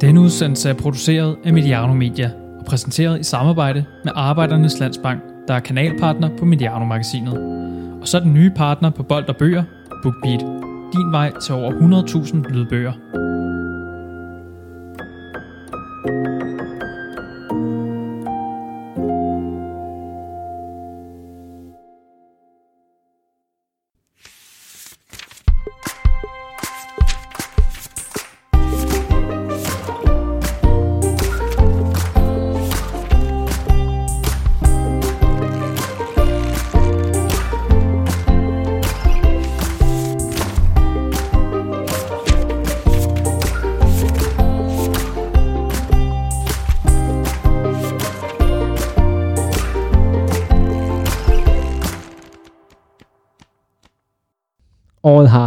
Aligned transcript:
Denne 0.00 0.20
udsendelse 0.20 0.68
er 0.68 0.74
produceret 0.74 1.36
af 1.44 1.52
Mediano 1.52 1.94
Media 1.94 2.30
og 2.58 2.64
præsenteret 2.64 3.20
i 3.20 3.22
samarbejde 3.22 3.84
med 4.04 4.12
Arbejdernes 4.14 4.80
Landsbank, 4.80 5.20
der 5.48 5.54
er 5.54 5.60
kanalpartner 5.60 6.28
på 6.38 6.44
Mediano-magasinet. 6.44 7.38
Og 8.00 8.08
så 8.08 8.20
den 8.20 8.34
nye 8.34 8.50
partner 8.50 8.90
på 8.90 9.02
Bold 9.02 9.28
og 9.28 9.36
Bøger, 9.36 9.64
BookBeat. 10.02 10.40
Din 10.92 11.12
vej 11.12 11.32
til 11.42 11.54
over 11.54 11.72
100.000 11.72 12.52
lydbøger. 12.52 12.92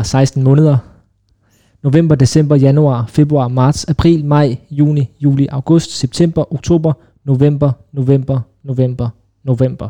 16 0.09 0.43
måneder. 0.43 0.77
November, 1.83 2.15
december, 2.15 2.55
januar, 2.55 3.05
februar, 3.09 3.47
marts, 3.47 3.85
april, 3.89 4.25
maj, 4.25 4.55
juni, 4.71 5.09
juli, 5.19 5.47
august, 5.51 5.91
september, 5.97 6.53
oktober, 6.53 6.93
november, 7.25 7.71
november, 7.93 8.39
november, 8.63 9.09
november. 9.43 9.88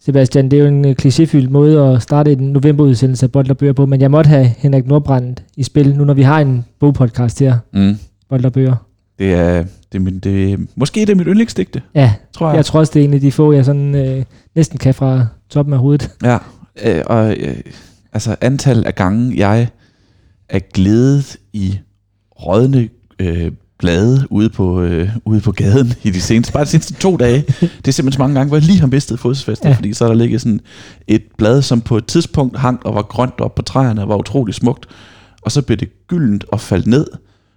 Sebastian, 0.00 0.48
det 0.50 0.58
er 0.58 0.60
jo 0.62 0.68
en 0.68 0.84
øh, 0.84 0.96
klichéfyldt 1.02 1.48
måde 1.50 1.80
at 1.82 2.02
starte 2.02 2.32
en 2.32 2.38
novemberudsendelse 2.38 3.26
af 3.26 3.32
Bold 3.32 3.50
og 3.50 3.56
Bøger 3.56 3.72
på, 3.72 3.86
men 3.86 4.00
jeg 4.00 4.10
måtte 4.10 4.28
have 4.28 4.44
Henrik 4.58 4.86
Nordbrandt 4.86 5.42
i 5.56 5.62
spil, 5.62 5.96
nu 5.96 6.04
når 6.04 6.14
vi 6.14 6.22
har 6.22 6.40
en 6.40 6.64
bogpodcast 6.80 7.40
her, 7.40 7.58
Mm. 7.72 7.96
Bold 8.28 8.44
og 8.44 8.52
Bøger. 8.52 8.74
Det 9.18 9.32
er, 9.34 9.64
det 9.92 9.98
er, 9.98 9.98
min, 9.98 10.18
det 10.18 10.58
måske 10.76 11.00
det 11.00 11.10
er 11.10 11.14
mit 11.14 11.26
yndlingsdigte, 11.26 11.82
Ja, 11.94 12.12
tror 12.32 12.48
jeg. 12.48 12.56
jeg 12.56 12.64
tror 12.64 12.80
også, 12.80 12.90
det 12.94 13.00
er 13.00 13.04
en 13.04 13.14
af 13.14 13.20
de 13.20 13.32
få, 13.32 13.52
jeg 13.52 13.64
sådan 13.64 13.94
øh, 13.94 14.24
næsten 14.54 14.78
kan 14.78 14.94
fra 14.94 15.26
toppen 15.50 15.72
af 15.72 15.78
hovedet. 15.80 16.10
Ja, 16.24 16.38
øh, 16.84 17.02
og 17.06 17.36
øh, 17.36 17.56
altså 18.12 18.36
antal 18.40 18.86
af 18.86 18.94
gange, 18.94 19.36
jeg 19.38 19.68
er 20.48 20.58
glædet 20.74 21.36
i 21.52 21.78
rådne 22.46 22.88
øh, 23.18 23.52
blade 23.78 24.26
ude 24.30 24.48
på, 24.48 24.80
øh, 24.80 25.08
ude 25.24 25.40
på 25.40 25.52
gaden 25.52 25.92
i 26.02 26.10
de 26.10 26.20
seneste, 26.20 26.52
bare 26.52 26.64
de 26.64 26.68
seneste 26.68 26.94
to 26.94 27.16
dage. 27.16 27.44
Det 27.60 27.88
er 27.88 27.92
simpelthen 27.92 28.12
så 28.12 28.18
mange 28.18 28.34
gange, 28.34 28.48
hvor 28.48 28.56
jeg 28.56 28.64
lige 28.66 28.80
har 28.80 28.86
mistet 28.86 29.20
fodfæstet, 29.20 29.68
Ja. 29.68 29.74
fordi 29.74 29.92
så 29.92 30.04
er 30.04 30.08
der 30.08 30.14
ligget 30.16 30.40
sådan 30.40 30.60
et 31.08 31.22
blad, 31.38 31.62
som 31.62 31.80
på 31.80 31.96
et 31.96 32.06
tidspunkt 32.06 32.58
hang 32.58 32.86
og 32.86 32.94
var 32.94 33.02
grønt 33.02 33.40
op 33.40 33.54
på 33.54 33.62
træerne 33.62 34.02
og 34.02 34.08
var 34.08 34.16
utrolig 34.16 34.54
smukt, 34.54 34.86
og 35.42 35.52
så 35.52 35.62
blev 35.62 35.76
det 35.78 36.06
gyldent 36.06 36.44
og 36.52 36.60
faldt 36.60 36.86
ned, 36.86 37.06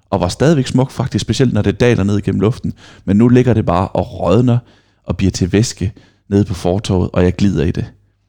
og 0.10 0.20
var 0.20 0.28
stadigvæk 0.28 0.68
smukt 0.68 0.92
faktisk, 0.92 1.22
specielt 1.22 1.54
når 1.54 1.62
det 1.62 1.80
daler 1.80 2.04
ned 2.04 2.22
gennem 2.22 2.42
luften. 2.42 2.74
Men 3.06 3.18
nu 3.18 3.28
ligger 3.28 3.54
det 3.54 3.66
bare 3.66 3.88
og 3.88 4.20
rådner 4.20 4.58
og 5.04 5.18
bliver 5.18 5.32
til 5.32 5.52
væske 5.52 5.92
nede 6.30 6.46
på 6.46 6.54
fortorvet, 6.54 7.10
og 7.14 7.24
jeg 7.24 7.36
glider 7.36 7.64
i 7.64 7.72
det. 7.72 7.86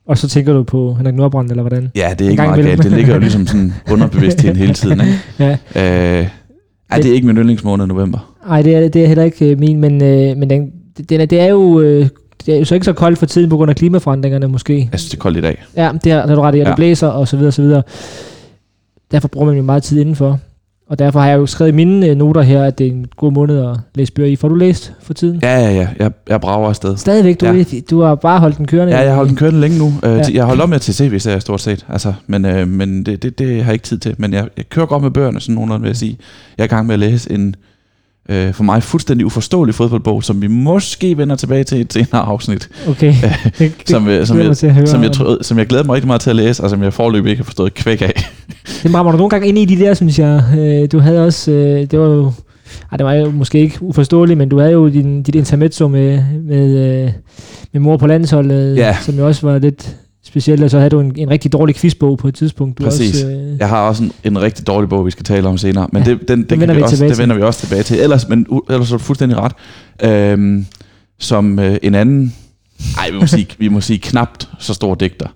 Og 0.07 0.19
så 0.19 0.29
tænker 0.29 0.53
du 0.53 0.63
på 0.63 0.95
Henrik 0.95 1.15
Nordbrandt, 1.15 1.51
eller 1.51 1.63
hvordan? 1.63 1.91
Ja, 1.97 2.15
det 2.19 2.27
er 2.27 2.31
ikke 2.31 2.43
meget 2.43 2.65
galt. 2.65 2.83
Det 2.83 2.93
ligger 2.93 3.15
jo 3.15 3.21
ligesom 3.21 3.47
sådan 3.53 3.73
underbevidstheden 3.91 4.57
hele 4.57 4.75
tiden. 4.75 5.01
Ikke? 5.01 5.19
Ja. 5.75 6.21
Øh, 6.21 6.29
ej, 6.91 6.97
det 6.99 7.11
er 7.11 7.15
ikke 7.15 7.27
min 7.27 7.37
yndlingsmåned 7.37 7.87
november. 7.87 8.35
Nej, 8.49 8.63
det 8.63 8.75
er, 8.77 8.89
det 8.89 9.03
er 9.03 9.07
heller 9.09 9.25
ikke 9.25 9.51
øh, 9.51 9.59
min, 9.59 9.81
men, 9.81 10.03
øh, 10.03 10.37
men 10.37 10.51
den, 10.51 10.71
den 11.09 11.21
er, 11.21 11.27
det 11.27 11.41
er 11.41 11.47
jo... 11.47 11.81
Øh, 11.81 12.09
det 12.47 12.55
er 12.55 12.59
jo 12.59 12.65
så 12.65 12.75
ikke 12.75 12.85
så 12.85 12.93
koldt 12.93 13.19
for 13.19 13.27
tiden 13.27 13.51
på 13.51 13.57
grund 13.57 13.71
af 13.71 13.77
klimaforandringerne 13.77 14.49
måske. 14.49 14.89
Jeg 14.93 15.01
synes, 15.01 15.11
det 15.11 15.17
er 15.17 15.21
koldt 15.21 15.39
i 15.39 15.41
dag. 15.41 15.65
Ja, 15.77 15.91
det 16.05 16.13
har, 16.13 16.21
det 16.21 16.29
har 16.29 16.35
du 16.37 16.41
ret 16.43 16.55
i, 16.55 16.59
at 16.61 16.67
det 16.67 16.71
Ja. 16.71 16.77
blæser 16.77 17.07
og 17.07 17.29
så 17.29 17.37
videre 17.37 17.49
og 17.49 17.55
så 17.55 17.63
videre. 17.63 17.83
Derfor 19.13 19.29
bruger 19.29 19.47
man 19.47 19.57
jo 19.57 19.63
meget 19.63 19.83
tid 19.83 20.01
indenfor. 20.01 20.39
Og 20.89 20.99
derfor 20.99 21.21
har 21.21 21.29
jeg 21.29 21.37
jo 21.39 21.47
skrevet 21.47 21.73
i 21.73 21.75
mine 21.75 22.07
øh, 22.07 22.17
noter 22.17 22.43
her, 22.43 22.65
at 22.65 22.79
det 22.79 22.87
er 22.87 22.91
en 22.91 23.07
god 23.17 23.33
måned 23.33 23.59
at 23.67 23.77
læse 23.95 24.13
bøger 24.13 24.29
i. 24.29 24.37
Får 24.37 24.49
du 24.49 24.55
læst 24.55 24.93
for 25.03 25.15
tiden? 25.15 25.39
Ja, 25.43 25.59
ja, 25.61 25.71
ja. 25.73 25.89
Jeg, 25.99 26.11
jeg 26.29 26.41
brager 26.41 26.69
afsted. 26.69 26.97
Stadigvæk, 26.97 27.41
du, 27.41 27.47
Ja. 27.47 27.65
du 27.91 28.01
har 28.01 28.15
bare 28.15 28.41
holdt 28.41 28.59
den 28.59 28.67
kørende. 28.67 28.93
Ja, 28.95 29.01
jeg 29.01 29.09
har 29.11 29.17
holdt 29.17 29.29
den 29.29 29.37
kørende 29.39 29.61
længe 29.61 29.79
nu. 29.79 29.93
Øh, 30.05 30.11
Ja. 30.17 30.23
Jeg 30.33 30.43
har 30.43 30.47
holdt 30.47 30.63
op 30.63 30.69
med 30.69 30.77
at 30.77 30.83
til 30.83 30.95
tv-serier 30.95 31.39
stort 31.39 31.61
set. 31.61 31.87
Altså, 31.89 32.13
men 32.27 32.45
øh, 32.45 32.69
men 32.69 33.07
det, 33.07 33.23
det, 33.23 33.39
det 33.39 33.57
har 33.57 33.65
jeg 33.65 33.73
ikke 33.73 33.85
tid 33.85 33.99
til. 33.99 34.15
Men 34.19 34.33
jeg, 34.33 34.49
jeg 34.57 34.69
kører 34.69 34.87
godt 34.87 35.03
med 35.03 35.11
bøgerne, 35.11 35.41
sådan 35.41 35.55
nogenlunde 35.55 35.83
vil 35.83 35.89
jeg 35.89 35.97
sige. 35.97 36.19
Jeg 36.59 36.63
er 36.65 36.67
i 36.67 36.69
gang 36.69 36.87
med 36.87 36.95
at 36.95 36.99
læse 37.01 37.33
en 37.33 37.55
øh, 38.29 38.53
for 38.53 38.65
mig 38.65 38.83
fuldstændig 38.83 39.27
uforståelig 39.27 39.75
fodboldbog, 39.75 40.25
som 40.25 40.43
vi 40.43 40.47
måske 40.47 41.19
vender 41.19 41.37
tilbage 41.37 41.65
til 41.65 41.79
i 41.79 41.81
et 41.81 41.93
senere 41.93 42.23
afsnit. 42.23 42.69
Okay, 42.89 43.15
det, 43.23 43.33
det 43.59 43.73
Som, 43.87 44.09
øh, 44.09 44.27
som, 44.27 44.39
jeg, 44.39 44.57
som, 44.57 44.69
jeg, 45.03 45.09
om. 45.09 45.15
troede, 45.15 45.39
som 45.43 45.59
jeg 45.59 45.67
glæder 45.67 45.85
mig 45.85 45.95
rigtig 45.95 46.07
meget 46.07 46.21
til 46.21 46.31
at 46.31 46.37
læse, 46.37 46.63
og 46.63 46.71
som 46.71 46.83
jeg 46.83 46.93
forløbig 46.93 47.31
ikke 47.31 47.41
har 47.41 47.45
forstået 47.45 47.75
kvæk 47.75 48.03
af. 48.03 48.13
Det 48.85 48.95
rammer 48.95 49.13
du 49.13 49.19
nogle 49.19 49.31
gange 49.31 49.49
ind 49.49 49.59
i 49.59 49.65
de 49.65 49.79
der, 49.79 49.95
synes 49.95 50.19
jeg. 50.19 50.43
Øh, 50.59 50.89
du 50.93 50.99
havde 50.99 51.25
også, 51.27 51.51
øh, 51.51 51.81
det 51.91 51.99
var 51.99 52.07
jo, 52.07 52.33
ej, 52.93 52.97
det 52.97 53.07
var 53.07 53.13
jo 53.13 53.31
måske 53.31 53.59
ikke 53.61 53.83
uforståeligt, 53.83 54.39
men 54.39 54.49
du 54.49 54.59
havde 54.59 54.73
jo 54.73 54.89
din, 54.89 55.23
dit 55.23 55.35
intermezzo 55.35 55.89
med, 55.89 56.23
med, 56.43 57.05
øh, 57.05 57.13
med 57.73 57.81
mor 57.81 57.97
på 57.97 58.07
landsholdet, 58.07 58.77
Ja. 58.77 58.97
som 59.03 59.15
jo 59.19 59.27
også 59.27 59.47
var 59.47 59.59
lidt 59.59 59.97
specielt, 60.25 60.63
og 60.63 60.71
så 60.71 60.79
havde 60.79 60.91
du 60.91 61.01
en, 61.01 61.13
en 61.17 61.31
rigtig 61.31 61.53
dårlig 61.53 61.77
quizbog 61.77 62.19
på 62.19 62.29
et 62.29 62.35
tidspunkt. 62.35 62.79
Du 62.79 62.85
Præcis. 62.85 63.23
Også, 63.23 63.27
øh, 63.37 63.59
Jeg 63.59 63.69
har 63.69 63.89
også 63.89 64.03
en, 64.03 64.13
en 64.25 64.43
rigtig 64.43 64.67
dårlig 64.67 64.89
bog, 64.89 65.07
vi 65.07 65.11
skal 65.11 65.25
tale 65.25 65.49
om 65.49 65.59
senere, 65.59 65.89
men 65.93 66.03
Ja, 66.03 66.11
det, 66.11 66.29
den, 66.29 66.43
den, 66.43 66.61
vender 66.61 66.67
kan 66.67 66.75
vi 66.75 66.79
vi 66.81 66.83
også, 66.83 67.05
det 67.05 67.19
vender 67.19 67.37
vi 67.37 67.43
også 67.43 67.61
tilbage 67.61 67.83
til. 67.83 68.01
Ellers, 68.01 68.29
men 68.29 68.47
ellers 68.71 68.93
er 68.93 68.97
du 68.97 69.03
fuldstændig 69.03 69.39
ret. 69.39 69.53
Øhm, 70.05 70.67
som 71.19 71.59
øh, 71.59 71.77
en 71.83 71.95
anden, 71.95 72.35
ej, 72.99 73.11
vi 73.11 73.19
må, 73.19 73.27
sige, 73.27 73.47
vi 73.59 73.69
må 73.69 73.81
sige 73.81 73.99
knapt 73.99 74.49
så 74.59 74.75
stor 74.75 74.95
digter, 74.95 75.27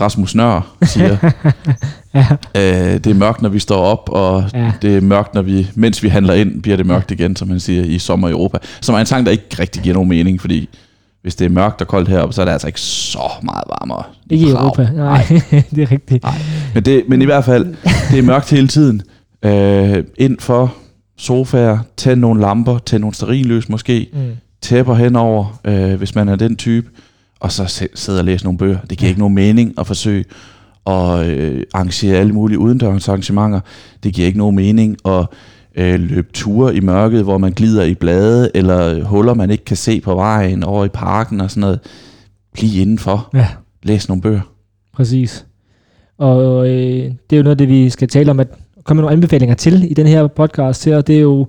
Rasmus 0.00 0.34
Nør 0.34 0.76
siger, 0.82 1.16
ja, 2.14 2.26
øh, 2.56 2.94
det 2.94 3.06
er 3.06 3.14
mørkt, 3.14 3.42
når 3.42 3.48
vi 3.48 3.58
står 3.58 3.76
op, 3.84 4.08
og 4.12 4.44
ja. 4.54 4.72
det 4.82 4.96
er 4.96 5.00
mørkt, 5.00 5.34
når 5.34 5.42
vi, 5.42 5.70
mens 5.74 6.02
vi 6.02 6.08
handler 6.08 6.34
ind, 6.34 6.62
bliver 6.62 6.76
det 6.76 6.86
mørkt 6.86 7.10
igen, 7.10 7.36
som 7.36 7.48
man 7.48 7.60
siger 7.60 7.84
i 7.84 7.98
Sommer 7.98 8.28
i 8.28 8.30
Europa. 8.30 8.58
Som 8.80 8.94
er 8.94 8.98
en 8.98 9.06
sang, 9.06 9.26
der 9.26 9.32
ikke 9.32 9.44
rigtig 9.58 9.82
giver 9.82 9.94
nogen 9.94 10.08
mening, 10.08 10.40
fordi 10.40 10.68
hvis 11.22 11.34
det 11.34 11.44
er 11.44 11.48
mørkt 11.48 11.80
og 11.80 11.86
koldt 11.88 12.08
heroppe, 12.08 12.34
så 12.34 12.40
er 12.40 12.44
det 12.44 12.52
altså 12.52 12.66
ikke 12.66 12.80
så 12.80 13.28
meget 13.42 13.64
varmere. 13.80 14.02
Ikke 14.30 14.46
i. 14.46 14.50
Europa. 14.50 14.88
Nej, 14.94 15.24
det 15.74 15.82
er 15.82 15.90
rigtigt. 15.92 16.22
Nej. 16.24 16.34
Men, 16.74 16.84
det, 16.84 17.02
men 17.08 17.22
i 17.22 17.24
hvert 17.24 17.44
fald, 17.44 17.74
det 18.10 18.18
er 18.18 18.22
mørkt 18.22 18.50
hele 18.50 18.68
tiden. 18.68 19.02
Øh, 19.44 20.04
ind 20.18 20.36
for 20.40 20.74
sofaer, 21.18 21.78
tænd 21.96 22.20
nogle 22.20 22.40
lamper, 22.40 22.78
tænd 22.78 23.00
nogle 23.00 23.14
sterillys 23.14 23.68
måske, 23.68 24.08
Mm. 24.12 24.18
tæpper 24.62 24.94
henover, 24.94 25.60
øh, 25.64 25.94
hvis 25.94 26.14
man 26.14 26.28
er 26.28 26.36
den 26.36 26.56
type, 26.56 26.88
og 27.40 27.52
så 27.52 27.86
sidde 27.94 28.18
og 28.20 28.24
læse 28.24 28.44
nogle 28.44 28.58
bøger. 28.58 28.78
Det 28.90 28.98
giver 28.98 29.06
Ja. 29.06 29.10
ikke 29.10 29.20
nogen 29.20 29.34
mening 29.34 29.74
at 29.78 29.86
forsøge 29.86 30.24
at 30.86 31.26
øh, 31.26 31.62
arrangere 31.74 32.16
alle 32.16 32.32
mulige 32.32 32.58
udendørs 32.58 33.08
arrangementer. 33.08 33.60
Det 34.02 34.14
giver 34.14 34.26
ikke 34.26 34.38
nogen 34.38 34.56
mening 34.56 34.96
at 35.04 35.26
øh, 35.76 36.00
løbe 36.00 36.28
ture 36.32 36.74
i 36.76 36.80
mørket, 36.80 37.22
hvor 37.22 37.38
man 37.38 37.52
glider 37.52 37.84
i 37.84 37.94
blade, 37.94 38.50
eller 38.54 39.04
huller, 39.04 39.34
man 39.34 39.50
ikke 39.50 39.64
kan 39.64 39.76
se 39.76 40.00
på 40.00 40.14
vejen 40.14 40.62
over 40.62 40.84
i 40.84 40.88
parken 40.88 41.40
og 41.40 41.50
sådan 41.50 41.60
noget. 41.60 41.80
Bliv 42.54 42.80
indenfor. 42.80 43.30
Ja. 43.34 43.48
Læs 43.82 44.08
nogle 44.08 44.22
bøger. 44.22 44.40
Præcis. 44.94 45.46
Og 46.18 46.68
øh, 46.68 47.04
det 47.30 47.32
er 47.32 47.36
jo 47.36 47.42
noget 47.42 47.58
det, 47.58 47.68
vi 47.68 47.90
skal 47.90 48.08
tale 48.08 48.30
om, 48.30 48.40
at 48.40 48.48
komme 48.84 48.98
med 48.98 49.02
nogle 49.02 49.12
anbefalinger 49.16 49.54
til 49.54 49.90
i 49.90 49.94
den 49.94 50.06
her 50.06 50.26
podcast 50.26 50.84
her. 50.84 51.00
Det 51.00 51.16
er 51.16 51.20
jo 51.20 51.46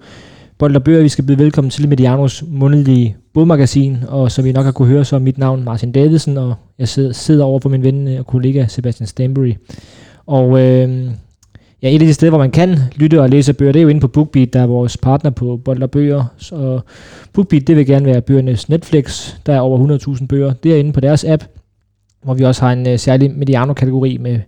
Bold 0.58 0.76
og 0.76 0.84
Bøger, 0.84 1.02
vi 1.02 1.10
skal 1.10 1.26
byde 1.26 1.40
velkommen 1.40 1.72
til 1.72 1.90
Medianos 1.90 2.44
månedlige 2.48 3.16
bogmagasin, 3.34 3.98
og 4.08 4.32
som 4.32 4.46
I 4.46 4.52
nok 4.52 4.66
har 4.66 4.72
kunne 4.72 4.88
høre, 4.88 5.06
så 5.06 5.16
er 5.16 5.20
mit 5.20 5.38
navn 5.38 5.64
Martin 5.64 5.92
Davidsen, 5.92 6.38
og 6.38 6.56
jeg 6.80 6.88
sidder, 6.88 7.14
sidder 7.14 7.46
over 7.46 7.60
for 7.60 7.70
min 7.70 7.84
ven 7.84 8.08
og 8.08 8.28
kollega 8.28 8.66
Sebastian 8.68 9.08
Stanbury. 9.08 9.54
Og 10.26 10.62
øh, 10.62 11.12
ja, 11.82 11.90
et 11.90 12.02
af 12.02 12.08
de 12.08 12.14
steder, 12.14 12.30
hvor 12.30 12.40
man 12.40 12.52
kan 12.52 12.78
lytte 12.96 13.22
og 13.22 13.30
læse 13.30 13.54
bøger, 13.54 13.72
det 13.72 13.80
er 13.80 13.84
jo 13.84 13.90
inde 13.90 14.02
på 14.02 14.08
BookBeat, 14.08 14.54
der 14.54 14.62
er 14.62 14.68
vores 14.68 14.98
partner 14.98 15.32
på 15.32 15.58
Bold 15.66 15.84
og 15.84 15.92
Bøger. 15.92 16.26
Så 16.38 16.80
BookBeat, 17.34 17.68
det 17.68 17.76
vil 17.76 17.86
gerne 17.86 18.06
være 18.06 18.22
bøgernes 18.22 18.70
Netflix. 18.70 19.34
Der 19.46 19.54
er 19.54 19.60
over 19.60 19.98
100.000 20.18 20.28
bøger. 20.28 20.54
Det 20.54 20.74
er 20.74 20.78
inde 20.78 20.94
på 20.94 21.00
deres 21.00 21.24
app, 21.24 21.44
hvor 22.24 22.34
vi 22.34 22.44
også 22.44 22.62
har 22.62 22.74
en 22.74 22.88
uh, 22.88 23.00
særlig 23.00 23.32
Mediano-kategori 23.32 24.18
med, 24.18 24.40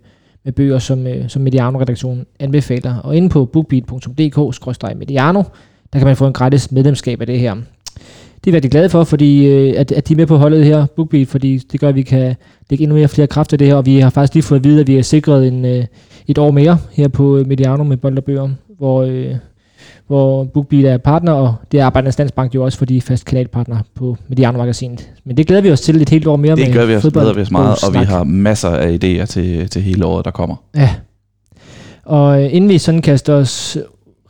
med 0.44 0.52
bøger, 0.52 0.78
som, 0.78 1.06
uh, 1.06 1.28
som 1.28 1.42
Mediano-redaktionen 1.42 2.26
anbefaler. 2.40 2.96
Og 2.96 3.16
inde 3.16 3.28
på 3.28 3.44
bookbeat.dk-mediano, 3.44 5.42
der 5.92 5.98
kan 5.98 6.06
man 6.06 6.16
få 6.16 6.26
en 6.26 6.32
gratis 6.32 6.72
medlemskab 6.72 7.20
af 7.20 7.26
det 7.26 7.38
her. 7.38 7.54
Det 8.44 8.46
er 8.46 8.50
vi 8.50 8.54
rigtig 8.56 8.70
glade 8.70 8.88
for, 8.88 9.04
fordi 9.04 9.46
uh, 9.70 9.80
at, 9.80 9.92
at 9.92 10.08
de 10.08 10.12
er 10.12 10.16
med 10.16 10.26
på 10.26 10.36
holdet 10.36 10.64
her, 10.64 10.86
BookBeat, 10.96 11.28
fordi 11.28 11.58
det 11.58 11.80
gør, 11.80 11.88
at 11.88 11.94
vi 11.94 12.02
kan 12.02 12.34
lægge 12.70 12.82
endnu 12.82 12.96
mere 12.96 13.08
flere 13.08 13.26
kræfter 13.26 13.54
i 13.56 13.58
det 13.58 13.66
her, 13.66 13.74
og 13.74 13.86
vi 13.86 13.98
har 14.00 14.10
faktisk 14.10 14.34
lige 14.34 14.42
fået 14.42 14.58
at 14.58 14.64
vide, 14.64 14.80
at 14.80 14.86
vi 14.86 14.94
har 14.94 15.02
sikret 15.02 15.48
en, 15.48 15.64
uh, 15.64 15.84
et 16.28 16.38
år 16.38 16.50
mere 16.50 16.78
her 16.92 17.08
på 17.08 17.42
Mediano 17.46 17.84
med 17.84 17.96
Bold 17.96 18.18
og 18.18 18.24
Bøger, 18.24 18.48
hvor, 18.78 19.08
hvor 20.06 20.44
BookBeat 20.44 20.84
er 20.84 20.98
partner, 20.98 21.32
og 21.32 21.54
det 21.72 21.80
er 21.80 21.84
Arbejdernes 21.86 22.18
Landsbank 22.18 22.54
jo 22.54 22.64
også, 22.64 22.78
fordi 22.78 22.92
de 22.94 22.98
er 22.98 23.02
fast 23.02 23.24
kanalpartner 23.24 23.78
på 23.94 24.16
Mediano-magasinet. 24.28 25.10
Men 25.24 25.36
det 25.36 25.46
glæder 25.46 25.62
vi 25.62 25.70
os 25.72 25.80
til 25.80 26.02
et 26.02 26.08
helt 26.08 26.26
år 26.26 26.36
mere 26.36 26.56
Det 26.56 26.66
med 26.66 26.74
gør 26.74 26.86
vi 26.86 26.94
os, 26.94 27.02
fodbold- 27.04 27.12
glæder 27.22 27.34
vi 27.34 27.40
os 27.40 27.50
meget, 27.50 27.84
og 27.86 27.92
vi 27.92 27.98
snak. 27.98 28.06
har 28.06 28.24
masser 28.24 28.68
af 28.70 28.98
idéer 29.04 29.24
til, 29.24 29.68
til 29.68 29.82
hele 29.82 30.04
året, 30.04 30.24
der 30.24 30.30
kommer. 30.30 30.56
Ja. 30.76 30.90
Og 32.04 32.42
øh, 32.44 32.54
inden 32.54 32.70
vi 32.70 32.78
sådan 32.78 33.02
kaster 33.02 33.34
os 33.34 33.78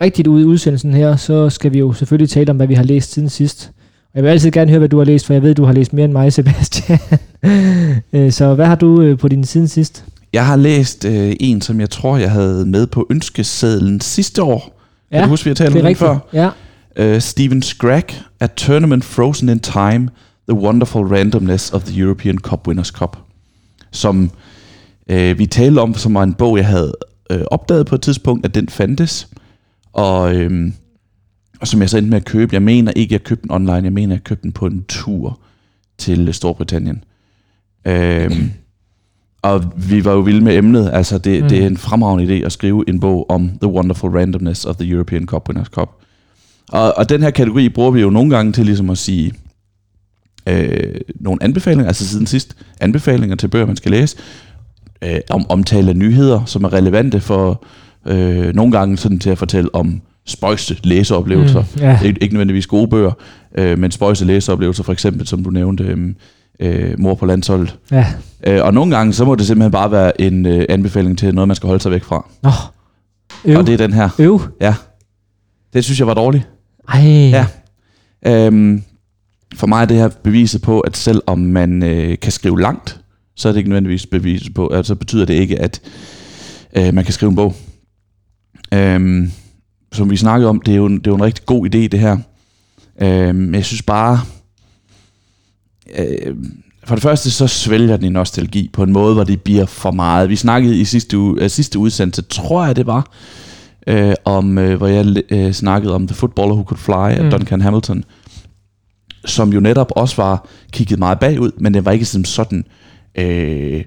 rigtigt 0.01 0.29
ud 0.29 0.41
i 0.41 0.45
udsendelsen 0.45 0.95
her, 0.95 1.17
så 1.17 1.51
skal 1.51 1.73
vi 1.73 1.79
jo 1.79 1.93
selvfølgelig 1.93 2.31
tale 2.31 2.51
om, 2.51 2.57
hvad 2.57 2.67
vi 2.67 2.75
har 2.75 2.83
læst 2.83 3.13
siden 3.13 3.29
sidst. 3.29 3.71
Og 4.05 4.11
jeg 4.15 4.25
vil 4.25 4.31
altid 4.31 4.51
gerne 4.51 4.71
høre, 4.71 4.79
hvad 4.79 4.89
du 4.89 4.99
har 4.99 5.05
læst, 5.05 5.27
for 5.27 5.33
jeg 5.33 5.43
ved, 5.43 5.55
du 5.55 5.65
har 5.65 5.73
læst 5.73 5.93
mere 5.93 6.05
end 6.05 6.13
mig, 6.13 6.33
Sebastian. 6.33 6.99
Øh, 8.13 8.33
så 8.33 8.55
hvad 8.55 8.67
har 8.67 8.75
du 8.75 9.03
øh, 9.03 9.19
på 9.19 9.29
din 9.29 9.45
siden 9.45 9.69
sidst? 9.69 10.05
Jeg 10.33 10.47
har 10.47 10.57
læst 10.57 11.05
øh, 11.05 11.37
en, 11.41 11.61
som 11.61 11.81
jeg 11.81 11.91
tror, 11.91 12.17
jeg 12.17 12.31
havde 12.31 12.67
med 12.67 12.87
på 12.87 13.07
ønskesedlen 13.11 14.01
sidste 14.01 14.43
år. 14.43 14.81
Kan 15.13 15.23
du 15.23 15.29
huske, 15.29 15.45
vi 15.45 15.51
har 15.51 15.55
talt 15.55 15.77
om 15.77 15.83
den 15.83 15.97
før? 15.97 16.19
Ja. 16.33 16.51
Uh, 17.01 17.21
Steven 17.21 17.63
Scragg, 17.63 18.05
A 18.41 18.47
Tournament 18.47 19.05
Frozen 19.05 19.49
in 19.49 19.61
Time, 19.61 20.09
The 20.49 20.59
Wonderful 20.59 21.03
Randomness 21.03 21.71
of 21.71 21.83
the 21.83 22.01
European 22.01 22.39
Cup 22.39 22.69
Winners' 22.69 22.93
Cup. 22.93 23.17
Som 23.91 24.31
uh, 25.13 25.39
vi 25.39 25.47
talte 25.47 25.79
om, 25.79 25.95
som 25.95 26.15
var 26.15 26.23
en 26.23 26.35
bog, 26.35 26.57
jeg 26.57 26.67
havde 26.67 26.93
uh, 27.35 27.41
opdaget 27.51 27.87
på 27.87 27.95
et 27.95 28.03
tidspunkt, 28.03 28.45
at 28.45 28.55
den 28.55 28.69
fandtes. 28.69 29.29
Og, 29.93 30.37
uh, 30.37 30.69
og 31.61 31.69
som 31.69 31.81
jeg 31.81 31.91
så 31.91 31.99
endte 31.99 32.11
med 32.11 32.19
at 32.19 32.25
købe. 32.25 32.55
Jeg 32.55 32.63
mener 32.63 32.93
ikke, 32.97 33.15
at 33.15 33.21
jeg 33.21 33.25
købte 33.25 33.43
den 33.43 33.51
online. 33.51 33.85
Jeg 33.85 33.93
mener, 33.93 34.15
at 34.15 34.19
jeg 34.19 34.25
købte 34.25 34.43
den 34.43 34.53
på 34.53 34.67
en 34.67 34.85
tur 34.89 35.41
til 35.99 36.35
Storbritannien. 36.35 37.05
Uh, 37.89 38.37
og 39.43 39.73
vi 39.77 40.05
var 40.05 40.13
jo 40.13 40.21
vilde 40.21 40.45
med 40.45 40.57
emnet. 40.57 40.91
Altså, 40.93 41.19
det, 41.19 41.43
mm. 41.43 41.49
det 41.49 41.63
er 41.63 41.67
en 41.67 41.77
fremragende 41.77 42.39
idé 42.39 42.45
at 42.45 42.53
skrive 42.53 42.85
en 42.89 43.01
bog 43.01 43.31
om 43.31 43.51
The 43.63 43.71
Wonderful 43.71 44.11
Randomness 44.11 44.65
of 44.65 44.77
the 44.77 44.91
European 44.91 45.27
Cup 45.27 45.49
Winners' 45.49 45.71
Cup. 45.71 45.91
Og, 46.69 46.95
og 46.97 47.09
den 47.09 47.23
her 47.23 47.31
kategori 47.31 47.69
bruger 47.69 47.91
vi 47.91 48.01
jo 48.01 48.11
nogle 48.11 48.37
gange 48.37 48.53
til 48.53 48.65
ligesom 48.65 48.91
at 48.91 48.99
sige 48.99 49.33
øh, 50.49 50.95
nogle 51.21 51.43
anbefalinger, 51.43 51.87
altså 51.87 52.09
siden 52.09 52.27
sidst 52.27 52.57
anbefalinger 52.81 53.37
til 53.37 53.49
bøger, 53.49 53.67
man 53.67 53.77
skal 53.77 53.91
læse, 53.91 54.17
øh, 55.03 55.21
om 55.31 55.51
omtale 55.51 55.91
af 55.91 55.97
nyheder, 55.97 56.45
som 56.45 56.65
er 56.65 56.73
relevante 56.73 57.21
for 57.21 57.65
øh, 58.07 58.55
nogle 58.55 58.73
gange 58.73 58.97
sådan 58.97 59.19
til 59.19 59.31
at 59.31 59.39
fortælle 59.39 59.75
om 59.75 60.01
spøjste 60.27 60.77
læseoplevelser. 60.83 61.65
Mm, 61.77 61.83
yeah. 61.83 62.01
Ik- 62.03 62.17
ikke 62.21 62.35
nødvendigvis 62.35 62.67
gode 62.67 62.89
bøger, 62.89 63.13
øh, 63.59 63.79
men 63.79 63.91
spøjste 63.91 64.25
læseoplevelser, 64.25 64.83
for 64.83 64.93
eksempel, 64.93 65.27
som 65.27 65.45
du 65.45 65.51
nævnte, 65.51 65.85
øh, 65.85 66.15
øh, 66.61 67.01
Mor 67.01 67.15
på 67.15 67.27
landsholdet. 67.27 67.77
Ja. 67.91 68.07
Øh, 68.47 68.65
og 68.65 68.75
nogle 68.75 68.97
gange, 68.97 69.13
så 69.13 69.25
må 69.25 69.35
det 69.35 69.47
simpelthen 69.47 69.73
bare 69.73 69.91
være 69.91 70.21
en 70.21 70.47
øh, 70.47 70.65
anbefaling 70.69 71.19
til 71.19 71.35
noget, 71.35 71.49
man 71.49 71.55
skal 71.55 71.67
holde 71.67 71.83
sig 71.83 71.93
væk 71.93 72.05
fra. 72.05 72.27
Nå. 72.43 72.51
Øv. 73.45 73.59
Og 73.59 73.67
det 73.67 73.73
er 73.73 73.77
den 73.79 73.93
her. 73.93 74.09
Øv. 74.19 74.41
Ja. 74.61 74.75
Det 75.73 75.85
synes 75.85 75.99
jeg 75.99 76.07
var 76.07 76.15
dårligt. 76.15 76.49
Ej. 76.89 77.01
Ja. 77.03 77.47
Øhm, 78.27 78.83
for 79.55 79.67
mig 79.67 79.83
er 79.83 79.87
det 79.87 79.97
her 79.97 80.09
beviset 80.23 80.63
på, 80.63 80.81
at 80.81 80.97
selvom 80.97 81.39
man 81.39 81.83
øh, 81.83 82.19
kan 82.23 82.33
skrive 82.33 82.61
langt, 82.61 83.01
så 83.37 83.49
er 83.49 83.53
det 83.53 83.59
ikke 83.59 83.71
nødvendigvis 83.71 84.07
beviset 84.07 84.55
på, 84.55 84.69
altså 84.69 84.95
betyder 84.95 85.25
det 85.25 85.35
ikke, 85.35 85.59
at 85.61 85.81
øh, 86.77 86.95
man 86.95 87.05
kan 87.05 87.13
skrive 87.13 87.31
en 87.31 87.37
bog. 87.37 87.55
Øhm, 88.73 89.31
som 89.93 90.11
vi 90.11 90.17
snakkede 90.17 90.49
om, 90.51 90.61
det 90.61 90.73
er 90.73 90.77
jo 90.77 90.87
en, 90.87 90.99
det 90.99 91.07
er 91.07 91.11
jo 91.11 91.17
en 91.17 91.23
rigtig 91.23 91.47
god 91.47 91.67
idé, 91.67 91.79
det 91.79 92.01
her. 92.01 92.17
Øhm, 93.03 93.55
jeg 93.55 93.65
synes 93.65 93.83
bare, 93.83 94.21
øh, 95.99 96.37
for 96.85 96.95
det 96.95 97.03
første 97.03 97.31
så 97.31 97.47
svælger 97.47 97.97
den 97.97 98.07
i 98.07 98.09
nostalgi 98.09 98.71
på 98.73 98.83
en 98.83 98.93
måde, 98.93 99.15
hvor 99.15 99.25
det 99.25 99.43
bliver 99.43 99.67
for 99.67 99.91
meget. 99.91 100.29
Vi 100.29 100.37
snakkede 100.37 100.81
i 100.81 100.85
sidste, 100.85 101.19
uge, 101.19 101.43
øh, 101.43 101.51
sidste 101.51 101.79
udsendelse, 101.79 102.23
tror 102.23 102.67
jeg 102.67 102.77
det 102.77 102.87
var, 102.87 103.11
øh, 103.87 104.15
om, 104.25 104.59
øh, 104.59 104.77
hvor 104.77 104.87
jeg 104.87 105.23
øh, 105.31 105.53
snakkede 105.53 105.95
om 105.95 106.07
The 106.07 106.15
Footballer 106.15 106.55
Who 106.55 106.65
Could 106.65 106.79
Fly 106.79 107.19
af 107.19 107.25
Mm. 107.25 107.31
Duncan 107.31 107.61
Hamilton, 107.61 108.05
som 109.25 109.53
jo 109.53 109.61
netop 109.61 109.93
også 109.97 110.17
var 110.17 110.49
kigget 110.73 110.99
meget 110.99 111.19
bagud, 111.19 111.51
men 111.59 111.75
den 111.75 111.85
var 111.85 111.93
ikke 111.93 112.05
som 112.05 112.25
sådan 112.25 112.65
øh, 113.15 113.85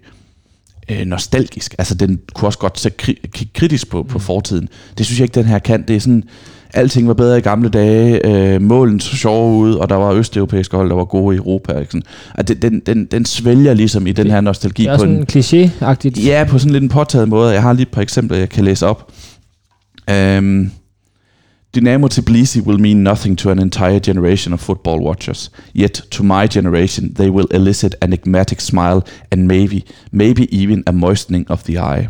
øh, 0.89 1.06
nostalgisk. 1.06 1.75
Altså 1.78 1.95
den 1.95 2.19
kunne 2.33 2.48
også 2.48 2.60
godt 2.60 2.80
se 2.80 2.92
kri- 3.01 3.28
kigge 3.33 3.54
kritisk 3.54 3.89
på, 3.89 4.04
på 4.04 4.19
fortiden. 4.19 4.69
Det 4.98 5.06
synes 5.06 5.19
jeg 5.19 5.25
ikke, 5.25 5.36
den 5.36 5.45
her 5.45 5.60
kan. 5.60 5.83
Det 5.88 5.95
er 5.95 6.00
sådan, 6.00 6.24
alting 6.74 7.07
var 7.07 7.13
bedre 7.13 7.38
i 7.38 7.42
gamle 7.42 7.69
dage, 7.69 8.28
øh, 8.28 8.62
målen 8.62 9.00
så 9.00 9.16
sjove 9.18 9.57
ud, 9.57 9.74
og 9.74 9.89
der 9.89 9.95
var 9.95 10.12
østeuropæiske 10.12 10.78
hold, 10.78 10.89
der 10.89 10.95
var 10.95 11.06
gode 11.06 11.36
i 11.36 11.38
Europa. 11.38 11.80
Ikke? 11.80 11.92
Sådan. 11.92 12.04
At 12.36 12.48
det, 12.48 12.62
den, 12.62 12.80
den, 12.86 13.06
den 13.06 13.25
svælger 13.25 13.74
ligesom 13.74 14.07
i 14.07 14.12
den 14.12 14.31
her 14.31 14.42
nostalgi 14.42 14.83
Det 14.83 14.89
er 14.89 14.95
på 14.95 15.00
sådan 15.00 15.16
en, 15.16 15.25
kliché-agtigt. 15.31 16.25
Ja, 16.25 16.45
på 16.50 16.60
sådan 16.60 16.72
lidt 16.74 16.83
en 16.83 16.89
påtaget 16.89 17.30
måde. 17.30 17.54
Jeg 17.54 17.62
har 17.62 17.74
lige 17.74 17.81
et 17.81 17.92
par 17.92 18.01
eksempler, 18.01 18.38
jeg 18.38 18.50
kan 18.50 18.63
læse 18.63 18.88
op. 18.88 19.12
Um, 20.38 20.72
Dynamo 21.73 22.09
Tbilisi 22.09 22.65
will 22.65 22.77
mean 22.77 23.01
nothing 23.01 23.38
to 23.38 23.50
an 23.50 23.57
entire 23.57 24.01
generation 24.01 24.51
of 24.51 24.59
football 24.59 25.00
watchers. 25.00 25.50
Yet, 25.71 25.94
to 26.12 26.21
my 26.21 26.45
generation, 26.45 27.13
they 27.13 27.29
will 27.29 27.45
elicit 27.45 27.94
an 28.01 28.12
enigmatic 28.12 28.59
smile 28.59 29.06
and 29.31 29.47
maybe, 29.47 29.85
maybe 30.12 30.53
even 30.53 30.83
a 30.85 30.91
moistening 30.91 31.45
of 31.47 31.63
the 31.63 31.79
eye. 31.79 32.09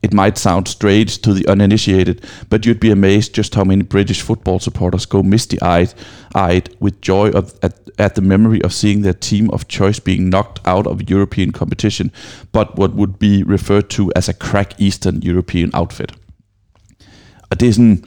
It 0.00 0.14
might 0.14 0.38
sound 0.38 0.68
strange 0.68 1.20
to 1.22 1.34
the 1.34 1.46
uninitiated, 1.46 2.24
but 2.48 2.64
you'd 2.64 2.80
be 2.80 2.90
amazed 2.90 3.34
just 3.34 3.54
how 3.54 3.64
many 3.64 3.82
British 3.82 4.22
football 4.22 4.60
supporters 4.60 5.04
go 5.04 5.22
misty-eyed 5.22 5.92
eyed 6.34 6.74
with 6.80 7.02
joy 7.02 7.30
of, 7.30 7.52
at, 7.62 7.74
at 7.98 8.14
the 8.14 8.22
memory 8.22 8.62
of 8.62 8.72
seeing 8.72 9.02
their 9.02 9.12
team 9.12 9.50
of 9.50 9.68
choice 9.68 9.98
being 9.98 10.30
knocked 10.30 10.60
out 10.66 10.86
of 10.86 11.10
European 11.10 11.50
competition, 11.50 12.10
but 12.52 12.78
what 12.78 12.94
would 12.94 13.18
be 13.18 13.42
referred 13.42 13.90
to 13.90 14.10
as 14.16 14.28
a 14.28 14.34
crack 14.34 14.80
Eastern 14.80 15.20
European 15.22 15.70
outfit. 15.74 16.12
Og 17.50 17.60
det 17.60 17.68
er 17.68 17.72
sådan, 17.72 18.04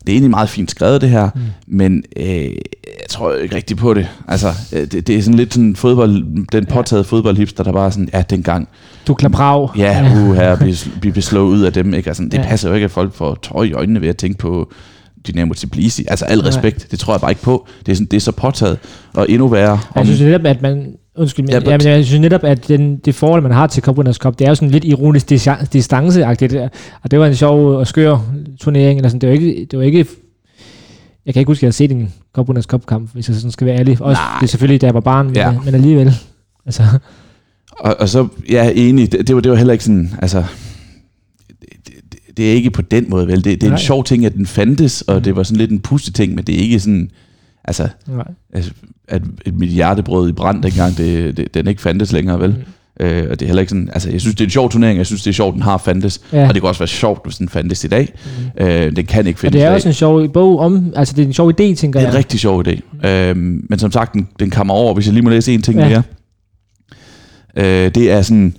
det 0.00 0.08
er 0.08 0.12
egentlig 0.12 0.30
meget 0.30 0.48
fint 0.48 0.70
skrevet 0.70 1.00
det 1.00 1.10
her, 1.10 1.30
mm. 1.34 1.40
men 1.66 2.02
øh, 2.16 2.26
jeg 2.84 3.08
tror 3.08 3.34
ikke 3.34 3.56
rigtigt 3.56 3.80
på 3.80 3.94
det. 3.94 4.08
Altså, 4.28 4.48
øh, 4.72 4.86
det, 4.86 5.06
det 5.06 5.16
er 5.16 5.22
sådan 5.22 5.38
lidt 5.38 5.54
sådan 5.54 5.76
fodbold, 5.76 6.46
den 6.52 6.66
påtaget 6.66 7.06
fodboldhipster, 7.06 7.64
der 7.64 7.72
bare 7.72 7.86
er 7.86 7.90
sådan, 7.90 8.08
ja, 8.14 8.22
dengang, 8.30 8.68
Du 9.06 9.14
Prag. 9.32 9.68
ja, 9.76 10.12
uh, 10.12 10.34
her, 10.34 10.56
vi, 10.64 10.76
vi 11.02 11.10
blev 11.10 11.22
slået 11.22 11.48
ud 11.50 11.60
af 11.62 11.72
dem, 11.72 11.94
ikke? 11.94 12.10
Altså, 12.10 12.22
det 12.22 12.34
Ja. 12.34 12.42
passer 12.42 12.68
jo 12.68 12.74
ikke, 12.74 12.84
at 12.84 12.90
folk 12.90 13.14
får 13.14 13.38
tøj 13.42 13.62
i 13.64 13.72
øjnene 13.72 14.00
ved 14.00 14.08
at 14.08 14.16
tænke 14.16 14.38
på 14.38 14.72
Dynamo 15.28 15.54
Tbilisi. 15.54 16.04
Altså, 16.08 16.24
al 16.24 16.40
respekt, 16.40 16.90
det 16.90 16.98
tror 16.98 17.14
jeg 17.14 17.20
bare 17.20 17.30
ikke 17.30 17.42
på. 17.42 17.66
Det 17.86 17.92
er, 17.92 17.96
sådan, 17.96 18.06
det 18.10 18.16
er 18.16 18.20
så 18.20 18.32
påtaget, 18.32 18.78
og 19.14 19.26
endnu 19.28 19.48
værre. 19.48 19.80
Jeg 19.96 20.06
synes 20.06 20.20
netop, 20.20 20.46
at 20.46 20.62
man... 20.62 20.92
Undskyld, 21.18 21.44
men, 21.44 21.50
Ja, 21.50 21.56
ja, 21.56 21.60
but- 21.64 21.70
jamen, 21.70 21.86
jeg 21.86 22.04
synes 22.04 22.20
netop, 22.20 22.44
at 22.44 22.68
den, 22.68 22.96
det 22.96 23.14
forhold, 23.14 23.42
man 23.42 23.52
har 23.52 23.66
til 23.66 23.82
Cup 23.82 23.98
Winners' 23.98 24.12
Cup, 24.12 24.38
det 24.38 24.44
er 24.44 24.48
jo 24.48 24.54
sådan 24.54 24.70
lidt 24.70 24.84
ironisk 24.84 25.32
dis- 25.32 25.66
distanceagtigt. 25.72 26.54
Og 27.02 27.10
det 27.10 27.18
var 27.18 27.26
en 27.26 27.34
sjov 27.34 27.66
og 27.76 27.86
skør 27.86 28.18
turnering. 28.60 28.98
Eller 28.98 29.08
sådan. 29.08 29.20
Det 29.20 29.28
var 29.28 29.34
ikke... 29.34 29.66
Det 29.70 29.78
var 29.78 29.84
ikke 29.84 30.06
jeg 31.26 31.34
kan 31.34 31.40
ikke 31.40 31.50
huske, 31.50 31.60
at 31.60 31.62
jeg 31.62 31.68
har 31.68 31.72
set 31.72 31.90
en 31.92 32.12
Cup 32.34 32.48
Winners' 32.50 32.62
Cup-kamp, 32.62 33.10
hvis 33.12 33.28
jeg 33.28 33.36
sådan 33.36 33.50
skal 33.50 33.66
være 33.66 33.78
ærlig. 33.78 34.00
Også, 34.02 34.20
Nej. 34.20 34.38
det 34.40 34.46
er 34.46 34.48
selvfølgelig, 34.48 34.80
da 34.80 34.86
jeg 34.86 34.94
var 34.94 35.00
barn, 35.00 35.26
men, 35.26 35.34
Ja. 35.36 35.52
men 35.64 35.74
alligevel. 35.74 36.12
Altså, 36.66 36.82
Og, 37.70 37.96
og 38.00 38.08
så, 38.08 38.28
ja, 38.50 38.70
enig, 38.74 39.12
det, 39.12 39.26
det, 39.28 39.34
var, 39.34 39.40
det 39.40 39.50
var 39.52 39.56
heller 39.58 39.72
ikke 39.72 39.84
sådan, 39.84 40.10
altså, 40.22 40.44
det, 41.60 41.68
det, 41.86 42.36
det 42.36 42.50
er 42.50 42.54
ikke 42.54 42.70
på 42.70 42.82
den 42.82 43.10
måde, 43.10 43.26
vel? 43.26 43.36
Det, 43.36 43.44
det 43.44 43.62
er 43.62 43.66
en 43.66 43.70
Nej. 43.70 43.78
sjov 43.78 44.04
ting, 44.04 44.26
at 44.26 44.34
den 44.34 44.46
fandtes, 44.46 45.02
og 45.02 45.24
det 45.24 45.36
var 45.36 45.42
sådan 45.42 45.58
lidt 45.58 45.70
en 45.70 45.80
puste 45.80 46.12
ting, 46.12 46.34
men 46.34 46.44
det 46.44 46.54
er 46.54 46.58
ikke 46.58 46.80
sådan, 46.80 47.10
altså, 47.68 47.88
nej. 48.06 48.24
altså 48.52 48.70
at 49.08 49.22
et 49.46 49.54
mit 49.54 49.68
hjerte 49.70 50.02
brød 50.02 50.28
i 50.28 50.32
brand 50.32 50.62
dengang, 50.62 50.96
det, 50.96 51.36
det, 51.36 51.54
den 51.54 51.66
ikke 51.68 51.82
fandtes 51.82 52.12
længere, 52.12 52.40
vel? 52.40 52.50
Mm. 52.50 53.04
Øh, 53.06 53.26
og 53.30 53.40
det 53.40 53.42
er 53.42 53.46
heller 53.46 53.60
ikke 53.60 53.70
sådan, 53.70 53.90
altså 53.92 54.10
jeg 54.10 54.20
synes, 54.20 54.36
det 54.36 54.40
er 54.40 54.46
en 54.46 54.50
sjov 54.50 54.70
turnering, 54.70 54.98
jeg 54.98 55.06
synes, 55.06 55.22
det 55.22 55.30
er 55.30 55.34
sjovt, 55.34 55.54
den 55.54 55.62
har 55.62 55.78
fandtes, 55.78 56.20
Ja. 56.32 56.48
og 56.48 56.54
det 56.54 56.62
kan 56.62 56.68
også 56.68 56.78
være 56.80 56.86
sjovt, 56.88 57.24
hvis 57.24 57.36
den 57.36 57.48
fandtes 57.48 57.84
i 57.84 57.88
dag. 57.88 58.14
Mm. 58.58 58.64
Øh, 58.64 58.96
den 58.96 59.06
kan 59.06 59.26
ikke 59.26 59.36
Og 59.36 59.40
findes 59.40 59.52
det 59.52 59.58
i 59.58 59.62
er 59.62 59.70
også 59.70 59.88
en 59.88 59.94
sjov 59.94 60.28
bog 60.28 60.58
om... 60.60 60.92
Altså, 60.96 61.14
det 61.16 61.22
er 61.22 61.26
en 61.26 61.32
sjov 61.32 61.50
idé, 61.50 61.54
tænker 61.74 61.84
Det 61.84 61.94
er 61.96 62.00
jeg. 62.00 62.08
en 62.10 62.14
rigtig 62.18 62.40
sjov 62.40 62.64
idé. 62.68 63.06
Øhm, 63.08 63.66
men 63.70 63.78
som 63.78 63.92
sagt, 63.92 64.12
den, 64.14 64.28
den 64.40 64.50
kommer 64.50 64.74
over, 64.74 64.94
hvis 64.94 65.06
jeg 65.06 65.14
lige 65.14 65.24
må 65.24 65.30
læse 65.30 65.54
en 65.54 65.62
ting 65.62 65.78
Ja. 65.78 65.88
mere. 65.88 66.02
Øh, 67.56 67.90
det 67.94 68.10
er 68.10 68.22
sådan, 68.22 68.54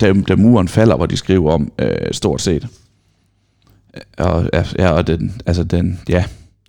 da, 0.00 0.12
da 0.28 0.36
muren 0.36 0.68
falder, 0.68 0.96
hvor 0.96 1.06
de 1.06 1.16
skriver 1.16 1.52
om, 1.52 1.72
øh, 1.78 1.90
stort 2.12 2.40
set. 2.40 2.66
Og, 4.18 4.50
ja, 4.52 4.64
ja, 4.78 4.90
og 4.90 5.06
den, 5.06 5.40
altså 5.46 5.64
den, 5.64 6.00
ja. 6.08 6.24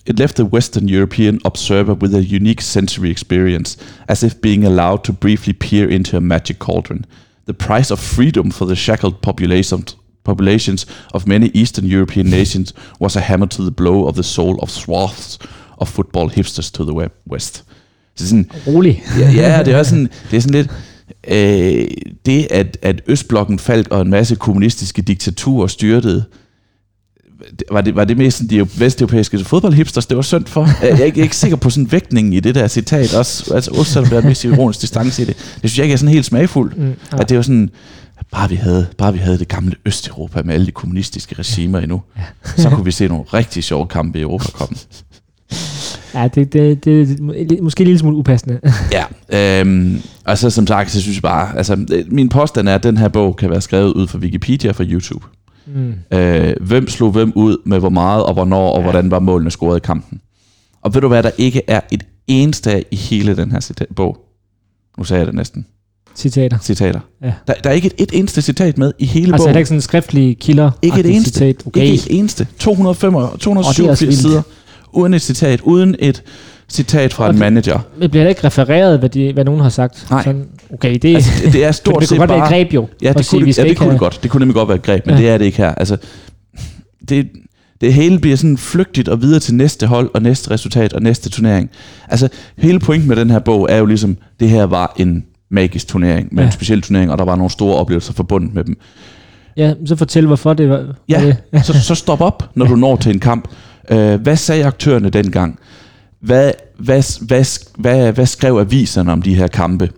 It 0.05 0.19
left 0.19 0.35
the 0.35 0.45
Western 0.45 0.87
European 0.87 1.39
observer 1.45 1.93
with 1.93 2.15
a 2.15 2.23
unique 2.35 2.61
sensory 2.61 3.11
experience, 3.11 3.77
as 4.07 4.23
if 4.23 4.41
being 4.41 4.65
allowed 4.65 5.03
to 5.03 5.13
briefly 5.13 5.53
peer 5.53 5.89
into 5.89 6.17
a 6.17 6.21
magic 6.21 6.57
cauldron. 6.59 7.05
The 7.45 7.53
price 7.53 7.91
of 7.93 7.99
freedom 7.99 8.51
for 8.51 8.65
the 8.65 8.75
shackled 8.75 9.21
populations, 9.21 9.95
populations 10.23 10.85
of 11.13 11.27
many 11.27 11.49
Eastern 11.53 11.85
European 11.85 12.29
nations 12.29 12.73
was 12.99 13.15
a 13.15 13.19
hammer 13.19 13.47
to 13.47 13.63
the 13.63 13.71
blow 13.71 14.07
of 14.07 14.13
the 14.15 14.23
soul 14.23 14.55
of 14.61 14.69
swaths 14.71 15.37
of 15.77 15.87
football 15.87 16.29
hipsters 16.29 16.71
to 16.71 16.83
the 16.83 17.09
west. 17.31 17.63
Så 18.15 18.27
sådan, 18.27 18.51
Rolig. 18.67 19.03
ja, 19.19 19.31
ja, 19.31 19.63
det 19.63 19.73
er 19.73 19.83
sådan, 19.83 20.09
det 20.31 20.37
er 20.37 20.41
sådan 20.41 20.55
lidt, 20.55 20.69
øh, 21.27 21.87
det 22.25 22.47
at, 22.51 22.77
at 22.81 23.01
Østblokken 23.07 23.59
faldt, 23.59 23.87
og 23.87 24.01
en 24.01 24.09
masse 24.09 24.35
kommunistiske 24.35 25.01
diktaturer 25.01 25.67
styrtede, 25.67 26.15
det- 26.15 26.25
var 27.71 27.81
det, 27.81 27.95
var 27.95 28.05
det 28.05 28.17
mest 28.17 28.41
de 28.49 28.67
vesteuropæiske 28.79 29.39
fodboldhipsters, 29.39 30.05
det 30.05 30.17
var 30.17 30.23
synd 30.23 30.45
for? 30.45 30.69
Jeg 30.81 30.99
er 30.99 31.03
ikke, 31.03 31.21
ikke 31.21 31.35
sikker 31.37 31.57
på 31.57 31.69
sådan 31.69 31.91
vægtningen 31.91 32.33
i 32.33 32.39
det 32.39 32.55
der 32.55 32.67
citat, 32.67 33.13
også, 33.13 33.53
altså 33.53 33.71
også 33.71 33.91
selvom 33.91 34.09
der 34.09 34.17
er 34.17 34.27
mest 34.27 34.43
ironisk 34.43 34.81
distance 34.81 35.21
i 35.21 35.25
det. 35.25 35.37
Det 35.37 35.69
synes 35.69 35.77
jeg 35.77 35.83
ikke 35.83 35.93
er 35.93 35.97
sådan 35.97 36.13
helt 36.13 36.25
smagfuldt. 36.25 36.77
Mm, 36.77 36.93
At 37.11 37.29
det 37.29 37.37
var 37.37 37.43
sådan, 37.43 37.69
bare 38.31 38.49
vi, 38.49 38.55
havde, 38.55 38.87
bare 38.97 39.13
vi 39.13 39.19
havde 39.19 39.39
det 39.39 39.47
gamle 39.47 39.75
Østeuropa 39.85 40.41
med 40.45 40.53
alle 40.53 40.65
de 40.65 40.71
kommunistiske 40.71 41.35
regimer 41.39 41.79
endnu, 41.79 42.01
så 42.57 42.69
kunne 42.69 42.85
vi 42.85 42.91
se 42.91 43.07
nogle 43.07 43.23
rigtig 43.33 43.63
sjove 43.63 43.87
kampe 43.87 44.19
i 44.19 44.21
Europakoppen. 44.21 44.77
ja, 46.15 46.27
det, 46.35 46.53
det, 46.53 46.85
det 46.85 47.11
er 47.51 47.61
måske 47.61 47.81
en 47.81 47.87
lille 47.87 47.99
smule 47.99 48.17
upassende. 48.17 48.59
Ja, 49.31 49.59
øhm, 49.61 50.01
og 50.25 50.37
så 50.37 50.49
som 50.49 50.67
sagt, 50.67 50.91
så 50.91 51.01
synes 51.01 51.17
jeg 51.17 51.21
bare, 51.21 51.57
altså 51.57 51.85
min 52.07 52.29
påstand 52.29 52.69
er, 52.69 52.75
at 52.75 52.83
den 52.83 52.97
her 52.97 53.07
bog 53.07 53.35
kan 53.35 53.49
være 53.49 53.61
skrevet 53.61 53.93
ud 53.93 54.07
fra 54.07 54.17
Wikipedia 54.17 54.69
og 54.69 54.75
fra 54.75 54.83
YouTube. 54.83 55.25
Mm. 55.65 55.93
Øh, 56.17 56.53
hvem 56.61 56.87
slog 56.89 57.11
hvem 57.11 57.31
ud 57.35 57.57
med 57.65 57.79
hvor 57.79 57.89
meget 57.89 58.23
og 58.23 58.33
hvornår, 58.33 58.71
og 58.71 58.77
Ja. 58.77 58.83
hvordan 58.83 59.11
var 59.11 59.19
målene 59.19 59.51
scoret 59.51 59.77
i 59.77 59.79
kampen. 59.79 60.21
Og 60.81 60.93
ved 60.93 61.01
du 61.01 61.07
hvad, 61.07 61.23
der 61.23 61.31
ikke 61.37 61.61
er 61.67 61.81
et 61.91 62.03
eneste 62.27 62.71
af 62.71 62.85
i 62.91 62.95
hele 62.95 63.35
den 63.35 63.51
her 63.51 63.59
cita- 63.59 63.93
bog. 63.95 64.17
Nu 64.97 65.03
sagde 65.03 65.19
jeg 65.19 65.27
det 65.27 65.35
næsten. 65.35 65.65
Citater. 66.15 66.57
Citater. 66.59 66.99
Ja. 67.23 67.33
Der, 67.47 67.53
der 67.63 67.69
er 67.69 67.73
ikke 67.73 67.85
et, 67.87 67.93
et 67.97 68.09
eneste 68.13 68.41
citat 68.41 68.77
med 68.77 68.91
i 68.99 69.05
hele 69.05 69.25
Altså 69.33 69.43
er 69.43 69.47
bogen. 69.47 69.53
der 69.53 69.59
ikke 69.59 69.67
sådan 69.67 69.77
en 69.77 69.81
skriftlig 69.81 70.37
kilder? 70.39 70.71
Ikke 70.81 70.99
et 70.99 71.05
eneste. 71.05 71.31
Citat. 71.31 71.67
Okay. 71.67 71.81
Ikke 71.81 71.93
et 71.93 72.07
eneste. 72.19 72.47
205, 72.59 73.15
også 73.15 73.37
287 73.37 74.01
vildt. 74.01 74.17
sider. 74.21 74.41
Uden 74.93 75.13
et 75.13 75.21
citat. 75.21 75.61
Uden 75.61 75.95
et 75.99 76.23
citat 76.73 77.13
fra 77.13 77.23
Og 77.23 77.29
en 77.29 77.33
det- 77.35 77.39
manager. 77.39 77.79
Men 77.97 78.09
bliver 78.09 78.27
ikke 78.27 78.43
refereret, 78.43 78.99
hvad, 78.99 79.09
de, 79.09 79.33
hvad 79.33 79.45
nogen 79.45 79.61
har 79.61 79.69
sagt? 79.69 80.07
Nej. 80.09 80.23
Sådan, 80.23 80.45
okay, 80.73 80.97
det, 81.01 81.15
Altså, 81.15 81.31
det, 81.45 81.53
det 81.53 81.65
er 81.65 81.71
stort 81.81 81.99
det 82.01 82.09
set 82.09 82.17
kunne 82.17 82.27
godt 82.27 82.37
være 82.37 82.45
et 82.47 82.49
greb 82.67 82.73
jo. 82.73 82.87
Ja, 83.01 83.13
det 83.13 83.25
sige, 83.25 83.39
kunne, 83.39 83.45
det, 83.47 83.55
skal 83.55 83.63
ja, 83.65 83.69
det 83.69 83.77
kunne 83.77 83.91
det 83.91 83.99
godt. 83.99 84.19
Det 84.23 84.31
kunne 84.31 84.39
nemlig 84.41 84.55
godt 84.55 84.67
være 84.67 84.75
et 84.77 84.83
greb, 84.83 85.05
men 85.05 85.15
Ja. 85.15 85.21
det 85.21 85.29
er 85.29 85.37
det 85.37 85.45
ikke 85.45 85.57
her. 85.57 85.75
Altså, 85.75 85.97
det, 87.09 87.27
det 87.81 87.93
hele 87.93 88.19
bliver 88.19 88.37
sådan 88.37 88.57
flygtigt 88.57 89.09
og 89.09 89.21
videre 89.21 89.39
til 89.39 89.55
næste 89.55 89.87
hold 89.87 90.09
og 90.13 90.21
næste 90.21 90.51
resultat 90.51 90.93
og 90.93 91.01
næste 91.01 91.29
turnering. 91.29 91.69
Altså, 92.09 92.29
hele 92.57 92.79
pointen 92.79 93.07
med 93.09 93.15
den 93.15 93.29
her 93.29 93.39
bog 93.39 93.67
er 93.71 93.77
jo 93.77 93.85
ligesom, 93.85 94.17
det 94.39 94.49
her 94.49 94.63
var 94.63 94.93
en 94.97 95.23
magisk 95.51 95.87
turnering, 95.87 96.27
med 96.31 96.43
Ja. 96.43 96.47
en 96.47 96.51
speciel 96.51 96.81
turnering, 96.81 97.11
og 97.11 97.17
der 97.17 97.25
var 97.25 97.35
nogle 97.35 97.51
store 97.51 97.75
oplevelser 97.75 98.13
forbundet 98.13 98.53
med 98.53 98.63
dem. 98.63 98.77
Ja, 99.57 99.73
så 99.85 99.95
fortæl, 99.95 100.25
hvorfor 100.25 100.53
det 100.53 100.69
var. 100.69 100.85
Ja, 101.09 101.35
det. 101.53 101.65
så, 101.65 101.81
så 101.83 101.95
stop 101.95 102.21
op, 102.21 102.49
når 102.55 102.65
du 102.65 102.75
når 102.85 102.95
til 102.95 103.13
en 103.13 103.19
kamp. 103.19 103.47
Øh, 103.89 104.21
hvad 104.21 104.35
sagde 104.35 104.65
aktørerne 104.65 105.09
dengang? 105.09 105.59
Hvad, 106.21 106.51
hvad, 106.77 107.25
hvad, 107.25 107.45
hvad, 107.77 108.13
hvad 108.13 108.25
skrev 108.25 108.57
aviserne 108.57 109.11
om 109.11 109.21
de 109.21 109.35
her 109.35 109.47
kampe? 109.47 109.89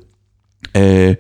Øh, 0.78 1.16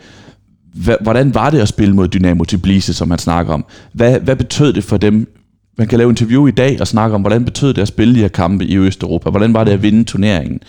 hvordan 1.02 1.36
var 1.36 1.50
det 1.50 1.60
at 1.60 1.68
spille 1.68 1.96
mod 1.96 2.08
Dynamo 2.08 2.44
Tbilisi, 2.44 2.94
som 2.94 3.08
man 3.08 3.20
snakker 3.20 3.54
om? 3.54 3.66
Hvad, 3.94 4.20
hvad 4.20 4.36
betød 4.36 4.74
det 4.74 4.84
for 4.84 4.98
dem? 4.98 5.28
Man 5.78 5.88
kan 5.88 5.98
lave 5.98 6.10
interview 6.10 6.48
i 6.48 6.52
dag 6.52 6.78
og 6.82 6.88
snakke 6.88 7.16
om, 7.16 7.22
hvordan 7.22 7.46
betød 7.46 7.74
det 7.74 7.82
at 7.82 7.88
spille 7.88 8.16
de 8.16 8.20
her 8.20 8.28
kampe 8.28 8.66
i 8.66 8.78
Østeuropa? 8.78 9.30
Hvordan 9.30 9.54
var 9.54 9.64
det 9.64 9.72
at 9.72 9.84
vinde 9.84 10.04
turneringen? 10.04 10.60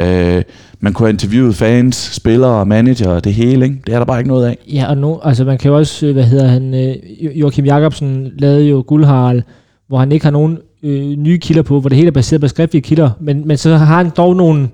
Øh, 0.00 0.42
man 0.80 0.92
kunne 0.92 1.06
have 1.06 1.12
interviewet 1.12 1.54
fans, 1.56 1.96
spillere, 1.96 2.66
manager, 2.66 3.20
det 3.20 3.34
hele. 3.34 3.64
Ikke? 3.64 3.80
Det 3.86 3.94
er 3.94 3.98
der 3.98 4.04
bare 4.04 4.18
ikke 4.18 4.28
noget 4.28 4.46
af. 4.46 4.58
Ja, 4.72 4.86
og 4.88 4.96
nu, 4.96 5.20
altså 5.22 5.44
man 5.44 5.58
kan 5.58 5.70
jo 5.70 5.76
også, 5.76 6.06
øh, 6.06 6.12
hvad 6.12 6.24
hedder 6.24 6.46
han, 6.46 6.74
øh, 6.74 6.96
Joachim 7.40 7.64
Jacobsen 7.64 8.32
lavede 8.38 8.64
jo 8.64 8.84
Guldharl, 8.86 9.42
hvor 9.88 9.98
han 9.98 10.12
ikke 10.12 10.24
har 10.24 10.30
nogen 10.30 10.58
øh, 10.84 11.16
nye 11.18 11.38
kilder 11.38 11.62
på, 11.62 11.80
hvor 11.80 11.88
det 11.88 11.96
hele 11.96 12.08
er 12.08 12.12
baseret 12.12 12.40
på 12.40 12.48
skriftlige 12.48 12.82
kilder, 12.82 13.10
men, 13.20 13.48
men 13.48 13.56
så 13.56 13.76
har 13.76 13.96
han 13.96 14.10
dog 14.16 14.36
nogle 14.36 14.68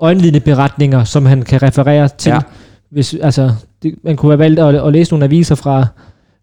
øjenvidende 0.00 0.40
beretninger, 0.40 1.04
som 1.04 1.26
han 1.26 1.42
kan 1.42 1.62
referere 1.62 2.08
til. 2.18 2.30
Ja. 2.30 2.38
Hvis, 2.90 3.14
altså, 3.22 3.52
det, 3.82 3.94
man 4.04 4.16
kunne 4.16 4.32
have 4.32 4.38
valgt 4.38 4.60
at, 4.60 4.74
at 4.74 4.92
læse 4.92 5.12
nogle 5.12 5.24
aviser 5.24 5.54
fra, 5.54 5.86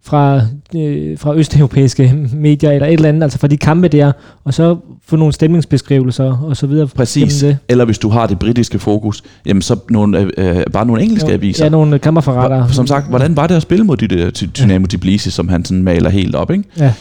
fra, 0.03 0.41
øh, 0.75 1.17
fra 1.17 1.35
østeuropæiske 1.35 2.27
medier, 2.33 2.71
eller 2.71 2.87
et 2.87 2.93
eller 2.93 3.09
andet, 3.09 3.23
altså 3.23 3.39
fra 3.39 3.47
de 3.47 3.57
kampe 3.57 3.87
der, 3.87 4.11
og 4.43 4.53
så 4.53 4.77
få 5.07 5.15
nogle 5.15 5.33
stemningsbeskrivelser, 5.33 6.37
og 6.43 6.57
så 6.57 6.67
videre. 6.67 6.87
Præcis. 6.87 7.39
Det. 7.39 7.57
Eller 7.69 7.85
hvis 7.85 7.97
du 7.97 8.09
har 8.09 8.27
det 8.27 8.39
britiske 8.39 8.79
fokus, 8.79 9.23
jamen 9.45 9.61
så 9.61 9.75
nogle, 9.89 10.19
øh, 10.19 10.57
øh, 10.57 10.63
bare 10.73 10.85
nogle 10.85 11.03
engelske 11.03 11.33
aviser. 11.33 11.65
Ja, 11.65 11.69
nogle 11.69 11.99
kammerforretter. 11.99 12.67
Som 12.67 12.87
sagt, 12.87 13.09
hvordan 13.09 13.35
var 13.35 13.47
det 13.47 13.55
at 13.55 13.61
spille 13.61 13.83
mod 13.83 13.97
de 13.97 14.07
der 14.07 14.31
Ty- 14.31 14.45
Dynamo 14.59 14.85
Tbilisi, 14.85 15.31
som 15.31 15.47
han 15.49 15.65
sådan 15.65 15.83
maler 15.83 16.09
helt 16.09 16.35
op, 16.35 16.51
ikke? 16.51 16.63
Ja. 16.77 16.93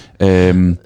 Øhm, 0.48 0.76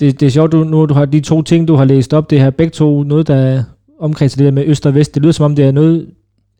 Det, 0.00 0.20
det 0.20 0.26
er 0.26 0.30
sjovt, 0.30 0.52
du, 0.52 0.64
nu 0.64 0.86
du 0.86 0.94
har 0.94 1.04
de 1.04 1.20
to 1.20 1.42
ting, 1.42 1.68
du 1.68 1.74
har 1.76 1.84
læst 1.84 2.14
op, 2.14 2.30
det 2.30 2.40
her 2.40 2.50
begge 2.50 2.70
to, 2.70 3.02
noget 3.02 3.26
der 3.28 3.62
omkredser 4.00 4.36
det 4.36 4.44
der 4.44 4.50
med 4.52 4.64
øst 4.66 4.86
og 4.86 4.94
vest. 4.94 5.14
Det 5.14 5.22
lyder 5.22 5.32
som 5.32 5.44
om, 5.44 5.56
det 5.56 5.64
er 5.64 5.72
noget, 5.72 6.06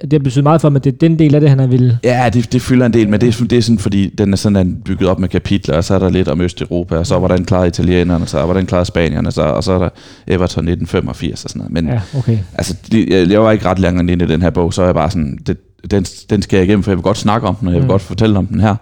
det 0.02 0.12
har 0.12 0.18
betydet 0.18 0.42
meget 0.44 0.60
for 0.60 0.68
at 0.68 0.84
det 0.84 0.92
er 0.92 0.96
den 0.98 1.18
del 1.18 1.34
af 1.34 1.40
det, 1.40 1.50
han 1.50 1.58
har 1.58 1.66
ville. 1.66 1.98
ja, 2.04 2.30
det, 2.32 2.52
det 2.52 2.62
fylder 2.62 2.86
en 2.86 2.92
del, 2.92 3.08
men 3.08 3.20
det 3.20 3.40
er, 3.40 3.44
det 3.44 3.58
er 3.58 3.62
sådan, 3.62 3.78
fordi 3.78 4.14
den 4.18 4.32
er 4.32 4.36
sådan 4.36 4.82
bygget 4.84 5.08
op 5.08 5.18
med 5.18 5.28
kapitler, 5.28 5.76
og 5.76 5.84
så 5.84 5.94
er 5.94 5.98
der 5.98 6.10
lidt 6.10 6.28
om 6.28 6.40
Østeuropa, 6.40 6.96
og 6.96 7.06
så 7.06 7.18
hvordan 7.18 7.44
klarede 7.44 7.68
italienerne 7.68 8.26
sig, 8.26 8.40
og 8.40 8.46
hvordan 8.46 8.66
klarede 8.66 8.86
spanierne 8.86 9.30
sig, 9.32 9.54
og 9.54 9.64
så 9.64 9.72
er 9.72 9.78
der 9.78 9.88
Everton 10.26 10.68
1985 10.68 11.44
og 11.44 11.50
sådan 11.50 11.58
noget. 11.60 11.72
Men 11.72 11.86
ja. 11.88 12.00
Okay. 12.18 12.38
altså, 12.54 12.76
jeg, 12.92 13.30
jeg 13.30 13.42
var 13.42 13.50
ikke 13.52 13.64
ret 13.66 13.78
længere 13.78 14.12
ind 14.12 14.22
i 14.22 14.26
den 14.26 14.42
her 14.42 14.50
bog, 14.50 14.74
så 14.74 14.82
er 14.82 14.86
jeg 14.86 14.94
bare 14.94 15.10
sådan, 15.10 15.38
det, 15.46 15.56
den, 15.90 16.02
den 16.30 16.42
skal 16.42 16.56
jeg 16.56 16.66
igennem, 16.66 16.82
for 16.82 16.90
jeg 16.90 16.96
vil 16.96 17.02
godt 17.02 17.18
snakke 17.18 17.46
om 17.48 17.54
den, 17.54 17.68
og 17.68 17.74
jeg 17.74 17.78
vil 17.78 17.84
Mm. 17.84 17.86
mm. 17.86 17.90
godt 17.90 18.02
fortælle 18.02 18.38
om 18.38 18.46
den 18.46 18.60
her. 18.60 18.74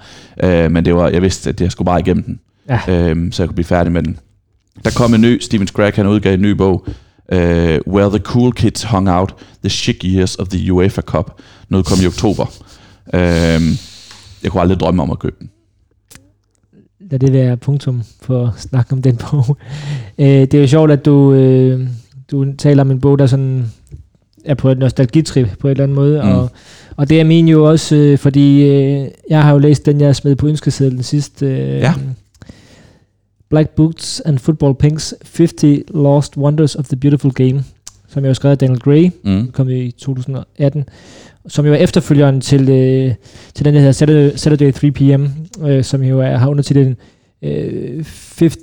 Øh, 0.44 0.70
men 0.70 0.84
det 0.84 0.94
var, 0.94 1.08
jeg 1.08 1.22
vidste, 1.22 1.50
at 1.50 1.60
jeg 1.60 1.72
skulle 1.72 1.86
bare 1.86 2.00
igennem 2.00 2.22
den. 2.24 2.40
Ja. 2.68 3.08
øhm, 3.08 3.32
så 3.32 3.42
jeg 3.42 3.48
kunne 3.48 3.54
blive 3.54 3.64
færdig 3.66 3.92
med 3.92 4.02
den. 4.02 4.18
Der 4.84 4.90
kom 4.90 5.14
en 5.14 5.20
ny, 5.20 5.40
Steven 5.40 5.66
Scragg, 5.66 5.94
han 5.94 6.06
udgav 6.06 6.34
en 6.34 6.40
ny 6.42 6.50
bog, 6.50 6.86
øh, 7.32 7.80
Where 7.86 8.08
the 8.10 8.18
Cool 8.18 8.52
Kids 8.52 8.82
Hung 8.82 9.10
Out, 9.10 9.34
The 9.62 9.70
Chic 9.70 9.96
Years 10.04 10.36
of 10.36 10.48
the 10.48 10.72
UEFA 10.72 11.00
Cup. 11.02 11.40
Noget 11.68 11.86
kom 11.86 11.98
i 12.02 12.06
oktober. 12.06 12.46
Øhm, 13.14 13.76
jeg 14.42 14.50
kunne 14.50 14.60
aldrig 14.60 14.80
drømme 14.80 15.02
om 15.02 15.10
at 15.10 15.18
købe 15.18 15.36
den. 15.40 15.50
Lad 17.10 17.18
det 17.18 17.32
være 17.32 17.56
punktum 17.56 18.02
for 18.22 18.46
at 18.46 18.60
snakke 18.60 18.92
om 18.92 19.02
den 19.02 19.16
bog. 19.16 19.56
øh, 20.18 20.26
det 20.26 20.54
er 20.54 20.60
jo 20.60 20.66
sjovt, 20.66 20.90
at 20.90 21.04
du, 21.04 21.32
øh, 21.32 21.88
du 22.30 22.46
taler 22.58 22.82
om 22.82 22.90
en 22.90 23.00
bog, 23.00 23.18
der 23.18 23.26
sådan 23.26 23.66
er 24.44 24.54
på 24.54 24.68
et 24.70 24.78
nostalgitrip 24.78 25.48
på 25.60 25.66
en 25.68 25.70
eller 25.70 25.84
anden 25.84 25.94
måde. 25.94 26.20
Mm. 26.22 26.28
Mm. 26.28 26.34
Og, 26.34 26.50
og 26.96 27.08
det 27.08 27.20
er 27.20 27.24
min 27.24 27.48
jo 27.48 27.68
også, 27.70 27.96
øh, 27.96 28.18
fordi 28.18 28.62
øh, 28.62 29.08
jeg 29.30 29.42
har 29.42 29.52
jo 29.52 29.58
læst 29.58 29.86
den, 29.86 30.00
jeg 30.00 30.16
smed 30.16 30.36
på 30.36 30.46
ønskesedlen 30.46 31.02
sidst. 31.02 31.42
Øh, 31.42 31.58
Ja. 31.68 31.94
Black 33.50 33.70
Boots 33.70 34.20
and 34.20 34.38
Football 34.38 34.74
Pinks 34.74 35.14
50 35.22 35.82
Lost 35.94 36.36
Wonders 36.36 36.74
of 36.76 36.84
the 36.88 36.96
Beautiful 36.96 37.30
Game, 37.32 37.64
som 38.08 38.22
jeg 38.24 38.28
har 38.28 38.34
skrevet 38.34 38.52
af 38.52 38.58
Daniel 38.58 38.80
Gray, 38.80 39.10
Mm. 39.24 39.50
kom 39.52 39.68
i 39.68 39.90
2018, 39.90 40.84
som 41.48 41.66
jo 41.66 41.72
er 41.72 41.76
efterfølgeren 41.76 42.40
til, 42.40 42.60
øh, 42.68 43.14
til 43.54 43.64
den, 43.64 43.74
der 43.74 43.80
hedder 43.80 43.92
Saturday, 43.92 44.30
Saturday 44.36 44.72
3 44.72 44.90
p.m., 44.90 45.26
øh, 45.66 45.84
som 45.84 46.02
jo 46.02 46.20
er, 46.20 46.36
har 46.36 46.48
undertitlen 46.48 46.96
øh, 47.42 48.04
50 48.38 48.56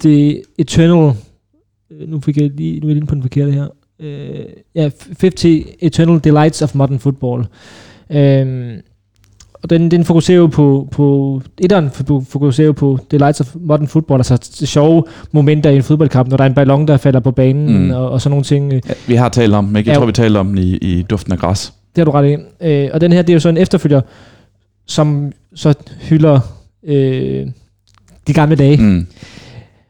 Eternal, 0.57 1.13
øh, 1.91 2.09
nu, 2.09 2.19
fik 2.19 2.37
jeg 2.37 2.49
lige, 2.55 2.79
nu 2.79 2.85
er 2.85 2.89
jeg 2.89 2.95
lige 2.95 3.05
på 3.07 3.15
den 3.15 3.21
forkerte 3.21 3.51
her, 3.51 3.67
øh, 3.99 4.45
ja, 4.75 4.89
50 5.19 5.45
Eternal 5.79 6.19
Delights 6.23 6.61
of 6.61 6.75
Modern 6.75 6.99
Football. 6.99 7.45
Øh, 8.09 8.77
og 9.67 9.79
den, 9.79 9.91
den 9.91 10.03
fokuserer 10.05 10.37
jo 10.37 10.47
på, 10.47 10.87
på 10.91 11.41
etteren 11.57 11.89
fokuserer 12.29 12.65
jo 12.65 12.71
på 12.73 12.99
Delights 13.11 13.41
of 13.41 13.55
Modern 13.61 13.87
Football, 13.87 14.19
altså 14.19 14.65
sjove 14.65 15.03
momenter 15.31 15.69
i 15.69 15.75
en 15.75 15.83
fodboldkamp, 15.83 16.29
når 16.29 16.37
der 16.37 16.43
er 16.43 16.47
en 16.49 16.53
ballon, 16.55 16.87
der 16.87 16.97
falder 16.97 17.19
på 17.19 17.31
banen, 17.31 17.83
Mm. 17.87 17.91
og, 17.91 18.09
og 18.09 18.21
sådan 18.21 18.31
nogle 18.31 18.43
ting. 18.43 18.73
Ja, 18.73 18.79
vi 19.07 19.15
har 19.15 19.29
talt 19.29 19.53
om 19.53 19.75
ikke? 19.75 19.89
Jeg 19.89 19.95
Ja. 19.95 19.99
tror, 19.99 20.05
vi 20.05 20.11
talte 20.11 20.37
om 20.37 20.47
den 20.47 20.57
i, 20.57 20.77
i 20.77 21.01
Duften 21.01 21.33
af 21.33 21.39
Græs. 21.39 21.73
Det 21.95 22.01
har 22.01 22.05
du 22.05 22.11
ret 22.11 22.29
i. 22.31 22.65
Øh, 22.67 22.89
og 22.93 23.01
den 23.01 23.11
her, 23.13 23.21
det 23.21 23.29
er 23.29 23.33
jo 23.33 23.39
så 23.39 23.49
en 23.49 23.57
efterfølger, 23.57 24.01
som 24.87 25.31
så 25.55 25.73
hylder 26.01 26.39
øh, 26.83 27.47
de 28.27 28.33
gamle 28.33 28.55
dage. 28.55 28.77
Mm. 28.77 29.07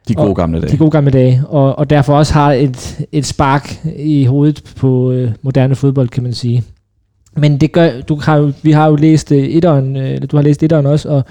De 0.08 0.14
gode 0.14 0.30
Og 0.30 0.36
gamle 0.36 0.62
dage. 0.62 0.72
De 0.72 0.78
gode 0.78 0.92
gamle 0.92 1.12
dage. 1.12 1.42
Og, 1.48 1.80
og 1.80 1.90
derfor 1.90 2.18
også 2.18 2.34
har 2.34 2.52
et, 2.54 3.00
et 3.12 3.26
spark 3.26 3.80
i 3.98 4.26
hovedet 4.26 4.64
på 4.76 5.12
øh, 5.12 5.32
moderne 5.42 5.76
fodbold, 5.76 6.10
kan 6.10 6.24
man 6.24 6.34
sige. 6.34 6.64
Men 7.38 7.58
det 7.58 7.72
gør, 7.72 8.02
du 8.02 8.16
har 8.16 8.38
jo, 8.38 8.52
vi 8.62 8.72
har 8.72 8.88
jo 8.88 8.96
læst 8.96 9.32
øh, 9.32 9.44
etteren, 9.44 9.98
øh, 9.98 10.22
du 10.32 10.36
har 10.38 10.44
læst 10.44 10.64
etteren 10.64 10.86
også, 10.86 11.10
og, 11.10 11.24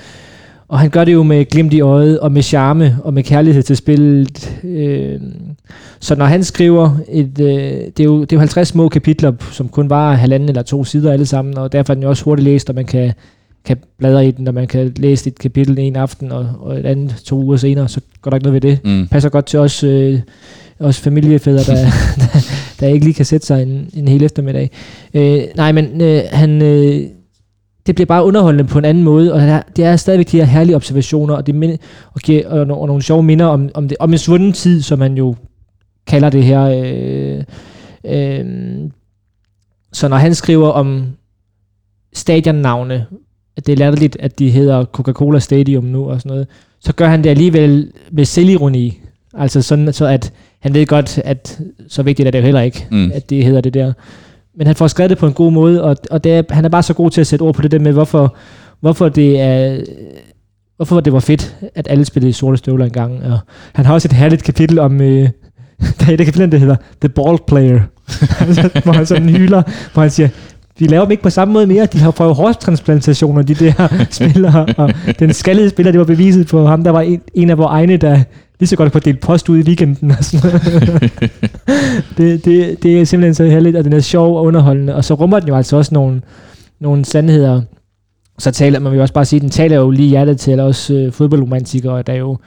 og 0.68 0.78
han 0.78 0.90
gør 0.90 1.04
det 1.04 1.12
jo 1.12 1.22
med 1.22 1.44
glimt 1.44 1.72
i 1.72 1.80
øjet, 1.80 2.20
og 2.20 2.32
med 2.32 2.42
charme, 2.42 2.98
og 3.04 3.14
med 3.14 3.22
kærlighed 3.22 3.62
til 3.62 3.76
spillet. 3.76 4.58
Øh, 4.64 5.20
så 6.00 6.14
når 6.14 6.24
han 6.24 6.44
skriver, 6.44 6.98
et, 7.08 7.40
øh, 7.40 7.46
det, 7.96 8.00
er 8.00 8.04
jo, 8.04 8.20
det 8.20 8.32
er 8.32 8.36
jo 8.36 8.40
50 8.40 8.68
små 8.68 8.88
kapitler, 8.88 9.32
som 9.52 9.68
kun 9.68 9.90
var 9.90 10.14
halvanden 10.14 10.48
eller 10.48 10.62
to 10.62 10.84
sider 10.84 11.12
alle 11.12 11.26
sammen, 11.26 11.58
og 11.58 11.72
derfor 11.72 11.92
er 11.92 11.94
den 11.94 12.02
jo 12.02 12.08
også 12.08 12.24
hurtigt 12.24 12.44
læst, 12.44 12.68
og 12.68 12.74
man 12.74 12.84
kan, 12.84 13.12
kan 13.64 13.76
bladre 13.98 14.26
i 14.26 14.30
den, 14.30 14.48
og 14.48 14.54
man 14.54 14.66
kan 14.66 14.92
læse 14.96 15.28
et 15.28 15.38
kapitel 15.38 15.78
en 15.78 15.96
aften, 15.96 16.32
og, 16.32 16.48
og 16.60 16.78
et 16.78 16.86
andet 16.86 17.16
to 17.24 17.42
uger 17.42 17.56
senere, 17.56 17.88
så 17.88 18.00
går 18.22 18.30
der 18.30 18.36
ikke 18.36 18.46
noget 18.46 18.62
ved 18.62 18.70
det. 18.70 18.80
Mm. 18.84 19.08
Passer 19.08 19.28
godt 19.28 19.46
til 19.46 19.58
os, 19.58 19.84
øh, 19.84 20.20
os 20.80 21.00
familiefædre, 21.00 21.74
der, 21.74 21.82
der, 22.20 22.38
der 22.80 22.86
ikke 22.86 23.04
lige 23.04 23.14
kan 23.14 23.24
sætte 23.24 23.46
sig 23.46 23.62
en, 23.62 23.90
en 23.94 24.08
hel 24.08 24.22
eftermiddag. 24.22 24.70
Øh, 25.14 25.42
nej, 25.56 25.72
men 25.72 26.00
øh, 26.00 26.22
han... 26.32 26.62
Øh, 26.62 27.02
det 27.86 27.94
bliver 27.94 28.06
bare 28.06 28.24
underholdende 28.24 28.64
på 28.64 28.78
en 28.78 28.84
anden 28.84 29.04
måde, 29.04 29.32
og 29.32 29.40
det 29.40 29.48
er, 29.48 29.62
det 29.76 29.84
er 29.84 29.96
stadigvæk 29.96 30.32
de 30.32 30.36
her 30.36 30.44
herlige 30.44 30.76
observationer, 30.76 31.34
og, 31.34 31.46
det 31.46 31.54
minde, 31.54 31.78
og, 32.12 32.20
giver, 32.20 32.48
og, 32.48 32.60
og, 32.60 32.80
og 32.80 32.86
nogle 32.86 33.02
sjove 33.02 33.22
minder 33.22 33.46
om, 33.46 33.70
om, 33.74 33.88
det, 33.88 33.96
om 34.00 34.12
en 34.12 34.18
svunden 34.18 34.52
tid, 34.52 34.82
som 34.82 34.98
man 34.98 35.16
jo 35.16 35.34
kalder 36.06 36.30
det 36.30 36.44
her. 36.44 36.62
Øh, 36.62 37.44
øh, 38.04 38.44
så 39.92 40.08
når 40.08 40.16
han 40.16 40.34
skriver 40.34 40.68
om 40.68 41.06
stadionnavne, 42.12 43.06
at 43.56 43.66
det 43.66 43.72
er 43.72 43.76
latterligt, 43.76 44.16
at 44.20 44.38
de 44.38 44.50
hedder 44.50 44.84
Coca-Cola 44.84 45.38
Stadium 45.38 45.84
nu 45.84 46.10
og 46.10 46.20
sådan 46.20 46.30
noget, 46.30 46.46
så 46.80 46.92
gør 46.92 47.08
han 47.08 47.24
det 47.24 47.30
alligevel 47.30 47.92
med 48.10 48.24
selvironi. 48.24 49.00
Altså 49.34 49.62
sådan, 49.62 49.92
så 49.92 50.06
at 50.06 50.32
han 50.66 50.74
ved 50.74 50.86
godt, 50.86 51.20
at 51.24 51.58
så 51.88 52.02
vigtigt 52.02 52.26
er 52.26 52.30
det 52.30 52.38
jo 52.38 52.44
heller 52.44 52.60
ikke, 52.60 52.86
Mm. 52.90 53.10
at 53.14 53.30
det 53.30 53.44
hedder 53.44 53.60
det 53.60 53.74
der. 53.74 53.92
Men 54.58 54.66
han 54.66 54.76
får 54.76 54.86
skrevet 54.86 55.10
det 55.10 55.18
på 55.18 55.26
en 55.26 55.32
god 55.32 55.52
måde, 55.52 55.82
og, 55.82 55.96
og 56.10 56.24
det 56.24 56.32
er, 56.32 56.42
han 56.50 56.64
er 56.64 56.68
bare 56.68 56.82
så 56.82 56.94
god 56.94 57.10
til 57.10 57.20
at 57.20 57.26
sætte 57.26 57.42
ord 57.42 57.54
på 57.54 57.62
det 57.62 57.70
der 57.70 57.78
med, 57.78 57.92
hvorfor, 57.92 58.36
hvorfor 58.80 59.08
det 59.08 59.40
er 59.40 59.80
hvorfor 60.76 61.00
det 61.00 61.12
var 61.12 61.20
fedt, 61.20 61.56
at 61.74 61.86
alle 61.90 62.04
spillede 62.04 62.30
i 62.30 62.32
sorte 62.32 62.56
støvler 62.56 62.84
engang. 62.84 63.22
Og 63.24 63.38
han 63.74 63.84
har 63.86 63.94
også 63.94 64.08
et 64.08 64.12
herligt 64.12 64.42
kapitel 64.42 64.78
om, 64.78 65.00
øh, 65.00 65.28
der 66.00 66.06
er 66.08 66.12
et 66.12 66.18
kapitel, 66.18 66.52
der 66.52 66.58
hedder 66.58 66.76
The 67.00 67.08
Ball 67.08 67.38
Player, 67.46 67.80
hvor 68.84 68.92
han 68.92 69.06
sådan 69.06 69.28
hyler, 69.28 69.62
hvor 69.92 70.02
han 70.02 70.10
siger, 70.10 70.28
de 70.78 70.86
laver 70.86 71.04
dem 71.04 71.10
ikke 71.10 71.22
på 71.22 71.30
samme 71.30 71.54
måde 71.54 71.66
mere. 71.66 71.86
De 71.86 71.98
har 71.98 72.10
fået 72.10 72.34
hårtransplantationer, 72.34 73.42
de 73.42 73.54
der 73.54 73.88
spillere. 74.10 74.66
Og 74.76 74.92
den 75.18 75.32
skaldede 75.32 75.70
spiller, 75.70 75.92
det 75.92 75.98
var 75.98 76.04
beviset 76.04 76.46
på 76.46 76.66
ham. 76.66 76.84
Der 76.84 76.90
var 76.90 77.00
en, 77.00 77.20
en 77.34 77.50
af 77.50 77.58
vores 77.58 77.70
egne, 77.70 77.96
der 77.96 78.20
lige 78.60 78.68
så 78.68 78.76
godt 78.76 78.92
kunne 78.92 79.00
dele 79.00 79.18
post 79.18 79.48
ud 79.48 79.58
i 79.58 79.62
weekenden. 79.62 80.10
Og 80.10 80.24
sådan 80.24 80.50
det, 82.16 82.44
det, 82.44 82.82
det, 82.82 83.00
er 83.00 83.04
simpelthen 83.04 83.34
så 83.34 83.44
heldigt, 83.44 83.76
og 83.76 83.84
den 83.84 83.92
er 83.92 84.00
sjov 84.00 84.36
og 84.36 84.44
underholdende. 84.44 84.94
Og 84.94 85.04
så 85.04 85.14
rummer 85.14 85.40
den 85.40 85.48
jo 85.48 85.56
altså 85.56 85.76
også 85.76 85.94
nogle, 85.94 86.22
nogle 86.80 87.04
sandheder. 87.04 87.62
Så 88.38 88.50
taler 88.50 88.78
man 88.78 88.94
jo 88.94 89.00
også 89.00 89.14
bare 89.14 89.24
sige, 89.24 89.40
den 89.40 89.50
taler 89.50 89.76
jo 89.76 89.90
lige 89.90 90.08
hjertet 90.08 90.40
til 90.40 90.60
også 90.60 90.94
øh, 90.94 91.12
fodboldromantikere. 91.12 92.02
Der 92.02 92.12
er 92.12 92.16
jo, 92.16 92.38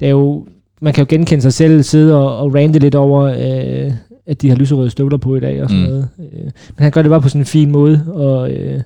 der 0.00 0.06
er 0.06 0.10
jo, 0.10 0.46
man 0.80 0.92
kan 0.92 1.04
jo 1.04 1.06
genkende 1.08 1.42
sig 1.42 1.52
selv, 1.52 1.82
sidde 1.82 2.16
og, 2.16 2.38
og 2.38 2.54
rante 2.54 2.78
lidt 2.78 2.94
over, 2.94 3.22
øh, 3.22 3.92
at 4.26 4.42
de 4.42 4.48
har 4.48 4.56
lyserøde 4.56 4.90
støvler 4.90 5.16
på 5.16 5.36
i 5.36 5.40
dag 5.40 5.62
og 5.62 5.70
sådan 5.70 5.82
mm. 5.82 5.88
noget. 5.88 6.08
Øh, 6.18 6.44
men 6.44 6.78
han 6.78 6.90
gør 6.90 7.02
det 7.02 7.10
bare 7.10 7.20
på 7.20 7.28
sådan 7.28 7.40
en 7.40 7.46
fin 7.46 7.70
måde, 7.70 8.04
og, 8.08 8.50
øh, 8.50 8.80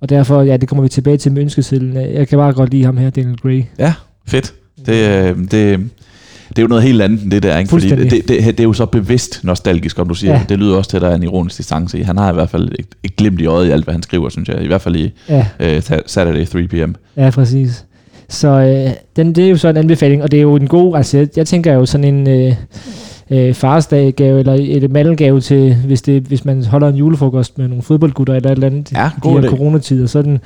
og 0.00 0.08
derfor, 0.08 0.42
ja, 0.42 0.56
det 0.56 0.68
kommer 0.68 0.82
vi 0.82 0.88
tilbage 0.88 1.16
til 1.16 1.32
med 1.32 1.42
ønskesedlen. 1.42 1.96
Jeg 1.96 2.28
kan 2.28 2.38
bare 2.38 2.52
godt 2.52 2.70
lide 2.70 2.84
ham 2.84 2.96
her, 2.96 3.10
Daniel 3.10 3.36
Gray. 3.36 3.62
Ja, 3.78 3.94
fedt. 4.26 4.54
Det, 4.86 5.28
øh, 5.28 5.38
det, 5.38 5.80
det 6.48 6.58
er 6.58 6.62
jo 6.62 6.68
noget 6.68 6.82
helt 6.82 7.02
andet 7.02 7.22
end 7.22 7.30
det 7.30 7.42
der, 7.42 7.58
ikke? 7.58 7.70
Fordi 7.70 7.88
det, 7.88 8.10
det, 8.10 8.28
det, 8.28 8.44
det 8.44 8.60
er 8.60 8.64
jo 8.64 8.72
så 8.72 8.86
bevidst 8.86 9.44
nostalgisk, 9.44 9.98
om 9.98 10.08
du 10.08 10.14
siger. 10.14 10.32
Ja. 10.32 10.42
Det 10.48 10.58
lyder 10.58 10.76
også 10.76 10.90
til, 10.90 10.96
at 10.96 11.02
der 11.02 11.08
er 11.08 11.14
en 11.14 11.22
ironisk 11.22 11.58
distance 11.58 11.98
i. 11.98 12.02
Han 12.02 12.18
har 12.18 12.30
i 12.30 12.34
hvert 12.34 12.50
fald 12.50 12.72
et, 12.78 12.86
et 13.02 13.16
glimt 13.16 13.40
i 13.40 13.46
øjet 13.46 13.68
i 13.68 13.70
alt, 13.70 13.84
hvad 13.84 13.94
han 13.94 14.02
skriver, 14.02 14.28
synes 14.28 14.48
jeg. 14.48 14.62
I 14.62 14.66
hvert 14.66 14.80
fald 14.80 14.96
i 14.96 15.12
ja. 15.28 15.46
uh, 15.76 15.82
Saturday 16.06 16.46
3 16.46 16.68
p.m. 16.68 16.94
Ja, 17.16 17.30
præcis. 17.30 17.84
Så 18.28 18.48
øh, 18.48 18.92
den, 19.16 19.34
det 19.34 19.44
er 19.44 19.48
jo 19.48 19.56
så 19.56 19.68
en 19.68 19.76
anbefaling, 19.76 20.22
og 20.22 20.30
det 20.30 20.36
er 20.36 20.42
jo 20.42 20.56
en 20.56 20.66
god, 20.66 20.96
altså 20.96 21.18
jeg, 21.18 21.28
jeg 21.36 21.46
tænker 21.46 21.72
jo 21.72 21.86
sådan 21.86 22.14
en... 22.14 22.28
Øh, 22.28 22.54
øh, 23.32 23.54
farsdaggave 23.54 24.38
eller 24.38 24.56
et 24.60 24.90
mandelgave 24.90 25.40
til, 25.40 25.74
hvis, 25.74 26.02
det, 26.02 26.22
hvis 26.22 26.44
man 26.44 26.64
holder 26.64 26.88
en 26.88 26.94
julefrokost 26.94 27.58
med 27.58 27.68
nogle 27.68 27.82
fodboldgutter 27.82 28.34
eller 28.34 28.50
et 28.50 28.54
eller 28.54 28.66
andet 28.66 28.92
ja, 28.92 29.10
god 29.20 29.36
de 29.36 29.42
her 29.42 29.56
coronatider, 29.56 30.06
så 30.06 30.18
er 30.18 30.22
den, 30.22 30.38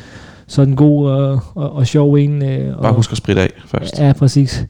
så 0.47 0.61
er 0.61 0.64
den 0.64 0.76
god 0.76 1.09
og, 1.09 1.40
og, 1.55 1.73
og 1.73 1.87
sjov 1.87 2.14
en. 2.14 2.43
Øh, 2.45 2.83
Bare 2.83 2.93
husk 2.93 3.12
at 3.12 3.19
spritte 3.19 3.43
af 3.43 3.50
først. 3.66 3.99
Ja, 3.99 4.12
præcis. 4.12 4.64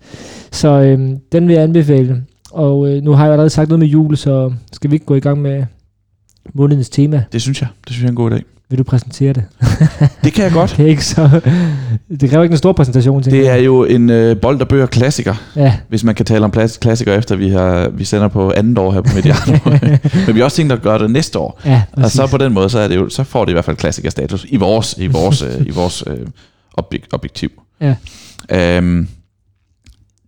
Så 0.52 0.68
øh, 0.68 1.10
den 1.32 1.48
vil 1.48 1.54
jeg 1.54 1.62
anbefale. 1.62 2.22
Og 2.52 2.88
øh, 2.88 3.02
nu 3.02 3.12
har 3.12 3.24
jeg 3.24 3.32
allerede 3.32 3.50
sagt 3.50 3.68
noget 3.68 3.78
med 3.78 3.88
jul, 3.88 4.16
så 4.16 4.52
skal 4.72 4.90
vi 4.90 4.96
ikke 4.96 5.06
gå 5.06 5.14
i 5.14 5.20
gang 5.20 5.42
med 5.42 5.64
månedens 6.54 6.90
tema? 6.90 7.24
Det 7.32 7.42
synes 7.42 7.60
jeg. 7.60 7.68
Det 7.84 7.92
synes 7.92 8.02
jeg 8.02 8.06
er 8.06 8.10
en 8.10 8.16
god 8.16 8.30
idé. 8.30 8.55
Vil 8.70 8.78
du 8.78 8.82
præsentere 8.84 9.32
det? 9.32 9.44
det 10.24 10.32
kan 10.32 10.44
jeg 10.44 10.52
godt. 10.52 10.74
det, 10.76 10.84
er 10.84 10.88
ikke 10.88 11.04
så, 11.04 11.40
det 12.20 12.30
kræver 12.30 12.42
ikke 12.42 12.52
en 12.52 12.58
stor 12.58 12.72
præsentation. 12.72 13.22
Det 13.22 13.48
er 13.48 13.56
jo 13.56 13.84
en 13.84 14.10
øh, 14.10 14.40
bold 14.40 14.60
og 14.60 14.68
bøger 14.68 14.86
klassiker, 14.86 15.34
ja. 15.56 15.76
hvis 15.88 16.04
man 16.04 16.14
kan 16.14 16.26
tale 16.26 16.44
om 16.44 16.50
klassiker 16.80 17.14
efter 17.14 17.36
vi 17.36 17.48
har 17.48 17.88
vi 17.88 18.04
sender 18.04 18.28
på 18.28 18.52
andet 18.56 18.78
år 18.78 18.92
her 18.92 19.00
på 19.00 19.14
Mediano. 19.14 19.58
Men 20.26 20.34
vi 20.34 20.40
har 20.40 20.44
også 20.44 20.56
tænkt 20.56 20.72
at 20.72 20.82
gøre 20.82 20.98
det 20.98 21.10
næste 21.10 21.38
år. 21.38 21.60
Ja, 21.64 21.82
og 21.92 22.10
så 22.10 22.26
på 22.26 22.38
den 22.38 22.52
måde, 22.52 22.70
så, 22.70 22.78
er 22.78 22.88
det 22.88 22.96
jo, 22.96 23.08
så 23.08 23.24
får 23.24 23.44
det 23.44 23.52
i 23.52 23.52
hvert 23.52 23.64
fald 23.64 23.76
klassikerstatus 23.76 24.46
i 24.48 24.56
vores, 24.56 24.94
i 24.98 25.06
vores, 25.06 25.42
øh, 25.42 25.66
i 25.66 25.70
vores 25.70 26.04
øh, 26.06 26.26
objek- 26.80 27.08
objektiv. 27.12 27.50
Ja. 27.80 27.94
Øhm, 28.50 29.08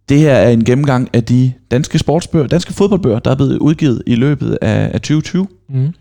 det 0.09 0.19
her 0.19 0.33
er 0.33 0.51
en 0.51 0.65
gennemgang 0.65 1.09
af 1.13 1.25
de 1.25 1.53
danske 1.71 1.99
sportsbøger, 1.99 2.47
danske 2.47 2.73
fodboldbøger, 2.73 3.19
der 3.19 3.31
er 3.31 3.35
blevet 3.35 3.59
udgivet 3.59 4.03
i 4.07 4.15
løbet 4.15 4.59
af, 4.63 4.91
af 4.95 5.01
2020. 5.01 5.47
Mm. 5.69 5.95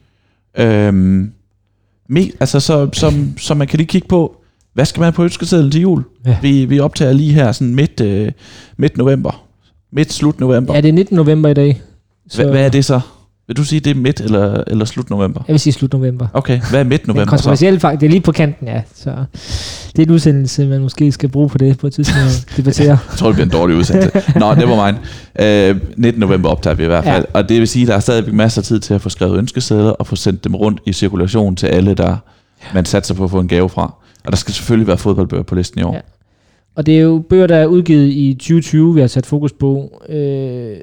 Øhm, 0.57 1.31
Me, 2.07 2.21
altså, 2.39 2.59
så, 2.59 2.89
som, 2.93 3.37
så 3.37 3.53
man 3.53 3.67
kan 3.67 3.77
lige 3.77 3.87
kigge 3.87 4.07
på, 4.07 4.35
hvad 4.73 4.85
skal 4.85 5.01
man 5.01 5.13
på 5.13 5.23
ønskesedlen 5.23 5.71
til 5.71 5.81
jul? 5.81 6.03
Ja. 6.25 6.37
Vi, 6.41 6.65
vi 6.65 6.79
optager 6.79 7.13
lige 7.13 7.33
her 7.33 7.51
sådan 7.51 7.75
midt, 7.75 8.01
øh, 8.01 8.31
midt 8.77 8.97
november. 8.97 9.45
Midt 9.91 10.13
slut 10.13 10.39
november. 10.39 10.73
Ja, 10.73 10.81
det 10.81 10.89
er 10.89 10.93
19 10.93 11.15
november 11.15 11.49
i 11.49 11.53
dag. 11.53 11.81
Så... 12.29 12.49
Hvad 12.49 12.65
er 12.65 12.69
det 12.69 12.85
så? 12.85 12.99
Vil 13.47 13.57
du 13.57 13.63
sige, 13.63 13.79
det 13.79 13.91
er 13.91 13.95
midt 13.95 14.21
eller, 14.21 14.63
eller 14.67 14.85
slut 14.85 15.09
november? 15.09 15.41
Jeg 15.47 15.53
vil 15.53 15.59
sige 15.59 15.73
slut 15.73 15.93
november. 15.93 16.27
Okay, 16.33 16.61
hvad 16.69 16.79
er 16.79 16.83
midt 16.83 17.07
november 17.07 17.37
det 17.37 17.45
er 17.47 17.55
så? 17.55 17.79
faktisk. 17.79 18.01
Det 18.01 18.07
er 18.07 18.11
lige 18.11 18.21
på 18.21 18.31
kanten, 18.31 18.67
ja. 18.67 18.81
Så 18.95 19.09
det 19.95 19.99
er 19.99 20.03
en 20.03 20.11
udsendelse, 20.11 20.67
man 20.67 20.81
måske 20.81 21.11
skal 21.11 21.29
bruge 21.29 21.49
på 21.49 21.57
det 21.57 21.77
på 21.77 21.87
et 21.87 21.93
tidspunkt 21.93 22.21
at 22.27 22.47
debattere. 22.57 22.87
jeg 22.87 23.17
tror, 23.17 23.27
det 23.27 23.35
bliver 23.35 23.45
en 23.45 23.51
dårlig 23.51 23.75
udsendelse. 23.75 24.39
Nå, 24.39 24.55
det 24.55 24.69
var 24.69 24.91
mine. 24.91 25.73
Uh, 25.73 25.81
19 25.97 26.19
november 26.19 26.49
optager 26.49 26.73
vi 26.73 26.83
i 26.83 26.87
hvert 26.87 27.03
fald. 27.03 27.25
Ja. 27.33 27.39
Og 27.39 27.49
det 27.49 27.59
vil 27.59 27.67
sige, 27.67 27.83
at 27.83 27.87
der 27.87 27.95
er 27.95 27.99
stadig 27.99 28.35
masser 28.35 28.61
af 28.61 28.65
tid 28.65 28.79
til 28.79 28.93
at 28.93 29.01
få 29.01 29.09
skrevet 29.09 29.37
ønskesedler 29.37 29.89
og 29.89 30.07
få 30.07 30.15
sendt 30.15 30.43
dem 30.43 30.55
rundt 30.55 30.79
i 30.85 30.93
cirkulation 30.93 31.55
til 31.55 31.67
alle, 31.67 31.93
der 31.93 32.17
man 32.73 32.85
satser 32.85 33.15
på 33.15 33.23
at 33.23 33.31
få 33.31 33.39
en 33.39 33.47
gave 33.47 33.69
fra. 33.69 33.93
Og 34.25 34.31
der 34.31 34.37
skal 34.37 34.53
selvfølgelig 34.53 34.87
være 34.87 34.97
fodboldbøger 34.97 35.43
på 35.43 35.55
listen 35.55 35.79
i 35.79 35.83
år. 35.83 35.93
Ja. 35.93 35.99
Og 36.75 36.85
det 36.85 36.97
er 36.97 37.01
jo 37.01 37.23
bøger, 37.29 37.47
der 37.47 37.55
er 37.55 37.65
udgivet 37.65 38.07
i 38.07 38.33
2020, 38.33 38.93
vi 38.93 38.99
har 38.99 39.07
sat 39.07 39.25
fokus 39.25 39.53
på. 39.53 40.01
Øh, 40.09 40.77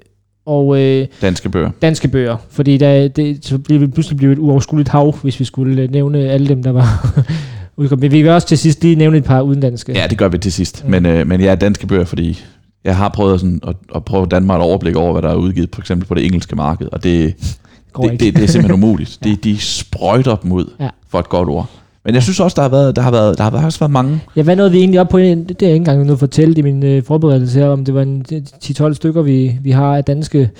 og, 0.47 0.81
øh, 0.81 1.07
danske 1.23 1.49
bøger. 1.49 1.71
Danske 1.83 2.09
bøger. 2.09 2.37
Fordi 2.51 2.77
der, 2.77 3.09
det, 3.09 3.45
så 3.45 3.59
bliver 3.59 3.81
vi 3.81 3.87
pludselig 3.87 4.17
blive 4.17 4.33
et 4.33 4.39
uoverskueligt 4.39 4.89
hav, 4.89 5.17
hvis 5.23 5.41
vi 5.41 5.45
skulle 5.45 5.83
øh, 5.83 5.91
nævne 5.91 6.19
alle 6.19 6.49
dem, 6.49 6.63
der 6.63 6.73
var 6.73 7.23
udkommet. 7.77 8.03
Men 8.03 8.13
vi 8.13 8.23
vil 8.23 8.31
også 8.31 8.49
til 8.49 8.59
sidst 8.59 8.83
lige 8.83 8.97
nævne 8.97 9.17
et 9.17 9.25
par 9.25 9.41
udenlandske. 9.41 9.93
Ja, 9.93 10.07
det 10.11 10.19
gør 10.19 10.29
vi 10.29 10.39
til 10.39 10.53
sidst. 10.53 10.85
Mm. 10.85 10.91
Men, 10.91 11.07
øh, 11.07 11.27
men 11.27 11.41
ja, 11.41 11.55
danske 11.55 11.87
bøger, 11.87 12.05
fordi 12.05 12.45
jeg 12.85 12.97
har 12.97 13.09
prøvet 13.09 13.41
sådan 13.41 13.61
at, 13.67 13.77
at 13.95 14.05
prøve 14.05 14.27
Danmark 14.27 14.61
et 14.61 14.65
overblik 14.65 14.97
over, 14.97 15.13
hvad 15.13 15.23
der 15.23 15.29
er 15.31 15.35
udgivet, 15.35 15.69
for 15.75 15.83
eksempel 15.83 16.09
på 16.09 16.15
det 16.15 16.27
engelske 16.27 16.57
marked, 16.57 16.89
og 16.93 17.05
det, 17.05 17.35
det, 17.97 18.11
det, 18.11 18.21
det, 18.21 18.37
det 18.37 18.43
er 18.45 18.49
simpelthen 18.49 18.73
umuligt. 18.85 19.19
ja. 19.25 19.31
de, 19.31 19.37
de 19.37 19.59
sprøjter 19.59 20.37
dem 20.37 20.53
ud, 20.53 20.73
ja. 20.81 20.89
for 21.09 21.19
et 21.19 21.29
godt 21.29 21.49
ord. 21.49 21.71
Men 22.05 22.15
jeg 22.15 22.23
synes 22.23 22.41
også, 22.41 22.55
der 22.55 22.63
har 22.63 22.69
været, 22.69 22.97
der 22.97 23.03
har 23.03 23.11
været, 23.11 23.39
der 23.39 23.45
har 23.45 23.67
også 23.67 23.79
været 23.79 23.93
mange. 23.93 24.21
Ja, 24.37 24.43
hvad 24.43 24.57
nåede 24.57 24.73
vi 24.73 24.79
egentlig 24.79 25.01
op 25.01 25.09
på? 25.09 25.19
Det, 25.19 25.49
det 25.49 25.63
er 25.63 25.67
ikke 25.67 25.77
engang 25.77 26.05
noget 26.05 26.19
fortælle 26.19 26.55
i 26.55 26.63
min 26.63 26.83
øh, 26.83 27.03
forberedelse 27.03 27.59
her, 27.59 27.69
om 27.69 27.85
det 27.85 27.95
var 27.95 28.03
en 28.03 28.25
10-12 28.65 28.95
stykker, 28.95 29.23
vi, 29.23 29.59
vi 29.63 29.71
har 29.71 29.97
af 29.97 30.05
danske... 30.05 30.51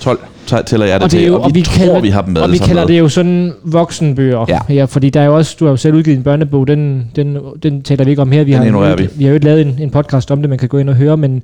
12 0.00 0.18
tæller 0.66 0.86
jeg 0.86 0.94
det, 0.94 1.04
og 1.04 1.10
det 1.10 1.18
til, 1.18 1.26
jo, 1.26 1.34
og, 1.34 1.40
og 1.40 1.54
vi, 1.54 1.58
vi 1.58 1.64
tror, 1.64 1.76
kalder, 1.76 2.00
vi 2.00 2.08
har 2.08 2.22
dem 2.22 2.32
med. 2.32 2.42
Og 2.42 2.52
vi 2.52 2.58
kalder 2.58 2.86
det 2.86 2.98
jo 2.98 3.08
sådan 3.08 3.52
voksenbøger. 3.64 4.44
Ja. 4.48 4.58
ja. 4.68 4.84
fordi 4.84 5.10
der 5.10 5.20
er 5.20 5.24
jo 5.24 5.36
også, 5.36 5.56
du 5.60 5.64
har 5.64 5.72
jo 5.72 5.76
selv 5.76 5.94
udgivet 5.94 6.16
en 6.16 6.22
børnebog, 6.22 6.66
den, 6.66 7.10
den, 7.16 7.38
den 7.62 7.82
taler 7.82 8.04
vi 8.04 8.10
ikke 8.10 8.22
om 8.22 8.32
her. 8.32 8.44
Vi 8.44 8.52
den 8.52 8.74
har, 8.74 8.96
vi. 8.96 9.08
vi 9.14 9.24
har 9.24 9.30
jo 9.30 9.34
ikke 9.34 9.46
lavet 9.46 9.60
en, 9.60 9.76
en 9.78 9.90
podcast 9.90 10.30
om 10.30 10.40
det, 10.40 10.50
man 10.50 10.58
kan 10.58 10.68
gå 10.68 10.78
ind 10.78 10.88
og 10.88 10.96
høre, 10.96 11.16
men... 11.16 11.42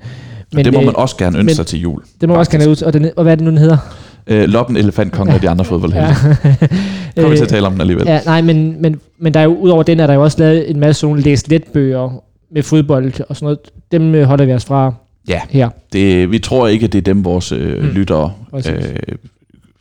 men 0.52 0.64
det 0.64 0.72
må 0.72 0.80
øh, 0.80 0.86
man 0.86 0.96
også 0.96 1.16
gerne 1.16 1.38
ønske 1.38 1.46
men, 1.46 1.54
sig 1.54 1.66
til 1.66 1.80
jul. 1.80 2.02
Det 2.20 2.28
må 2.28 2.34
man 2.34 2.38
også 2.38 2.50
gerne 2.50 2.70
ud, 2.70 2.82
og, 2.82 2.92
den, 2.92 3.10
og 3.16 3.22
hvad 3.22 3.32
er 3.32 3.36
det 3.36 3.44
nu, 3.44 3.50
den 3.50 3.58
hedder? 3.58 3.76
Øh, 4.26 4.48
Loppen, 4.48 4.76
Elefant, 4.76 5.12
Kongen 5.12 5.34
og 5.34 5.42
de 5.42 5.50
andre 5.50 5.64
fodboldhelte. 5.64 6.08
Ja. 6.08 6.56
Kommer 7.16 7.30
vi 7.30 7.36
til 7.36 7.44
at 7.44 7.48
tale 7.48 7.66
om 7.66 7.72
den 7.72 7.80
alligevel. 7.80 8.06
Ja, 8.06 8.20
nej, 8.24 8.40
men, 8.40 8.82
men, 8.82 9.00
men 9.18 9.34
der 9.34 9.40
er 9.40 9.44
jo, 9.44 9.54
udover 9.54 9.82
den, 9.82 10.00
er 10.00 10.06
der 10.06 10.14
jo 10.14 10.22
også 10.22 10.38
lavet 10.38 10.70
en 10.70 10.80
masse 10.80 11.00
sådan 11.00 11.18
læst 11.18 11.48
letbøger 11.48 12.22
med 12.50 12.62
fodbold 12.62 13.12
og 13.28 13.36
sådan 13.36 13.44
noget. 13.44 13.58
Dem 13.92 14.14
øh, 14.14 14.24
holder 14.24 14.44
vi 14.44 14.52
os 14.52 14.64
fra 14.64 14.94
ja, 15.28 15.40
her. 15.50 15.68
Det, 15.92 16.30
vi 16.30 16.38
tror 16.38 16.66
ikke, 16.66 16.84
at 16.84 16.92
det 16.92 16.98
er 16.98 17.02
dem, 17.02 17.24
vores 17.24 17.52
øh, 17.52 17.82
mm. 17.82 17.88
lyttere 17.88 18.32
øh, 18.54 18.72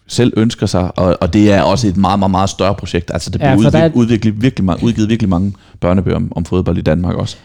selv 0.08 0.34
ønsker 0.38 0.66
sig, 0.66 1.00
og, 1.00 1.18
og 1.22 1.34
det 1.34 1.52
er 1.52 1.62
også 1.62 1.88
et 1.88 1.98
meget, 1.98 2.20
meget, 2.20 2.32
meget 2.32 2.50
større 2.50 2.76
projekt. 2.76 3.12
Altså, 3.14 3.30
det 3.30 3.40
bliver 3.40 3.52
ja, 3.52 3.58
udviklet, 3.58 3.84
er... 3.84 3.90
udviklet, 3.94 4.42
virkelig, 4.42 4.66
mange, 4.66 4.86
udgivet 4.86 5.10
virkelig 5.10 5.30
mange 5.30 5.54
børnebøger 5.80 6.16
om, 6.16 6.32
om 6.36 6.46
fodbold 6.46 6.78
i 6.78 6.82
Danmark 6.82 7.16
også. 7.16 7.38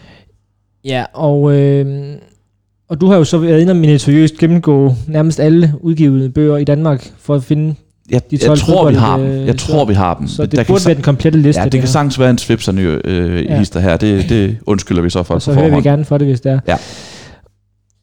Ja, 0.85 1.05
og 1.13 1.59
øh, 1.59 2.15
og 2.91 3.01
du 3.01 3.07
har 3.07 3.17
jo 3.17 3.23
så 3.23 3.37
været 3.37 3.61
inde 3.61 3.71
og 3.71 3.77
minutiøst 3.77 4.37
gennemgå 4.37 4.95
nærmest 5.07 5.39
alle 5.39 5.73
udgivede 5.79 6.29
bøger 6.29 6.57
i 6.57 6.63
Danmark 6.63 7.11
for 7.19 7.35
at 7.35 7.43
finde 7.43 7.75
jeg, 8.09 8.21
de 8.31 8.37
12 8.37 8.49
jeg 8.49 8.57
tror, 8.57 8.89
vi 8.89 8.95
har 8.95 9.17
dem. 9.17 9.25
Øh, 9.25 9.47
jeg 9.47 9.57
tror, 9.57 9.85
vi 9.85 9.93
har 9.93 10.13
dem. 10.13 10.27
Så 10.27 10.45
det 10.45 10.51
der 10.51 10.63
burde 10.63 10.79
kan, 10.79 10.87
være 10.87 10.95
den 10.95 11.03
komplette 11.03 11.39
liste. 11.39 11.59
Ja, 11.59 11.65
det, 11.65 11.71
det 11.71 11.79
kan 11.79 11.89
sagtens 11.89 12.19
være 12.19 12.29
en 12.29 12.37
svipser 12.37 12.71
ny 12.71 12.99
øh, 13.05 13.45
ja. 13.45 13.57
hister 13.57 13.79
her. 13.79 13.97
Det, 13.97 14.29
det 14.29 14.57
undskylder 14.65 15.01
vi 15.01 15.09
så 15.09 15.23
for. 15.23 15.33
Og 15.33 15.41
så 15.41 15.53
hører 15.53 15.75
vi 15.75 15.81
gerne 15.81 16.05
for 16.05 16.17
det, 16.17 16.27
hvis 16.27 16.41
det 16.41 16.51
er. 16.51 16.59
Ja. 16.67 16.77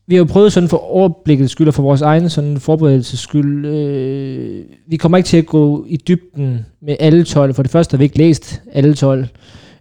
Vi 0.06 0.14
har 0.14 0.18
jo 0.18 0.24
prøvet 0.24 0.52
sådan 0.52 0.68
for 0.68 0.76
overblikket 0.76 1.50
skyld 1.50 1.68
og 1.68 1.74
for 1.74 1.82
vores 1.82 2.02
egen 2.02 2.30
sådan 2.30 2.60
forberedelses 2.60 3.20
skyld. 3.20 3.66
Øh, 3.66 4.64
vi 4.88 4.96
kommer 4.96 5.18
ikke 5.18 5.26
til 5.26 5.36
at 5.36 5.46
gå 5.46 5.84
i 5.88 5.96
dybden 5.96 6.66
med 6.82 6.96
alle 7.00 7.24
12. 7.24 7.54
For 7.54 7.62
det 7.62 7.72
første 7.72 7.92
har 7.92 7.98
vi 7.98 8.04
ikke 8.04 8.18
læst 8.18 8.60
alle 8.72 8.94
12. 8.94 9.26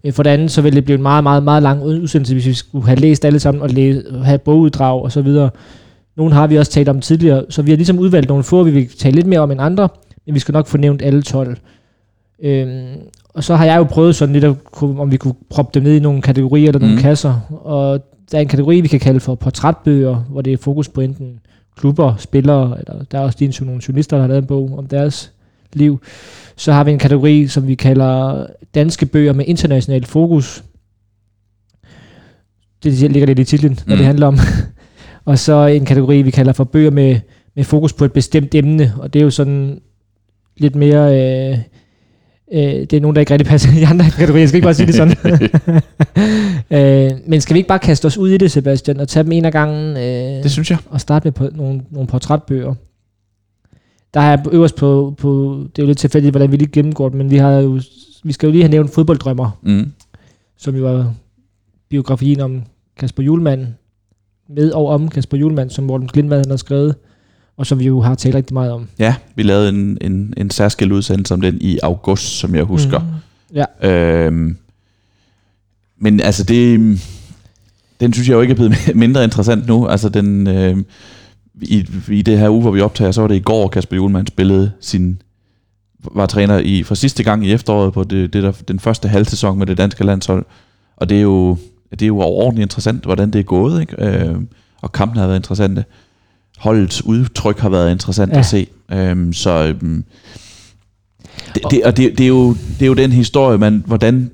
Øh, 0.07 0.13
for 0.13 0.23
det 0.23 0.29
andet, 0.29 0.51
så 0.51 0.61
ville 0.61 0.75
det 0.75 0.85
blive 0.85 0.95
en 0.95 1.01
meget, 1.01 1.23
meget, 1.23 1.43
meget 1.43 1.63
lang 1.63 1.83
udsendelse, 1.83 2.33
hvis 2.33 2.45
vi 2.45 2.53
skulle 2.53 2.85
have 2.85 2.99
læst 2.99 3.25
alle 3.25 3.39
sammen 3.39 3.61
og 3.61 3.69
læse, 3.69 4.03
have 4.23 4.37
boguddrag 4.37 5.03
og 5.03 5.11
så 5.11 5.21
videre. 5.21 5.49
Nogle 6.17 6.33
har 6.33 6.47
vi 6.47 6.57
også 6.57 6.71
talt 6.71 6.89
om 6.89 7.01
tidligere, 7.01 7.45
så 7.49 7.61
vi 7.61 7.71
har 7.71 7.75
ligesom 7.75 7.99
udvalgt 7.99 8.29
nogle 8.29 8.43
få, 8.43 8.63
vi 8.63 8.71
vil 8.71 8.89
tale 8.89 9.15
lidt 9.15 9.27
mere 9.27 9.39
om 9.39 9.51
end 9.51 9.61
andre, 9.61 9.89
men 10.25 10.35
vi 10.35 10.39
skal 10.39 10.53
nok 10.53 10.67
få 10.67 10.77
nævnt 10.77 11.01
alle 11.01 11.21
12. 11.21 11.57
Øhm, 12.43 12.95
og 13.33 13.43
så 13.43 13.55
har 13.55 13.65
jeg 13.65 13.77
jo 13.77 13.83
prøvet 13.83 14.15
sådan 14.15 14.33
lidt, 14.33 14.43
at, 14.43 14.55
om 14.81 15.11
vi 15.11 15.17
kunne 15.17 15.33
proppe 15.49 15.79
dem 15.79 15.83
ned 15.83 15.95
i 15.95 15.99
nogle 15.99 16.21
kategorier 16.21 16.67
eller 16.67 16.79
nogle 16.79 16.95
mm. 16.95 17.01
kasser. 17.01 17.59
Og 17.63 17.99
der 18.31 18.37
er 18.37 18.41
en 18.41 18.47
kategori, 18.47 18.81
vi 18.81 18.87
kan 18.87 18.99
kalde 18.99 19.19
for 19.19 19.35
portrætbøger, 19.35 20.15
hvor 20.15 20.41
det 20.41 20.53
er 20.53 20.57
fokus 20.57 20.89
på 20.89 21.01
enten 21.01 21.39
klubber, 21.77 22.15
spillere, 22.17 22.77
eller 22.79 23.03
der 23.11 23.19
er 23.19 23.23
også 23.23 23.37
de 23.39 23.65
nogle 23.65 23.81
journalister, 23.87 24.17
der 24.17 24.21
har 24.21 24.27
lavet 24.27 24.41
en 24.41 24.47
bog 24.47 24.75
om 24.77 24.87
deres 24.87 25.31
liv. 25.77 26.01
Så 26.55 26.73
har 26.73 26.83
vi 26.83 26.91
en 26.91 26.99
kategori, 26.99 27.47
som 27.47 27.67
vi 27.67 27.75
kalder 27.75 28.45
danske 28.75 29.05
bøger 29.05 29.33
med 29.33 29.45
international 29.47 30.05
fokus. 30.05 30.63
Det 32.83 33.11
ligger 33.11 33.25
lidt 33.25 33.39
i 33.39 33.43
titlen, 33.43 33.71
mm. 33.71 33.77
hvad 33.85 33.97
det 33.97 34.05
handler 34.05 34.27
om. 34.27 34.37
og 35.25 35.39
så 35.39 35.65
en 35.65 35.85
kategori, 35.85 36.21
vi 36.21 36.31
kalder 36.31 36.53
for 36.53 36.63
bøger 36.63 36.91
med, 36.91 37.19
med 37.55 37.63
fokus 37.63 37.93
på 37.93 38.05
et 38.05 38.13
bestemt 38.13 38.55
emne, 38.55 38.93
og 38.97 39.13
det 39.13 39.19
er 39.19 39.23
jo 39.23 39.29
sådan 39.29 39.81
lidt 40.57 40.75
mere... 40.75 41.21
Øh, 41.51 41.57
øh, 42.53 42.61
det 42.61 42.93
er 42.93 43.01
nogen, 43.01 43.15
der 43.15 43.19
ikke 43.19 43.33
rigtig 43.33 43.47
passer 43.47 43.79
i 43.79 43.83
andre 43.83 44.05
kategorier. 44.05 44.41
Jeg 44.41 44.49
skal 44.49 44.57
ikke 44.57 44.65
bare 44.65 44.73
sige 44.73 44.87
det 44.87 44.95
sådan. 44.95 45.17
øh, 47.11 47.11
men 47.25 47.41
skal 47.41 47.53
vi 47.53 47.59
ikke 47.59 47.67
bare 47.67 47.79
kaste 47.79 48.05
os 48.05 48.17
ud 48.17 48.29
i 48.29 48.37
det, 48.37 48.51
Sebastian, 48.51 48.99
og 48.99 49.07
tage 49.07 49.23
dem 49.23 49.31
en 49.31 49.45
af 49.45 49.51
gangen? 49.51 49.97
Øh, 49.97 50.43
det 50.43 50.51
synes 50.51 50.71
jeg. 50.71 50.77
Og 50.89 51.01
starte 51.01 51.25
med 51.25 51.31
på 51.31 51.49
nogle, 51.55 51.81
nogle 51.91 52.07
portrætbøger. 52.07 52.73
Der 54.13 54.19
er 54.19 54.37
øverst 54.51 54.75
på, 54.75 55.15
på, 55.17 55.59
det 55.75 55.81
er 55.81 55.83
jo 55.83 55.87
lidt 55.87 55.97
tilfældigt, 55.97 56.33
hvordan 56.33 56.51
vi 56.51 56.57
lige 56.57 56.71
gennemgår 56.71 57.09
det, 57.09 57.17
men 57.17 57.29
vi, 57.29 57.37
har 57.37 57.51
jo, 57.51 57.81
vi 58.23 58.31
skal 58.33 58.47
jo 58.47 58.51
lige 58.51 58.63
have 58.63 58.71
nævnt 58.71 58.93
fodbolddrømmer, 58.93 59.59
Mm. 59.61 59.91
som 60.57 60.75
jo 60.75 60.87
er 60.87 61.13
biografien 61.89 62.39
om 62.39 62.61
Kasper 62.97 63.23
Julemand, 63.23 63.67
med 64.49 64.71
og 64.71 64.87
om 64.87 65.09
Kasper 65.09 65.37
Julemand, 65.37 65.69
som 65.69 65.83
Morten 65.85 66.07
Glindvad 66.07 66.49
har 66.49 66.55
skrevet, 66.57 66.95
og 67.57 67.67
som 67.67 67.79
vi 67.79 67.85
jo 67.85 68.01
har 68.01 68.15
talt 68.15 68.35
rigtig 68.35 68.53
meget 68.53 68.71
om. 68.71 68.87
Ja, 68.99 69.15
vi 69.35 69.43
lavede 69.43 69.69
en, 69.69 69.97
en, 70.01 70.33
en 70.37 70.49
særskilt 70.49 70.91
udsendelse 70.91 71.33
om 71.33 71.41
den 71.41 71.57
i 71.61 71.79
august, 71.83 72.23
som 72.23 72.55
jeg 72.55 72.63
husker. 72.63 72.99
Mm. 72.99 73.55
Ja. 73.81 73.89
Øhm, 74.25 74.57
men 75.99 76.19
altså 76.19 76.43
det, 76.43 76.79
den 77.99 78.13
synes 78.13 78.29
jeg 78.29 78.35
jo 78.35 78.41
ikke 78.41 78.51
er 78.51 78.55
blevet 78.55 78.75
mindre 78.95 79.23
interessant 79.23 79.67
nu. 79.67 79.87
Altså 79.87 80.09
den, 80.09 80.47
øh, 80.47 80.77
i, 81.61 81.85
i 82.09 82.21
det 82.21 82.39
her 82.39 82.49
uge, 82.49 82.61
hvor 82.61 82.71
vi 82.71 82.81
optager, 82.81 83.11
så 83.11 83.21
var 83.21 83.27
det 83.27 83.35
i 83.35 83.39
går, 83.39 83.67
Kasper 83.67 83.95
Julemand 83.95 84.27
spillede 84.27 84.71
sin, 84.81 85.21
var 86.11 86.25
træner 86.25 86.59
i, 86.59 86.83
for 86.83 86.95
sidste 86.95 87.23
gang 87.23 87.45
i 87.45 87.51
efteråret 87.51 87.93
på 87.93 88.03
det, 88.03 88.33
det 88.33 88.43
der, 88.43 88.51
den 88.67 88.79
første 88.79 89.07
halvsæson 89.07 89.57
med 89.57 89.67
det 89.67 89.77
danske 89.77 90.03
landshold. 90.03 90.45
Og 90.97 91.09
det 91.09 91.17
er 91.17 91.21
jo, 91.21 91.57
det 91.91 92.01
er 92.01 92.07
jo 92.07 92.19
overordentligt 92.19 92.65
interessant, 92.65 93.03
hvordan 93.03 93.31
det 93.31 93.39
er 93.39 93.43
gået, 93.43 93.81
ikke? 93.81 94.05
Øh, 94.05 94.35
og 94.81 94.91
kampen 94.91 95.17
har 95.19 95.27
været 95.27 95.37
interessante. 95.39 95.85
Holdets 96.57 97.05
udtryk 97.05 97.59
har 97.59 97.69
været 97.69 97.91
interessant 97.91 98.33
Ja. 98.33 98.39
at 98.39 98.45
se. 98.45 98.67
Øhm, 98.91 99.33
så 99.33 99.67
øhm, 99.67 100.03
det, 101.55 101.63
det, 101.71 101.83
og 101.83 101.97
det, 101.97 102.17
det, 102.17 102.23
er 102.23 102.27
jo, 102.27 102.49
det 102.53 102.81
er 102.81 102.85
jo 102.87 102.93
den 102.93 103.11
historie, 103.11 103.57
man, 103.57 103.83
hvordan 103.85 104.31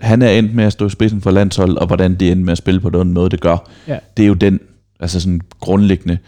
han 0.00 0.22
er 0.22 0.30
endt 0.30 0.54
med 0.54 0.64
at 0.64 0.72
stå 0.72 0.86
i 0.86 0.90
spidsen 0.90 1.20
for 1.20 1.30
landshold, 1.30 1.76
og 1.76 1.86
hvordan 1.86 2.14
det 2.14 2.30
endte 2.32 2.44
med 2.44 2.52
at 2.52 2.58
spille 2.58 2.80
på 2.80 2.90
den 2.90 3.12
måde, 3.12 3.30
det 3.30 3.40
gør. 3.40 3.70
Ja. 3.88 3.98
Det 4.16 4.22
er 4.22 4.26
jo 4.26 4.34
den 4.34 4.60
altså 5.00 5.20
sådan 5.20 5.40
grundlæggende 5.60 6.18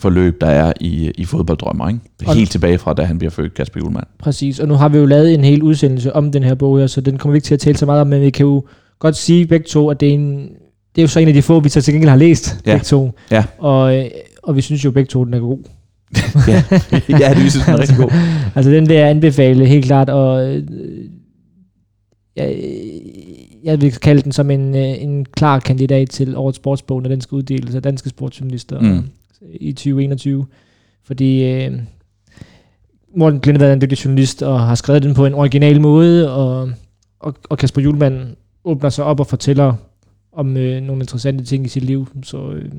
forløb, 0.00 0.40
der 0.40 0.46
er 0.46 0.72
i, 0.80 1.10
i 1.18 1.24
fodbolddrømmer. 1.24 1.88
Ikke? 1.88 2.00
Og- 2.26 2.34
Helt 2.34 2.50
tilbage 2.50 2.78
fra, 2.78 2.94
da 2.94 3.02
han 3.02 3.18
bliver 3.18 3.30
født, 3.30 3.54
Kasper 3.54 3.80
Julemand. 3.80 4.06
Præcis, 4.18 4.60
og 4.60 4.68
nu 4.68 4.74
har 4.74 4.88
vi 4.88 4.98
jo 4.98 5.06
lavet 5.06 5.34
en 5.34 5.44
hel 5.44 5.62
udsendelse 5.62 6.12
om 6.12 6.32
den 6.32 6.42
her 6.42 6.54
bog 6.54 6.78
her, 6.78 6.86
så 6.86 7.00
den 7.00 7.18
kommer 7.18 7.32
vi 7.32 7.36
ikke 7.36 7.44
til 7.44 7.54
at 7.54 7.60
tale 7.60 7.76
så 7.78 7.86
meget 7.86 8.00
om, 8.00 8.06
men 8.06 8.22
vi 8.22 8.30
kan 8.30 8.46
jo 8.46 8.64
godt 8.98 9.16
sige 9.16 9.46
begge 9.46 9.66
to, 9.68 9.90
at 9.90 10.00
det 10.00 10.08
er, 10.08 10.12
en, 10.14 10.38
det 10.94 10.98
er 10.98 11.02
jo 11.02 11.08
så 11.08 11.20
en 11.20 11.28
af 11.28 11.34
de 11.34 11.42
få, 11.42 11.60
vi 11.60 11.68
så 11.68 11.80
til 11.82 11.94
gengæld 11.94 12.10
har 12.10 12.16
læst, 12.16 12.56
Ja. 12.66 12.72
begge 12.72 12.84
to. 12.84 13.10
Ja. 13.30 13.44
Og, 13.58 13.98
øh, 13.98 14.04
og 14.42 14.56
vi 14.56 14.60
synes 14.60 14.84
jo 14.84 14.90
begge 14.90 15.08
to, 15.08 15.24
den 15.24 15.34
er 15.34 15.38
god. 15.40 15.58
ja, 16.48 16.62
ja, 17.08 17.34
det 17.34 17.50
synes 17.52 17.66
jeg 17.66 17.74
er 17.74 17.78
rigtig 17.80 17.96
god. 17.96 18.10
Altså 18.56 18.70
den 18.70 18.88
vil 18.88 18.96
jeg 18.96 19.08
anbefale 19.10 19.66
helt 19.66 19.84
klart, 19.84 20.10
og 20.10 20.48
øh, 20.56 20.62
jeg, 22.36 22.56
jeg 23.64 23.80
vil 23.80 23.92
kalde 23.92 24.22
den 24.22 24.32
som 24.32 24.50
en, 24.50 24.74
øh, 24.76 25.02
en 25.02 25.24
klar 25.24 25.58
kandidat 25.58 26.10
til 26.10 26.36
årets 26.36 26.56
sportsbog, 26.56 27.02
når 27.02 27.08
den 27.08 27.20
skal 27.20 27.36
uddeles 27.36 27.74
af 27.74 27.82
danske 27.82 28.08
sportsjournalister 28.08 28.80
Mm. 28.80 29.02
I 29.52 29.72
2021. 29.72 30.46
Fordi 31.04 31.44
øh, 31.44 31.72
Morten 33.16 33.40
Glindvad 33.40 33.68
er 33.68 33.72
en 33.72 33.80
dygtig 33.80 34.04
journalist, 34.04 34.42
og 34.42 34.60
har 34.60 34.74
skrevet 34.74 35.02
den 35.02 35.14
på 35.14 35.26
en 35.26 35.34
original 35.34 35.80
måde, 35.80 36.34
og, 36.34 36.70
og, 37.20 37.34
og 37.50 37.58
Kasper 37.58 37.82
Julemand 37.82 38.36
åbner 38.64 38.90
sig 38.90 39.04
op 39.04 39.20
og 39.20 39.26
fortæller 39.26 39.74
om 40.32 40.56
øh, 40.56 40.82
nogle 40.82 41.02
interessante 41.02 41.44
ting 41.44 41.66
i 41.66 41.68
sit 41.68 41.84
liv. 41.84 42.08
Så, 42.22 42.50
øh, 42.50 42.72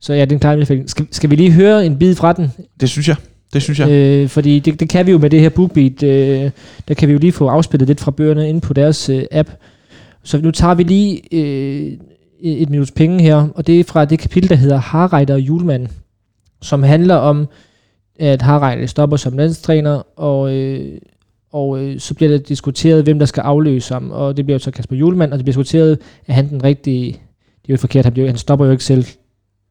så 0.00 0.12
ja, 0.12 0.20
det 0.20 0.32
er 0.32 0.36
en 0.36 0.40
klar 0.40 0.52
anbefaling. 0.52 0.90
Skal, 0.90 1.06
skal 1.10 1.30
vi 1.30 1.36
lige 1.36 1.52
høre 1.52 1.86
en 1.86 1.98
bid 1.98 2.14
fra 2.14 2.32
den? 2.32 2.50
Det 2.80 2.88
synes 2.88 3.08
jeg. 3.08 3.16
Det 3.52 3.62
synes 3.62 3.78
jeg. 3.80 3.90
Øh, 3.90 4.28
fordi 4.28 4.58
det, 4.58 4.80
det 4.80 4.88
kan 4.88 5.06
vi 5.06 5.10
jo 5.10 5.18
med 5.18 5.30
det 5.30 5.40
her 5.40 5.48
BookBeat, 5.48 6.02
øh, 6.02 6.50
der 6.88 6.94
kan 6.94 7.08
vi 7.08 7.12
jo 7.12 7.18
lige 7.18 7.32
få 7.32 7.48
afspillet 7.48 7.88
lidt 7.88 8.00
fra 8.00 8.10
bøgerne 8.10 8.48
ind 8.48 8.60
på 8.60 8.72
deres 8.74 9.08
øh, 9.08 9.24
app. 9.30 9.50
Så 10.22 10.40
nu 10.40 10.50
tager 10.50 10.74
vi 10.74 10.82
lige 10.82 11.22
øh, 11.32 11.92
et 12.40 12.70
minuts 12.70 12.90
penge 12.90 13.22
her, 13.22 13.48
og 13.54 13.66
det 13.66 13.80
er 13.80 13.84
fra 13.84 14.04
det 14.04 14.18
kapitel, 14.18 14.48
der 14.50 14.56
hedder 14.56 14.76
Harreide 14.76 15.32
og 15.34 15.40
Julemand, 15.40 15.86
som 16.62 16.82
handler 16.82 17.14
om, 17.14 17.48
at 18.18 18.42
Harreide 18.42 18.86
stopper 18.88 19.16
som 19.16 19.36
landstræner, 19.36 20.02
og, 20.16 20.54
øh, 20.54 20.98
og 21.52 21.78
øh, 21.84 22.00
så 22.00 22.14
bliver 22.14 22.30
der 22.30 22.38
diskuteret, 22.38 23.04
hvem 23.04 23.18
der 23.18 23.26
skal 23.26 23.40
afløse 23.40 23.94
ham, 23.94 24.10
og 24.10 24.36
det 24.36 24.44
bliver 24.44 24.54
jo 24.54 24.58
så 24.58 24.70
Kasper 24.70 24.96
Julemand, 24.96 25.32
og 25.32 25.38
det 25.38 25.44
bliver 25.44 25.52
diskuteret, 25.52 25.98
at 26.26 26.34
han 26.34 26.48
den 26.48 26.64
rigtige, 26.64 27.06
det 27.12 27.68
er 27.68 27.72
jo 27.72 27.76
forkert, 27.76 28.04
han, 28.04 28.12
bliver, 28.12 28.28
han 28.28 28.36
stopper 28.36 28.64
jo 28.66 28.72
ikke 28.72 28.84
selv 28.84 29.04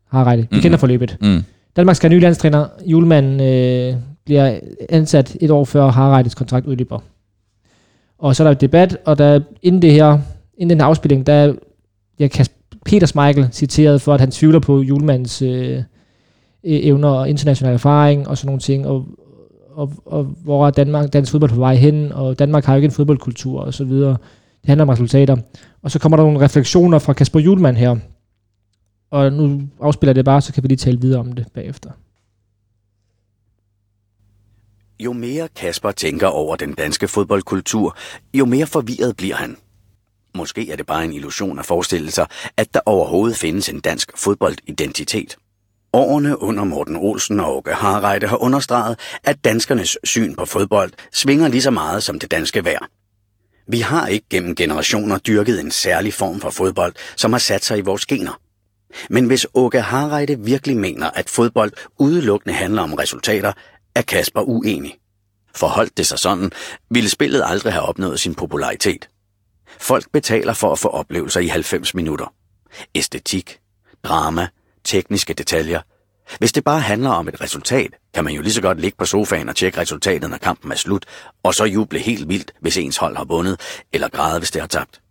Harreide. 0.09 0.41
Vi 0.41 0.47
Mhm. 0.51 0.61
kender 0.61 0.77
forløbet. 0.77 1.17
Mm. 1.21 1.43
Danmark 1.75 1.95
skal 1.95 2.09
have 2.09 2.17
ny 2.17 2.21
landstræner. 2.21 2.65
Julemand 2.85 3.41
øh, 3.41 3.95
bliver 4.25 4.59
ansat 4.89 5.37
et 5.41 5.51
år 5.51 5.63
før 5.65 5.87
Harreides 5.91 6.35
kontrakt 6.35 6.65
udløber. 6.67 6.99
Og 8.17 8.35
så 8.35 8.43
er 8.43 8.47
der 8.47 8.51
et 8.51 8.61
debat, 8.61 8.97
og 9.05 9.17
der 9.17 9.39
inden 9.61 9.81
det 9.81 9.91
her, 9.91 10.19
inden 10.57 10.69
den 10.69 10.79
her 10.79 10.85
afspilling, 10.85 11.27
der 11.27 11.33
er 11.33 11.53
ja, 12.19 12.27
Kas- 12.27 12.54
Peter 12.85 13.07
Schmeichel 13.07 13.49
citeret 13.51 14.01
for, 14.01 14.13
at 14.13 14.19
han 14.19 14.31
tvivler 14.31 14.59
på 14.59 14.81
julemandens 14.81 15.41
øh, 15.41 15.77
øh, 15.77 15.83
evner 16.63 17.09
og 17.09 17.29
international 17.29 17.73
erfaring 17.73 18.27
og 18.27 18.37
sådan 18.37 18.47
nogle 18.47 18.61
ting, 18.61 18.87
og, 18.87 19.05
og, 19.71 19.91
og 20.05 20.23
hvor 20.23 20.67
er 20.67 20.71
Danmark, 20.71 21.13
dansk 21.13 21.31
fodbold 21.31 21.51
på 21.51 21.57
vej 21.57 21.75
hen, 21.75 22.11
og 22.11 22.39
Danmark 22.39 22.65
har 22.65 22.73
jo 22.73 22.77
ikke 22.77 22.85
en 22.85 22.91
fodboldkultur 22.91 23.61
og 23.61 23.73
så 23.73 23.83
videre. 23.83 24.17
Det 24.61 24.69
handler 24.69 24.83
om 24.83 24.89
resultater. 24.89 25.37
Og 25.81 25.91
så 25.91 25.99
kommer 25.99 26.17
der 26.17 26.23
nogle 26.23 26.39
refleksioner 26.39 26.99
fra 26.99 27.13
Kasper 27.13 27.39
Julemand 27.39 27.77
her, 27.77 27.95
og 29.11 29.33
nu 29.33 29.61
afspiller 29.81 30.09
jeg 30.09 30.15
det 30.15 30.25
bare, 30.25 30.41
så 30.41 30.53
kan 30.53 30.63
vi 30.63 30.67
lige 30.67 30.77
tale 30.77 31.01
videre 31.01 31.19
om 31.19 31.31
det 31.31 31.45
bagefter. 31.53 31.89
Jo 34.99 35.13
mere 35.13 35.47
Kasper 35.55 35.91
tænker 35.91 36.27
over 36.27 36.55
den 36.55 36.73
danske 36.73 37.07
fodboldkultur, 37.07 37.97
jo 38.33 38.45
mere 38.45 38.65
forvirret 38.65 39.17
bliver 39.17 39.35
han. 39.35 39.57
Måske 40.35 40.71
er 40.71 40.75
det 40.75 40.85
bare 40.85 41.05
en 41.05 41.13
illusion 41.13 41.59
at 41.59 41.65
forestille 41.65 42.11
sig, 42.11 42.27
at 42.57 42.73
der 42.73 42.79
overhovedet 42.85 43.37
findes 43.37 43.69
en 43.69 43.79
dansk 43.79 44.11
fodboldidentitet. 44.15 45.37
Årene 45.93 46.41
under 46.41 46.63
Morten 46.63 46.95
Olsen 46.95 47.39
og 47.39 47.57
Åke 47.57 47.73
Harreide 47.73 48.27
har 48.27 48.37
understreget, 48.37 48.99
at 49.23 49.43
danskernes 49.43 49.97
syn 50.03 50.35
på 50.35 50.45
fodbold 50.45 50.91
svinger 51.13 51.47
lige 51.47 51.61
så 51.61 51.71
meget 51.71 52.03
som 52.03 52.19
det 52.19 52.31
danske 52.31 52.65
vejr. 52.65 52.85
Vi 53.67 53.79
har 53.79 54.07
ikke 54.07 54.25
gennem 54.29 54.55
generationer 54.55 55.17
dyrket 55.17 55.59
en 55.59 55.71
særlig 55.71 56.13
form 56.13 56.39
for 56.39 56.49
fodbold, 56.49 56.93
som 57.15 57.31
har 57.31 57.39
sat 57.39 57.65
sig 57.65 57.77
i 57.77 57.81
vores 57.81 58.05
gener. 58.05 58.39
Men 59.09 59.25
hvis 59.25 59.47
Åke 59.53 59.81
Harreide 59.81 60.39
virkelig 60.39 60.77
mener, 60.77 61.09
at 61.09 61.29
fodbold 61.29 61.71
udelukkende 61.99 62.55
handler 62.55 62.81
om 62.81 62.93
resultater, 62.93 63.53
er 63.95 64.01
Kasper 64.01 64.41
uenig. 64.41 64.95
Forholdt 65.55 65.97
det 65.97 66.07
sig 66.07 66.19
sådan, 66.19 66.51
ville 66.89 67.09
spillet 67.09 67.43
aldrig 67.45 67.73
have 67.73 67.85
opnået 67.85 68.19
sin 68.19 68.35
popularitet. 68.35 69.07
Folk 69.79 70.11
betaler 70.13 70.53
for 70.53 70.71
at 70.71 70.79
få 70.79 70.87
oplevelser 70.87 71.39
i 71.39 71.47
90 71.47 71.95
minutter. 71.95 72.33
Æstetik, 72.95 73.59
drama, 74.03 74.47
tekniske 74.83 75.33
detaljer. 75.33 75.81
Hvis 76.39 76.51
det 76.51 76.63
bare 76.63 76.79
handler 76.79 77.09
om 77.09 77.27
et 77.27 77.41
resultat, 77.41 77.89
kan 78.13 78.23
man 78.23 78.33
jo 78.33 78.41
lige 78.41 78.53
så 78.53 78.61
godt 78.61 78.81
ligge 78.81 78.97
på 78.97 79.05
sofaen 79.05 79.49
og 79.49 79.55
tjekke 79.55 79.79
resultatet, 79.79 80.29
når 80.29 80.37
kampen 80.37 80.71
er 80.71 80.75
slut, 80.75 81.05
og 81.43 81.53
så 81.53 81.65
juble 81.65 81.99
helt 81.99 82.29
vildt, 82.29 82.53
hvis 82.61 82.77
ens 82.77 82.97
hold 82.97 83.17
har 83.17 83.25
vundet, 83.25 83.59
eller 83.93 84.09
græde, 84.09 84.39
hvis 84.39 84.51
det 84.51 84.61
har 84.61 84.67
tabt. 84.67 85.01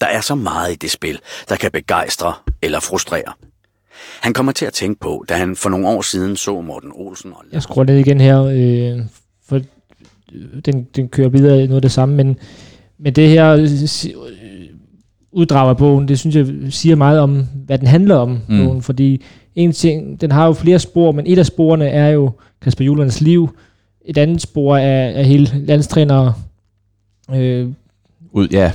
Der 0.00 0.06
er 0.06 0.20
så 0.20 0.34
meget 0.34 0.72
i 0.72 0.76
det 0.76 0.90
spil, 0.90 1.20
der 1.48 1.56
kan 1.56 1.70
begejstre 1.70 2.34
eller 2.62 2.80
frustrere. 2.80 3.32
Han 4.20 4.32
kommer 4.32 4.52
til 4.52 4.66
at 4.66 4.72
tænke 4.72 5.00
på, 5.00 5.24
da 5.28 5.34
han 5.34 5.56
for 5.56 5.68
nogle 5.68 5.88
år 5.88 6.02
siden 6.02 6.36
så 6.36 6.60
Morten 6.60 6.92
Olsen 6.94 7.32
og 7.32 7.44
Jeg 7.52 7.62
skruer 7.62 7.84
ned 7.84 7.98
igen 7.98 8.20
her, 8.20 8.42
øh, 8.42 9.06
for 9.48 9.56
øh, 10.32 10.62
den, 10.64 10.84
den 10.96 11.08
kører 11.08 11.28
videre 11.28 11.56
noget 11.56 11.76
af 11.76 11.82
det 11.82 11.92
samme, 11.92 12.16
men, 12.16 12.38
men 13.02 13.12
det 13.12 13.28
her 13.28 13.52
øh, 13.52 13.62
øh, 13.62 13.68
uddrag 15.32 15.68
af 15.68 15.76
bogen, 15.76 16.08
det 16.08 16.18
synes 16.18 16.36
jeg 16.36 16.46
siger 16.70 16.96
meget 16.96 17.20
om, 17.20 17.46
hvad 17.66 17.78
den 17.78 17.86
handler 17.86 18.14
om, 18.14 18.38
Mm. 18.48 18.64
bogen, 18.64 18.82
fordi 18.82 19.22
en 19.54 19.72
ting, 19.72 20.20
den 20.20 20.32
har 20.32 20.46
jo 20.46 20.52
flere 20.52 20.78
spor, 20.78 21.12
men 21.12 21.24
et 21.28 21.38
af 21.38 21.46
sporene 21.46 21.86
er 21.88 22.08
jo 22.08 22.30
Kasper 22.62 22.84
Julands 22.84 23.20
liv, 23.20 23.50
et 24.04 24.18
andet 24.18 24.42
spor 24.42 24.76
er, 24.76 25.08
er 25.10 25.22
hele 25.22 25.50
landstræner 25.66 26.32
øh, 27.34 27.68
Ud, 28.32 28.48
ja, 28.48 28.72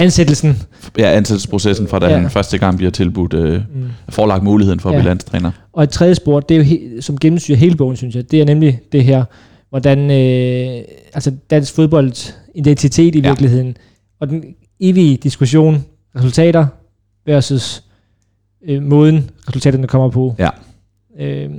ansættelsen. 0.00 0.56
ja, 0.98 1.10
ansættelsesprocessen 1.16 1.88
fra 1.88 1.98
da 1.98 2.06
Ja. 2.08 2.16
han 2.18 2.30
første 2.30 2.58
gang 2.58 2.76
bliver 2.76 2.90
tilbudt, 2.90 3.34
øh, 3.34 3.54
Mm. 3.74 3.84
forlagt 4.08 4.44
muligheden 4.44 4.80
for 4.80 4.88
at 4.88 4.92
Ja. 4.94 4.98
blive 5.00 5.08
landstræner. 5.08 5.50
Og 5.72 5.82
et 5.82 5.90
tredje 5.90 6.14
spor, 6.14 6.40
det 6.40 6.54
er 6.54 6.58
jo 6.58 6.64
he- 6.64 7.00
som 7.00 7.18
gennemsyrer 7.18 7.58
hele 7.58 7.76
bogen, 7.76 7.96
synes 7.96 8.14
jeg, 8.14 8.30
det 8.30 8.40
er 8.40 8.44
nemlig 8.44 8.80
det 8.92 9.04
her, 9.04 9.24
hvordan 9.70 9.98
øh, 10.10 10.82
altså 11.14 11.32
dansk 11.50 11.74
fodbolds 11.74 12.36
identitet 12.54 13.14
i 13.14 13.20
Ja. 13.20 13.28
virkeligheden, 13.28 13.76
og 14.20 14.28
den 14.28 14.44
evige 14.80 15.16
diskussion, 15.16 15.84
resultater 16.16 16.66
versus 17.26 17.82
øh, 18.68 18.82
måden, 18.82 19.30
resultaterne 19.48 19.86
kommer 19.86 20.08
på. 20.10 20.34
Ja. 20.38 20.48
Øh, 21.18 21.50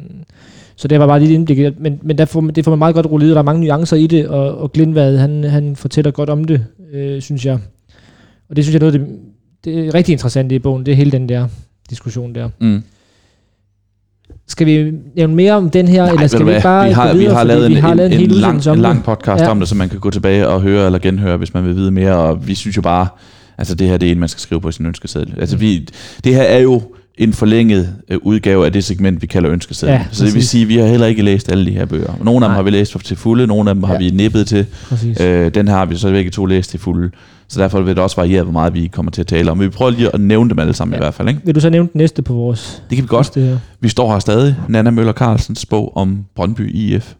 så 0.75 0.87
det 0.87 0.99
var 0.99 1.07
bare 1.07 1.19
lige 1.19 1.29
et 1.31 1.35
indblik, 1.35 1.79
men, 1.79 1.99
men 2.03 2.17
der 2.17 2.25
får, 2.25 2.41
det 2.41 2.63
får 2.65 2.71
man 2.71 2.79
meget 2.79 2.95
godt 2.95 3.05
rullet 3.05 3.27
ud, 3.27 3.31
der 3.31 3.37
er 3.37 3.43
mange 3.43 3.61
nuancer 3.61 3.97
i 3.97 4.07
det, 4.07 4.27
og, 4.27 4.57
og 4.57 4.71
Glindvad, 4.71 5.17
han, 5.17 5.43
han 5.43 5.75
fortæller 5.75 6.11
godt 6.11 6.29
om 6.29 6.43
det, 6.45 6.65
øh, 6.91 7.21
synes 7.21 7.45
jeg. 7.45 7.59
Og 8.49 8.55
det 8.55 8.63
synes 8.65 8.73
jeg 8.73 8.87
er 8.87 8.91
noget, 8.91 8.93
det, 8.93 9.19
det 9.65 9.87
er 9.87 9.93
rigtig 9.93 10.13
interessant 10.13 10.51
i 10.51 10.59
bogen, 10.59 10.85
det 10.85 10.91
er 10.91 10.95
hele 10.95 11.11
den 11.11 11.29
der 11.29 11.47
diskussion 11.89 12.35
der. 12.35 12.49
Mm. 12.61 12.83
Skal 14.47 14.67
vi 14.67 14.91
nævne 15.15 15.35
mere 15.35 15.53
om 15.53 15.69
den 15.69 15.87
her, 15.87 16.03
Nej, 16.03 16.11
eller 16.13 16.27
skal 16.27 16.45
vi 16.45 16.51
bare 16.63 16.87
vi 16.87 16.93
har, 16.93 17.07
gå 17.11 17.17
videre, 17.17 17.29
vi 17.29 17.35
har 17.35 17.43
lavet 17.43 17.65
en, 17.65 17.71
vi 17.75 17.79
har 17.79 17.93
lavet 17.93 18.13
en, 18.13 18.19
en, 18.19 18.25
en, 18.31 18.35
lang, 18.35 18.67
en 18.67 18.79
lang 18.79 19.03
podcast 19.03 19.43
Ja. 19.43 19.49
om 19.49 19.59
det, 19.59 19.67
så 19.69 19.75
man 19.75 19.89
kan 19.89 19.99
gå 19.99 20.09
tilbage 20.09 20.47
og 20.47 20.61
høre 20.61 20.85
eller 20.85 20.99
genhøre, 20.99 21.37
hvis 21.37 21.53
man 21.53 21.65
vil 21.65 21.75
vide 21.75 21.91
mere. 21.91 22.15
Og 22.15 22.47
vi 22.47 22.55
synes 22.55 22.77
jo 22.77 22.81
bare, 22.81 23.07
altså 23.57 23.75
det 23.75 23.87
her 23.87 23.97
det 23.97 24.07
er 24.07 24.11
en, 24.11 24.19
man 24.19 24.29
skal 24.29 24.41
skrive 24.41 24.61
på 24.61 24.71
sin 24.71 24.85
ønskeseddel. 24.85 25.33
Altså 25.39 25.57
vi, 25.57 25.87
det 26.23 26.35
her 26.35 26.41
er 26.43 26.59
jo 26.59 26.81
en 27.17 27.33
forlænget 27.33 27.89
øh, 28.09 28.17
udgave 28.21 28.65
af 28.65 28.73
det 28.73 28.83
segment, 28.83 29.21
vi 29.21 29.27
kalder 29.27 29.51
ønskesedlen. 29.51 29.95
Ja, 29.97 30.05
så 30.11 30.25
det 30.25 30.33
vil 30.33 30.47
sige, 30.47 30.61
at 30.61 30.67
vi 30.67 30.77
har 30.77 30.87
heller 30.87 31.07
ikke 31.07 31.21
læst 31.21 31.51
alle 31.51 31.65
de 31.65 31.71
her 31.71 31.85
bøger. 31.85 32.13
Nogle 32.23 32.45
af 32.45 32.49
dem 32.49 32.51
Nej. 32.51 32.55
har 32.55 32.63
vi 32.63 32.69
læst 32.69 32.97
til 33.03 33.17
fulde, 33.17 33.47
nogle 33.47 33.69
af 33.69 33.75
dem 33.75 33.83
har 33.83 33.93
Ja. 33.93 33.99
vi 33.99 34.09
nippet 34.09 34.47
til. 34.47 34.65
Præcis. 34.89 35.21
Øh, 35.21 35.55
den 35.55 35.67
her 35.67 35.75
har 35.75 35.85
vi 35.85 35.95
så 35.95 36.09
begge 36.09 36.31
to 36.31 36.45
læst 36.45 36.69
til 36.69 36.79
fulde. 36.79 37.11
Så 37.47 37.61
derfor 37.61 37.81
vil 37.81 37.95
det 37.95 38.03
også 38.03 38.15
variere, 38.15 38.43
hvor 38.43 38.51
meget 38.51 38.73
vi 38.73 38.87
kommer 38.87 39.11
til 39.11 39.21
at 39.21 39.27
tale 39.27 39.51
om. 39.51 39.59
Vi 39.59 39.69
prøver 39.69 39.91
lige 39.91 40.13
at 40.13 40.21
nævne 40.21 40.49
dem 40.49 40.59
alle 40.59 40.73
sammen 40.73 40.93
ja. 40.93 40.97
Ja. 40.97 41.01
i 41.01 41.05
hvert 41.05 41.13
fald. 41.13 41.27
Ikke? 41.29 41.41
Vil 41.45 41.55
du 41.55 41.59
så 41.59 41.69
nævne 41.69 41.89
den 41.93 41.97
næste 41.99 42.21
på 42.21 42.33
vores 42.33 42.83
Det 42.89 42.95
kan 42.95 43.03
vi 43.03 43.07
godt. 43.07 43.35
her? 43.35 43.57
Vi 43.79 43.89
står 43.89 44.11
her 44.11 44.19
stadig. 44.19 44.55
Nana 44.69 44.89
Møller 44.91 45.13
Carlsens 45.13 45.65
bog 45.65 45.97
om 45.97 46.25
Brøndby 46.35 46.75
IF, 46.75 47.13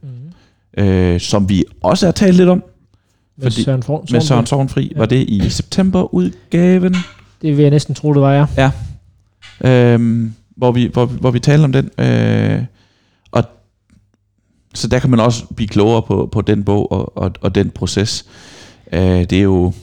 Mm. 0.78 0.84
øh, 0.84 1.20
som 1.20 1.50
vi 1.50 1.64
også 1.84 2.06
har 2.08 2.12
talt 2.12 2.38
lidt 2.38 2.50
om 2.50 2.64
Med 3.38 3.44
Fordi- 3.52 3.64
Søren 3.64 3.84
Forn, 3.84 4.06
med 4.12 4.22
Søren 4.22 4.46
Sovnfri. 4.46 4.92
Ja. 4.94 5.00
Var 5.00 5.06
det 5.06 5.30
i 5.30 5.50
september-udgaven? 5.50 6.96
Det 7.42 7.58
vil 7.58 7.62
jeg 7.64 7.72
næsten 7.72 7.96
tro, 7.96 8.14
det 8.14 8.22
var, 8.22 8.50
ja. 8.58 8.72
øhm, 9.94 10.34
hvor, 10.58 10.72
vi, 10.72 10.90
hvor, 10.94 11.06
hvor 11.06 11.32
vi 11.32 11.40
taler 11.40 11.64
om 11.64 11.72
den. 11.72 11.90
Øh, 12.00 12.62
og 13.32 13.44
så 14.74 14.88
der 14.88 15.00
kan 15.00 15.10
man 15.10 15.20
også 15.20 15.46
blive 15.56 15.68
klogere 15.68 16.02
på, 16.02 16.30
på 16.32 16.42
den 16.42 16.64
bog 16.64 16.92
og, 16.92 17.18
og, 17.18 17.32
og 17.42 17.56
den 17.56 17.70
proces. 17.70 18.26
Øh, 18.94 19.00
det 19.02 19.34
er 19.34 19.42
jo 19.42 19.74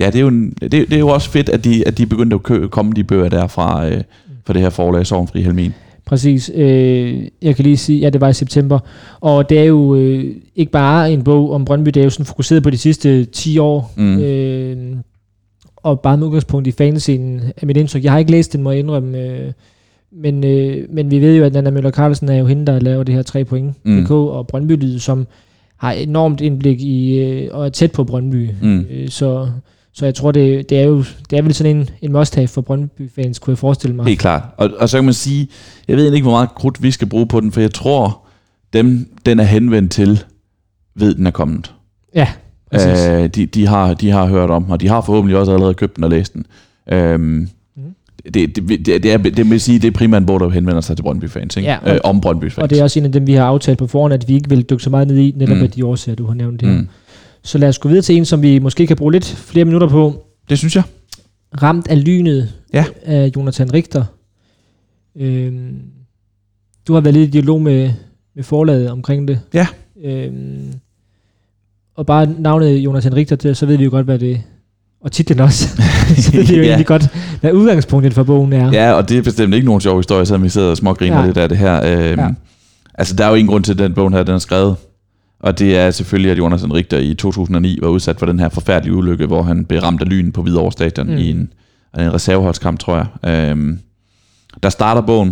ja, 0.00 0.06
det 0.06 0.14
er 0.14 0.20
jo, 0.20 0.28
en, 0.28 0.50
det, 0.50 0.72
det 0.72 0.92
er 0.92 0.98
jo 0.98 1.08
også 1.08 1.30
fedt, 1.30 1.48
at 1.48 1.64
de, 1.64 1.88
at 1.88 1.98
de 1.98 2.06
begyndte 2.06 2.34
at 2.34 2.42
kø, 2.42 2.66
komme 2.66 2.92
de 2.92 3.04
bøger 3.04 3.28
der 3.28 3.46
fra, 3.46 3.88
øh, 3.88 4.02
fra 4.46 4.52
det 4.52 4.62
her 4.62 4.70
forlag, 4.70 5.06
Sovnfri 5.06 5.42
Helmin. 5.42 5.72
Præcis. 6.04 6.50
Øh, 6.54 7.22
jeg 7.42 7.56
kan 7.56 7.62
lige 7.62 7.76
sige, 7.76 8.00
ja, 8.00 8.10
det 8.10 8.20
var 8.20 8.28
i 8.28 8.32
september. 8.32 8.78
Og 9.20 9.50
det 9.50 9.58
er 9.58 9.64
jo 9.64 9.94
øh, 9.94 10.34
ikke 10.56 10.72
bare 10.72 11.12
en 11.12 11.24
bog 11.24 11.52
om 11.52 11.64
Brøndby, 11.64 11.88
det 11.88 12.00
er 12.00 12.04
jo 12.04 12.10
sådan 12.10 12.26
fokuseret 12.26 12.62
på 12.62 12.70
de 12.70 12.78
sidste 12.78 13.24
10 13.24 13.58
år. 13.58 13.92
Mm. 13.96 14.18
Øh, 14.18 14.96
og 15.76 16.00
bare 16.00 16.16
med 16.16 16.26
udgangspunkt 16.26 16.66
i 16.66 16.72
fanscenen 16.72 17.40
er 17.56 17.66
mit 17.66 17.76
indtryk. 17.76 18.04
Jeg 18.04 18.12
har 18.12 18.18
ikke 18.18 18.30
læst 18.30 18.52
den, 18.52 18.62
må 18.62 18.70
jeg 18.70 18.78
indrømme. 18.78 19.18
Øh, 19.18 19.52
men, 20.12 20.44
øh, 20.44 20.84
men 20.90 21.10
vi 21.10 21.20
ved 21.20 21.36
jo, 21.36 21.44
at 21.44 21.52
Nana 21.52 21.70
Møller 21.70 21.90
Carlsen 21.90 22.28
er 22.28 22.36
jo 22.36 22.46
hende, 22.46 22.66
der 22.66 22.80
laver 22.80 23.02
det 23.02 23.14
her 23.14 23.22
3 23.22 23.44
point. 23.44 23.74
Mm. 23.84 23.92
Mm. 23.92 24.06
og 24.10 24.46
Brøndby 24.46 24.72
Lyd, 24.72 24.98
som 24.98 25.26
har 25.76 25.92
enormt 25.92 26.40
indblik 26.40 26.80
i, 26.80 27.18
øh, 27.18 27.48
og 27.52 27.66
er 27.66 27.70
tæt 27.70 27.92
på 27.92 28.04
Brøndby. 28.04 28.50
Mm. 28.62 28.86
Øh, 28.90 29.08
så, 29.08 29.48
så 29.98 30.04
jeg 30.04 30.14
tror, 30.14 30.32
det, 30.32 30.70
det, 30.70 30.78
er 30.78 30.82
jo 30.84 31.04
det 31.30 31.38
er 31.38 31.42
vel 31.42 31.54
sådan 31.54 31.76
en, 31.76 31.90
en 32.02 32.12
must-have 32.12 32.48
for 32.48 32.60
Brøndby-fans, 32.60 33.38
kunne 33.38 33.52
jeg 33.52 33.58
forestille 33.58 33.96
mig. 33.96 34.06
Helt 34.06 34.20
klart. 34.20 34.42
Og, 34.56 34.70
og 34.78 34.88
så 34.88 34.96
kan 34.96 35.04
man 35.04 35.14
sige, 35.14 35.48
jeg 35.88 35.96
ved 35.96 36.12
ikke, 36.12 36.24
hvor 36.24 36.32
meget 36.32 36.54
krudt 36.54 36.82
vi 36.82 36.90
skal 36.90 37.08
bruge 37.08 37.26
på 37.26 37.40
den, 37.40 37.52
for 37.52 37.60
jeg 37.60 37.72
tror, 37.74 38.26
dem, 38.72 39.08
den 39.26 39.40
er 39.40 39.44
henvendt 39.44 39.92
til, 39.92 40.24
ved 40.94 41.14
den 41.14 41.26
er 41.26 41.30
kommet. 41.30 41.74
Ja, 42.14 42.28
præcis. 42.72 43.06
Øh, 43.06 43.26
de, 43.28 43.46
de, 43.46 43.66
har, 43.66 43.94
de 43.94 44.10
har 44.10 44.26
hørt 44.26 44.50
om 44.50 44.70
og 44.70 44.80
de 44.80 44.88
har 44.88 45.00
forhåbentlig 45.00 45.36
også 45.38 45.52
allerede 45.52 45.74
købt 45.74 45.96
den 45.96 46.04
og 46.04 46.10
læst 46.10 46.34
den. 46.34 46.46
Øhm, 46.92 47.48
Mhm. 47.76 47.84
det, 48.34 48.56
det, 48.56 48.68
det, 48.86 49.02
det, 49.02 49.12
er, 49.12 49.16
det 49.18 49.50
vil 49.50 49.60
sige, 49.60 49.78
det 49.78 49.86
er 49.88 49.92
primært 49.92 50.26
bog, 50.26 50.40
der 50.40 50.48
henvender 50.48 50.80
sig 50.80 50.96
til 50.96 51.02
Brøndby-fans, 51.02 51.56
ikke? 51.56 51.68
Ja, 51.68 51.78
og- 51.82 51.94
øh, 51.94 52.00
om 52.04 52.20
Brøndby-fans. 52.20 52.58
Og 52.62 52.70
det 52.70 52.78
er 52.78 52.82
også 52.82 52.98
en 52.98 53.04
af 53.04 53.12
dem, 53.12 53.26
vi 53.26 53.32
har 53.32 53.44
aftalt 53.44 53.78
på 53.78 53.86
forhånd, 53.86 54.14
at 54.14 54.28
vi 54.28 54.34
ikke 54.34 54.48
vil 54.48 54.62
dykke 54.62 54.82
så 54.82 54.90
meget 54.90 55.08
ned 55.08 55.16
i, 55.16 55.32
netop 55.36 55.56
mm. 55.56 55.62
af 55.62 55.70
de 55.70 55.84
årsager, 55.86 56.16
du 56.16 56.26
har 56.26 56.34
nævnt 56.34 56.62
her. 56.62 56.72
Mm. 56.72 56.88
Så 57.42 57.58
lad 57.58 57.68
os 57.68 57.78
gå 57.78 57.88
videre 57.88 58.02
til 58.02 58.16
en, 58.16 58.24
som 58.24 58.42
vi 58.42 58.58
måske 58.58 58.86
kan 58.86 58.96
bruge 58.96 59.12
lidt 59.12 59.24
flere 59.26 59.64
minutter 59.64 59.88
på. 59.88 60.24
Det 60.50 60.58
synes 60.58 60.76
jeg. 60.76 60.82
Ramt 61.62 61.88
af 61.88 62.04
lynet 62.04 62.52
Ja. 62.72 62.84
af 63.04 63.30
Jonathan 63.36 63.74
Richter. 63.74 64.04
Øhm, 65.16 65.76
du 66.88 66.94
har 66.94 67.00
været 67.00 67.14
lidt 67.14 67.28
i 67.28 67.30
dialog 67.30 67.62
med, 67.62 67.90
med 68.36 68.44
forlaget 68.44 68.90
omkring 68.90 69.28
det. 69.28 69.40
Ja. 69.54 69.66
Øhm, 70.04 70.72
og 71.96 72.06
bare 72.06 72.26
navnet 72.38 72.76
Jonathan 72.78 73.14
Richter, 73.16 73.36
det, 73.36 73.56
så 73.56 73.66
ved 73.66 73.76
vi 73.76 73.84
jo 73.84 73.90
godt, 73.90 74.04
hvad 74.06 74.18
det 74.18 74.42
og 75.00 75.12
titlen 75.12 75.40
også. 75.40 75.68
så 76.22 76.32
ved 76.32 76.44
vi 76.44 76.56
jo 76.56 76.62
Ja. 76.62 76.68
egentlig 76.68 76.86
godt, 76.86 77.08
hvad 77.40 77.52
udgangspunktet 77.52 78.14
for 78.14 78.22
bogen 78.22 78.52
er. 78.52 78.72
Ja, 78.72 78.92
og 78.92 79.08
det 79.08 79.18
er 79.18 79.22
bestemt 79.22 79.54
ikke 79.54 79.66
nogen 79.66 79.80
sjov 79.80 79.96
historie, 79.98 80.26
selvom 80.26 80.42
vi 80.42 80.48
sidder 80.48 80.70
og 80.70 80.76
smågriner 80.76 81.20
Ja. 81.20 81.26
lidt 81.26 81.36
af 81.36 81.48
det 81.48 81.58
her. 81.58 81.76
Øhm, 81.84 82.20
Ja. 82.20 82.28
Altså, 82.94 83.14
der 83.16 83.24
er 83.24 83.28
jo 83.28 83.34
ingen 83.34 83.48
grund 83.50 83.64
til, 83.64 83.72
at 83.72 83.78
den 83.78 83.94
bogen 83.94 84.12
her, 84.12 84.22
den 84.22 84.34
er 84.34 84.38
skrevet. 84.38 84.76
Og 85.40 85.58
det 85.58 85.76
er 85.78 85.90
selvfølgelig, 85.90 86.30
at 86.32 86.38
Jonas 86.38 86.64
Richter 86.64 86.98
i 86.98 87.14
2009 87.14 87.78
var 87.82 87.88
udsat 87.88 88.18
for 88.18 88.26
den 88.26 88.38
her 88.40 88.48
forfærdelige 88.48 88.94
ulykke, 88.94 89.26
hvor 89.26 89.42
han 89.42 89.64
blev 89.64 89.80
ramt 89.80 90.02
af 90.02 90.08
lyn 90.08 90.32
på 90.32 90.42
Hvidovre 90.42 90.72
Stadion 90.72 91.06
mm. 91.06 91.16
I 91.16 91.30
en, 91.30 91.52
en 91.98 92.14
reserveholdskamp, 92.14 92.78
tror 92.80 92.96
jeg. 93.22 93.30
Øhm, 93.50 93.78
der 94.62 94.68
starter 94.68 95.00
bogen. 95.00 95.28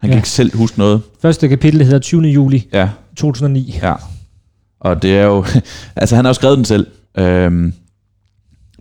Han 0.00 0.08
kan 0.08 0.10
Ja. 0.10 0.16
ikke 0.16 0.28
selv 0.28 0.56
huske 0.56 0.78
noget. 0.78 1.00
Første 1.22 1.48
kapitel 1.48 1.82
hedder 1.84 1.98
20. 1.98 2.22
juli 2.22 2.68
Ja, 2.72 2.88
2009. 3.16 3.78
ja. 3.82 3.94
Og 4.80 5.02
det 5.02 5.16
er 5.18 5.24
jo... 5.24 5.44
altså, 5.96 6.16
han 6.16 6.24
har 6.24 6.30
jo 6.30 6.34
skrevet 6.34 6.56
den 6.56 6.64
selv. 6.64 6.86
Øhm, 7.18 7.72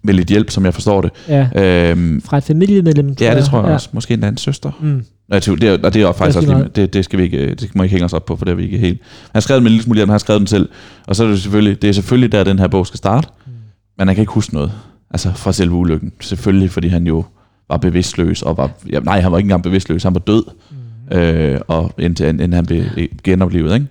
med 0.03 0.13
lidt 0.13 0.27
hjælp, 0.29 0.49
som 0.49 0.65
jeg 0.65 0.73
forstår 0.73 1.01
det. 1.01 1.11
Ja, 1.27 1.47
Øhm, 1.91 2.21
fra 2.21 2.37
et 2.37 2.43
familiemedlem. 2.43 3.15
ja, 3.19 3.35
det 3.35 3.45
tror 3.45 3.59
jeg 3.59 3.67
ja. 3.67 3.73
også. 3.73 3.89
Måske 3.91 4.13
endda 4.13 4.27
en 4.27 4.37
søster. 4.37 4.71
Mm. 4.81 5.05
Nej, 5.27 5.39
det 5.39 5.63
er, 5.63 5.77
det 5.89 6.01
er 6.01 6.11
faktisk 6.11 6.37
også 6.37 6.53
lige 6.53 6.69
det, 6.75 6.93
det, 6.93 7.05
skal 7.05 7.19
vi 7.19 7.23
ikke, 7.23 7.55
det 7.55 7.75
må 7.75 7.83
ikke 7.83 7.93
hænge 7.93 8.05
os 8.05 8.13
op 8.13 8.25
på, 8.25 8.35
for 8.35 8.45
det 8.45 8.51
er 8.51 8.55
vi 8.55 8.63
ikke 8.63 8.77
helt. 8.77 8.99
Han 9.21 9.29
har 9.33 9.39
skrevet 9.39 9.63
med 9.63 9.71
en 9.71 9.73
lille 9.73 9.83
smule, 9.83 9.99
han 9.99 10.09
har 10.09 10.17
skrevet 10.17 10.39
den 10.39 10.47
selv. 10.47 10.69
Og 11.07 11.15
så 11.15 11.23
er 11.23 11.27
det 11.27 11.41
selvfølgelig, 11.41 11.81
det 11.81 11.89
er 11.89 11.93
selvfølgelig 11.93 12.31
der, 12.31 12.43
den 12.43 12.59
her 12.59 12.67
bog 12.67 12.87
skal 12.87 12.97
starte. 12.97 13.27
Mm. 13.45 13.51
Men 13.97 14.07
han 14.07 14.15
kan 14.15 14.21
ikke 14.21 14.33
huske 14.33 14.53
noget. 14.53 14.71
Altså 15.11 15.31
fra 15.35 15.51
selve 15.53 15.73
ulykken. 15.75 16.11
Selvfølgelig, 16.21 16.71
fordi 16.71 16.87
han 16.87 17.07
jo 17.07 17.25
var 17.69 17.77
bevidstløs, 17.77 18.41
og 18.41 18.57
var, 18.57 18.69
ja, 18.91 18.99
nej, 18.99 19.19
han 19.21 19.31
var 19.31 19.37
ikke 19.37 19.45
engang 19.45 19.63
bevidstløs, 19.63 20.03
han 20.03 20.13
var 20.13 20.19
død, 20.19 20.43
Mm. 21.11 21.17
øh, 21.17 21.59
og 21.67 21.93
indtil, 21.97 22.27
inden 22.27 22.53
han 22.53 22.65
blev 22.65 22.83
øh, 22.97 23.07
genoplevet, 23.23 23.73
ikke? 23.73 23.85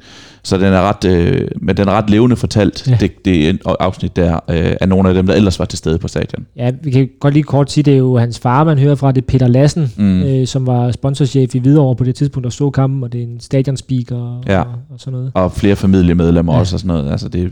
Så 0.45 0.57
den 0.59 0.65
er 0.73 0.81
ret, 0.81 1.05
øh, 1.05 1.49
men 1.61 1.77
den 1.77 1.89
er 1.89 1.93
ret 1.93 2.11
levende 2.11 2.37
fortalt, 2.37 2.87
ja. 2.87 2.93
Ja. 2.93 2.97
det, 3.01 3.25
det 3.25 3.49
er 3.49 3.77
afsnit 3.81 4.17
der, 4.17 4.35
øh, 4.35 4.77
af 4.81 4.89
nogle 4.89 5.09
af 5.09 5.15
dem, 5.15 5.27
der 5.27 5.35
ellers 5.35 5.59
var 5.59 5.65
til 5.65 5.79
stede 5.79 5.99
på 5.99 6.09
stadion. 6.09 6.47
Ja, 6.57 6.71
vi 6.83 6.91
kan 6.91 7.09
godt 7.21 7.35
lige 7.35 7.45
kort 7.45 7.73
sige, 7.73 7.85
det 7.85 7.93
er 7.95 7.99
jo 7.99 8.19
hans 8.19 8.39
far, 8.39 8.65
man 8.65 8.79
hører 8.79 8.95
fra, 8.95 9.13
det 9.13 9.23
er 9.23 9.27
Peter 9.27 9.49
Lassen, 9.49 9.93
Mm. 9.97 10.23
øh, 10.23 10.47
som 10.47 10.67
var 10.67 10.91
sponsorchef 10.93 11.55
i 11.55 11.59
Hvidovre 11.59 11.97
på 11.97 12.05
det 12.05 12.15
tidspunkt, 12.15 12.45
der 12.45 12.51
så 12.51 12.71
kampen, 12.71 13.03
og 13.05 13.13
det 13.13 13.19
er 13.21 13.25
en 13.27 13.41
stadionspeaker 13.41 14.17
og, 14.17 14.43
Ja. 14.47 14.61
og, 14.61 14.67
og 14.91 15.01
sådan 15.01 15.13
noget. 15.13 15.31
og 15.35 15.53
flere 15.53 15.77
familiemedlemmer 15.77 16.53
ja. 16.53 16.57
Ja. 16.57 16.61
også 16.61 16.77
og 16.77 16.81
sådan 16.81 16.89
noget. 16.97 17.11
Altså 17.13 17.29
det, 17.29 17.43
er, 17.45 17.49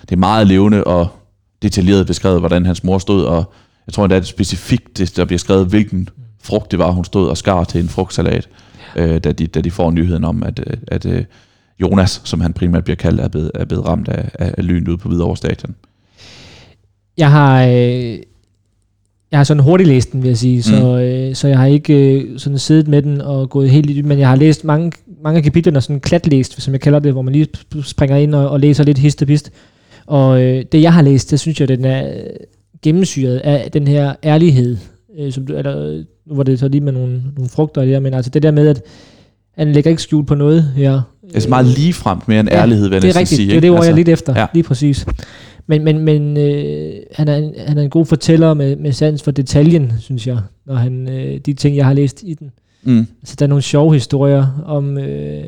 det 0.00 0.12
er 0.12 0.16
meget 0.16 0.46
levende 0.46 0.84
og 0.84 1.06
detaljeret 1.62 2.06
beskrevet, 2.06 2.40
hvordan 2.40 2.66
hans 2.66 2.84
mor 2.84 2.98
stod, 2.98 3.24
og 3.24 3.52
jeg 3.86 3.92
tror 3.92 4.04
endda, 4.04 4.16
at 4.16 4.22
det 4.22 4.28
specifikt, 4.28 4.98
det, 4.98 5.16
der 5.16 5.24
bliver 5.24 5.38
skrevet, 5.38 5.66
hvilken 5.66 6.08
frugt 6.42 6.70
det 6.70 6.78
var, 6.78 6.90
hun 6.90 7.04
stod 7.04 7.28
og 7.28 7.36
skar 7.36 7.64
til 7.64 7.80
en 7.80 7.88
frugtsalat, 7.88 8.48
øh, 8.96 9.18
da, 9.18 9.32
de, 9.32 9.46
da 9.46 9.60
de 9.60 9.70
får 9.70 9.90
nyheden 9.90 10.24
om, 10.24 10.42
at, 10.42 10.60
øh, 10.66 10.76
at 10.88 11.06
øh, 11.06 11.24
Jonas, 11.80 12.20
som 12.24 12.40
han 12.40 12.52
primært 12.52 12.84
bliver 12.84 12.96
kaldt, 12.96 13.20
er 13.20 13.28
blevet, 13.28 13.50
er 13.54 13.64
blevet 13.64 13.86
ramt 13.86 14.08
af, 14.08 14.30
af, 14.34 14.54
af 14.58 14.66
lynet 14.66 14.88
ude 14.88 14.98
på 14.98 15.08
Hvidovre 15.08 15.36
Stadion. 15.36 15.74
Jeg 17.18 17.30
har, 17.30 17.64
øh, 17.64 18.18
jeg 19.30 19.38
har 19.38 19.44
sådan 19.44 19.62
hurtigt 19.62 19.88
læst 19.88 20.12
den, 20.12 20.22
vil 20.22 20.28
jeg 20.28 20.38
sige, 20.38 20.62
så, 20.62 20.98
øh, 20.98 21.34
så 21.34 21.48
jeg 21.48 21.58
har 21.58 21.66
ikke 21.66 22.12
øh, 22.12 22.38
sådan 22.38 22.58
siddet 22.58 22.88
med 22.88 23.02
den 23.02 23.20
og 23.20 23.50
gået 23.50 23.70
helt 23.70 23.90
i 23.90 24.02
men 24.02 24.18
jeg 24.18 24.28
har 24.28 24.36
læst 24.36 24.64
mange, 24.64 24.92
mange 25.22 25.36
af 25.36 25.44
kapitlerne 25.44 25.80
sådan 25.80 26.00
klatlæst, 26.00 26.62
som 26.62 26.72
jeg 26.72 26.80
kalder 26.80 26.98
det, 26.98 27.12
hvor 27.12 27.22
man 27.22 27.32
lige 27.32 27.46
sp- 27.56 27.82
springer 27.82 28.16
ind 28.16 28.34
og, 28.34 28.50
og 28.50 28.60
læser 28.60 28.84
lidt 28.84 28.98
hist 28.98 29.22
og 29.22 29.28
pist. 29.28 29.52
Og 30.06 30.42
øh, 30.42 30.64
det, 30.72 30.82
jeg 30.82 30.92
har 30.92 31.02
læst, 31.02 31.30
det 31.30 31.40
synes 31.40 31.60
jeg, 31.60 31.68
den 31.68 31.84
er 31.84 32.12
gennemsyret 32.82 33.36
af 33.36 33.70
den 33.70 33.88
her 33.88 34.14
ærlighed, 34.24 34.76
øh, 35.18 35.32
som 35.32 35.46
du, 35.46 35.56
eller, 35.56 36.04
nu 36.26 36.34
var 36.34 36.42
det 36.42 36.58
så 36.58 36.68
lige 36.68 36.80
med 36.80 36.92
nogle, 36.92 37.22
nogle 37.36 37.48
frugter 37.48 37.84
der, 37.84 38.00
men 38.00 38.14
altså 38.14 38.30
det 38.30 38.42
der 38.42 38.50
med, 38.50 38.68
at 38.68 38.82
han 39.56 39.72
lægger 39.72 39.90
ikke 39.90 40.02
skjult 40.02 40.26
på 40.26 40.34
noget 40.34 40.62
her. 40.76 41.02
Det 41.28 41.36
er 41.36 41.40
så 41.40 41.48
meget 41.48 41.66
ligefremt 41.66 42.28
mere 42.28 42.40
end 42.40 42.48
Ja, 42.48 42.60
ærlighed, 42.60 42.88
vil 42.88 42.94
jeg 42.94 43.02
det 43.02 43.10
er 43.16 43.20
rigtigt, 43.20 43.36
sige. 43.36 43.48
det 43.48 43.56
er 43.56 43.60
det 43.60 43.70
ord, 43.70 43.76
altså, 43.76 43.88
jeg 43.90 43.92
er 43.92 43.96
lidt 43.96 44.08
efter, 44.08 44.32
ja. 44.32 44.40
ja. 44.40 44.46
lige 44.54 44.62
præcis. 44.64 45.06
Men, 45.66 45.84
men, 45.84 45.98
men 45.98 46.36
øh, 46.36 46.92
han, 47.12 47.28
er 47.28 47.36
en, 47.36 47.54
han 47.66 47.78
er 47.78 47.82
en 47.82 47.90
god 47.90 48.06
fortæller 48.06 48.54
med, 48.54 48.76
med 48.76 48.92
sans 48.92 49.22
for 49.22 49.30
detaljen, 49.30 49.92
synes 50.00 50.26
jeg, 50.26 50.38
når 50.66 50.74
han, 50.74 51.08
øh, 51.08 51.38
de 51.46 51.52
ting, 51.52 51.76
jeg 51.76 51.86
har 51.86 51.92
læst 51.92 52.22
i 52.22 52.34
den. 52.34 52.50
Mm, 52.82 53.06
Altså, 53.22 53.36
der 53.38 53.46
er 53.46 53.48
nogle 53.48 53.62
sjove 53.62 53.92
historier 53.94 54.62
om... 54.66 54.98
Øh, 54.98 55.44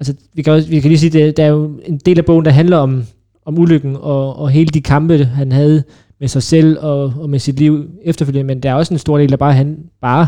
altså, 0.00 0.14
vi 0.34 0.42
kan, 0.42 0.52
også, 0.52 0.68
vi 0.68 0.80
kan 0.80 0.88
lige 0.88 0.98
sige, 0.98 1.24
at 1.24 1.36
der 1.36 1.44
er 1.44 1.48
jo 1.48 1.80
en 1.84 1.98
del 2.06 2.18
af 2.18 2.24
bogen, 2.24 2.44
der 2.44 2.50
handler 2.50 2.76
om, 2.76 3.04
om 3.46 3.58
ulykken 3.58 3.96
og, 3.96 4.36
og 4.36 4.50
hele 4.50 4.70
de 4.70 4.80
kampe, 4.80 5.24
han 5.24 5.52
havde 5.52 5.82
med 6.20 6.28
sig 6.28 6.42
selv 6.42 6.78
og, 6.80 7.12
og 7.18 7.30
med 7.30 7.38
sit 7.38 7.58
liv 7.58 7.84
efterfølgende, 8.04 8.46
men 8.46 8.62
der 8.62 8.70
er 8.70 8.74
også 8.74 8.94
en 8.94 8.98
stor 8.98 9.18
del, 9.18 9.30
der 9.30 9.36
bare, 9.36 9.52
han, 9.52 9.78
bare 10.00 10.26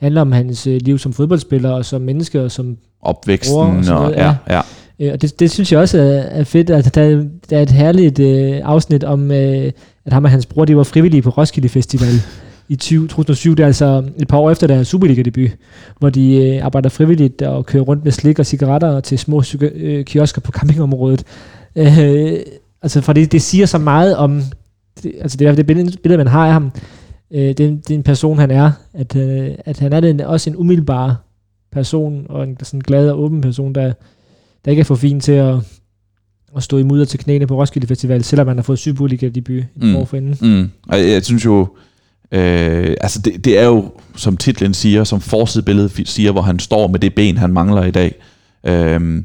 handler 0.00 0.20
om 0.20 0.32
hans 0.32 0.66
øh, 0.66 0.80
liv 0.82 0.98
som 0.98 1.12
fodboldspiller 1.12 1.70
og 1.70 1.84
som 1.84 2.00
menneske 2.00 2.42
og 2.42 2.50
som 2.50 2.76
opvæksten 3.02 3.56
Ord 3.56 3.76
og 3.76 3.84
sådan 3.84 3.96
og, 3.98 4.02
noget, 4.04 4.16
ja, 4.16 4.34
ja. 4.48 4.54
ja. 4.54 4.60
Øh, 5.06 5.12
og 5.12 5.22
det, 5.22 5.40
det 5.40 5.50
synes 5.50 5.72
jeg 5.72 5.80
også 5.80 5.98
er, 6.30 6.44
fedt. 6.44 6.70
Altså, 6.70 6.90
der, 6.94 7.02
er- 7.02 7.24
der 7.50 7.58
er 7.58 7.62
et 7.62 7.70
herligt 7.70 8.18
øh, 8.18 8.60
afsnit 8.64 9.04
om, 9.04 9.30
øh, 9.30 9.72
at 10.06 10.12
ham 10.12 10.24
og 10.24 10.30
hans 10.30 10.46
bror, 10.46 10.64
de 10.64 10.76
var 10.76 10.82
frivillige 10.82 11.22
på 11.22 11.30
Roskilde 11.30 11.68
Festival 11.68 12.08
i 12.68 12.76
20, 12.76 13.08
2007. 13.08 13.54
Det 13.56 13.62
er 13.62 13.66
altså 13.66 14.04
et 14.18 14.28
par 14.28 14.38
år 14.38 14.50
efter 14.50 14.66
deres 14.66 14.88
Superliga-debut, 14.88 15.50
hvor 15.98 16.10
de 16.10 16.36
øh, 16.36 16.64
arbejder 16.64 16.88
frivilligt 16.88 17.42
og 17.42 17.66
kører 17.66 17.82
rundt 17.82 18.04
med 18.04 18.12
slik 18.12 18.38
og 18.38 18.46
cigaretter 18.46 19.00
til 19.00 19.18
små 19.18 19.42
øh, 19.60 20.04
kiosker 20.04 20.40
på 20.40 20.52
campingområdet. 20.52 21.24
Øh, 21.76 22.32
altså, 22.82 23.00
for 23.00 23.12
det, 23.12 23.32
det 23.32 23.42
siger 23.42 23.66
så 23.66 23.78
meget 23.78 24.16
om, 24.16 24.42
det, 25.02 25.12
altså 25.20 25.36
det 25.36 25.48
er 25.48 25.54
det 25.54 25.66
billede, 25.66 26.16
man 26.16 26.26
har 26.26 26.46
af 26.46 26.52
ham. 26.52 26.72
Øh, 27.34 27.40
det, 27.48 27.60
er- 27.60 27.70
det 27.70 27.90
er 27.90 27.94
en 27.94 28.02
person, 28.02 28.38
han 28.38 28.50
er. 28.50 28.70
At, 28.94 29.16
øh, 29.16 29.50
at 29.64 29.78
han 29.78 29.92
er 29.92 30.00
den, 30.00 30.20
også 30.20 30.50
en 30.50 30.56
umiddelbar 30.56 31.16
person, 31.72 32.26
og 32.28 32.44
en 32.44 32.56
sådan 32.62 32.80
glad 32.80 33.10
og 33.10 33.20
åben 33.22 33.40
person, 33.40 33.72
der, 33.74 33.92
der 34.64 34.70
ikke 34.70 34.80
er 34.80 34.84
for 34.84 34.94
fin 34.94 35.20
til 35.20 35.32
at, 35.32 35.54
at 36.56 36.62
stå 36.62 36.78
i 36.78 36.82
mudder 36.82 37.04
til 37.04 37.18
knæene 37.20 37.46
på 37.46 37.60
Roskilde 37.60 37.86
Festival, 37.86 38.24
selvom 38.24 38.46
man 38.46 38.56
har 38.56 38.62
fået 38.62 38.78
Superliga-debut 38.78 39.56
et 39.58 39.66
Mm. 39.76 39.96
år 39.96 40.04
forinden. 40.04 40.38
Mm. 40.60 40.70
Og 40.88 40.98
jeg 41.10 41.24
synes 41.24 41.44
jo, 41.44 41.68
Øh, 42.32 42.96
altså 43.00 43.20
det, 43.20 43.44
det 43.44 43.58
er 43.58 43.64
jo, 43.64 43.90
som 44.16 44.36
titlen 44.36 44.74
siger, 44.74 45.04
som 45.04 45.20
forsidebilledet 45.20 46.08
siger, 46.08 46.32
hvor 46.32 46.40
han 46.42 46.58
står 46.58 46.86
med 46.88 46.98
det 47.00 47.14
ben, 47.14 47.36
han 47.38 47.52
mangler 47.52 47.84
i 47.84 47.90
dag. 47.90 48.14
Øh, 48.64 49.22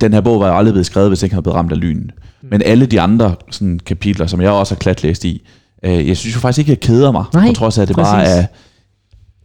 den 0.00 0.12
her 0.12 0.20
bog 0.20 0.40
var 0.40 0.48
jo 0.48 0.56
aldrig 0.58 0.72
blevet 0.72 0.86
skrevet, 0.86 1.10
hvis 1.10 1.22
ikke 1.22 1.32
han 1.32 1.36
havde 1.36 1.42
blevet 1.42 1.56
ramt 1.56 1.72
af 1.72 1.80
lynen. 1.80 2.10
Mm. 2.42 2.48
Men 2.50 2.62
alle 2.64 2.86
de 2.86 3.00
andre 3.00 3.34
sådan, 3.50 3.78
kapitler, 3.86 4.26
som 4.26 4.40
jeg 4.40 4.50
også 4.50 4.74
har 4.74 4.78
klatlæst 4.78 5.24
i, 5.24 5.42
øh, 5.84 6.08
jeg 6.08 6.16
synes 6.16 6.34
jo 6.34 6.40
faktisk 6.40 6.58
ikke, 6.58 6.70
jeg 6.70 6.80
keder 6.80 7.12
mig, 7.12 7.24
Nej, 7.34 7.46
på 7.48 7.52
trods 7.54 7.78
af, 7.78 7.82
at 7.82 7.88
det 7.88 7.96
præcis. 7.96 8.10
bare 8.12 8.24
er 8.26 8.46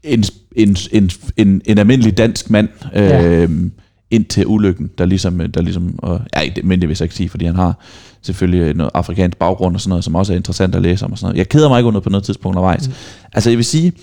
en, 0.03 0.23
en, 0.55 0.77
en, 0.91 1.09
en, 1.37 1.61
en 1.65 1.77
almindelig 1.77 2.17
dansk 2.17 2.49
mand, 2.49 2.69
øh, 2.95 3.03
Ja. 3.03 3.47
ind 4.11 4.25
til 4.25 4.47
ulykken, 4.47 4.89
der 4.97 5.05
ligesom, 5.05 5.39
der 5.51 5.61
ligesom 5.61 5.95
og, 5.97 6.21
ja, 6.35 6.41
det, 6.55 6.65
men 6.65 6.81
det 6.81 6.89
vil 6.89 6.97
jeg 6.99 7.05
ikke 7.05 7.15
sige, 7.15 7.29
fordi 7.29 7.45
han 7.45 7.55
har 7.55 7.79
selvfølgelig 8.21 8.75
noget 8.75 8.91
afrikansk 8.93 9.37
baggrund 9.37 9.75
og 9.75 9.81
sådan 9.81 9.89
noget, 9.89 10.03
som 10.03 10.15
også 10.15 10.33
er 10.33 10.37
interessant 10.37 10.75
at 10.75 10.81
læse 10.81 11.05
om 11.05 11.11
og 11.11 11.17
sådan 11.17 11.25
noget. 11.27 11.37
Jeg 11.37 11.49
keder 11.49 11.69
mig 11.69 11.79
ikke 11.79 11.87
under 11.87 11.99
på 11.99 12.09
noget 12.09 12.23
tidspunkt 12.23 12.55
undervejs. 12.57 12.87
Mm. 12.87 12.93
Altså 13.33 13.49
jeg 13.49 13.57
vil 13.57 13.65
sige, 13.65 13.93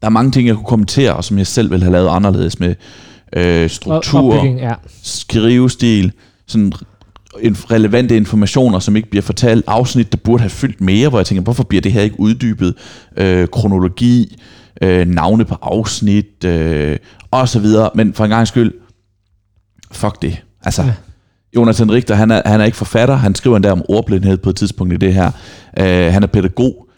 der 0.00 0.06
er 0.06 0.10
mange 0.10 0.30
ting, 0.30 0.46
jeg 0.48 0.54
kunne 0.56 0.64
kommentere, 0.66 1.14
og 1.14 1.24
som 1.24 1.38
jeg 1.38 1.46
selv 1.46 1.70
ville 1.70 1.84
have 1.84 1.92
lavet 1.92 2.08
anderledes 2.08 2.60
med 2.60 2.74
øh, 3.36 3.70
struktur, 3.70 4.44
ja. 4.44 4.72
skrivestil, 5.02 6.12
sådan 6.46 6.72
relevante 7.70 8.16
informationer, 8.16 8.78
som 8.78 8.96
ikke 8.96 9.10
bliver 9.10 9.22
fortalt, 9.22 9.64
afsnit, 9.66 10.12
der 10.12 10.18
burde 10.24 10.40
have 10.40 10.50
fyldt 10.50 10.80
mere, 10.80 11.08
hvor 11.08 11.18
jeg 11.18 11.26
tænker, 11.26 11.42
hvorfor 11.42 11.62
bliver 11.64 11.80
det 11.82 11.92
her 11.92 12.02
ikke 12.02 12.20
uddybet, 12.20 12.74
øh, 13.16 13.48
kronologi, 13.48 14.40
øh, 14.82 15.06
navne 15.06 15.44
på 15.44 15.56
afsnit, 15.62 16.44
øh, 16.44 16.96
og 17.30 17.48
så 17.48 17.58
videre, 17.58 17.90
men 17.94 18.14
for 18.14 18.24
en 18.24 18.30
gang 18.30 18.48
skyld, 18.48 18.72
fuck 19.92 20.22
det. 20.22 20.42
Altså, 20.64 20.82
Ja. 20.82 20.88
ja. 20.88 20.94
Jonathan 21.56 21.92
Richter, 21.92 22.14
han 22.14 22.30
er, 22.30 22.42
han 22.46 22.60
er 22.60 22.64
ikke 22.64 22.76
forfatter, 22.76 23.16
han 23.16 23.34
skriver 23.34 23.56
endda 23.56 23.72
om 23.72 23.82
ordblindhed 23.88 24.36
på 24.36 24.50
et 24.50 24.56
tidspunkt 24.56 24.92
i 24.92 24.96
det 24.96 25.14
her. 25.14 25.30
Øh, 25.78 26.12
han 26.12 26.22
er 26.22 26.26
pædagog. 26.26 26.88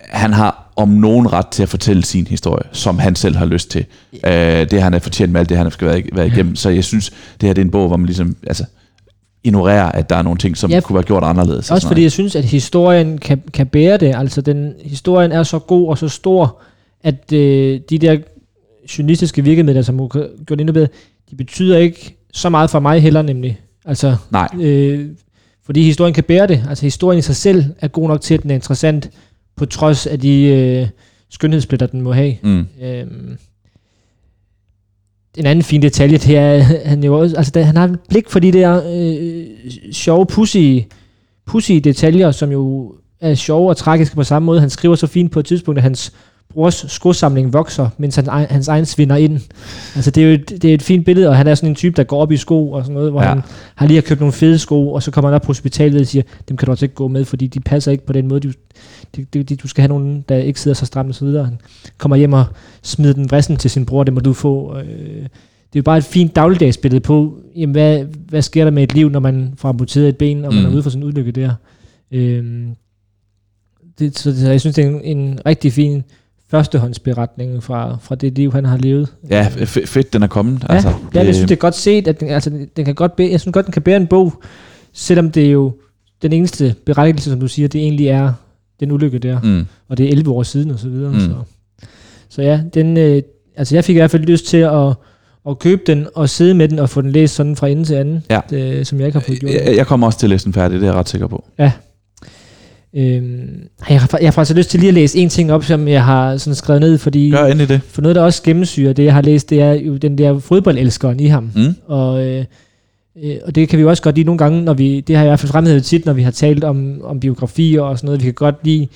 Han 0.00 0.32
har 0.32 0.72
om 0.76 0.88
nogen 0.88 1.32
ret 1.32 1.46
til 1.46 1.62
at 1.62 1.68
fortælle 1.68 2.04
sin 2.04 2.26
historie, 2.26 2.62
som 2.72 2.98
han 2.98 3.14
selv 3.16 3.36
har 3.36 3.46
lyst 3.46 3.70
til. 3.70 3.84
Øh, 4.12 4.30
det 4.32 4.72
har 4.72 4.80
han 4.80 4.94
er 4.94 4.98
fortjent 4.98 5.32
med 5.32 5.40
alt 5.40 5.48
det, 5.48 5.56
han 5.56 5.70
skal 5.70 5.88
være, 5.88 6.02
være 6.12 6.26
igennem. 6.26 6.56
Så 6.56 6.70
jeg 6.70 6.84
synes, 6.84 7.10
det 7.10 7.46
her 7.46 7.52
det 7.54 7.62
er 7.62 7.64
en 7.64 7.70
bog, 7.70 7.88
hvor 7.88 7.96
man 7.96 8.06
ligesom 8.06 8.36
altså, 8.46 8.64
ignorerer, 9.44 9.92
at 9.92 10.10
der 10.10 10.16
er 10.16 10.22
nogle 10.22 10.38
ting, 10.38 10.56
som 10.56 10.70
Ja, 10.70 10.80
kunne 10.80 10.94
være 10.94 11.02
gjort 11.04 11.24
anderledes. 11.24 11.70
og 11.70 11.74
Også 11.74 11.88
fordi 11.88 12.02
jeg 12.02 12.12
synes, 12.12 12.36
at 12.36 12.44
historien 12.44 13.18
kan, 13.18 13.42
kan 13.52 13.66
bære 13.66 13.96
det. 13.96 14.14
Altså, 14.16 14.40
den, 14.40 14.72
historien 14.84 15.32
er 15.32 15.42
så 15.42 15.58
god 15.58 15.88
og 15.88 15.98
så 15.98 16.08
stor, 16.08 16.56
at 17.02 17.32
øh, 17.32 17.80
de 17.90 17.98
der 17.98 18.16
journalistiske 18.98 19.44
virkemidler, 19.44 19.82
som 19.82 19.98
har 19.98 20.08
gjort 20.44 20.60
endnu 20.60 20.72
bedre, 20.72 20.88
de 21.30 21.36
betyder 21.36 21.78
ikke 21.78 22.16
så 22.32 22.48
meget 22.48 22.70
for 22.70 22.80
mig 22.80 23.00
heller 23.02 23.22
nemlig. 23.22 23.60
Altså, 23.84 24.16
Nej, 24.30 24.48
øh, 24.60 25.08
fordi 25.66 25.82
historien 25.82 26.14
kan 26.14 26.24
bære 26.24 26.46
det. 26.46 26.64
Altså, 26.68 26.86
historien 26.86 27.18
i 27.18 27.22
sig 27.22 27.36
selv 27.36 27.64
er 27.80 27.88
god 27.88 28.08
nok 28.08 28.20
til, 28.20 28.34
at 28.34 28.42
den 28.42 28.50
er 28.50 28.54
interessant, 28.54 29.10
på 29.56 29.66
trods 29.66 30.06
af 30.06 30.20
de 30.20 30.42
øh, 30.42 30.88
skønhedspletter, 31.30 31.86
den 31.86 32.00
må 32.02 32.12
have. 32.12 32.34
mm, 32.42 32.66
Øhm, 32.82 33.38
en 35.38 35.46
anden 35.46 35.62
fin 35.62 35.82
detalje, 35.82 36.18
det 36.18 36.36
er, 36.36 36.58
han, 36.84 37.04
jo 37.04 37.18
også, 37.20 37.36
altså, 37.36 37.62
han 37.62 37.76
har 37.76 37.84
et 37.84 38.00
blik 38.08 38.28
for 38.28 38.38
de 38.38 38.52
der 38.52 38.82
øh, 38.94 39.44
sjove, 39.92 40.26
pussy, 40.26 40.78
pussy 41.46 41.72
detaljer, 41.72 42.30
som 42.30 42.52
jo 42.52 42.94
er 43.20 43.34
sjove 43.34 43.68
og 43.68 43.76
tragiske 43.76 44.16
på 44.16 44.24
samme 44.24 44.46
måde. 44.46 44.60
Han 44.60 44.70
skriver 44.70 44.94
så 44.94 45.06
fint 45.06 45.32
på 45.32 45.40
et 45.40 45.46
tidspunkt, 45.46 45.78
at 45.78 45.82
hans 45.82 46.12
brors 46.58 46.84
skosamling 46.88 47.52
vokser, 47.52 47.88
mens 47.98 48.16
han, 48.16 48.26
ej- 48.28 48.46
hans 48.50 48.68
egen 48.68 48.86
svinder 48.86 49.16
ind. 49.16 49.32
Altså 49.94 50.10
det 50.10 50.22
er 50.22 50.26
jo 50.28 50.34
et, 50.34 50.48
det 50.62 50.70
er 50.70 50.74
et 50.74 50.82
fint 50.82 51.04
billede, 51.04 51.28
og 51.28 51.36
han 51.36 51.46
er 51.46 51.54
sådan 51.54 51.68
en 51.68 51.74
type, 51.74 51.96
der 51.96 52.04
går 52.04 52.22
op 52.22 52.32
i 52.32 52.36
sko 52.36 52.70
og 52.72 52.82
sådan 52.82 52.94
noget, 52.94 53.10
hvor 53.10 53.22
ja. 53.22 53.28
Han 53.28 53.40
har 53.74 53.86
lige 53.86 53.96
har 53.96 54.02
købt 54.02 54.20
nogle 54.20 54.32
fede 54.32 54.58
sko, 54.58 54.92
og 54.92 55.02
så 55.02 55.10
kommer 55.10 55.28
han 55.28 55.34
op 55.34 55.42
på 55.42 55.46
hospitalet 55.46 56.00
og 56.00 56.06
siger, 56.06 56.22
dem 56.48 56.56
kan 56.56 56.66
du 56.66 56.72
altså 56.72 56.84
ikke 56.84 56.94
gå 56.94 57.08
med, 57.08 57.24
fordi 57.24 57.46
de 57.46 57.60
passer 57.60 57.92
ikke 57.92 58.06
på 58.06 58.12
den 58.12 58.28
måde, 58.28 58.40
du, 58.40 58.48
de, 59.16 59.24
de, 59.34 59.42
de, 59.42 59.56
du 59.56 59.68
skal 59.68 59.82
have 59.82 59.88
nogen, 59.88 60.24
der 60.28 60.36
ikke 60.36 60.60
sidder 60.60 60.74
så 60.74 60.86
stramt 60.86 61.08
og 61.08 61.14
så 61.14 61.24
videre. 61.24 61.44
Han 61.44 61.58
kommer 61.98 62.16
hjem 62.16 62.32
og 62.32 62.44
smider 62.82 63.12
den 63.14 63.30
vrissen 63.30 63.56
til 63.56 63.70
sin 63.70 63.86
bror, 63.86 64.04
det 64.04 64.14
må 64.14 64.20
du 64.20 64.32
få. 64.32 64.76
Øh, 64.78 64.84
det 64.86 65.76
er 65.76 65.80
jo 65.80 65.82
bare 65.82 65.98
et 65.98 66.04
fint 66.04 66.36
dagligdagsbillede 66.36 67.00
på, 67.00 67.38
jamen 67.56 67.72
hvad, 67.72 68.04
hvad 68.28 68.42
sker 68.42 68.64
der 68.64 68.70
med 68.70 68.82
et 68.82 68.94
liv, 68.94 69.08
når 69.10 69.20
man 69.20 69.52
får 69.56 69.68
amputeret 69.68 70.08
et 70.08 70.16
ben, 70.16 70.44
og 70.44 70.54
man 70.54 70.62
Mm. 70.64 70.68
er 70.70 70.74
ude 70.74 70.82
for 70.82 70.90
sådan 70.90 71.02
en 71.02 71.08
ulykke 71.08 71.32
der. 71.32 71.50
Øh, 72.12 72.44
det, 73.98 74.18
så, 74.18 74.40
så 74.40 74.50
jeg 74.50 74.60
synes, 74.60 74.74
det 74.76 74.84
er 74.84 74.88
en, 74.88 75.18
en 75.18 75.38
rigtig 75.46 75.72
fin 75.72 76.02
førstehåndsberetning 76.50 77.62
fra, 77.62 77.96
fra 78.00 78.14
det 78.14 78.34
liv, 78.36 78.52
han 78.52 78.64
har 78.64 78.76
levet. 78.76 79.12
ja, 79.30 79.46
f- 79.48 79.86
fedt, 79.86 80.12
den 80.12 80.22
er 80.22 80.26
kommet. 80.26 80.62
Ja, 80.68 80.74
altså, 80.74 80.88
ja 81.14 81.24
jeg 81.24 81.34
synes, 81.34 81.48
det 81.48 81.54
er 81.56 81.60
godt 81.60 81.74
set, 81.74 82.08
at 82.08 82.20
den, 82.20 82.28
altså, 82.28 82.50
den 82.76 82.84
kan 82.84 82.94
godt 82.94 83.16
bære, 83.16 83.30
jeg 83.30 83.40
synes 83.40 83.52
godt, 83.52 83.66
den 83.66 83.72
kan 83.72 83.82
bære 83.82 83.96
en 83.96 84.06
bog, 84.06 84.42
selvom 84.92 85.30
det 85.30 85.46
er 85.46 85.50
jo 85.50 85.72
den 86.22 86.32
eneste 86.32 86.74
berettigelse, 86.86 87.30
som 87.30 87.40
du 87.40 87.48
siger, 87.48 87.68
det 87.68 87.80
egentlig 87.80 88.08
er 88.08 88.32
den 88.80 88.92
ulykke 88.92 89.18
der, 89.18 89.40
mm. 89.40 89.66
Og 89.88 89.98
det 89.98 90.06
er 90.06 90.10
11 90.10 90.30
år 90.30 90.42
siden 90.42 90.70
og 90.70 90.78
så 90.78 90.88
videre. 90.88 91.12
Mm. 91.12 91.20
Så, 91.20 91.34
så 92.28 92.42
ja, 92.42 92.60
den, 92.74 92.96
øh, 92.96 93.22
altså 93.56 93.74
jeg 93.76 93.84
fik 93.84 93.96
i 93.96 93.98
hvert 93.98 94.10
fald 94.10 94.22
lyst 94.22 94.46
til 94.46 94.56
at, 94.56 94.92
at 95.48 95.58
købe 95.58 95.82
den 95.86 96.06
og 96.14 96.28
sidde 96.28 96.54
med 96.54 96.68
den 96.68 96.78
og 96.78 96.90
få 96.90 97.00
den 97.00 97.10
læst 97.12 97.34
sådan 97.34 97.56
fra 97.56 97.68
ende 97.68 97.84
til 97.84 97.94
anden, 97.94 98.22
Ja. 98.30 98.40
det, 98.50 98.86
som 98.86 98.98
jeg 98.98 99.06
ikke 99.06 99.18
har 99.18 99.24
fået 99.26 99.40
gjort. 99.40 99.52
jeg, 99.52 99.76
jeg 99.76 99.86
kommer 99.86 100.06
også 100.06 100.18
til 100.18 100.26
at 100.26 100.30
læse 100.30 100.44
den 100.44 100.52
færdig, 100.52 100.80
det 100.80 100.86
er 100.86 100.90
jeg 100.90 100.98
ret 100.98 101.08
sikker 101.08 101.26
på. 101.26 101.44
Øhm, 102.94 103.68
jeg, 103.88 104.00
har, 104.00 104.18
jeg 104.20 104.26
har 104.26 104.32
faktisk 104.32 104.56
lyst 104.56 104.70
til 104.70 104.80
lige 104.80 104.88
at 104.88 104.94
læse 104.94 105.18
en 105.18 105.28
ting 105.28 105.52
op, 105.52 105.64
som 105.64 105.88
jeg 105.88 106.04
har 106.04 106.36
sådan 106.36 106.54
skrevet 106.54 106.80
ned, 106.80 106.98
fordi 106.98 107.30
Gør 107.30 107.44
endelig 107.44 107.68
det. 107.68 107.80
for 107.88 108.02
noget, 108.02 108.16
der 108.16 108.22
også 108.22 108.42
gennemsyrer 108.42 108.92
det, 108.92 109.04
jeg 109.04 109.14
har 109.14 109.22
læst, 109.22 109.50
det 109.50 109.60
er 109.60 109.72
jo 109.72 109.96
den 109.96 110.18
der 110.18 110.38
fodboldelskeren 110.38 111.20
i 111.20 111.26
ham. 111.26 111.50
Mm. 111.54 111.74
Og, 111.86 112.26
øh, 112.26 112.44
øh, 113.24 113.36
og 113.44 113.54
det 113.54 113.68
kan 113.68 113.76
vi 113.76 113.82
jo 113.82 113.88
også 113.88 114.02
godt 114.02 114.14
lide 114.14 114.26
nogle 114.26 114.38
gange, 114.38 114.62
når 114.62 114.74
vi, 114.74 115.00
det 115.00 115.16
har 115.16 115.22
jeg 115.22 115.28
i 115.28 115.30
hvert 115.30 115.40
fald 115.40 115.52
fremhævet 115.52 115.84
tit, 115.84 116.06
når 116.06 116.12
vi 116.12 116.22
har 116.22 116.30
talt 116.30 116.64
om, 116.64 117.00
om 117.04 117.20
biografier 117.20 117.82
og 117.82 117.98
sådan 117.98 118.06
noget. 118.06 118.20
Vi 118.20 118.24
kan 118.24 118.34
godt 118.34 118.56
lide, 118.64 118.88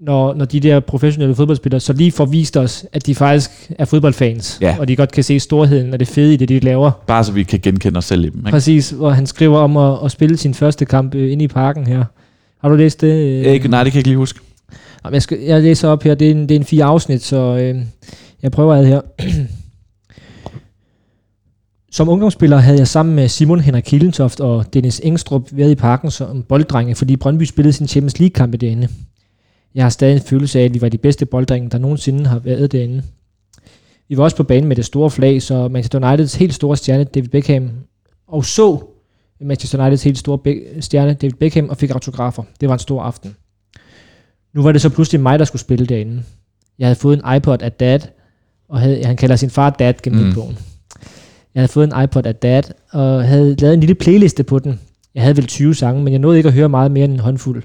når, 0.00 0.34
når 0.34 0.44
de 0.44 0.60
der 0.60 0.80
professionelle 0.80 1.34
fodboldspillere 1.34 1.80
så 1.80 1.92
lige 1.92 2.12
får 2.12 2.24
vist 2.24 2.56
os, 2.56 2.86
at 2.92 3.06
de 3.06 3.14
faktisk 3.14 3.50
er 3.78 3.84
fodboldfans. 3.84 4.58
Ja. 4.60 4.76
Og 4.80 4.88
de 4.88 4.96
godt 4.96 5.12
kan 5.12 5.24
se 5.24 5.40
storheden 5.40 5.92
og 5.92 6.00
det 6.00 6.08
fede 6.08 6.34
i 6.34 6.36
det, 6.36 6.48
de 6.48 6.60
laver. 6.60 6.90
Bare 7.06 7.24
så 7.24 7.32
vi 7.32 7.42
kan 7.42 7.60
genkende 7.62 7.98
os 7.98 8.04
selv 8.04 8.24
i 8.24 8.28
dem. 8.28 8.38
Ikke? 8.38 8.50
Præcis, 8.50 8.90
hvor 8.90 9.10
han 9.10 9.26
skriver 9.26 9.58
om 9.58 9.76
at, 9.76 9.98
at 10.04 10.10
spille 10.10 10.36
sin 10.36 10.54
første 10.54 10.84
kamp 10.84 11.14
øh, 11.14 11.32
inde 11.32 11.44
i 11.44 11.48
parken 11.48 11.86
her. 11.86 12.04
Har 12.60 12.68
du 12.68 12.74
læst 12.74 13.00
det? 13.00 13.46
øh? 13.46 13.52
Ikke, 13.52 13.68
nej, 13.68 13.84
det 13.84 13.92
kan 13.92 13.96
jeg 13.96 14.00
ikke 14.00 14.08
lige 14.08 14.16
huske. 14.16 14.40
Jamen, 15.04 15.14
Jeg, 15.14 15.22
skal, 15.22 15.38
jeg 15.40 15.62
læser 15.62 15.88
op 15.88 16.02
her, 16.02 16.14
det 16.14 16.26
er 16.26 16.30
en, 16.30 16.42
det 16.42 16.50
er 16.50 16.56
en 16.58 16.64
fire 16.64 16.84
afsnit, 16.84 17.22
så 17.22 17.36
øh, 17.36 17.82
jeg 18.42 18.50
prøver 18.50 18.74
ad 18.74 18.86
her. 18.86 19.00
Som 21.92 22.08
ungdomsspiller 22.08 22.56
havde 22.56 22.78
jeg 22.78 22.88
sammen 22.88 23.14
med 23.14 23.28
Simon 23.28 23.60
Henrik 23.60 23.82
Killentoft 23.86 24.40
og 24.40 24.74
Dennis 24.74 25.00
Engstrup 25.04 25.48
været 25.52 25.70
i 25.70 25.74
parken 25.74 26.10
som 26.10 26.42
bolddrenge, 26.42 26.94
fordi 26.94 27.16
Brøndby 27.16 27.42
spillede 27.42 27.72
sin 27.72 27.88
Champions 27.88 28.18
League-kampe 28.18 28.56
derinde. 28.56 28.88
Jeg 29.74 29.84
har 29.84 29.90
stadig 29.90 30.14
en 30.14 30.20
følelse 30.20 30.60
af, 30.60 30.64
at 30.64 30.74
vi 30.74 30.80
var 30.80 30.88
de 30.88 30.98
bedste 30.98 31.26
bolddrenge, 31.26 31.70
der 31.70 31.78
nogensinde 31.78 32.26
har 32.26 32.38
været 32.38 32.72
derinde. 32.72 33.02
Vi 34.08 34.16
var 34.16 34.24
også 34.24 34.36
på 34.36 34.42
banen 34.42 34.68
med 34.68 34.76
det 34.76 34.84
store 34.84 35.10
flag, 35.10 35.42
så 35.42 35.68
Manchester 35.68 36.08
Uniteds 36.08 36.34
helt 36.34 36.54
store 36.54 36.76
stjerne 36.76 37.04
David 37.04 37.28
Beckham 37.28 37.70
og 38.28 38.44
så 38.44 38.82
Manchester 39.40 39.78
Uniteds 39.82 40.02
helt 40.02 40.18
store 40.18 40.38
be- 40.38 40.62
stjerne 40.80 41.14
David 41.14 41.34
Beckham 41.40 41.68
og 41.68 41.76
fik 41.76 41.90
autografer. 41.90 42.42
Det 42.60 42.68
var 42.68 42.72
en 42.74 42.78
stor 42.78 43.02
aften. 43.02 43.36
Nu 44.54 44.62
var 44.62 44.72
det 44.72 44.80
så 44.80 44.88
pludselig 44.88 45.20
mig, 45.20 45.38
der 45.38 45.44
skulle 45.44 45.60
spille 45.60 45.86
derinde. 45.86 46.22
Jeg 46.78 46.86
havde 46.86 46.96
fået 46.98 47.20
en 47.24 47.36
iPod 47.36 47.62
af 47.62 47.72
dad, 47.72 48.00
og 48.68 48.80
havde, 48.80 49.04
han 49.04 49.16
kalder 49.16 49.36
sin 49.36 49.50
far 49.50 49.70
dad 49.70 49.94
gennem 50.02 50.26
Mm. 50.26 50.34
bogen. 50.34 50.58
Jeg 51.54 51.60
havde 51.60 51.68
fået 51.72 51.92
en 51.94 52.04
iPod 52.04 52.26
af 52.26 52.34
dad, 52.34 52.62
og 52.92 53.24
havde 53.24 53.54
lavet 53.58 53.74
en 53.74 53.80
lille 53.80 53.94
playliste 53.94 54.42
på 54.42 54.58
den. 54.58 54.80
Jeg 55.14 55.22
havde 55.22 55.36
vel 55.36 55.46
20 55.46 55.74
sange, 55.74 56.02
men 56.02 56.12
jeg 56.12 56.18
nåede 56.20 56.36
ikke 56.36 56.46
at 56.48 56.52
høre 56.54 56.68
meget 56.68 56.90
mere 56.90 57.04
end 57.04 57.12
en 57.12 57.20
håndfuld. 57.20 57.62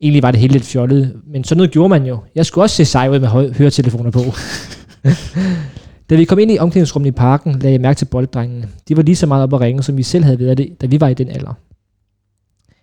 Egentlig 0.00 0.22
var 0.22 0.30
det 0.30 0.40
helt 0.40 0.52
lidt 0.52 0.64
fjollet, 0.64 1.16
men 1.26 1.44
sådan 1.44 1.56
noget 1.56 1.70
gjorde 1.70 1.88
man 1.88 2.06
jo. 2.06 2.18
Jeg 2.34 2.46
skulle 2.46 2.64
også 2.64 2.76
se 2.76 2.84
sej 2.84 3.08
ud 3.08 3.18
med 3.18 3.28
hø- 3.28 3.52
høretelefoner 3.52 4.10
på. 4.10 4.20
da 6.10 6.16
vi 6.16 6.24
kom 6.24 6.38
ind 6.38 6.50
i 6.50 6.58
omklædningsrummet 6.58 7.08
i 7.08 7.12
parken, 7.12 7.52
lagde 7.52 7.72
jeg 7.72 7.80
mærke 7.80 7.98
til 7.98 8.04
bolddrengene. 8.04 8.68
De 8.88 8.96
var 8.96 9.02
lige 9.02 9.16
så 9.16 9.26
meget 9.26 9.42
op 9.42 9.54
at 9.54 9.60
ringe, 9.60 9.82
som 9.82 9.96
vi 9.96 10.02
selv 10.02 10.24
havde 10.24 10.38
været 10.38 10.58
det, 10.58 10.80
da 10.80 10.86
vi 10.86 11.00
var 11.00 11.08
i 11.08 11.14
den 11.14 11.28
alder. 11.28 11.54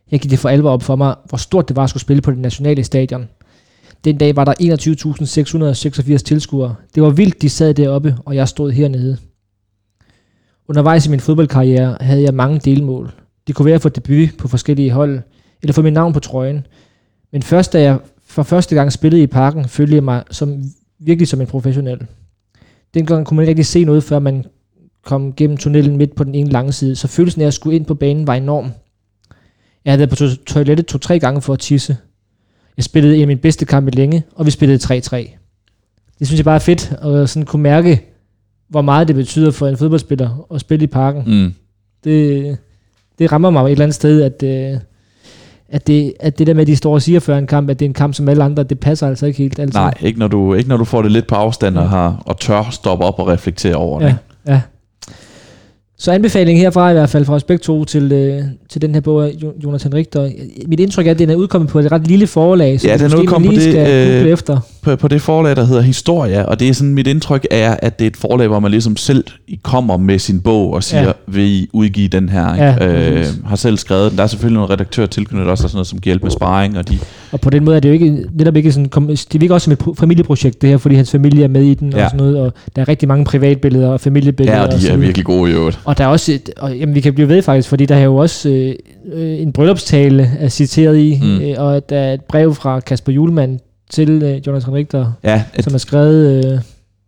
Her 0.08 0.18
gik 0.18 0.32
det 0.32 0.40
for 0.40 0.50
alvor 0.50 0.70
op 0.70 0.84
for 0.84 0.96
mig, 0.96 1.16
hvor 1.26 1.38
stort 1.38 1.68
det 1.68 1.76
var 1.76 1.84
at 1.84 1.90
skulle 1.90 2.02
spille 2.02 2.22
på 2.22 2.32
det 2.32 2.40
nationale 2.40 2.84
stadion. 2.84 3.30
Den 4.06 4.18
dag 4.18 4.36
var 4.36 4.46
der 4.46 4.54
21.686 6.14 6.18
tilskuere. 6.18 6.76
Det 6.96 7.04
var 7.04 7.10
vildt, 7.10 7.42
de 7.42 7.50
sad 7.50 7.74
deroppe, 7.74 8.16
og 8.26 8.36
jeg 8.36 8.48
stod 8.48 8.72
hernede. 8.72 9.18
Undervejs 10.68 11.08
i 11.08 11.10
min 11.10 11.20
fodboldkarriere 11.20 11.98
havde 12.02 12.22
jeg 12.22 12.34
mange 12.34 12.60
delmål. 12.60 13.12
Det 13.48 13.56
kunne 13.56 13.66
være 13.66 13.76
at 13.76 13.82
få 13.82 13.90
debut 13.90 14.30
på 14.38 14.48
forskellige 14.48 14.92
hold, 14.92 15.20
eller 15.62 15.74
få 15.74 15.82
mit 15.82 15.94
navn 15.94 16.14
på 16.14 16.20
trøjen. 16.20 16.68
Men 17.32 17.44
først 17.44 17.74
da 17.74 17.82
jeg 17.82 18.00
for 18.26 18.44
første 18.44 18.76
gang 18.76 18.92
spillede 18.92 19.24
i 19.24 19.28
parken, 19.28 19.66
følte 19.66 19.96
jeg 19.96 20.04
mig 20.04 20.24
som, 20.32 20.64
virkelig 21.00 21.28
som 21.28 21.42
en 21.42 21.48
professionel. 21.48 22.08
Dengang 22.98 23.26
kunne 23.26 23.36
man 23.36 23.44
ikke 23.44 23.50
rigtig 23.50 23.66
se 23.66 23.84
noget, 23.84 24.04
før 24.04 24.20
man 24.20 24.46
kom 25.06 25.34
gennem 25.34 25.58
tunnelen 25.58 25.98
midt 25.98 26.16
på 26.16 26.24
den 26.24 26.36
ene 26.36 26.50
lange 26.50 26.72
side, 26.72 26.96
så 26.96 27.08
følelsen 27.08 27.42
af 27.42 27.48
at 27.48 27.54
skulle 27.54 27.76
ind 27.76 27.86
på 27.86 27.96
banen 27.96 28.28
var 28.28 28.34
enorm. 28.36 28.72
Jeg 29.86 29.92
havde 29.92 30.00
været 30.00 30.10
på 30.10 30.16
to- 30.16 30.44
toilettet 30.46 30.86
to-tre 30.86 31.20
gange 31.20 31.42
for 31.42 31.54
at 31.54 31.60
tisse. 31.60 31.98
Jeg 32.78 32.84
spillede 32.84 33.16
en 33.16 33.22
af 33.22 33.28
mine 33.28 33.40
bedste 33.40 33.66
kampe 33.66 33.92
længe, 33.92 34.24
og 34.36 34.46
vi 34.46 34.52
spillede 34.52 34.80
3-3. 34.84 35.38
Det 36.20 36.28
synes 36.28 36.40
jeg 36.40 36.46
bare 36.46 36.56
er 36.56 36.60
fedt, 36.60 36.92
at 36.92 37.30
sådan 37.30 37.46
kunne 37.46 37.64
mærke, 37.64 38.06
hvor 38.70 38.82
meget 38.82 39.08
det 39.08 39.16
betyder 39.16 39.52
for 39.52 39.68
en 39.68 39.78
fodboldspiller 39.78 40.48
at 40.54 40.62
spille 40.62 40.84
i 40.84 40.88
parken. 40.88 41.24
Mm. 41.28 41.54
Det, 42.04 42.58
det 43.20 43.32
rammer 43.32 43.50
mig 43.50 43.66
et 43.66 43.72
eller 43.72 43.84
andet 43.86 43.96
sted, 43.96 44.22
at, 44.22 44.44
øh, 44.44 44.80
at 45.70 45.88
det, 45.88 46.14
at 46.20 46.40
det 46.40 46.48
der 46.48 46.54
med, 46.54 46.62
at 46.62 46.68
de 46.68 46.76
står 46.76 46.94
og 46.94 47.02
siger 47.02 47.20
før 47.20 47.38
en 47.38 47.48
kamp, 47.48 47.70
at 47.70 47.80
det 47.80 47.86
er 47.86 47.90
en 47.90 47.94
kamp 47.94 48.14
som 48.14 48.30
alle 48.30 48.44
andre, 48.44 48.64
det 48.64 48.80
passer 48.80 49.08
altså 49.08 49.26
ikke 49.26 49.38
helt 49.38 49.60
altid. 49.60 49.80
Nej, 49.80 49.94
ikke 50.02 50.20
når, 50.20 50.28
du, 50.28 50.54
ikke 50.54 50.70
når 50.70 50.78
du 50.78 50.84
får 50.84 51.02
det 51.02 51.12
lidt 51.12 51.28
på 51.28 51.36
afstand 51.36 51.78
og, 51.78 51.90
har, 51.90 52.24
og 52.26 52.40
tør 52.40 52.70
stoppe 52.72 53.06
op 53.06 53.20
og 53.20 53.28
reflektere 53.28 53.76
over 53.76 54.00
det. 54.00 54.18
Ja, 54.46 54.54
ja. 54.54 54.62
Så 56.00 56.12
anbefaling 56.12 56.60
herfra 56.60 56.90
i 56.90 56.94
hvert 56.94 57.10
fald 57.10 57.26
fra 57.26 57.34
os 57.34 57.44
begge 57.44 57.62
to 57.62 57.86
til, 57.86 58.12
øh, 58.12 58.42
til 58.70 58.82
den 58.82 58.94
her 58.94 59.02
bog 59.02 59.26
af 59.26 59.32
Jo- 59.44 59.54
Jonathan 59.64 59.94
Richter. 59.94 60.30
Mit 60.68 60.80
indtryk 60.80 61.08
er, 61.08 61.12
at 61.12 61.20
den 61.20 61.30
er 61.30 61.36
udkommet 61.36 61.70
på 61.70 61.80
et 61.80 61.92
ret 61.92 62.08
lille 62.08 62.28
forlag, 62.28 62.80
så 62.82 62.88
Ja, 62.88 62.98
den 62.98 63.12
er 63.14 63.18
udkommet 63.18 63.50
lige 63.54 63.60
på 63.72 63.78
det, 63.78 63.88
skal 63.88 64.26
øh, 64.26 64.32
efter. 64.32 64.60
på, 64.82 64.96
på 64.96 65.08
det 65.08 65.22
forlag, 65.22 65.56
der 65.56 65.66
hedder 65.66 65.82
Historia, 65.82 66.44
og 66.44 66.60
det 66.60 66.70
er 66.70 66.74
sådan, 66.74 66.94
mit 66.94 67.08
indtryk 67.08 67.48
er, 67.52 67.76
at 67.82 68.00
det 68.00 68.06
er 68.06 68.10
et 68.10 68.18
forlag, 68.18 68.48
hvor 68.48 68.60
man 68.60 68.72
ligesom 68.72 68.98
selv 68.98 69.24
kommer 69.64 69.98
med 69.98 70.20
sin 70.20 70.42
bog 70.42 70.74
og 70.74 70.84
siger, 70.84 71.04
Ja. 71.04 71.12
vil 71.28 71.44
I 71.44 71.68
udgive 71.74 72.08
den 72.08 72.30
her? 72.30 72.54
Ikke? 72.54 72.66
Ja, 72.66 73.10
øh, 73.12 73.26
har 73.46 73.56
selv 73.56 73.78
skrevet 73.78 74.10
den. 74.12 74.18
Der 74.18 74.24
er 74.24 74.28
selvfølgelig 74.28 74.60
nogle 74.60 74.74
redaktører 74.74 75.08
tilknyttet 75.08 75.48
også, 75.50 75.64
og 75.64 75.70
sådan 75.70 75.78
noget, 75.78 75.88
som 75.88 76.00
kan 76.00 76.10
hjælpe 76.10 76.24
med 76.26 76.32
sparring, 76.32 76.78
og 76.78 76.90
de, 76.90 76.98
Og 77.32 77.42
på 77.42 77.50
den 77.50 77.64
måde 77.66 77.76
er 77.76 77.80
det 77.80 77.90
jo 77.90 77.94
ikke, 77.94 78.26
netop 78.34 78.56
ikke 78.56 78.72
sådan, 78.72 78.90
kom, 78.90 79.08
det 79.08 79.42
virker 79.42 79.54
også 79.54 79.66
som 79.66 79.74
et 79.74 79.80
pro- 79.84 79.94
familieprojekt, 80.00 80.62
det 80.62 80.70
her, 80.70 80.78
fordi 80.78 80.96
hans 80.96 81.12
familie 81.12 81.44
er 81.44 81.48
med 81.48 81.64
i 81.64 81.74
den 81.74 81.94
og 81.94 82.00
Ja. 82.00 82.06
sådan 82.08 82.18
noget, 82.18 82.38
og 82.40 82.54
der 82.76 82.82
er 82.82 82.88
rigtig 82.88 83.08
mange 83.08 83.26
privatbilleder 83.26 83.88
og 83.88 84.00
familiebilleder. 84.02 84.58
ja, 84.58 84.66
og 84.66 84.72
de 84.74 84.82
så 84.82 84.92
er 84.94 84.98
virkelig 84.98 85.26
gode 85.26 85.52
i 85.52 85.54
øvrigt. 85.54 85.80
Og 85.88 85.98
der 85.98 86.04
er 86.04 86.08
også, 86.08 86.32
et, 86.32 86.50
og, 86.58 86.78
jamen, 86.78 86.96
vi 86.96 87.02
kan 87.02 87.14
blive 87.14 87.30
ved 87.30 87.42
faktisk, 87.42 87.70
fordi 87.70 87.86
der 87.86 87.96
er 87.96 88.04
jo 88.04 88.16
også 88.16 88.50
øh, 88.50 88.76
øh, 89.14 89.40
en 89.42 89.54
bryllupstale 89.54 90.32
er 90.40 90.50
citeret 90.50 90.98
i, 90.98 91.20
Mm. 91.22 91.42
øh, 91.42 91.56
og 91.58 91.90
der 91.90 91.98
er 92.00 92.14
et 92.14 92.22
brev 92.22 92.56
fra 92.56 92.80
Kasper 92.80 93.12
Julemand 93.12 93.60
til 93.90 94.10
øh, 94.24 94.48
Jonathan 94.48 94.74
Richter, 94.74 95.12
Ja, 95.24 95.44
at, 95.54 95.64
som 95.64 95.74
er 95.74 95.78
skrevet... 95.78 96.46
Øh, 96.46 96.60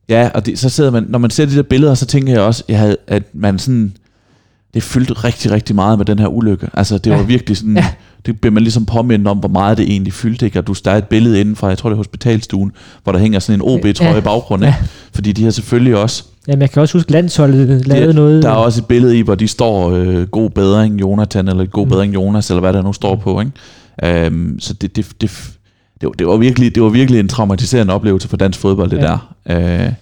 ja 0.10 0.30
og 0.34 0.46
det, 0.46 0.60
så 0.60 0.70
sidder 0.70 0.92
man, 0.92 1.06
når 1.10 1.20
man 1.20 1.30
ser 1.30 1.46
de 1.46 1.56
der 1.56 1.62
billeder, 1.64 1.94
så 1.94 2.06
tænker 2.06 2.34
jeg 2.34 2.42
også, 2.42 2.64
jeg 2.70 2.80
havde, 2.80 2.98
at 3.08 3.24
man 3.34 3.60
sådan, 3.60 3.94
det 4.74 4.84
fyldte 4.84 5.14
rigtig, 5.14 5.52
rigtig 5.52 5.76
meget 5.76 5.98
med 5.98 6.06
den 6.06 6.20
her 6.20 6.28
ulykke. 6.28 6.68
Altså, 6.74 6.98
det 6.98 7.12
Ja. 7.12 7.16
var 7.16 7.24
virkelig 7.24 7.58
sådan, 7.58 7.78
Ja. 7.78 7.86
det 8.26 8.42
bliver 8.42 8.54
man 8.54 8.64
ligesom 8.64 8.86
påmindet 8.86 9.28
om, 9.28 9.38
hvor 9.38 9.50
meget 9.50 9.78
det 9.78 9.90
egentlig 9.92 10.14
fyldte, 10.14 10.46
ikke? 10.46 10.60
Og 10.60 10.68
du 10.68 10.76
der 10.86 10.92
er 10.92 10.98
et 10.98 11.08
billede 11.08 11.40
inden 11.42 11.56
fra, 11.56 11.68
jeg 11.68 11.78
tror 11.78 11.90
det 11.90 11.94
er 11.96 11.98
hospitalstuen, 11.98 12.72
hvor 13.04 13.12
der 13.12 13.20
hænger 13.20 13.40
sådan 13.40 13.60
en 13.62 13.68
OB-trøje 13.70 14.12
Ja. 14.12 14.18
i 14.18 14.22
baggrunden, 14.22 14.68
Ja. 14.68 14.76
Fordi 15.14 15.32
de 15.32 15.44
har 15.44 15.52
selvfølgelig 15.52 15.96
også, 15.98 16.24
jamen, 16.48 16.62
jeg 16.62 16.72
kan 16.72 16.82
også 16.82 16.98
huske, 16.98 17.12
landsholdet 17.12 17.88
lavede 17.88 18.06
Ja, 18.08 18.12
noget... 18.14 18.44
der 18.44 18.50
er 18.50 18.54
også 18.54 18.82
et 18.82 18.86
billede 18.86 19.18
i, 19.20 19.22
hvor 19.22 19.36
de 19.36 19.48
står, 19.48 19.92
øh, 19.92 20.28
god 20.28 20.50
bedring 20.50 21.02
Jonathan, 21.02 21.48
eller 21.48 21.66
god 21.66 21.86
Mm. 21.86 21.90
bedring 21.90 22.14
Jonas, 22.14 22.50
eller 22.50 22.62
hvad 22.62 22.74
der 22.74 22.82
nu 22.82 22.94
står 22.94 23.16
på, 23.16 23.40
ikke? 23.42 24.28
Um, 24.28 24.56
så 24.60 24.74
det, 24.74 24.96
det, 24.96 25.06
det, 25.22 25.32
det, 26.02 26.08
var, 26.08 26.12
det, 26.12 26.28
var 26.28 26.38
virkelig, 26.38 26.76
det 26.76 26.84
var 26.84 26.90
virkelig 26.90 27.20
en 27.20 27.28
traumatiserende 27.28 27.94
oplevelse 27.94 28.28
for 28.28 28.38
dansk 28.38 28.60
fodbold, 28.60 28.90
det 28.92 28.98
Ja. 28.98 29.18
der. 29.48 29.86
Uh, 29.88 29.94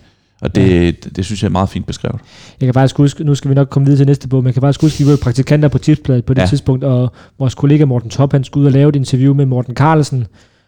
og 0.41 0.55
det, 0.55 1.03
det, 1.03 1.15
det 1.15 1.25
synes 1.25 1.41
jeg 1.43 1.47
er 1.47 1.51
meget 1.51 1.69
fint 1.69 1.85
beskrevet. 1.85 2.19
Jeg 2.61 2.67
kan 2.67 2.73
faktisk 2.73 2.97
huske, 2.97 3.23
nu 3.23 3.35
skal 3.35 3.49
vi 3.49 3.55
nok 3.55 3.69
komme 3.69 3.85
videre 3.85 3.99
til 3.99 4.07
næste 4.07 4.27
bog, 4.27 4.43
men 4.43 4.45
jeg 4.47 4.53
kan 4.53 4.61
faktisk 4.61 4.81
huske, 4.81 5.01
at 5.03 5.05
vi 5.07 5.11
var 5.11 5.17
praktikanter 5.17 5.67
på 5.69 5.77
tipsbladet 5.77 6.25
på 6.25 6.33
det 6.33 6.41
Ja. 6.41 6.47
tidspunkt, 6.47 6.83
og 6.83 7.11
vores 7.39 7.55
kollega 7.55 7.85
Morten 7.85 8.09
Top, 8.09 8.31
han 8.31 8.43
skulle 8.43 8.61
ud 8.61 8.65
og 8.65 8.71
lave 8.71 8.89
et 8.89 8.95
interview 8.95 9.33
med 9.33 9.45
Morten 9.45 9.75
Carlsen, 9.75 10.25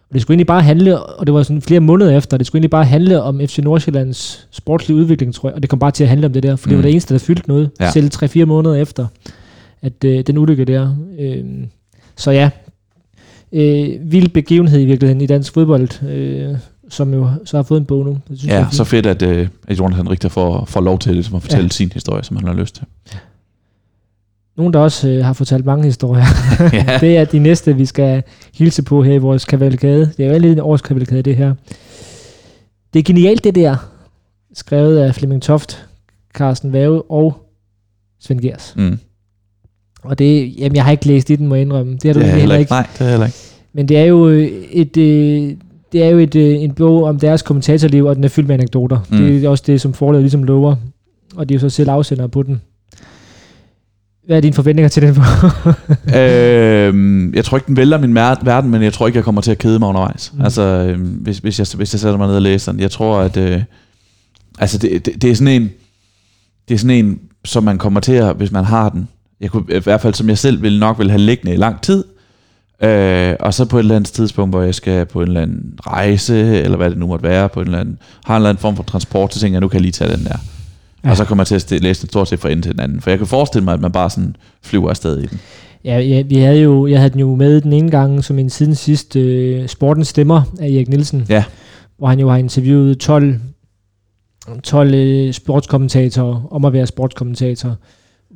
og 0.09 0.13
det 0.13 0.21
skulle 0.21 0.35
egentlig 0.35 0.47
bare 0.47 0.61
handle, 0.61 0.99
og 1.03 1.27
det 1.27 1.33
var 1.33 1.43
sådan 1.43 1.61
flere 1.61 1.79
måneder 1.79 2.17
efter, 2.17 2.37
det 2.37 2.47
skulle 2.47 2.59
egentlig 2.59 2.69
bare 2.69 2.85
handle 2.85 3.21
om 3.21 3.39
FC 3.47 3.57
Nordsjællands 3.57 4.47
sportslige 4.51 4.97
udvikling, 4.97 5.33
tror 5.33 5.49
jeg, 5.49 5.55
og 5.55 5.61
det 5.61 5.69
kom 5.69 5.79
bare 5.79 5.91
til 5.91 6.03
at 6.03 6.09
handle 6.09 6.25
om 6.27 6.33
det 6.33 6.43
der, 6.43 6.55
for 6.55 6.67
mm. 6.67 6.69
det 6.69 6.75
Mm. 6.75 6.77
var 6.77 6.81
det 6.81 6.91
eneste, 6.91 7.13
der 7.13 7.19
fyldte 7.19 7.47
noget, 7.47 7.69
ja. 7.79 7.91
Selv 7.91 8.11
3-4 8.15 8.45
måneder 8.45 8.75
efter, 8.75 9.07
at 9.81 10.03
øh, 10.05 10.23
den 10.27 10.37
ulykke 10.37 10.65
der. 10.65 10.95
Øh, 11.19 11.43
så 12.15 12.31
ja, 12.31 12.49
øh, 13.51 13.89
vild 14.11 14.29
begivenhed 14.29 14.81
i 14.81 14.85
virkeligheden 14.85 15.21
i 15.21 15.25
dansk 15.25 15.53
fodbold, 15.53 16.09
øh, 16.09 16.55
som 16.89 17.13
jo 17.13 17.29
så 17.45 17.57
har 17.57 17.63
fået 17.63 17.79
en 17.79 17.85
bog 17.85 18.05
nu. 18.05 18.11
Det 18.11 18.39
synes 18.39 18.45
jeg 18.45 18.59
Ja, 18.59 18.63
fint. 18.63 18.75
så 18.75 18.83
fedt, 18.83 19.05
at, 19.05 19.21
øh, 19.21 19.47
at 19.67 19.79
Jonathan 19.79 20.09
Richter 20.09 20.29
får, 20.29 20.65
får 20.65 20.81
lov 20.81 20.99
til 20.99 21.13
ligesom, 21.13 21.35
at 21.35 21.41
fortælle 21.41 21.63
ja. 21.63 21.69
sin 21.69 21.91
historie, 21.93 22.23
som 22.23 22.37
han 22.37 22.47
har 22.47 22.53
lyst 22.53 22.75
til. 22.75 22.83
Nogen, 24.59 24.73
der 24.73 24.79
også 24.79 25.09
øh, 25.09 25.25
har 25.25 25.33
fortalt 25.33 25.65
mange 25.65 25.83
historier. 25.83 26.25
Ja. 26.73 26.97
det 27.01 27.17
er 27.17 27.25
de 27.25 27.39
næste, 27.39 27.75
vi 27.75 27.85
skal 27.85 28.23
hilse 28.53 28.83
på 28.83 29.03
her 29.03 29.13
i 29.13 29.17
vores 29.17 29.45
kavalkade. 29.45 30.11
Det 30.17 30.25
er 30.25 30.33
jo 30.33 30.39
lidt 30.39 30.53
en 30.53 30.59
årskavalkade, 30.59 31.21
det 31.21 31.35
her. 31.35 31.53
Det 32.93 32.99
er 32.99 33.03
genialt, 33.03 33.43
det 33.43 33.55
der. 33.55 33.75
Skrevet 34.53 34.97
af 34.97 35.15
Flemming 35.15 35.41
Toft, 35.41 35.85
Carsten 36.33 36.73
Vave 36.73 37.11
og 37.11 37.37
Svend 38.19 38.41
Gers. 38.41 38.73
Mm. 38.77 38.99
Og 40.03 40.19
det, 40.19 40.59
jamen, 40.59 40.75
jeg 40.75 40.83
har 40.83 40.91
ikke 40.91 41.07
læst 41.07 41.29
i 41.29 41.35
den, 41.35 41.47
må 41.47 41.55
jeg 41.55 41.61
indrømme. 41.61 41.93
Det 41.93 42.03
har 42.03 42.13
du 42.13 42.19
Det 42.19 42.25
er 42.25 42.29
heller 42.29 42.39
heller 42.39 42.55
ikke. 42.55 42.71
Nej, 42.71 42.87
det 42.93 43.05
er 43.05 43.09
heller 43.09 43.25
ikke. 43.25 43.37
Men 43.73 43.87
det 43.87 43.97
er 43.97 44.03
jo 44.03 44.29
øh, 44.29 44.47
et, 44.71 44.97
øh, 44.97 45.55
det 45.91 46.03
er 46.03 46.09
jo 46.09 46.17
et, 46.17 46.35
øh, 46.35 46.61
en 46.61 46.73
bog 46.73 47.03
om 47.03 47.19
deres 47.19 47.41
kommentatorliv, 47.41 48.05
og 48.05 48.15
den 48.15 48.23
er 48.23 48.27
fyldt 48.27 48.47
med 48.47 48.55
anekdoter. 48.55 48.99
Mm. 49.09 49.17
Det 49.17 49.43
er 49.43 49.49
også 49.49 49.63
det, 49.67 49.81
som 49.81 49.93
forlaget 49.93 50.23
ligesom 50.23 50.43
lover. 50.43 50.75
Og 51.35 51.49
de 51.49 51.53
er 51.53 51.55
jo 51.55 51.59
så 51.59 51.69
selv 51.69 51.89
afsender 51.89 52.27
på 52.27 52.43
den. 52.43 52.61
Hvad 54.29 54.37
er 54.37 54.41
dine 54.41 54.53
forventninger 54.53 54.89
til 54.89 55.01
den 55.01 55.09
øhm, 56.19 57.33
jeg 57.33 57.45
tror 57.45 57.57
ikke, 57.57 57.67
den 57.67 57.77
vælter 57.77 57.97
min 57.97 58.15
verden, 58.15 58.71
men 58.71 58.83
jeg 58.83 58.93
tror 58.93 59.07
ikke, 59.07 59.17
jeg 59.17 59.23
kommer 59.23 59.41
til 59.41 59.51
at 59.51 59.57
kede 59.57 59.79
mig 59.79 59.89
undervejs. 59.89 60.31
Mm. 60.33 60.37
Mm. 60.37 60.43
Altså, 60.43 60.61
øhm, 60.61 61.01
hvis, 61.01 61.37
hvis, 61.37 61.59
jeg, 61.59 61.67
hvis 61.75 61.93
jeg 61.93 61.99
sætter 61.99 62.17
mig 62.17 62.27
ned 62.27 62.35
og 62.35 62.41
læser 62.41 62.71
den. 62.71 62.81
Jeg 62.81 62.91
tror, 62.91 63.19
at... 63.19 63.37
Øh, 63.37 63.61
altså, 64.59 64.77
det, 64.77 65.05
det, 65.05 65.21
det 65.21 65.31
er 65.31 65.35
sådan 65.35 65.61
en... 65.61 65.69
Det 66.67 66.73
er 66.73 66.79
sådan 66.79 67.05
en, 67.05 67.19
som 67.45 67.63
man 67.63 67.77
kommer 67.77 67.99
til 67.99 68.13
at, 68.13 68.35
hvis 68.35 68.51
man 68.51 68.65
har 68.65 68.89
den. 68.89 69.07
Jeg 69.41 69.51
kunne, 69.51 69.63
I 69.75 69.79
hvert 69.79 70.01
fald, 70.01 70.13
som 70.13 70.29
jeg 70.29 70.37
selv 70.37 70.61
vil 70.61 70.79
nok 70.79 70.99
vil 70.99 71.09
have 71.09 71.21
liggende 71.21 71.53
i 71.53 71.57
lang 71.57 71.81
tid. 71.81 72.03
Øh, 72.83 73.35
og 73.39 73.53
så 73.53 73.65
på 73.65 73.77
et 73.77 73.79
eller 73.81 73.95
andet 73.95 74.11
tidspunkt, 74.13 74.53
hvor 74.53 74.61
jeg 74.61 74.75
skal 74.75 75.05
på 75.05 75.21
en 75.21 75.27
eller 75.27 75.41
anden 75.41 75.73
rejse, 75.87 76.61
eller 76.61 76.77
hvad 76.77 76.89
det 76.89 76.97
nu 76.97 77.07
måtte 77.07 77.23
være, 77.23 77.49
på 77.49 77.59
en 77.59 77.65
eller 77.65 77.79
anden, 77.79 77.97
har 78.25 78.35
en 78.35 78.39
eller 78.39 78.49
anden 78.49 78.61
form 78.61 78.75
for 78.75 78.83
transport, 78.83 79.33
så 79.33 79.39
tænker 79.39 79.55
jeg, 79.55 79.61
nu 79.61 79.67
kan 79.67 79.75
jeg 79.75 79.81
lige 79.81 79.91
tage 79.91 80.11
den 80.11 80.25
der. 80.25 80.37
Ja. 81.03 81.09
Og 81.09 81.17
så 81.17 81.25
kommer 81.25 81.41
jeg 81.41 81.47
til 81.47 81.55
at 81.75 81.81
st- 81.81 81.83
læse 81.83 82.01
den 82.01 82.09
stort 82.09 82.27
set 82.27 82.39
fra 82.39 82.49
ende 82.49 82.61
til 82.61 82.71
den 82.71 82.79
anden. 82.79 83.01
For 83.01 83.09
jeg 83.09 83.17
kan 83.17 83.27
forestille 83.27 83.63
mig, 83.65 83.73
at 83.73 83.81
man 83.81 83.91
bare 83.91 84.09
sådan 84.09 84.35
flyver 84.63 84.89
afsted 84.89 85.17
i 85.23 85.25
den. 85.25 85.39
Ja, 85.85 85.99
ja, 85.99 86.21
vi 86.21 86.35
havde 86.35 86.61
jo, 86.61 86.87
jeg 86.87 86.99
havde 86.99 87.09
den 87.09 87.19
jo 87.19 87.35
med 87.35 87.61
den 87.61 87.73
ene 87.73 87.91
gang 87.91 88.23
som 88.23 88.39
en 88.39 88.49
siden 88.49 88.75
sidst 88.75 89.15
øh, 89.15 89.67
Sportens 89.67 90.07
Stemmer 90.07 90.41
af 90.59 90.65
Erik 90.67 90.87
Nielsen. 90.89 91.25
Ja. 91.29 91.43
Hvor 91.97 92.07
han 92.07 92.19
jo 92.19 92.29
har 92.29 92.37
interviewet 92.37 92.97
12, 92.99 93.35
12 94.63 94.93
øh, 94.93 95.33
sportskommentatorer 95.33 96.47
om 96.51 96.65
at 96.65 96.73
være 96.73 96.87
sportskommentator. 96.87 97.75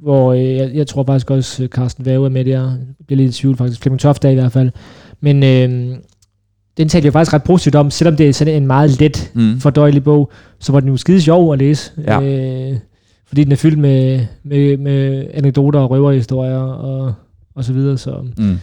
Hvor 0.01 0.34
øh, 0.34 0.55
jeg, 0.55 0.72
jeg 0.74 0.88
tror 0.88 1.03
faktisk 1.05 1.32
også, 1.32 1.68
Carsten 1.72 2.05
Vave 2.05 2.26
er 2.26 2.30
med 2.30 2.45
der. 2.45 2.51
Jeg 2.61 2.78
bliver 3.07 3.18
lidt 3.18 3.36
i 3.38 3.41
tvivl 3.41 3.57
faktisk. 3.57 3.82
Flemming 3.82 3.99
Toft 3.99 4.26
er 4.26 4.30
i 4.30 4.34
hvert 4.36 4.51
fald. 4.51 4.72
Men 5.22 5.43
øh, 5.43 5.95
den 6.78 6.89
talte 6.89 7.05
jeg 7.05 7.13
faktisk 7.13 7.34
ret 7.34 7.43
positivt 7.43 7.76
om, 7.76 7.91
selvom 7.91 8.15
det 8.15 8.30
er 8.30 8.34
sådan 8.34 8.53
en 8.61 8.67
meget 8.67 8.99
let, 8.99 9.32
Mm. 9.34 9.59
fordøjelig 9.59 10.03
bog, 10.03 10.32
så 10.59 10.71
var 10.71 10.80
den 10.80 10.89
jo 10.89 10.97
skide 10.97 11.21
sjov 11.21 11.53
at 11.53 11.59
læse. 11.59 11.91
Ja. 12.07 12.21
Øh, 12.21 12.78
fordi 13.28 13.43
den 13.43 13.51
er 13.51 13.55
fyldt 13.55 13.80
med, 13.80 14.26
med, 14.43 14.78
med 14.78 15.26
anekdoter 15.34 15.80
og 15.80 15.89
røverhistorier 15.91 16.57
og, 16.59 17.13
og 17.55 17.63
så 17.63 17.74
videre. 17.74 17.97
Så, 17.97 18.15
Mm. 18.38 18.57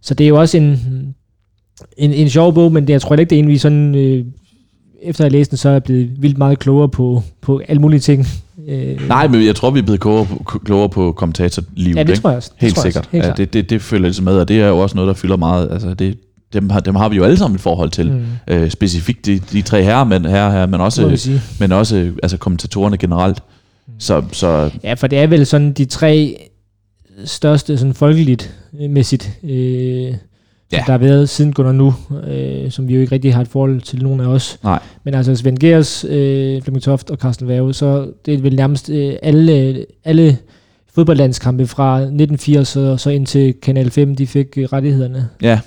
så 0.00 0.14
det 0.14 0.24
er 0.24 0.28
jo 0.28 0.40
også 0.40 0.56
en, 0.56 0.78
en, 1.96 2.12
en 2.12 2.28
sjov 2.30 2.54
bog, 2.54 2.72
men 2.72 2.86
det, 2.86 2.92
jeg 2.92 3.00
tror 3.00 3.16
ikke, 3.16 3.30
det 3.30 3.36
er 3.36 3.42
en, 3.42 3.48
vi 3.48 3.58
sådan, 3.58 3.94
øh, 3.94 4.24
efter 5.02 5.24
at 5.24 5.30
have 5.32 5.38
læst 5.38 5.50
den, 5.50 5.56
så 5.58 5.68
er 5.68 5.72
jeg 5.72 5.82
blevet 5.84 6.10
vildt 6.22 6.38
meget 6.38 6.58
klogere 6.58 6.88
på, 6.88 7.22
på 7.40 7.60
alle 7.68 7.80
mulige 7.82 8.00
ting. 8.00 8.26
Øh, 8.68 9.08
Nej, 9.08 9.28
men 9.28 9.46
jeg 9.46 9.56
tror, 9.56 9.70
vi 9.70 9.78
er 9.78 9.82
blevet 9.82 10.00
klogere 10.00 10.26
på, 10.26 10.58
klogere 10.64 10.88
på 10.88 11.12
kommentatorlivet. 11.12 11.96
ja, 11.96 12.02
det 12.02 12.08
ikke? 12.08 12.20
tror 12.20 12.30
jeg 12.30 12.36
også. 12.36 12.50
Helt 12.56 12.74
tror 12.74 12.84
jeg 12.84 12.92
sikkert. 12.92 13.06
Også. 13.06 13.10
Helt 13.16 13.24
ja, 13.26 13.32
det, 13.36 13.52
det, 13.52 13.70
det 13.70 13.82
følger 13.82 14.02
ligesom 14.06 14.24
med, 14.24 14.32
og 14.36 14.48
det 14.48 14.60
er 14.60 14.68
jo 14.68 14.78
også 14.78 14.96
noget, 14.96 15.08
der 15.08 15.14
fylder 15.14 15.36
meget. 15.36 15.68
Altså, 15.72 15.94
det, 15.94 16.16
dem, 16.52 16.70
har, 16.70 16.80
dem 16.80 16.94
har 16.94 17.08
vi 17.08 17.16
jo 17.16 17.24
alle 17.24 17.36
sammen 17.36 17.54
et 17.54 17.60
forhold 17.60 17.90
til. 17.90 18.12
Mm, 18.12 18.18
Mm. 18.18 18.54
Øh, 18.54 18.70
specifikt 18.70 19.26
de, 19.26 19.38
de 19.38 19.62
tre 19.62 19.82
herrer, 19.82 20.04
men, 20.04 20.24
herrer 20.24 20.50
her, 20.50 20.66
men 20.66 20.80
også, 20.80 21.02
men 21.60 21.72
også 21.72 22.12
altså, 22.22 22.36
kommentatorerne 22.36 22.96
generelt. 22.96 23.42
Så, 23.98 24.22
så 24.32 24.70
Ja, 24.84 24.94
for 24.94 25.06
det 25.06 25.18
er 25.18 25.26
vel 25.26 25.46
sådan 25.46 25.72
de 25.72 25.84
tre 25.84 26.36
største 27.24 27.78
sådan 27.78 27.94
folkeligt 27.94 28.54
øh, 28.80 28.90
mæssigt, 28.90 29.30
øh, 29.44 29.50
ja. 29.52 30.12
Der 30.72 30.92
har 30.92 30.98
været 30.98 31.28
siden 31.28 31.52
Gunnar 31.52 31.72
nu, 31.72 31.94
øh, 32.28 32.70
som 32.70 32.88
vi 32.88 32.94
jo 32.94 33.00
ikke 33.00 33.14
rigtig 33.14 33.34
har 33.34 33.40
et 33.40 33.48
forhold 33.48 33.80
til 33.80 34.02
nogen 34.02 34.20
af 34.20 34.26
os. 34.26 34.58
Nej. 34.64 34.78
Men 35.04 35.14
altså 35.14 35.34
Svend 35.36 35.58
Gers, 35.58 36.04
øh, 36.04 36.62
Flemming 36.62 36.82
Toft 36.82 37.10
og 37.10 37.16
Carsten 37.16 37.48
Værge, 37.48 37.74
så 37.74 38.12
det 38.26 38.34
er 38.34 38.38
vel 38.38 38.56
nærmest 38.56 38.90
øh, 38.90 39.14
alle, 39.22 39.84
alle 40.04 40.36
fodboldlandskampe 40.94 41.66
fra 41.66 41.96
1980 41.96 42.76
og 42.76 43.00
så 43.00 43.10
indtil 43.10 43.54
Kanal 43.62 43.90
5, 43.90 44.16
de 44.16 44.26
fik 44.26 44.46
øh, 44.56 44.64
rettighederne. 44.64 45.28
ja, 45.42 45.60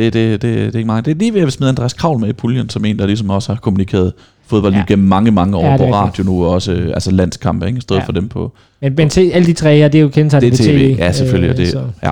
det, 0.00 0.12
det, 0.12 0.42
det, 0.42 0.56
det 0.66 0.74
er 0.74 0.78
ikke 0.78 0.86
mange. 0.86 1.02
Det 1.02 1.10
er 1.10 1.18
lige 1.18 1.34
ved 1.34 1.40
at 1.40 1.52
smide 1.52 1.68
Andreas 1.70 1.92
Kravl 1.92 2.20
med 2.20 2.28
i 2.28 2.32
puljen, 2.32 2.68
som 2.68 2.84
en, 2.84 2.98
der 2.98 3.06
ligesom 3.06 3.30
også 3.30 3.52
har 3.52 3.60
kommunikeret 3.60 4.12
fodbold 4.46 4.74
Ja. 4.74 4.84
gennem 4.88 5.08
mange, 5.08 5.30
mange 5.30 5.56
år 5.56 5.64
Ja, 5.70 5.76
på 5.76 5.84
radio 5.92 6.24
nu, 6.24 6.44
og 6.44 6.50
også 6.50 6.72
øh, 6.72 6.88
altså 6.88 7.10
landskampe, 7.10 7.66
ikke? 7.66 7.80
Stået 7.80 7.98
Ja. 7.98 8.02
ja. 8.02 8.06
for 8.06 8.12
dem 8.12 8.28
på. 8.28 8.52
Men, 8.80 8.94
men 8.96 9.08
til, 9.10 9.30
alle 9.30 9.46
de 9.46 9.52
tre 9.52 9.76
her, 9.76 9.88
det 9.88 9.98
er 9.98 10.02
jo 10.02 10.08
kendetegnet 10.08 10.52
Det 10.58 10.68
er 10.68 10.72
ved 10.72 10.80
TV, 10.94 10.98
ja, 10.98 11.12
selvfølgelig, 11.12 11.50
og 11.50 11.56
det- 11.56 11.68
så. 11.68 11.84
ja. 12.02 12.10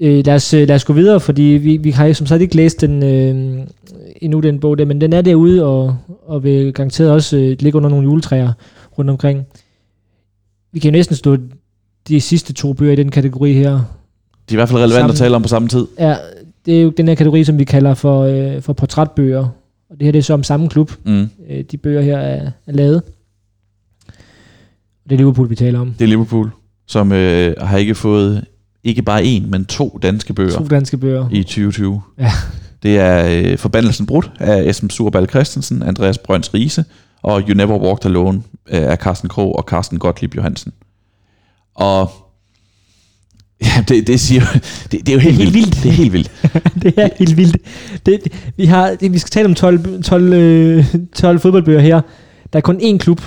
Øh, 0.00 0.26
lad, 0.26 0.34
os, 0.34 0.54
øh, 0.54 0.68
lad 0.68 0.76
os 0.76 0.84
gå 0.84 0.92
videre, 0.92 1.20
fordi 1.20 1.42
vi, 1.42 1.76
vi 1.76 1.90
har 1.90 2.06
jo 2.06 2.14
som 2.14 2.26
sagt 2.26 2.42
ikke 2.42 2.56
læst 2.56 2.80
den 2.80 3.02
øh, 3.02 3.66
endnu, 4.22 4.40
den 4.40 4.60
bog 4.60 4.78
der, 4.78 4.84
men 4.84 5.00
den 5.00 5.12
er 5.12 5.20
derude, 5.22 5.64
og, 5.66 5.96
og 6.26 6.44
vil 6.44 6.72
garanteret 6.72 7.10
også 7.10 7.36
øh, 7.36 7.56
ligge 7.60 7.76
under 7.76 7.90
nogle 7.90 8.04
juletræer 8.04 8.52
rundt 8.98 9.10
omkring. 9.10 9.46
Vi 10.72 10.78
kan 10.80 10.90
jo 10.90 10.92
næsten 10.98 11.16
stå 11.16 11.36
de 12.08 12.20
sidste 12.20 12.52
to 12.52 12.72
bøger 12.72 12.92
i 12.92 12.96
den 12.96 13.10
kategori 13.10 13.52
her. 13.52 13.80
De 14.48 14.54
er 14.54 14.56
i 14.56 14.56
hvert 14.56 14.68
fald 14.68 14.78
relevant 14.78 14.94
Sammen. 15.00 15.10
at 15.10 15.16
tale 15.18 15.36
om 15.36 15.42
på 15.42 15.48
samme 15.48 15.68
tid. 15.68 15.86
Ja, 15.98 16.16
det 16.66 16.78
er 16.78 16.82
jo 16.82 16.90
den 16.90 17.08
her 17.08 17.14
kategori, 17.14 17.44
som 17.44 17.58
vi 17.58 17.64
kalder 17.64 17.94
for, 17.94 18.22
øh, 18.22 18.62
for 18.62 18.72
portrætbøger. 18.72 19.48
Og 19.90 19.96
det 19.98 20.02
her 20.04 20.12
det 20.12 20.18
er 20.18 20.22
så 20.22 20.34
om 20.34 20.42
samme 20.42 20.68
klub. 20.68 20.92
Mm. 21.04 21.28
Øh, 21.50 21.64
de 21.70 21.76
bøger 21.76 22.02
her 22.02 22.18
er, 22.18 22.50
er 22.66 22.72
lavet. 22.72 23.02
Det 25.04 25.12
er 25.12 25.16
Liverpool, 25.16 25.50
vi 25.50 25.54
taler 25.54 25.80
om. 25.80 25.94
Det 25.98 26.04
er 26.04 26.08
Liverpool, 26.08 26.50
som 26.86 27.12
øh, 27.12 27.54
har 27.60 27.78
ikke 27.78 27.94
fået 27.94 28.44
ikke 28.84 29.02
bare 29.02 29.24
en, 29.24 29.50
men 29.50 29.64
to 29.64 29.98
danske 30.02 30.34
bøger 30.34 30.50
To 30.50 30.64
danske 30.64 30.96
bøger. 30.96 31.28
i 31.32 31.42
2020. 31.42 32.02
Ja. 32.18 32.30
Det 32.82 32.98
er 32.98 33.50
øh, 33.52 33.58
Forbandelsen 33.58 34.06
Brudt 34.06 34.30
af 34.38 34.62
Esben 34.62 34.90
Surbal 34.90 35.28
Christensen, 35.28 35.82
Andreas 35.82 36.18
Brøns 36.18 36.54
Riese, 36.54 36.84
og 37.22 37.40
You 37.48 37.54
Never 37.54 37.78
Walked 37.78 38.06
Alone 38.06 38.42
øh, 38.68 38.82
af 38.82 38.96
Carsten 38.96 39.28
Krog 39.28 39.56
og 39.56 39.64
Carsten 39.68 39.98
Gottlieb 39.98 40.36
Johansen. 40.36 40.72
Og 41.74 42.10
ja, 43.66 43.84
det, 43.88 44.06
det, 44.06 44.20
siger, 44.20 44.42
det, 44.92 45.06
det 45.06 45.08
er 45.08 45.12
jo 45.12 45.18
helt, 45.18 45.36
helt 45.36 45.54
vildt. 45.54 45.82
vildt. 45.82 45.82
Det 45.82 45.90
er 45.90 45.94
helt 45.94 46.12
vildt. 46.12 46.30
det 46.82 46.94
er 46.96 47.08
helt 47.18 47.36
vildt. 47.36 47.56
Det, 48.06 48.20
vi, 48.56 48.66
har, 48.66 48.94
det, 49.00 49.12
vi 49.12 49.18
skal 49.18 49.30
tale 49.30 49.46
om 49.48 49.54
12, 49.54 50.02
12, 50.02 50.32
øh, 50.32 50.84
12 51.16 51.40
fodboldbøger 51.40 51.80
her. 51.80 52.00
Der 52.52 52.56
er 52.56 52.60
kun 52.60 52.76
én 52.76 52.98
klub, 52.98 53.20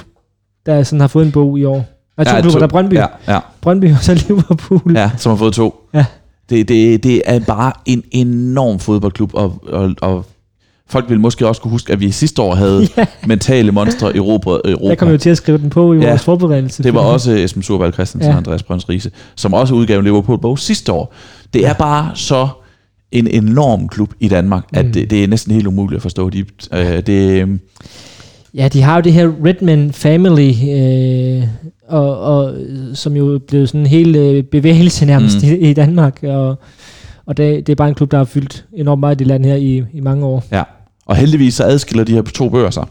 der 0.66 0.84
sådan 0.84 1.00
har 1.00 1.08
fået 1.08 1.26
en 1.26 1.32
bog 1.32 1.60
i 1.60 1.64
år. 1.66 1.86
Er 2.18 2.24
to 2.24 2.36
Ja, 2.36 2.42
klubber, 2.42 2.60
der 2.60 2.68
er 2.68 2.70
Brøndby. 2.70 2.94
Ja, 2.94 3.06
ja, 3.28 3.40
Brøndby 3.62 3.92
og 3.92 3.98
så 4.02 4.14
Liverpool. 4.14 4.82
ja, 4.96 5.12
som 5.18 5.30
har 5.30 5.38
fået 5.38 5.54
to. 5.54 5.90
Ja. 5.94 6.06
Det, 6.50 6.68
det, 6.68 7.04
det 7.04 7.22
er 7.26 7.40
bare 7.40 7.72
en 7.86 8.04
enorm 8.12 8.80
fodboldklub, 8.80 9.34
og, 9.34 9.64
og, 9.68 9.96
og 10.02 10.26
folk 10.90 11.10
vil 11.10 11.20
måske 11.20 11.48
også 11.48 11.62
kunne 11.62 11.72
huske, 11.72 11.94
at 11.94 12.00
vi 12.00 12.12
sidste 12.12 12.42
år 12.42 12.56
havde 12.56 12.88
Ja. 12.98 13.06
mentale 13.28 13.72
monstre 13.72 14.14
i 14.14 14.18
Europa. 14.18 14.70
Jeg 14.84 14.98
kom 14.98 15.10
jo 15.10 15.18
til 15.18 15.30
at 15.30 15.38
skrive 15.38 15.58
den 15.58 15.70
på 15.70 15.94
i 15.94 15.98
Ja. 15.98 16.10
vores 16.10 16.24
forberedelse. 16.24 16.84
Det 16.84 16.94
var 16.94 17.00
også 17.00 17.32
Esben 17.32 17.64
Survald 17.64 17.94
Christensen 17.94 18.22
ja. 18.22 18.28
Ja. 18.28 18.34
og 18.34 18.38
Andreas 18.38 18.64
Brøns 18.64 18.90
Riese, 18.90 19.12
som 19.36 19.54
også 19.54 19.74
udgav 19.74 19.98
en 20.00 20.04
Liverpool-bog 20.06 20.60
sidste 20.60 20.92
år. 20.92 21.14
Det 21.54 21.66
er 21.68 21.74
bare 21.74 22.12
så 22.16 22.48
en 23.12 23.28
enorm 23.28 23.88
klub 23.88 24.14
i 24.20 24.28
Danmark, 24.28 24.64
at 24.74 24.86
Mm. 24.86 24.92
det, 24.92 25.10
det 25.10 25.24
er 25.24 25.28
næsten 25.28 25.54
helt 25.54 25.68
umuligt 25.68 25.96
at 25.98 26.02
forstå. 26.02 26.30
De, 26.30 26.46
øh, 26.74 27.02
det, 27.06 27.48
Ja, 28.54 28.68
de 28.68 28.82
har 28.82 28.96
jo 28.96 29.02
det 29.02 29.14
her 29.14 29.32
Redman 29.46 29.92
Family, 29.92 30.52
øh, 30.70 31.44
og, 31.88 32.20
og, 32.20 32.54
som 32.94 33.16
jo 33.16 33.34
er 33.34 33.40
blevet 33.48 33.70
sådan 33.70 33.82
en 33.82 33.88
hel 33.88 34.16
øh, 34.16 34.44
bevægelse 34.44 35.06
nærmest 35.06 35.44
mm. 35.44 35.50
i, 35.50 35.56
i 35.56 35.74
Danmark. 35.74 36.20
Og, 36.24 36.60
og 37.26 37.38
det, 37.38 37.68
det 37.68 37.72
er 37.74 37.76
bare 37.76 37.90
en 37.90 37.96
klub, 37.96 38.12
der 38.12 38.18
har 38.18 38.26
fyldt 38.26 38.66
enormt 38.74 39.00
meget 39.00 39.16
i 39.16 39.20
det 39.20 39.28
land 39.28 39.46
her 39.46 39.56
i, 39.56 39.84
i 39.94 40.00
mange 40.00 40.26
år. 40.26 40.44
ja. 40.52 40.64
Og 41.06 41.16
heldigvis 41.16 41.54
så 41.54 41.64
adskiller 41.64 42.04
de 42.04 42.12
her 42.14 42.22
to 42.22 42.50
bøger 42.50 42.70
sig. 42.70 42.84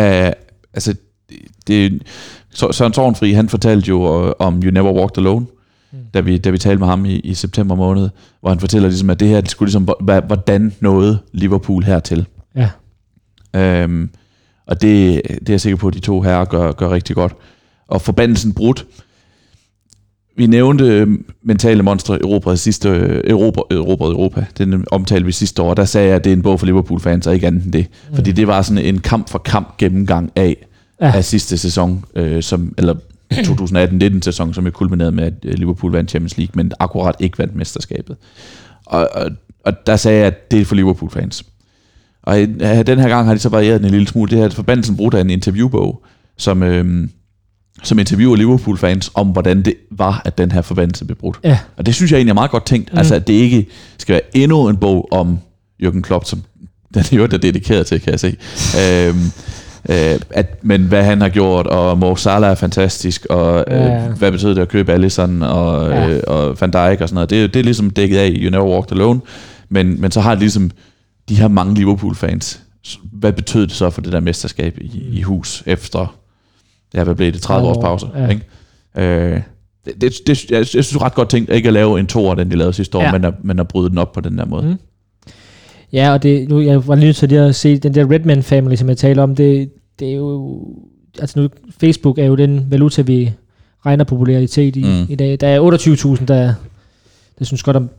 Uh, 0.00 0.32
altså, 0.74 0.94
det, 1.28 1.38
det, 1.66 2.02
Sø- 2.50 2.72
Søren 2.72 2.92
Tornfri, 2.92 3.32
han 3.32 3.48
fortalte 3.48 3.88
jo 3.88 4.26
øh, 4.28 4.32
om 4.38 4.62
You 4.62 4.70
Never 4.70 4.92
Walked 4.92 5.18
Alone, 5.18 5.46
Mm. 5.92 5.98
da 6.14 6.20
vi, 6.20 6.38
da 6.38 6.50
vi 6.50 6.58
talte 6.58 6.78
med 6.78 6.86
ham 6.88 7.04
i, 7.04 7.14
i 7.18 7.34
september 7.34 7.74
måned, 7.74 8.08
hvor 8.40 8.48
han 8.50 8.60
fortæller 8.60 8.88
ligesom, 8.88 9.10
at 9.10 9.20
det 9.20 9.28
her 9.28 9.40
det 9.40 9.50
skulle 9.50 9.66
ligesom, 9.66 9.88
hvordan 10.26 10.74
nåede 10.80 11.18
Liverpool 11.32 11.84
hertil. 11.84 12.26
Ja. 12.54 12.70
Øhm, 13.56 14.10
og 14.66 14.80
det, 14.82 15.22
det 15.24 15.48
er 15.48 15.52
jeg 15.52 15.60
sikker 15.60 15.76
på, 15.76 15.88
at 15.88 15.94
de 15.94 16.00
to 16.00 16.20
herrer 16.20 16.44
gør, 16.44 16.72
gør 16.72 16.90
rigtig 16.90 17.16
godt. 17.16 17.34
Og 17.88 18.00
forbandelsen 18.02 18.52
brudt. 18.54 18.86
Vi 20.36 20.46
nævnte 20.46 20.84
øh, 20.84 21.08
mentale 21.42 21.82
monstre 21.82 22.20
Europa 22.20 22.56
sidste 22.56 22.88
øh, 22.88 23.20
Europa, 23.24 23.60
Europa, 23.70 24.04
Europa. 24.04 24.46
Den 24.58 24.84
omtalte 24.90 25.26
vi 25.26 25.32
sidste 25.32 25.62
år. 25.62 25.74
Der 25.74 25.84
sagde 25.84 26.06
jeg, 26.08 26.16
at 26.16 26.24
det 26.24 26.30
er 26.32 26.36
en 26.36 26.42
bog 26.42 26.58
for 26.60 26.66
Liverpool-fans, 26.66 27.26
og 27.26 27.34
ikke 27.34 27.46
andet 27.46 27.64
end 27.64 27.72
det. 27.72 27.86
Mm. 28.10 28.14
Fordi 28.14 28.32
det 28.32 28.46
var 28.46 28.62
sådan 28.62 28.84
en 28.84 28.98
kamp 28.98 29.28
for 29.30 29.38
kamp 29.38 29.76
gennemgang 29.78 30.30
af, 30.36 30.66
Ja. 31.00 31.12
af 31.16 31.24
sidste 31.24 31.58
sæson, 31.58 32.04
øh, 32.16 32.42
som, 32.42 32.74
eller 32.78 32.94
2018-19 34.14 34.20
sæson, 34.22 34.54
som 34.54 34.66
er 34.66 34.70
kulmineret 34.70 35.14
med, 35.14 35.24
at 35.24 35.32
øh, 35.44 35.54
Liverpool 35.54 35.92
vandt 35.92 36.10
Champions 36.10 36.36
League, 36.38 36.52
men 36.54 36.72
akkurat 36.80 37.14
ikke 37.20 37.38
vandt 37.38 37.54
mesterskabet. 37.56 38.16
Og, 38.86 39.08
og, 39.14 39.30
og 39.64 39.72
der 39.86 39.96
sagde 39.96 40.18
jeg, 40.18 40.26
at 40.26 40.50
det 40.50 40.60
er 40.60 40.64
for 40.64 40.74
Liverpool-fans. 40.74 41.44
Og 42.22 42.36
den 42.86 42.98
her 42.98 43.08
gang 43.08 43.26
har 43.26 43.34
de 43.34 43.40
så 43.40 43.48
varieret 43.48 43.80
den 43.80 43.86
en 43.86 43.90
lille 43.92 44.06
smule. 44.08 44.30
Det 44.30 44.38
her 44.38 44.48
Forbandelsen 44.48 44.96
brugt 44.96 45.14
af 45.14 45.20
en 45.20 45.30
interviewbog, 45.30 46.04
som, 46.36 46.62
øhm, 46.62 47.10
som 47.82 47.98
interviewer 47.98 48.36
Liverpool-fans 48.36 49.10
om, 49.14 49.26
hvordan 49.28 49.62
det 49.62 49.74
var, 49.90 50.22
at 50.24 50.38
den 50.38 50.52
her 50.52 50.62
forbandelse 50.62 51.04
blev 51.04 51.16
brudt. 51.16 51.38
Ja. 51.44 51.58
Og 51.76 51.86
det 51.86 51.94
synes 51.94 52.10
jeg 52.12 52.16
egentlig 52.18 52.30
er 52.30 52.34
meget 52.34 52.50
godt 52.50 52.66
tænkt. 52.66 52.92
Mm. 52.92 52.98
Altså, 52.98 53.14
at 53.14 53.26
det 53.26 53.32
ikke 53.32 53.66
skal 53.98 54.12
være 54.12 54.22
endnu 54.36 54.68
en 54.68 54.76
bog 54.76 55.08
om 55.12 55.38
Jürgen 55.82 56.00
Klopp, 56.00 56.24
som 56.24 56.42
den 56.94 57.04
er 57.12 57.16
jo 57.16 57.22
er 57.22 57.26
dedikeret 57.26 57.86
til, 57.86 58.00
kan 58.00 58.10
jeg 58.10 58.20
se. 58.20 58.36
øhm, 58.80 59.18
øh, 59.88 60.20
at, 60.30 60.58
men 60.64 60.82
hvad 60.82 61.04
han 61.04 61.20
har 61.20 61.28
gjort, 61.28 61.66
og 61.66 61.98
Mo 61.98 62.16
Salah 62.16 62.50
er 62.50 62.54
fantastisk, 62.54 63.26
og 63.30 63.64
øh, 63.68 63.74
Ja. 63.76 63.98
hvad 64.08 64.32
betyder 64.32 64.54
det 64.54 64.62
at 64.62 64.68
købe 64.68 64.92
Alisson 64.92 65.42
og, 65.42 65.90
Ja. 65.90 66.08
øh, 66.08 66.22
og 66.26 66.56
Van 66.60 66.70
Dijk 66.70 67.00
og 67.00 67.08
sådan 67.08 67.14
noget. 67.14 67.30
Det, 67.30 67.44
er- 67.44 67.48
det 67.48 67.60
er 67.60 67.64
ligesom 67.64 67.90
dækket 67.90 68.16
af 68.18 68.26
i 68.28 68.44
You 68.44 68.50
Never 68.50 68.64
Walked 68.74 68.92
Alone, 68.92 69.20
men, 69.68 70.00
men 70.00 70.10
så 70.10 70.20
har 70.20 70.34
de 70.34 70.40
ligesom 70.40 70.70
de 71.28 71.34
her 71.34 71.48
mange 71.48 71.74
Liverpool-fans. 71.74 72.60
Hvad 73.12 73.32
betød 73.32 73.62
det 73.66 73.72
så 73.72 73.90
for 73.90 74.00
det 74.00 74.12
der 74.12 74.20
mesterskab 74.20 74.78
i, 74.80 75.02
i 75.12 75.22
hus 75.22 75.62
efter, 75.66 76.14
ja, 76.94 77.04
hvad 77.04 77.14
blev 77.14 77.32
det, 77.32 77.42
30 77.42 77.68
års 77.68 77.76
30 77.76 77.88
år, 77.88 77.90
pause? 77.90 78.06
ja. 78.16 78.28
Ikke? 78.28 79.34
Øh, 79.34 79.40
det, 79.84 80.00
det, 80.00 80.12
det, 80.26 80.50
jeg, 80.50 80.58
jeg 80.58 80.66
synes 80.66 81.00
ret 81.00 81.14
godt 81.14 81.28
tænkt, 81.28 81.52
ikke 81.52 81.66
at 81.66 81.72
lave 81.72 82.00
en 82.00 82.06
toer, 82.06 82.34
den 82.34 82.50
de 82.50 82.56
lavede 82.56 82.72
sidste 82.72 82.98
år, 82.98 83.02
Ja. 83.02 83.12
men, 83.12 83.24
at, 83.24 83.34
men 83.42 83.58
at 83.58 83.68
bryde 83.68 83.90
den 83.90 83.98
op 83.98 84.12
på 84.12 84.20
den 84.20 84.38
der 84.38 84.44
måde. 84.46 84.62
Mm. 84.66 84.76
Ja, 85.92 86.12
og 86.12 86.22
det, 86.22 86.48
nu, 86.48 86.60
jeg 86.60 86.88
var 86.88 86.94
lige 86.94 87.12
til 87.12 87.28
lige 87.28 87.40
at 87.40 87.54
se 87.54 87.78
den 87.78 87.94
der 87.94 88.10
Redman 88.10 88.42
Family, 88.42 88.74
som 88.76 88.88
jeg 88.88 88.96
taler 88.96 89.22
om, 89.22 89.36
det, 89.36 89.70
det 89.98 90.08
er 90.10 90.14
jo, 90.14 90.64
altså 91.20 91.40
nu, 91.40 91.48
Facebook 91.80 92.18
er 92.18 92.24
jo 92.24 92.34
den 92.34 92.66
valuta, 92.70 93.02
vi 93.02 93.32
regner 93.86 94.04
popularitet 94.04 94.76
i 94.76 94.82
Mm. 94.82 94.88
mm. 94.88 95.06
i 95.08 95.14
dag. 95.14 95.40
Der 95.40 95.48
er 95.48 96.16
28.000, 96.18 96.24
der, 96.24 96.54
der 97.38 97.44
synes 97.44 97.62
godt 97.62 97.76
om 97.76 97.90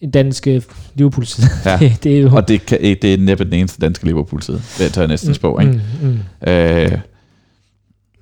en 0.00 0.10
dansk 0.10 0.46
Liverpool-side. 0.94 1.46
Ja. 1.64 1.76
det, 1.80 1.92
det 2.04 2.16
er 2.16 2.20
jo... 2.20 2.30
Og 2.36 2.48
det, 2.48 2.66
kan, 2.66 2.78
det 2.80 3.04
er 3.14 3.18
næppe 3.18 3.44
den 3.44 3.52
eneste 3.52 3.80
danske 3.80 4.04
Liverpool-side. 4.06 4.56
Det 4.78 4.92
tager 4.92 5.02
jeg 5.02 5.08
næsten 5.08 5.34
spå, 5.34 5.58
ikke? 5.58 5.80
Mm, 6.02 6.08
mm. 6.08 6.18
Øh, 6.52 6.92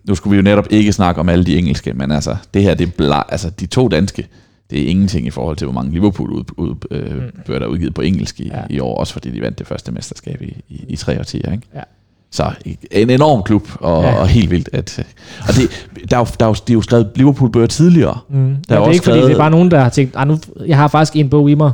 nu 0.09 0.14
skulle 0.14 0.30
vi 0.30 0.36
jo 0.36 0.42
netop 0.42 0.66
ikke 0.70 0.92
snakke 0.92 1.20
om 1.20 1.28
alle 1.28 1.44
de 1.44 1.59
engelske, 1.59 1.92
men 1.92 2.11
altså, 2.11 2.36
det 2.55 2.62
her, 2.62 2.74
det 2.74 2.86
er 2.88 2.90
bla, 2.96 3.22
altså, 3.28 3.51
de 3.51 3.66
to 3.66 3.88
danske, 3.88 4.26
det 4.70 4.82
er 4.82 4.86
ingenting 4.88 5.26
i 5.26 5.30
forhold 5.30 5.57
til, 5.57 5.64
hvor 5.66 5.74
mange 5.74 5.92
Liverpool 5.92 6.30
ud, 6.30 6.44
ud, 6.57 6.74
øh, 6.90 7.14
Mm. 7.16 7.20
der 7.46 7.59
er 7.61 7.66
udgivet 7.66 7.94
på 7.94 8.01
engelsk 8.01 8.40
i, 8.40 8.48
Ja. 8.48 8.61
i 8.70 8.80
år, 8.80 8.96
også 8.98 9.12
fordi 9.12 9.30
de 9.30 9.40
vandt 9.40 9.59
det 9.59 9.66
første 9.66 9.92
mesterskab 9.92 10.42
i, 10.42 10.57
i, 10.68 10.84
i 10.88 10.96
tre 10.96 11.18
årtier, 11.18 11.53
ikke? 11.53 11.64
Ja. 11.74 11.80
Så 12.32 12.51
en 12.90 13.11
enorm 13.11 13.42
klub, 13.42 13.68
og, 13.80 14.03
Ja. 14.05 14.14
og 14.14 14.28
helt 14.28 14.51
vildt. 14.51 14.68
At, 14.72 15.07
og 15.48 15.55
det, 15.55 15.86
der 16.11 16.16
er 16.16 16.20
jo, 16.20 16.26
der 16.40 16.46
er 16.46 16.51
jo, 16.51 16.55
de 16.68 16.72
er 16.72 16.74
jo 16.74 16.82
skrevet 16.82 17.11
Liverpool-bøger 17.14 17.66
tidligere. 17.66 18.18
Mm. 18.28 18.36
Der 18.36 18.40
er 18.44 18.48
ja, 18.48 18.84
det 18.84 18.88
er 18.88 18.92
ikke 18.92 19.05
fordi, 19.05 19.16
skrevet- 19.16 19.24
det 19.28 19.32
er 19.34 19.38
bare 19.38 19.51
nogen, 19.51 19.70
der 19.70 19.80
har 19.80 19.88
tænkt, 19.88 20.14
ah, 20.16 20.28
nu, 20.28 20.38
jeg 20.66 20.76
har 20.76 20.88
faktisk 20.88 21.16
en 21.16 21.30
bog 21.30 21.51
i 21.51 21.55
mig. 21.55 21.72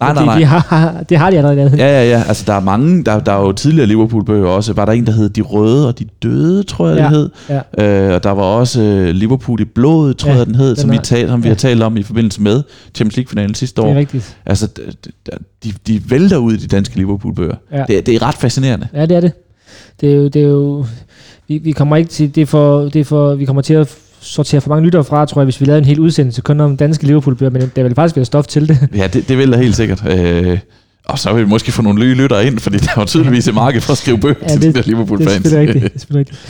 Nej, 0.00 0.14
nej, 0.14 0.24
nej. 0.24 0.38
De 0.38 0.44
har, 0.44 1.04
det 1.08 1.18
har 1.18 1.30
de 1.30 1.36
allerede. 1.38 1.72
Ja, 1.76 1.86
ja, 2.02 2.10
ja. 2.10 2.22
Altså, 2.28 2.44
der 2.46 2.52
er 2.52 2.60
mange, 2.60 3.04
der, 3.04 3.20
der 3.20 3.32
er 3.32 3.40
jo 3.40 3.52
tidligere 3.52 3.86
Liverpool-bøger 3.86 4.48
også. 4.48 4.72
Var 4.72 4.84
der 4.84 4.92
en, 4.92 5.06
der 5.06 5.12
hed 5.12 5.28
De 5.28 5.40
Røde 5.40 5.88
og 5.88 5.98
De 5.98 6.04
Døde, 6.22 6.62
tror 6.62 6.88
jeg, 6.88 6.96
Ja, 6.98 7.02
det 7.02 7.10
hed. 7.10 7.30
ja. 7.78 8.08
Øh, 8.08 8.14
og 8.14 8.24
der 8.24 8.30
var 8.30 8.42
også 8.42 8.82
øh, 8.82 9.08
Liverpool 9.08 9.60
i 9.60 9.64
blodet, 9.64 10.16
tror 10.16 10.30
Ja, 10.30 10.36
jeg, 10.36 10.46
den 10.46 10.54
hed, 10.54 10.68
den 10.68 10.76
som, 10.76 10.90
vi, 10.90 10.98
tal, 11.02 11.28
som 11.28 11.42
vi 11.42 11.48
ja. 11.48 11.54
har 11.54 11.56
talt 11.56 11.82
om 11.82 11.96
i 11.96 12.02
forbindelse 12.02 12.42
med 12.42 12.62
Champions 12.94 13.16
League-finalen 13.16 13.54
sidste 13.54 13.82
Det 13.82 13.88
er 13.88 13.92
år. 13.94 13.98
rigtigt. 13.98 14.36
Altså, 14.46 14.68
de, 15.64 15.72
de 15.86 16.00
vælter 16.10 16.36
ud 16.36 16.52
i 16.52 16.56
de 16.56 16.66
danske 16.66 16.96
Liverpool-bøger. 16.96 17.54
Ja. 17.72 17.84
Det, 17.88 18.06
det 18.06 18.14
er 18.14 18.22
ret 18.22 18.34
fascinerende. 18.34 18.88
Ja, 18.94 19.06
det 19.06 19.16
er 19.16 19.20
det. 19.20 19.32
Det 20.00 20.12
er 20.12 20.16
jo, 20.16 20.24
det 20.28 20.42
er 20.42 20.46
jo 20.46 20.84
vi, 21.48 21.58
vi 21.58 21.72
kommer 21.72 21.96
ikke 21.96 22.10
til, 22.10 22.34
det 22.34 22.40
er 22.42 22.46
for, 22.46 22.80
det 22.80 22.96
er 22.96 23.04
for, 23.04 23.34
vi 23.34 23.44
kommer 23.44 23.62
til 23.62 23.74
at 23.74 23.94
sortere 24.26 24.60
for 24.60 24.68
mange 24.68 24.84
lyttere 24.84 25.04
fra, 25.04 25.26
tror 25.26 25.40
jeg, 25.40 25.44
hvis 25.44 25.60
vi 25.60 25.66
lavede 25.66 25.78
en 25.78 25.84
hel 25.84 26.00
udsendelse 26.00 26.42
kun 26.42 26.60
om 26.60 26.76
danske 26.76 27.06
Liverpool-bøger, 27.06 27.50
men 27.50 27.72
der 27.76 27.82
vil 27.82 27.94
faktisk 27.94 28.16
være 28.16 28.24
stof 28.24 28.46
til 28.46 28.68
det. 28.68 28.78
Ja, 28.96 29.06
det, 29.06 29.28
det 29.28 29.38
vil 29.38 29.52
der 29.52 29.58
helt 29.58 29.76
sikkert. 29.76 30.02
Øh, 30.18 30.58
og 31.04 31.18
så 31.18 31.32
vil 31.32 31.44
vi 31.44 31.48
måske 31.48 31.72
få 31.72 31.82
nogle 31.82 32.00
nye 32.00 32.14
lyttere 32.14 32.46
ind, 32.46 32.58
fordi 32.58 32.76
der 32.78 32.88
er 32.96 33.00
jo 33.00 33.04
tydeligvis 33.04 33.48
et 33.48 33.54
marked 33.54 33.80
for 33.80 33.92
at 33.92 33.98
skrive 33.98 34.18
bøger 34.18 34.34
Ja, 34.42 34.48
til 34.48 34.56
det- 34.56 34.62
de 34.62 34.66
der 34.66 34.72
Det 34.72 34.86
er 34.86 34.90
Liverpool-fans. 34.90 35.52
rigtigt. 35.54 35.82
Det 35.82 35.92
er 35.94 35.98
selvfølgelig 35.98 36.32
rigtigt. 36.32 36.40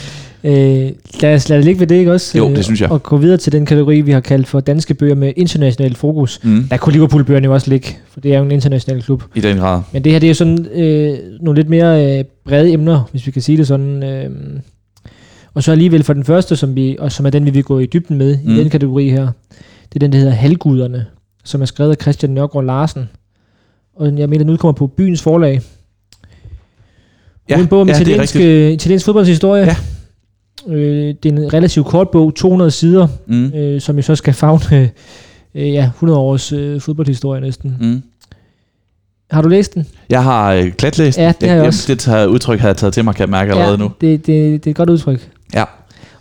Øh, 0.43 0.91
lad, 1.21 1.35
os, 1.35 1.49
lad 1.49 1.57
det 1.57 1.65
ligge 1.65 1.79
ved 1.79 1.87
det, 1.87 1.95
ikke 1.95 2.13
også? 2.13 2.37
Jo, 2.37 2.49
det 2.49 2.63
synes 2.65 2.81
jeg. 2.81 2.91
Og 2.91 3.03
gå 3.03 3.17
videre 3.17 3.37
til 3.37 3.51
den 3.51 3.65
kategori, 3.65 4.01
vi 4.01 4.11
har 4.11 4.19
kaldt 4.19 4.47
for 4.47 4.59
danske 4.59 4.93
bøger 4.93 5.15
med 5.15 5.33
international 5.37 5.95
fokus. 5.95 6.39
Mm, 6.43 6.63
Der 6.69 6.77
kunne 6.77 6.93
Liverpool-bøgerne 6.93 7.45
jo 7.45 7.53
også 7.53 7.69
ligge, 7.69 7.97
for 8.13 8.19
det 8.19 8.33
er 8.33 8.37
jo 8.39 8.45
en 8.45 8.51
international 8.51 9.01
klub. 9.03 9.23
I 9.35 9.39
den 9.41 9.57
grad. 9.57 9.81
Men 9.93 10.03
det 10.03 10.11
her, 10.11 10.19
det 10.19 10.27
er 10.27 10.31
jo 10.31 10.33
sådan 10.35 10.65
øh, 10.73 11.17
nogle 11.41 11.59
lidt 11.59 11.69
mere 11.69 12.17
øh, 12.19 12.23
brede 12.47 12.71
emner, 12.73 13.07
hvis 13.11 13.25
vi 13.27 13.31
kan 13.31 13.41
sige 13.41 13.57
det 13.57 13.67
sådan. 13.67 14.03
Øh, 14.03 14.29
og 15.57 15.63
så 15.63 15.71
alligevel 15.71 16.03
for 16.03 16.13
den 16.13 16.23
første, 16.23 16.55
som 16.55 16.75
vi, 16.75 16.95
og 16.99 17.11
som 17.11 17.25
er 17.25 17.29
den, 17.29 17.45
vi 17.45 17.49
vil 17.51 17.63
gå 17.63 17.79
i 17.79 17.85
dybden 17.85 18.17
med 18.17 18.37
mm. 18.43 18.51
I 18.51 18.57
den 18.59 18.69
kategori 18.69 19.09
her, 19.09 19.27
det 19.83 19.95
er 19.95 19.99
den, 19.99 20.11
der 20.11 20.17
hedder 20.17 20.33
Halvguderne, 20.33 21.05
som 21.43 21.61
er 21.61 21.65
skrevet 21.65 21.91
af 21.91 21.97
Christian 22.01 22.31
Nørgaard 22.31 22.65
Larsen. 22.65 23.09
Og 23.95 24.17
jeg 24.17 24.29
mener, 24.29 24.43
den 24.43 24.49
udkommer 24.49 24.73
på 24.73 24.87
Byens 24.87 25.21
Forlag. 25.21 25.53
Ja, 27.49 27.53
det 27.53 27.59
er 27.59 27.63
en 27.63 27.67
bog 27.67 27.81
om 27.81 27.87
ja, 27.89 27.95
italiensk, 27.95 28.35
øh, 28.35 28.71
italiensk 28.71 29.05
fodboldshistorie. 29.05 29.65
Ja. 29.65 29.75
Øh, 30.73 31.15
det 31.23 31.31
er 31.31 31.37
en 31.37 31.53
relativt 31.53 31.85
kort 31.85 32.09
bog, 32.09 32.35
200 32.35 32.71
sider, 32.71 33.07
Mm, 33.27 33.45
øh, 33.53 33.81
som 33.81 33.95
jo 33.95 34.01
så 34.01 34.15
skal 34.15 34.33
fagne 34.33 34.89
øh, 35.55 35.73
ja, 35.73 35.85
100 35.85 36.19
års 36.19 36.51
øh, 36.51 36.81
fodboldhistorie 36.81 37.41
næsten. 37.41 37.77
mm. 37.81 38.01
Har 39.31 39.41
du 39.41 39.49
læst 39.49 39.73
den? 39.73 39.87
Jeg 40.09 40.23
har 40.23 40.53
øh, 40.53 40.71
klatlæst. 40.71 41.17
Ja, 41.17 41.33
det 41.41 41.49
har 41.49 41.55
jeg 41.55 41.61
Jamen, 41.61 41.67
også. 41.67 41.95
Det 41.95 42.25
udtryk 42.27 42.59
har 42.59 42.67
jeg 42.67 42.77
taget 42.77 42.93
til 42.93 43.03
mig, 43.03 43.15
kan 43.15 43.21
jeg 43.21 43.29
mærke 43.29 43.51
allerede 43.51 43.77
nu. 43.77 43.91
Det, 44.01 44.27
det, 44.27 44.27
det 44.63 44.67
er 44.67 44.71
et 44.71 44.75
godt 44.75 44.89
udtryk. 44.89 45.29
Ja. 45.53 45.63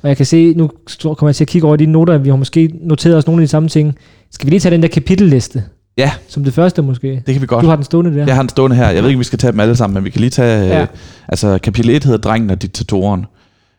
Og 0.02 0.08
jeg 0.08 0.16
kan 0.16 0.26
se, 0.26 0.54
nu 0.54 0.70
kommer 1.02 1.28
jeg 1.28 1.36
til 1.36 1.44
at 1.44 1.48
kigge 1.48 1.66
over 1.66 1.76
de 1.76 1.86
noter, 1.86 2.18
vi 2.18 2.28
har 2.28 2.36
måske 2.36 2.70
noteret 2.80 3.16
os 3.16 3.26
nogle 3.26 3.42
af 3.42 3.46
de 3.46 3.50
samme 3.50 3.68
ting. 3.68 3.94
Skal 4.30 4.46
vi 4.46 4.50
lige 4.50 4.60
tage 4.60 4.72
den 4.72 4.82
der 4.82 4.88
kapitelliste? 4.88 5.64
Ja. 5.96 6.12
Som 6.28 6.44
det 6.44 6.54
første 6.54 6.82
måske. 6.82 7.22
Det 7.26 7.34
kan 7.34 7.42
vi 7.42 7.46
godt. 7.46 7.62
Du 7.62 7.68
har 7.68 7.76
den 7.76 7.84
stående 7.84 8.14
der. 8.14 8.26
Jeg 8.26 8.34
har 8.34 8.42
den 8.42 8.48
stående 8.48 8.76
her. 8.76 8.90
Jeg 8.90 9.02
ved 9.02 9.10
ikke, 9.10 9.16
om 9.16 9.20
vi 9.20 9.24
skal 9.24 9.38
tage 9.38 9.52
dem 9.52 9.60
alle 9.60 9.76
sammen, 9.76 9.94
men 9.94 10.04
vi 10.04 10.10
kan 10.10 10.20
lige 10.20 10.30
tage... 10.30 10.66
Ja. 10.66 10.76
Ja. 10.76 10.82
Øh, 10.82 10.88
altså, 11.28 11.58
kapitel 11.62 11.90
1 11.90 12.04
hedder 12.04 12.18
Drengen 12.18 12.50
og 12.50 12.62
diktatoren. 12.62 13.26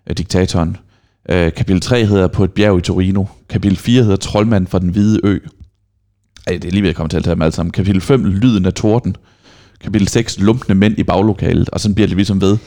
Øh, 0.10 0.18
diktatoren. 0.18 0.78
Øh, 1.30 1.54
kapitel 1.54 1.82
3 1.82 2.06
hedder 2.06 2.28
På 2.28 2.44
et 2.44 2.52
bjerg 2.52 2.78
i 2.78 2.82
Torino. 2.82 3.26
Kapitel 3.50 3.78
4 3.78 4.04
hedder 4.04 4.18
Troldmand 4.18 4.68
fra 4.68 4.80
den 4.80 4.90
hvide 4.90 5.20
ø. 5.24 5.40
Ej, 6.48 6.54
det 6.54 6.66
er 6.66 6.72
lige 6.72 6.82
ved 6.82 6.90
at 6.90 6.96
komme 6.96 7.10
til 7.10 7.18
at 7.18 7.24
tage 7.24 7.36
dem 7.36 7.42
alle 7.42 7.52
sammen. 7.52 7.72
Kapitel 7.72 8.02
5, 8.02 8.26
Lyden 8.26 8.66
af 8.66 8.74
torden. 8.74 9.16
Kapitel 9.84 10.08
6, 10.08 10.40
Lumpende 10.40 10.76
mænd 10.76 11.00
i 11.00 11.04
baglokalet. 11.04 11.70
Og 11.70 11.80
sådan 11.80 11.96
bliver 11.96 12.08
det 12.08 12.16
ligesom 12.16 12.42
ved. 12.42 12.58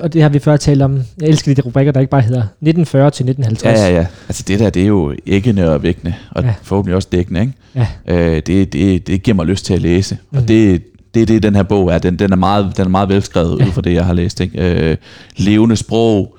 Og 0.00 0.12
det 0.12 0.22
har 0.22 0.28
vi 0.28 0.38
før 0.38 0.56
talt 0.56 0.82
om. 0.82 1.00
Jeg 1.20 1.28
elsker 1.28 1.50
de 1.50 1.56
der 1.56 1.62
rubrikker, 1.62 1.92
der 1.92 2.00
ikke 2.00 2.10
bare 2.10 2.20
hedder 2.20 2.40
1940 2.40 3.10
til 3.10 3.24
1950. 3.28 3.78
Ja, 3.80 3.86
ja, 3.86 3.94
ja. 4.00 4.06
Altså 4.28 4.44
det 4.48 4.58
der, 4.60 4.70
det 4.70 4.82
er 4.82 4.86
jo 4.86 5.14
æggende 5.26 5.72
og 5.74 5.82
vækkende, 5.82 6.14
og 6.30 6.42
Ja. 6.42 6.48
ja. 6.48 6.54
forhåbentlig 6.62 6.96
også 6.96 7.08
dækkende, 7.12 7.40
ikke? 7.40 7.52
Ja. 7.74 7.86
Øh, 8.06 8.42
det, 8.46 8.72
det, 8.72 9.06
det 9.06 9.22
giver 9.22 9.34
mig 9.34 9.46
lyst 9.46 9.64
til 9.64 9.74
at 9.74 9.82
læse, 9.82 10.14
mm. 10.14 10.20
Mhm. 10.30 10.42
og 10.42 10.48
det, 10.48 10.82
det 11.14 11.22
er 11.22 11.26
det, 11.26 11.42
den 11.42 11.54
her 11.54 11.62
bog 11.62 11.88
er. 11.92 11.98
Den, 11.98 12.18
den, 12.18 12.32
er, 12.32 12.36
meget, 12.36 12.72
den 12.76 12.84
er 12.84 12.88
meget 12.88 13.08
velskrevet 13.08 13.60
ja. 13.60 13.66
ud 13.66 13.70
fra 13.70 13.80
det, 13.80 13.94
jeg 13.94 14.04
har 14.04 14.12
læst. 14.12 14.40
Ikke? 14.40 14.90
Øh, 14.90 14.96
levende 15.36 15.76
sprog, 15.76 16.36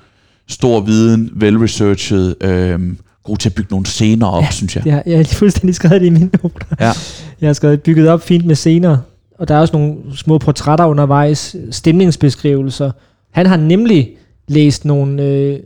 stor 0.48 0.80
viden, 0.80 1.30
velresearchet, 1.34 2.34
øh, 2.40 2.80
god 3.24 3.36
til 3.36 3.48
at 3.48 3.54
bygge 3.54 3.68
nogle 3.70 3.86
scener 3.86 4.26
op, 4.26 4.42
ja, 4.42 4.50
synes 4.50 4.76
jeg. 4.76 4.82
Har, 4.94 5.02
jeg 5.06 5.16
har 5.16 5.24
fuldstændig 5.24 5.74
skrevet 5.74 6.00
det 6.00 6.06
i 6.06 6.10
mine 6.10 6.30
noter. 6.42 6.66
Ja. 6.80 6.92
Jeg 7.40 7.48
har 7.48 7.52
skrevet 7.52 7.82
bygget 7.82 8.08
op 8.08 8.22
fint 8.22 8.46
med 8.46 8.54
scener, 8.54 8.96
og 9.38 9.48
der 9.48 9.54
er 9.54 9.58
også 9.58 9.76
nogle 9.76 9.94
små 10.16 10.38
portrætter 10.38 10.84
undervejs, 10.86 11.56
stemningsbeskrivelser. 11.70 12.90
Han 13.32 13.46
har 13.46 13.56
nemlig 13.56 14.10
læst 14.48 14.84
nogle 14.84 15.22
øh, 15.22 15.58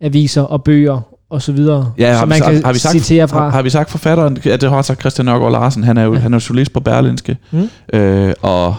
aviser 0.00 0.42
og 0.42 0.64
bøger 0.64 1.00
og 1.30 1.42
så 1.42 1.52
videre, 1.52 1.92
Ja, 1.98 2.18
som 2.18 2.28
vi, 2.28 2.28
man 2.28 2.38
sagt, 2.38 2.52
kan 2.54 2.64
har, 2.64 2.72
vi 2.72 2.78
sagt, 2.78 2.92
citere 2.92 3.28
fra. 3.28 3.38
har, 3.40 3.50
har 3.50 3.62
vi 3.62 3.70
sagt 3.70 3.90
forfatteren, 3.90 4.38
ja, 4.44 4.56
det 4.56 4.70
har 4.70 4.82
sagt 4.82 5.00
Christian 5.00 5.26
Nørgaard 5.26 5.52
Larsen, 5.52 5.84
han 5.84 5.96
er 5.96 6.02
jo, 6.04 6.14
ja. 6.14 6.18
han 6.20 6.34
er 6.34 6.38
jo 6.38 6.42
journalist 6.48 6.72
på 6.72 6.80
Berlinske, 6.80 7.36
Mm. 7.50 7.68
øh, 7.92 8.34
og, 8.42 8.74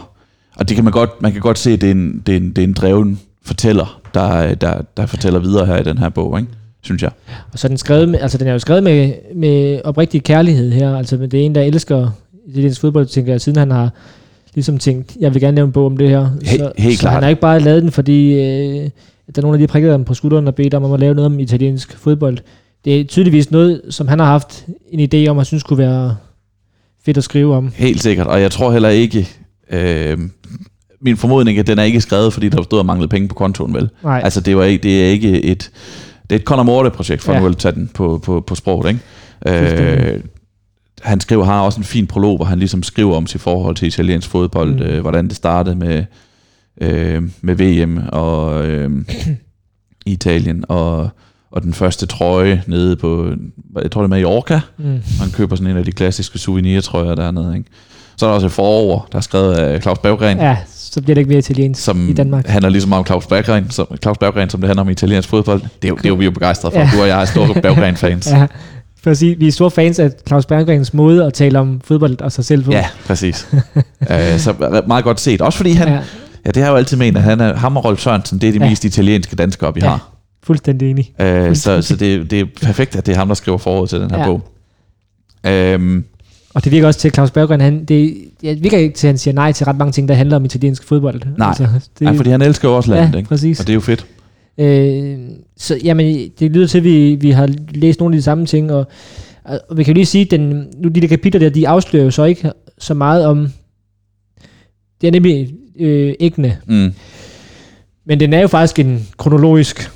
og 0.56 0.70
det 0.70 0.76
kan 0.76 0.84
man 0.84 0.94
godt, 0.94 1.22
man 1.22 1.32
kan 1.32 1.42
godt 1.42 1.58
se, 1.60 1.72
at 1.72 1.82
det 1.82 1.88
er 1.88 1.92
en, 1.92 2.24
det 2.26 2.34
er 2.34 2.38
en, 2.38 2.50
det 2.50 2.58
er 2.58 2.64
en 2.68 2.74
dreven 2.74 3.20
fortæller, 3.46 4.02
der, 4.14 4.56
der, 4.56 4.82
der 4.98 5.06
fortæller 5.06 5.40
videre 5.40 5.66
her 5.66 5.78
i 5.78 5.84
den 5.84 5.98
her 5.98 6.10
bog, 6.10 6.40
ikke? 6.40 6.52
synes 6.82 7.04
jeg. 7.04 7.12
Og 7.54 7.60
så 7.60 7.68
er 7.68 7.70
den, 7.70 7.78
skrevet 7.78 8.10
med, 8.10 8.20
altså 8.20 8.38
den 8.38 8.48
er 8.48 8.52
jo 8.52 8.60
skrevet 8.60 8.84
med, 8.84 9.14
med 9.36 9.82
oprigtig 9.84 10.24
kærlighed 10.24 10.72
her. 10.72 10.98
Altså 10.98 11.18
det 11.18 11.34
er 11.34 11.46
en, 11.46 11.56
der 11.56 11.62
elsker 11.62 12.10
italiensk 12.48 12.82
fodbold, 12.82 13.06
tænker 13.06 13.34
jeg, 13.34 13.42
siden 13.42 13.58
han 13.60 13.72
har 13.72 13.90
ligesom 14.56 14.78
tænkt, 14.78 15.18
jeg 15.20 15.34
vil 15.34 15.42
gerne 15.42 15.56
lave 15.56 15.66
en 15.66 15.72
bog 15.72 15.86
om 15.86 15.98
det 15.98 16.10
her. 16.10 16.30
He- 16.44 16.58
så, 16.58 16.72
helt 16.78 16.96
så 16.98 17.02
klart. 17.02 17.14
han 17.14 17.24
har 17.24 17.30
ikke 17.30 17.42
bare 17.42 17.60
lavet 17.60 17.84
den, 17.84 17.92
fordi 17.92 18.34
øh, 18.34 18.90
der 19.36 19.38
er 19.38 19.42
nogen 19.42 19.56
af 19.56 19.60
de 19.60 19.68
prikker 19.68 19.92
ham 19.92 20.04
på 20.06 20.14
skulderen 20.14 20.48
og 20.48 20.56
bedt 20.56 20.74
om 20.74 20.94
at 20.94 21.00
lave 21.00 21.16
noget 21.16 21.26
om 21.26 21.40
italiensk 21.40 21.98
fodbold. 21.98 22.38
Det 22.86 23.00
er 23.00 23.04
tydeligvis 23.04 23.52
noget, 23.52 23.82
som 23.90 24.08
han 24.08 24.20
har 24.20 24.26
haft 24.26 24.66
en 24.92 25.10
idé 25.14 25.30
om, 25.30 25.38
og 25.38 25.46
synes 25.46 25.64
kunne 25.64 25.78
være 25.80 26.16
fedt 27.06 27.18
at 27.18 27.24
skrive 27.24 27.56
om. 27.56 27.72
Helt 27.76 28.02
sikkert, 28.04 28.28
og 28.28 28.42
jeg 28.42 28.52
tror 28.52 28.72
heller 28.72 28.90
ikke, 28.90 29.28
øh, 29.72 30.18
min 31.02 31.18
formodning 31.18 31.58
er, 31.58 31.62
at 31.62 31.68
den 31.68 31.80
er 31.80 31.84
ikke 31.84 32.02
skrevet, 32.02 32.34
fordi 32.34 32.50
der 32.50 32.64
stod 32.64 32.80
og 32.80 32.86
manglede 32.86 33.08
penge 33.10 33.28
på 33.28 33.36
kontoen, 33.36 33.74
vel? 33.74 33.90
Nej, 34.04 34.22
Altså, 34.24 34.42
det, 34.42 34.58
var 34.58 34.64
ikke, 34.64 34.84
det 34.84 35.04
er 35.06 35.08
ikke 35.10 35.44
et, 35.44 35.72
det 36.30 36.36
er 36.36 36.40
et 36.40 36.46
Conor 36.46 36.64
Morte-projekt, 36.64 37.22
for 37.24 37.34
Ja. 37.34 37.40
nu 37.40 37.46
at 37.48 37.58
tage 37.58 37.76
den 37.76 37.90
på, 37.94 38.20
på, 38.24 38.42
på 38.48 38.56
sproget, 38.56 38.88
ikke? 38.90 39.02
Øh, 40.14 40.20
han 41.02 41.20
skriver, 41.20 41.44
har 41.46 41.62
også 41.62 41.80
en 41.80 41.84
fin 41.84 42.08
prolog, 42.08 42.36
hvor 42.36 42.46
han 42.46 42.60
ligesom 42.60 42.84
skriver 42.84 43.16
om 43.16 43.28
sit 43.28 43.42
forhold 43.42 43.76
til 43.76 43.88
italiensk 43.88 44.30
fodbold, 44.30 44.74
Mm. 44.76 44.82
øh, 44.82 45.02
hvordan 45.02 45.28
det 45.28 45.36
startede 45.36 45.76
med, 45.76 46.04
øh, 46.82 47.24
med 47.42 47.56
VM 47.56 48.00
og 48.12 48.66
øh, 48.68 48.92
i 50.06 50.12
Italien, 50.14 50.66
og, 50.70 51.10
og 51.52 51.62
den 51.64 51.74
første 51.74 52.06
trøje 52.06 52.64
nede 52.68 52.96
på, 52.96 53.32
jeg 53.82 53.92
tror 53.92 54.02
det 54.02 54.06
er 54.06 54.10
Mallorca, 54.10 54.60
mm. 54.78 54.86
man 55.20 55.30
køber 55.34 55.56
sådan 55.56 55.72
en 55.72 55.78
af 55.78 55.86
de 55.86 55.92
klassiske 55.92 56.40
souvenirtrøjer 56.40 57.16
dernede, 57.16 57.58
ikke? 57.58 57.70
Så 58.18 58.26
er 58.26 58.30
der 58.30 58.36
også 58.36 58.48
et 58.48 58.52
forår, 58.54 59.08
der 59.12 59.18
er 59.18 59.22
skrevet 59.22 59.54
af 59.54 59.82
Claus 59.82 59.98
Berggren, 60.00 60.38
ja, 60.38 60.58
så 60.68 61.02
bliver 61.02 61.16
det 61.16 61.22
ikke 61.22 61.30
mere 61.30 61.40
italiensk 61.40 61.84
som 61.84 62.10
i 62.10 62.14
Danmark. 62.14 62.48
handler 62.48 62.70
ligesom 62.70 62.94
om 62.94 63.06
Claus 63.06 63.28
Berggren, 63.28 63.70
som, 63.70 63.88
Claus 64.02 64.18
Berggren, 64.18 64.50
som 64.50 64.62
det 64.62 64.68
handler 64.68 64.82
om 64.82 64.90
italiensk 64.90 65.30
fodbold. 65.30 65.62
Det 65.62 65.70
er 65.84 65.88
jo, 65.90 65.96
det 65.96 66.06
er 66.06 66.10
jo 66.10 66.16
vi 66.16 66.24
er 66.24 66.26
jo 66.26 66.32
begejstrede 66.32 66.72
for. 66.74 66.80
Ja. 66.80 66.90
Du 66.96 67.02
og 67.02 67.08
jeg 67.08 67.22
er 67.22 67.26
store 67.26 67.54
Berggren-fans. 67.62 68.28
Ja, 68.32 68.48
for 69.06 69.12
at 69.12 69.18
sige, 69.18 69.36
vi 69.40 69.48
er 69.48 69.52
store 69.52 69.72
fans 69.72 70.00
af 70.00 70.12
Claus 70.28 70.46
Berggrens 70.46 70.94
måde 70.94 71.26
at 71.26 71.34
tale 71.34 71.60
om 71.60 71.82
fodbold 71.84 72.22
og 72.22 72.32
sig 72.32 72.46
selv 72.46 72.64
på. 72.64 72.72
Ja, 72.72 72.86
præcis. 73.08 73.48
uh, 73.54 73.60
så 74.38 74.84
meget 74.88 75.04
godt 75.04 75.20
set. 75.20 75.42
Også 75.42 75.58
fordi 75.58 75.72
han, 75.72 75.88
ja 75.88 75.94
ja. 75.94 76.00
ja 76.46 76.50
det 76.52 76.56
har 76.58 76.64
jeg 76.64 76.72
jo 76.72 76.76
altid 76.78 76.98
ment, 76.98 77.18
at 77.18 77.24
han 77.24 77.42
er, 77.42 77.56
ham 77.56 77.78
og 77.78 77.86
Rolf 77.86 78.00
Sørensen, 78.02 78.40
det 78.40 78.48
er 78.48 78.52
de 78.52 78.58
Ja. 78.58 78.64
ja. 78.64 78.70
mest 78.70 78.86
italienske 78.86 79.36
danskere, 79.36 79.74
vi 79.74 79.80
Ja. 79.80 79.86
ja. 79.86 79.92
har. 79.92 80.12
fuldstændig 80.44 80.90
enig. 80.92 81.14
Uh, 81.20 81.56
så 81.56 81.82
så 81.82 81.96
det, 81.96 82.32
det 82.32 82.40
er 82.40 82.46
perfekt, 82.62 82.96
at 82.96 83.06
det 83.06 83.12
er 83.14 83.18
ham, 83.18 83.28
der 83.28 83.36
skriver 83.36 83.58
forordet 83.58 83.90
til 83.90 84.00
den 84.02 84.12
her 84.12 84.18
Ja. 84.18 84.24
ja. 84.24 84.30
bog. 84.30 85.76
Um, 85.80 86.04
Og 86.54 86.64
det 86.64 86.72
virker 86.72 86.88
også 86.88 87.00
til, 87.00 87.08
at 87.08 87.14
Claus 87.14 87.32
Berggren, 87.32 87.62
han, 87.62 87.86
det, 87.86 88.16
det 88.42 88.64
virker 88.64 88.78
ikke 88.78 88.96
til, 88.96 89.08
at 89.08 89.12
han 89.12 89.18
siger 89.18 89.34
nej 89.34 89.52
til 89.52 89.66
ret 89.66 89.78
mange 89.78 89.92
ting, 89.92 90.08
der 90.08 90.16
handler 90.16 90.36
om 90.36 90.46
italiensk 90.46 90.84
fodbold. 90.84 91.22
Nej. 91.38 91.48
Altså, 91.48 91.68
det, 92.00 92.06
ja, 92.06 92.12
fordi 92.12 92.30
han 92.30 92.42
elsker 92.42 92.70
også 92.70 92.90
landet, 92.92 93.14
ja, 93.14 93.18
ikke? 93.18 93.30
præcis. 93.30 93.60
og 93.60 93.68
det 93.68 93.72
er 93.74 93.76
jo 93.76 93.82
fedt. 93.82 94.06
Øh, 94.58 95.18
så 95.58 95.80
jamen, 95.84 96.32
det 96.40 96.52
lyder 96.52 96.68
til, 96.68 96.78
at 96.78 96.84
vi, 96.84 97.16
vi 97.16 97.32
har 97.32 97.50
læst 97.74 98.00
nogle 98.00 98.16
af 98.16 98.18
de 98.20 98.24
samme 98.24 98.46
ting, 98.46 98.72
og, 98.72 98.88
og 99.44 99.78
vi 99.78 99.84
kan 99.84 99.94
jo 99.94 99.96
lige 99.96 100.06
sige, 100.06 100.26
at 100.26 100.32
den, 100.32 100.68
nu 100.78 100.90
de 100.90 101.02
der 101.02 101.08
kapitler 101.08 101.40
der, 101.40 101.50
de 101.50 101.68
afslører 101.68 102.04
jo 102.04 102.12
så 102.12 102.24
ikke 102.24 102.52
så 102.78 102.94
meget 102.94 103.26
om, 103.26 103.48
det 105.02 105.08
er 105.08 105.12
nemlig 105.12 105.54
øh, 105.80 106.14
æggene, 106.20 106.58
Mm. 106.68 106.94
men 108.06 108.20
den 108.20 108.34
er 108.34 108.42
jo 108.42 108.48
faktisk 108.48 108.80
en 108.80 109.08
kronologisk, 109.18 109.92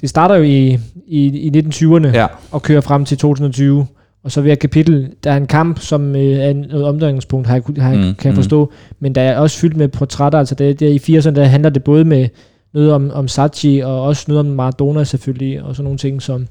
det 0.00 0.10
starter 0.10 0.34
jo 0.34 0.42
i, 0.42 0.78
i, 1.06 1.26
i 1.26 1.50
1920'erne, 1.58 2.08
Ja, 2.08 2.26
og 2.50 2.62
kører 2.62 2.80
frem 2.80 3.04
til 3.04 3.18
2020. 3.18 3.86
Og 4.24 4.32
så 4.32 4.40
ved 4.40 4.52
et 4.52 4.58
kapitel, 4.58 5.10
der 5.24 5.32
er 5.32 5.36
en 5.36 5.46
kamp, 5.46 5.78
som 5.80 6.16
øh, 6.16 6.22
er 6.22 6.52
noget 6.52 6.84
omdrejningspunkt, 6.84 7.46
har 7.46 7.54
jeg, 7.54 7.84
har, 7.84 7.94
mm, 7.94 8.02
kan 8.02 8.14
jeg 8.24 8.32
mm. 8.32 8.36
forstå. 8.36 8.72
Men 9.00 9.14
der 9.14 9.20
er 9.20 9.38
også 9.38 9.58
fyldt 9.58 9.76
med 9.76 9.88
portrætter, 9.88 10.38
altså 10.38 10.54
der, 10.54 10.72
der 10.72 10.88
i 10.88 11.18
80'erne, 11.18 11.30
der 11.30 11.44
handler 11.44 11.70
det 11.70 11.84
både 11.84 12.04
med 12.04 12.28
noget 12.74 12.92
om, 12.92 13.10
om 13.10 13.28
Sachi, 13.28 13.78
og 13.78 14.02
også 14.02 14.24
noget 14.28 14.40
om 14.40 14.46
Maradona 14.46 15.04
selvfølgelig, 15.04 15.62
og 15.62 15.76
sådan 15.76 15.84
nogle 15.84 15.98
ting, 15.98 16.22
som 16.22 16.46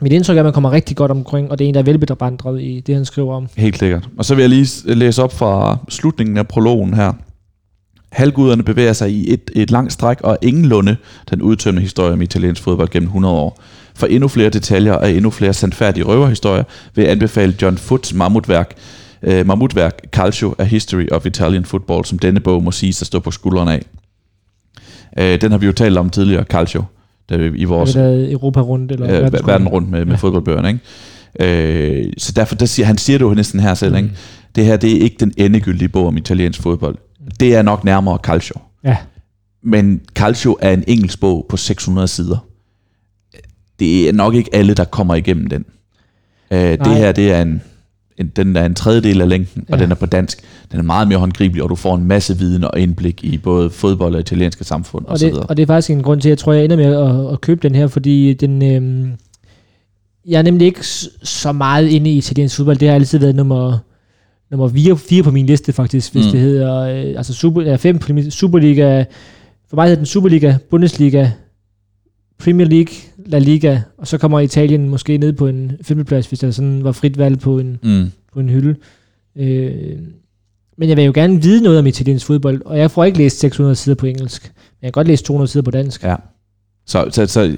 mit 0.00 0.12
indtryk 0.12 0.36
er, 0.36 0.40
at 0.40 0.44
man 0.44 0.52
kommer 0.52 0.72
rigtig 0.72 0.96
godt 0.96 1.10
omkring, 1.10 1.50
og 1.50 1.58
det 1.58 1.64
er 1.64 1.68
en, 1.68 1.74
der 1.74 1.80
er 1.80 1.84
velbedrandret 1.84 2.62
i 2.62 2.80
det, 2.80 2.94
han 2.94 3.04
skriver 3.04 3.34
om. 3.34 3.48
Helt 3.56 3.78
sikkert. 3.78 4.08
Og 4.18 4.24
så 4.24 4.34
vil 4.34 4.42
jeg 4.42 4.50
lige 4.50 4.94
læse 4.94 5.22
op 5.22 5.32
fra 5.32 5.76
slutningen 5.88 6.36
af 6.36 6.48
prologen 6.48 6.94
her. 6.94 7.12
Halvguderne 8.12 8.62
bevæger 8.62 8.92
sig 8.92 9.10
i 9.10 9.32
et, 9.32 9.50
et 9.54 9.70
langt 9.70 9.92
stræk 9.92 10.20
og 10.20 10.32
er 10.32 10.36
ingenlunde 10.42 10.96
den 11.30 11.42
udtømmende 11.42 11.82
historie 11.82 12.12
om 12.12 12.22
italiensk 12.22 12.62
fodbold 12.62 12.88
gennem 12.88 13.06
100 13.06 13.34
år. 13.34 13.58
For 13.94 14.06
endnu 14.06 14.28
flere 14.28 14.50
detaljer 14.50 14.92
og 14.92 15.12
endnu 15.12 15.30
flere 15.30 15.52
sandfærdige 15.52 16.04
røverhistorier 16.04 16.64
vil 16.94 17.02
jeg 17.02 17.12
anbefale 17.12 17.54
John 17.62 17.78
Foots 17.78 18.14
mammutværk, 18.14 18.74
øh, 19.22 19.46
mammutværk 19.46 20.00
Calcio, 20.12 20.54
A 20.58 20.64
History 20.64 21.08
of 21.12 21.26
Italian 21.26 21.64
Football, 21.64 22.04
som 22.04 22.18
denne 22.18 22.40
bog 22.40 22.62
må 22.62 22.70
sige 22.70 22.88
at 23.00 23.06
stå 23.06 23.20
på 23.20 23.30
skuldrene 23.30 23.72
af. 23.72 23.82
Øh, 25.18 25.40
den 25.40 25.50
har 25.50 25.58
vi 25.58 25.66
jo 25.66 25.72
talt 25.72 25.98
om 25.98 26.10
tidligere, 26.10 26.44
Calcio, 26.44 26.84
der, 27.28 27.50
i 27.54 27.64
vores 27.64 27.92
Det 27.92 28.02
er 28.02 28.32
Europa 28.32 28.60
rundt, 28.60 28.92
eller 28.92 29.26
øh, 29.26 29.32
verden 29.46 29.68
rundt 29.68 29.90
med, 29.90 30.04
med 30.04 30.12
Ja. 30.12 30.16
fodboldbøgerne. 30.18 30.68
Ikke? 30.68 30.80
Øh, 32.04 32.12
så 32.18 32.32
derfor, 32.32 32.54
der 32.54 32.66
siger, 32.66 32.86
han 32.86 32.98
siger 32.98 33.18
det 33.18 33.24
jo 33.24 33.34
næsten 33.34 33.60
her 33.60 33.74
selv, 33.74 33.92
mm. 33.92 33.96
ikke? 33.96 34.10
det 34.54 34.64
her 34.64 34.76
det 34.76 34.96
er 34.96 35.00
ikke 35.00 35.16
den 35.20 35.32
endegyldige 35.36 35.88
bog 35.88 36.06
om 36.06 36.16
italiensk 36.16 36.62
fodbold. 36.62 36.96
Det 37.40 37.54
er 37.54 37.62
nok 37.62 37.84
nærmere 37.84 38.18
Calcio. 38.22 38.60
Ja. 38.84 38.96
Men 39.62 40.00
Calcio 40.14 40.56
er 40.60 40.72
en 40.72 40.84
engelsk 40.86 41.20
bog 41.20 41.46
på 41.48 41.56
600 41.56 42.08
sider. 42.08 42.46
Det 43.78 44.08
er 44.08 44.12
nok 44.12 44.34
ikke 44.34 44.50
alle, 44.52 44.74
der 44.74 44.84
kommer 44.84 45.14
igennem 45.14 45.46
den. 45.46 45.64
Øh, 46.50 46.58
det 46.78 46.86
her, 46.96 47.12
det 47.12 47.32
er 47.32 47.42
en, 47.42 47.62
en, 48.18 48.32
den 48.36 48.56
er 48.56 48.64
en 48.66 48.74
tredjedel 48.74 49.20
af 49.20 49.28
længden, 49.28 49.64
og 49.68 49.78
Ja. 49.78 49.82
den 49.82 49.90
er 49.90 49.94
på 49.94 50.06
dansk. 50.06 50.38
Den 50.72 50.78
er 50.78 50.84
meget 50.84 51.08
mere 51.08 51.18
håndgribelig, 51.18 51.62
og 51.62 51.70
du 51.70 51.74
får 51.74 51.94
en 51.94 52.04
masse 52.04 52.38
viden 52.38 52.64
og 52.64 52.78
indblik 52.80 53.24
i 53.24 53.38
både 53.38 53.70
fodbold 53.70 54.14
og 54.14 54.20
italienske 54.20 54.64
samfund 54.64 55.04
og, 55.04 55.10
og, 55.10 55.18
så 55.18 55.24
det, 55.26 55.32
videre. 55.32 55.46
og 55.46 55.56
det 55.56 55.62
er 55.62 55.66
faktisk 55.66 55.90
en 55.90 56.02
grund 56.02 56.20
til, 56.20 56.28
at 56.28 56.30
jeg 56.30 56.38
tror, 56.38 56.52
jeg 56.52 56.64
ender 56.64 56.76
med 56.76 56.84
at, 57.26 57.32
at 57.32 57.40
købe 57.40 57.68
den 57.68 57.74
her, 57.74 57.86
fordi 57.86 58.32
den, 58.34 58.62
øhm, 58.62 59.12
jeg 60.26 60.38
er 60.38 60.42
nemlig 60.42 60.66
ikke 60.66 60.86
så 61.22 61.52
meget 61.52 61.88
inde 61.88 62.10
i 62.10 62.16
italiensk 62.18 62.56
fodbold. 62.56 62.76
Det 62.76 62.88
har 62.88 62.94
altid 62.94 63.18
været 63.18 63.34
nummer, 63.36 63.78
nummer 64.50 64.68
4, 64.68 64.96
4 64.98 65.22
på 65.22 65.30
min 65.30 65.46
liste 65.46 65.72
faktisk, 65.72 66.12
hvis. 66.12 66.24
Mm. 66.26 66.30
det 66.32 66.40
hedder, 66.40 66.78
øh, 66.80 67.14
altså 67.16 67.34
super, 67.34 67.62
ja, 67.62 67.76
5 67.76 67.98
på 67.98 68.12
min 68.12 68.30
Superliga, 68.30 69.04
for 69.68 69.76
mig 69.76 69.84
hedder 69.84 69.96
den 69.96 70.06
Superliga, 70.06 70.54
Bundesliga, 70.70 71.30
Premier 72.38 72.66
League, 72.66 72.94
La 73.28 73.38
Liga, 73.38 73.80
og 73.98 74.06
så 74.06 74.18
kommer 74.18 74.40
Italien 74.40 74.88
måske 74.88 75.18
ned 75.18 75.32
på 75.32 75.46
en 75.46 75.72
femteplads, 75.82 76.26
hvis 76.26 76.38
der 76.38 76.50
sådan 76.50 76.84
var 76.84 76.92
frit 76.92 77.18
valg 77.18 77.38
på 77.38 77.58
en, 77.58 77.78
Mm. 77.82 78.10
på 78.32 78.40
en 78.40 78.48
hylde. 78.48 78.74
Øh, 79.36 79.70
men 80.78 80.88
jeg 80.88 80.96
vil 80.96 81.04
jo 81.04 81.12
gerne 81.14 81.42
vide 81.42 81.62
noget 81.62 81.78
om 81.78 81.86
italiensk 81.86 82.26
fodbold, 82.26 82.62
og 82.64 82.78
jeg 82.78 82.90
får 82.90 83.04
ikke 83.04 83.18
læst 83.18 83.38
600 83.40 83.76
sider 83.76 83.94
på 83.94 84.06
engelsk. 84.06 84.42
Men 84.44 84.76
jeg 84.82 84.86
kan 84.86 84.92
godt 84.92 85.06
læse 85.08 85.24
200 85.24 85.50
sider 85.50 85.62
på 85.62 85.70
dansk. 85.70 86.02
Ja. 86.04 86.16
Så, 86.86 87.08
så, 87.10 87.26
så, 87.26 87.56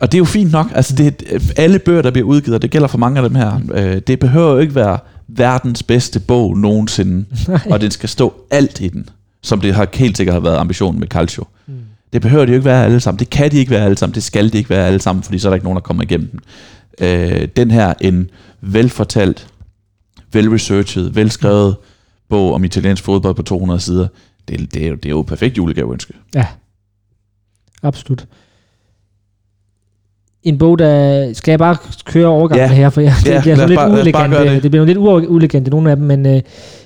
og 0.00 0.12
det 0.12 0.14
er 0.14 0.18
jo 0.18 0.24
fint 0.24 0.52
nok. 0.52 0.66
Altså 0.74 0.94
det, 0.96 1.22
alle 1.56 1.78
bøger, 1.78 2.02
der 2.02 2.10
bliver 2.10 2.26
udgivet, 2.28 2.54
og 2.54 2.62
det 2.62 2.70
gælder 2.70 2.88
for 2.88 2.98
mange 2.98 3.20
af 3.20 3.28
dem 3.28 3.36
her, 3.36 3.60
øh, 3.74 3.98
det 4.06 4.18
behøver 4.20 4.52
jo 4.52 4.58
ikke 4.58 4.74
være 4.74 4.98
verdens 5.28 5.82
bedste 5.82 6.20
bog 6.20 6.58
nogensinde, 6.58 7.24
og 7.70 7.80
den 7.80 7.90
skal 7.90 8.08
stå 8.08 8.34
alt 8.50 8.80
i 8.80 8.88
den, 8.88 9.08
som 9.42 9.60
det 9.60 9.74
har 9.74 9.88
helt 9.94 10.16
sikkert 10.16 10.34
har 10.34 10.40
været 10.40 10.56
ambitionen 10.56 11.00
med 11.00 11.08
Calcio. 11.08 11.44
Mm. 11.66 11.74
Det 12.12 12.22
behøver 12.22 12.44
de 12.44 12.52
jo 12.52 12.54
ikke 12.56 12.64
være 12.64 12.84
alle 12.84 13.00
sammen. 13.00 13.18
Det 13.18 13.30
kan 13.30 13.50
de 13.50 13.56
ikke 13.58 13.70
være 13.70 13.84
alle 13.84 13.96
sammen. 13.98 14.14
Det 14.14 14.22
skal 14.22 14.52
de 14.52 14.58
ikke 14.58 14.70
være 14.70 14.86
alle 14.86 15.00
sammen, 15.00 15.22
fordi 15.22 15.38
så 15.38 15.48
er 15.48 15.50
der 15.50 15.54
ikke 15.54 15.64
nogen, 15.66 15.76
der 15.76 15.80
kommer 15.82 16.02
igennem 16.02 16.28
den. 16.28 16.40
Øh, 17.00 17.48
den 17.56 17.70
her, 17.70 17.94
en 18.00 18.30
velfortalt, 18.60 19.46
velresearchet, 20.32 21.16
velskrevet 21.16 21.76
bog 22.28 22.54
om 22.54 22.64
italiensk 22.64 23.04
fodbold 23.04 23.34
på 23.34 23.42
200 23.42 23.80
sider, 23.80 24.08
det, 24.48 24.74
det, 24.74 24.84
er, 24.84 24.88
jo, 24.88 24.94
det 24.94 25.06
er 25.06 25.10
jo 25.10 25.20
et 25.20 25.26
perfekt 25.26 25.56
julegaveønske. 25.58 26.12
Ja, 26.34 26.46
absolut. 27.82 28.26
en 30.42 30.58
bog, 30.58 30.78
der... 30.78 31.32
Skal 31.32 31.52
jeg 31.52 31.58
bare 31.58 31.76
køre 32.04 32.26
overgangen 32.26 32.68
Ja. 32.70 32.74
her, 32.74 32.90
for 32.90 33.00
jeg, 33.00 33.14
det 33.24 33.30
Ja, 33.30 33.40
bliver 33.40 33.56
sådan 33.56 33.68
lidt 33.68 33.78
bare- 33.78 33.90
uelegant. 33.92 34.32
gøre 34.32 34.54
Det. 34.54 34.62
det. 34.62 34.70
bliver 34.70 34.84
lidt 34.86 34.98
uelegant 34.98 35.66
i 35.66 35.70
nogle 35.70 35.90
af 35.90 35.96
dem, 35.96 36.04
men, 36.06 36.26
øh, 36.26 36.40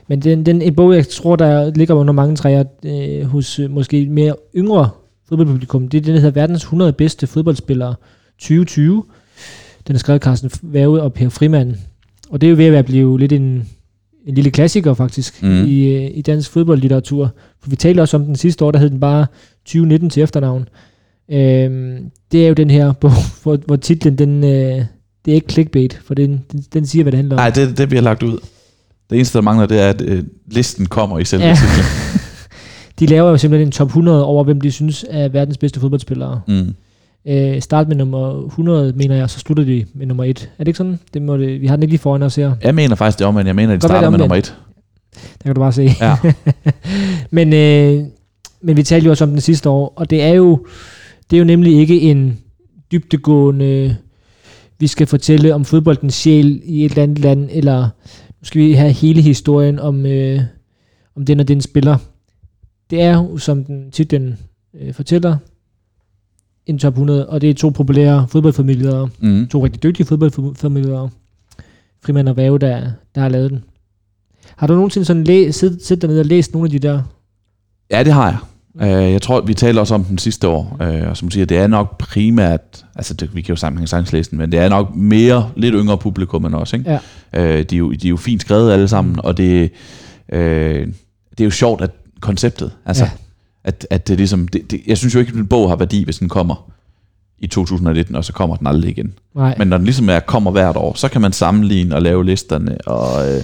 men 0.09 0.21
den, 0.23 0.47
den, 0.47 0.62
en 0.62 0.75
bog, 0.75 0.95
jeg 0.95 1.09
tror, 1.09 1.37
der 1.37 1.71
ligger 1.75 1.95
under 1.95 2.12
mange 2.12 2.37
træer 2.37 2.64
øh, 2.85 3.27
hos 3.27 3.59
øh, 3.59 3.71
måske 3.71 4.07
mere 4.07 4.35
yngre 4.57 4.89
fodboldpublikum, 5.31 5.89
det 5.89 5.99
er 5.99 6.03
den, 6.03 6.14
der 6.14 6.20
hedder 6.20 6.41
Verdens 6.41 6.62
100 6.62 6.93
bedste 6.93 7.26
fodboldspillere 7.26 7.95
2020. 8.39 9.05
Den 9.87 9.95
er 9.95 9.99
skrevet 9.99 10.18
af 10.18 10.24
Carsten 10.24 10.51
Værge 10.62 11.03
og 11.03 11.12
Per 11.12 11.28
Frimand. 11.28 11.74
Og 12.31 12.41
det 12.41 12.47
er 12.47 12.51
jo 12.51 12.57
ved 12.57 12.64
at 12.64 12.72
være 12.72 12.83
blive 12.83 13.18
lidt 13.18 13.33
en, 13.33 13.68
en 14.26 14.35
lille 14.35 14.51
klassiker 14.51 14.95
faktisk 14.95 15.43
mm. 15.43 15.64
i, 15.64 15.95
øh, 15.95 16.11
i 16.14 16.22
dansk 16.22 16.51
fodboldlitteratur. 16.51 17.31
For 17.62 17.70
vi 17.70 17.76
talte 17.76 18.01
også 18.01 18.16
om 18.16 18.24
den 18.24 18.37
sidste 18.37 18.64
år, 18.64 18.70
der 18.70 18.78
hed 18.78 18.91
den 18.91 19.01
bare 19.01 19.26
2019 19.64 20.11
til 20.11 20.22
efternavn. 20.22 20.68
Øhm, 21.31 22.11
det 22.33 22.45
er 22.45 22.49
jo 22.49 22.55
den 22.55 22.70
her 22.70 22.93
bog, 23.01 23.12
hvor, 23.43 23.59
hvor 23.66 23.76
titlen, 23.76 24.18
den, 24.18 24.45
øh, 24.45 24.85
det 25.24 25.31
er 25.31 25.35
ikke 25.35 25.53
clickbait, 25.53 26.01
for 26.05 26.14
den, 26.14 26.45
den, 26.53 26.64
den 26.72 26.87
siger, 26.87 27.03
hvad 27.03 27.12
det 27.12 27.18
handler 27.18 27.37
om. 27.37 27.41
Nej, 27.41 27.51
det, 27.51 27.78
det 27.78 27.93
har 27.93 28.01
lagt 28.01 28.22
ud. 28.22 28.39
Det 29.11 29.16
eneste, 29.16 29.39
der 29.39 29.43
mangler, 29.43 29.66
det 29.66 29.81
er, 29.81 29.89
at 29.89 30.03
øh, 30.03 30.24
listen 30.47 30.87
kommer 30.87 31.18
i 31.18 31.24
selve 31.24 31.45
ja. 31.45 31.55
titlen. 31.55 31.85
De 33.01 33.07
laver 33.07 33.31
jo 33.31 33.37
simpelthen 33.37 33.69
en 33.69 33.73
top 33.73 33.89
100 33.89 34.25
over, 34.25 34.45
hvem 34.45 34.61
de 34.61 34.71
synes 34.71 35.05
er 35.09 35.29
verdens 35.29 35.59
bedste 35.59 35.81
fodboldspillere. 35.81 36.41
Mm. 36.49 36.75
Øh, 37.27 37.61
start 37.63 37.89
med 37.89 37.97
nummer 37.97 38.47
100, 38.47 38.93
mener 38.97 39.17
jeg, 39.17 39.31
så 39.31 39.39
slutter 39.39 39.65
de 39.65 39.85
med 39.95 40.07
nummer 40.07 40.25
1. 40.25 40.51
Er 40.59 40.65
det 40.65 40.69
ikke 40.69 40.77
sådan? 40.77 40.99
Det 41.15 41.23
må 41.23 41.37
det, 41.37 41.61
vi 41.61 41.67
har 41.67 41.77
den 41.77 41.83
ikke 41.83 41.93
lige 41.93 42.01
foran 42.01 42.23
os 42.23 42.37
her. 42.37 42.53
Jeg 42.63 42.75
mener 42.75 42.95
faktisk 42.97 43.19
det 43.19 43.27
om, 43.27 43.35
men 43.35 43.47
jeg 43.47 43.57
mener, 43.57 43.73
at 43.73 43.77
de 43.77 43.81
Godt 43.81 43.91
starter 43.91 44.11
det 44.11 44.13
med 44.13 44.19
er 44.19 44.23
nummer 44.23 44.37
et. 44.37 44.57
Der 45.15 45.43
kan 45.45 45.55
du 45.55 45.61
bare 45.61 45.73
se. 45.73 45.91
Ja. 46.01 46.17
men, 47.37 47.53
øh, 47.53 48.05
men 48.63 48.77
vi 48.77 48.83
talte 48.83 49.05
jo 49.05 49.11
også 49.11 49.25
om 49.25 49.31
den 49.31 49.41
sidste 49.41 49.69
år, 49.69 49.93
og 49.97 50.11
det 50.11 50.23
er 50.23 50.35
jo, 50.35 50.67
det 51.31 51.37
er 51.37 51.39
jo 51.39 51.45
nemlig 51.45 51.79
ikke 51.79 52.01
en 52.01 52.39
dybtegående, 52.93 53.97
vi 54.79 54.87
skal 54.87 55.07
fortælle 55.07 55.55
om 55.55 55.65
fodboldens 55.65 56.15
sjæl 56.15 56.61
i 56.65 56.85
et 56.85 56.91
eller 56.91 57.03
andet 57.03 57.19
land, 57.19 57.49
eller 57.53 57.83
nu 58.41 58.45
skal 58.45 58.61
vi 58.61 58.73
have 58.73 58.93
hele 58.93 59.23
historien 59.23 59.79
om, 59.79 60.07
øh, 60.07 60.41
om 61.17 61.25
den 61.25 61.41
og 61.41 61.49
den 61.49 61.61
spiller. 61.61 61.97
Det 62.91 63.03
er 63.03 63.14
jo, 63.14 63.38
som 63.38 63.64
den 63.64 63.91
titlen 63.91 64.38
øh, 64.80 64.95
fortæller, 64.95 65.36
en 66.66 66.78
top 66.78 66.93
100, 66.93 67.28
og 67.28 67.41
det 67.41 67.51
er 67.51 67.55
to 67.55 67.68
populære 67.70 68.26
fodboldfamilier, 68.28 69.09
Mm. 69.20 69.49
to 69.49 69.64
rigtig 69.64 69.82
dygtige 69.82 70.07
fodboldfamilier, 70.07 71.09
Frimand 72.05 72.28
og 72.28 72.36
Væve, 72.36 72.59
der, 72.59 72.91
der 73.14 73.20
har 73.20 73.28
lavet 73.28 73.51
den. 73.51 73.64
Har 74.57 74.66
du 74.66 74.74
nogensinde 74.74 75.05
sådan 75.05 75.24
læ- 75.24 75.51
siddet, 75.51 75.82
siddet 75.84 76.03
dernede 76.03 76.20
og 76.20 76.26
læst 76.26 76.53
nogle 76.53 76.66
af 76.66 76.70
de 76.70 76.78
der? 76.78 77.03
Ja, 77.91 78.03
det 78.03 78.12
har 78.12 78.26
jeg. 78.26 78.36
Uh, 78.74 79.12
jeg 79.12 79.22
tror, 79.22 79.41
vi 79.41 79.55
talte 79.55 79.80
også 79.80 79.95
om 79.95 80.05
den 80.05 80.18
sidste 80.18 80.49
år, 80.49 80.76
uh, 80.80 81.09
og 81.09 81.16
som 81.16 81.30
siger, 81.30 81.47
det 81.47 81.57
er 81.57 81.66
nok 81.66 81.99
primært, 81.99 82.84
altså 82.95 83.14
det, 83.14 83.34
vi 83.34 83.43
kan 83.43 83.53
jo 83.53 83.57
sammenhænge 83.57 83.88
sagtens 83.88 84.12
læse 84.12 84.30
den, 84.30 84.38
men 84.38 84.53
det 84.53 84.61
er 84.61 84.68
nok 84.68 84.95
mere 84.97 85.51
lidt 85.57 85.74
yngre 85.74 85.99
publikum 85.99 86.45
end 86.45 86.55
os, 86.55 86.72
ikke? 86.72 86.99
Ja. 87.32 87.59
Uh, 87.59 87.62
de, 87.64 87.74
er 87.74 87.78
jo, 87.78 87.93
de 87.93 88.07
er 88.07 88.11
jo 88.11 88.16
fint 88.16 88.41
skrevet 88.41 88.72
alle 88.72 88.88
sammen, 88.88 89.20
og 89.24 89.36
det, 89.36 89.70
uh, 90.32 90.38
det 90.38 91.41
er 91.41 91.45
jo 91.45 91.51
sjovt, 91.51 91.80
at 91.82 91.91
konceptet, 92.21 92.71
altså, 92.87 93.05
Ja. 93.05 93.11
at, 93.64 93.87
at 93.91 94.09
det 94.09 94.16
ligesom, 94.16 94.49
det, 94.49 94.71
det, 94.71 94.81
jeg 94.87 94.99
synes 94.99 95.14
jo 95.14 95.21
ikke, 95.21 95.31
at 95.31 95.37
en 95.37 95.47
bog 95.47 95.68
har 95.68 95.77
værdi, 95.77 96.05
hvis 96.05 96.18
den 96.18 96.29
kommer 96.29 96.71
i 97.39 97.47
2019, 97.47 98.16
og 98.16 98.25
så 98.25 98.33
kommer 98.33 98.57
den 98.57 98.66
aldrig 98.66 98.91
igen. 98.91 99.12
Nej. 99.35 99.55
Men 99.59 99.68
når 99.68 99.77
den 99.77 99.85
ligesom 99.85 100.09
er, 100.09 100.21
kommer 100.21 100.51
hvert 100.51 100.77
år, 100.77 100.95
så 100.95 101.09
kan 101.09 101.21
man 101.21 101.33
sammenligne 101.33 101.95
og 101.95 102.03
lave 102.03 102.25
listerne, 102.25 102.79
og, 102.87 103.33
øh, 103.33 103.41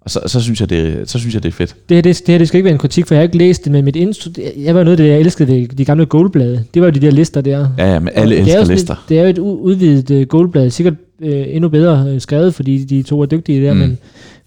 og 0.00 0.10
så, 0.10 0.20
så, 0.26 0.40
synes 0.40 0.60
jeg, 0.60 0.70
det, 0.70 1.10
så 1.10 1.18
synes 1.18 1.34
jeg, 1.34 1.42
det 1.42 1.48
er 1.48 1.52
fedt. 1.52 1.76
Det 1.88 1.94
her, 1.96 2.02
det, 2.02 2.18
det 2.18 2.28
her 2.28 2.38
det 2.38 2.48
skal 2.48 2.58
ikke 2.58 2.64
være 2.64 2.72
en 2.72 2.78
kritik, 2.78 3.06
for 3.06 3.14
jeg 3.14 3.20
har 3.20 3.22
ikke 3.22 3.38
læst 3.38 3.64
det, 3.64 3.72
men 3.72 3.84
mit 3.84 3.96
indtryk, 3.96 4.38
jeg 4.56 4.74
var 4.74 4.84
noget 4.84 5.00
af 5.00 5.04
det, 5.04 5.12
jeg 5.12 5.20
elskede 5.20 5.52
ved 5.52 5.68
de 5.68 5.84
gamle 5.84 6.06
goldblade. 6.06 6.64
Det 6.74 6.82
var 6.82 6.88
jo 6.88 6.92
de 6.92 7.00
der 7.00 7.10
lister 7.10 7.40
der. 7.40 7.68
Ja, 7.78 7.92
ja, 7.92 7.98
men 7.98 8.08
alle 8.14 8.22
Og 8.22 8.28
det 8.30 8.36
er 8.38 8.40
elsker 8.40 8.60
sådan 8.64 8.74
lister. 8.74 8.94
Et, 8.94 9.00
det 9.08 9.18
er 9.18 9.22
jo 9.22 9.28
et 9.28 9.38
udvidet 9.38 10.10
uh, 10.10 10.28
goldblad, 10.28 10.70
sikkert 10.70 10.94
uh, 11.22 11.28
endnu 11.28 11.68
bedre 11.68 12.12
uh, 12.14 12.20
skrevet, 12.20 12.54
fordi 12.54 12.84
de 12.84 13.02
to 13.02 13.22
er 13.22 13.26
dygtige 13.26 13.66
der. 13.66 13.72
Mm. 13.72 13.78
men, 13.80 13.98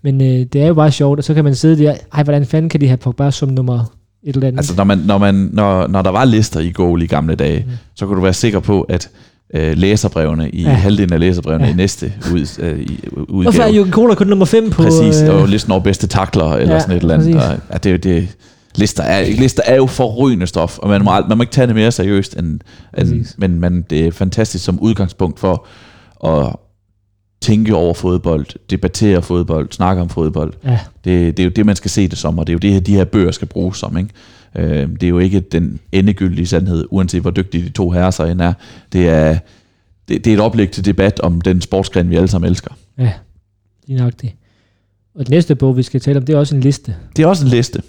men 0.03 0.21
uh, 0.21 0.27
det 0.27 0.55
er 0.55 0.67
jo 0.67 0.73
bare 0.73 0.91
sjovt, 0.91 1.19
og 1.19 1.23
så 1.23 1.33
kan 1.33 1.43
man 1.43 1.55
sidde 1.55 1.83
der, 1.83 1.95
ej, 2.13 2.23
hvordan 2.23 2.45
fanden 2.45 2.69
kan 2.69 2.81
de 2.81 2.87
have 2.87 2.97
Pogba 2.97 3.31
som 3.31 3.49
nummer 3.49 3.79
et 4.23 4.35
eller 4.35 4.47
andet? 4.47 4.59
Altså, 4.59 4.73
når, 4.77 4.83
man, 4.83 4.97
når, 4.97 5.17
man, 5.17 5.49
når, 5.53 5.87
når 5.87 6.01
der 6.01 6.09
var 6.11 6.25
lister 6.25 6.59
i 6.59 6.71
Goal 6.71 7.01
i 7.01 7.05
gamle 7.07 7.35
dage, 7.35 7.63
Mm. 7.67 7.71
så 7.95 8.05
kunne 8.05 8.15
du 8.17 8.21
være 8.21 8.33
sikker 8.33 8.59
på, 8.59 8.81
at 8.81 9.09
øh, 9.53 9.77
læserbrevene, 9.77 10.49
i 10.49 10.61
Ja. 10.63 10.69
halvdelen 10.69 11.13
af 11.13 11.19
læserbrevene 11.19 11.65
Ja. 11.65 11.71
i 11.71 11.75
næste 11.75 12.13
ud, 12.33 12.59
øh, 12.59 12.79
i, 12.79 12.99
udgave, 13.13 13.41
Hvorfor 13.43 13.63
er 13.63 13.71
Jürgen 13.83 13.91
Kohler 13.91 14.15
kun 14.15 14.27
nummer 14.27 14.45
5 14.45 14.69
på... 14.69 14.83
præcis, 14.83 15.21
øh, 15.21 15.41
og 15.41 15.47
listen 15.47 15.71
over 15.71 15.81
bedste 15.81 16.07
takler, 16.07 16.45
eller 16.53 16.73
Ja, 16.73 16.79
sådan 16.79 16.95
et 16.97 17.01
eller 17.01 17.13
andet. 17.13 17.35
præcis. 17.35 17.49
Og, 17.49 17.59
ja, 17.71 17.77
det, 17.77 17.85
er 17.85 17.91
jo 17.91 17.97
det, 17.97 18.27
lister, 18.75 19.03
er, 19.03 19.25
lister 19.31 19.63
er 19.65 19.75
jo 19.75 19.85
forrygende 19.85 20.47
stof, 20.47 20.77
og 20.79 20.89
man 20.89 21.03
må, 21.03 21.11
man 21.29 21.37
må 21.37 21.43
ikke 21.43 21.53
tage 21.53 21.67
det 21.67 21.75
mere 21.75 21.91
seriøst, 21.91 22.35
end, 22.37 22.45
end, 22.45 22.59
Præcis. 22.97 23.35
men, 23.37 23.59
men 23.59 23.81
det 23.89 24.07
er 24.07 24.11
fantastisk 24.11 24.65
som 24.65 24.79
udgangspunkt 24.79 25.39
for 25.39 25.65
at 26.27 26.55
tænke 27.41 27.75
over 27.75 27.93
fodbold, 27.93 28.45
debattere 28.69 29.21
fodbold, 29.21 29.71
snakke 29.71 30.01
om 30.01 30.09
fodbold. 30.09 30.53
Ja. 30.63 30.79
Det, 31.03 31.37
det 31.37 31.43
er 31.43 31.43
jo 31.43 31.51
det, 31.55 31.65
man 31.65 31.75
skal 31.75 31.91
se 31.91 32.07
det 32.07 32.17
som, 32.17 32.39
og 32.39 32.47
det 32.47 32.51
er 32.51 32.55
jo 32.55 32.59
det, 32.59 32.73
her, 32.73 32.79
de 32.79 32.95
her 32.95 33.05
bøger 33.05 33.31
skal 33.31 33.47
bruges 33.47 33.77
som. 33.77 33.97
Ikke? 33.97 34.09
Øh, 34.55 34.89
det 34.89 35.03
er 35.03 35.07
jo 35.07 35.19
ikke 35.19 35.39
den 35.39 35.79
endegyldige 35.91 36.47
sandhed, 36.47 36.85
uanset 36.89 37.21
hvor 37.21 37.31
dygtige 37.31 37.65
de 37.65 37.69
to 37.69 37.89
herrer 37.89 38.11
så 38.11 38.23
end 38.23 38.41
er. 38.41 38.53
Det 38.93 39.09
er, 39.09 39.37
det, 40.07 40.25
det 40.25 40.33
er 40.33 40.37
et 40.37 40.41
oplæg 40.41 40.71
til 40.71 40.85
debat 40.85 41.19
om 41.19 41.41
den 41.41 41.61
sportsgren, 41.61 42.09
vi 42.09 42.15
alle 42.15 42.27
sammen 42.27 42.49
elsker. 42.49 42.71
Ja, 42.97 43.13
lige 43.87 43.99
nok 43.99 44.13
det. 44.21 44.31
Og 45.15 45.25
den 45.25 45.33
næste 45.33 45.55
bog, 45.55 45.77
vi 45.77 45.83
skal 45.83 46.01
tale 46.01 46.17
om, 46.17 46.25
det 46.25 46.35
er 46.35 46.39
også 46.39 46.55
en 46.55 46.61
liste. 46.61 46.95
Det 47.15 47.23
er 47.23 47.27
også 47.27 47.45
en 47.45 47.51
liste. 47.51 47.81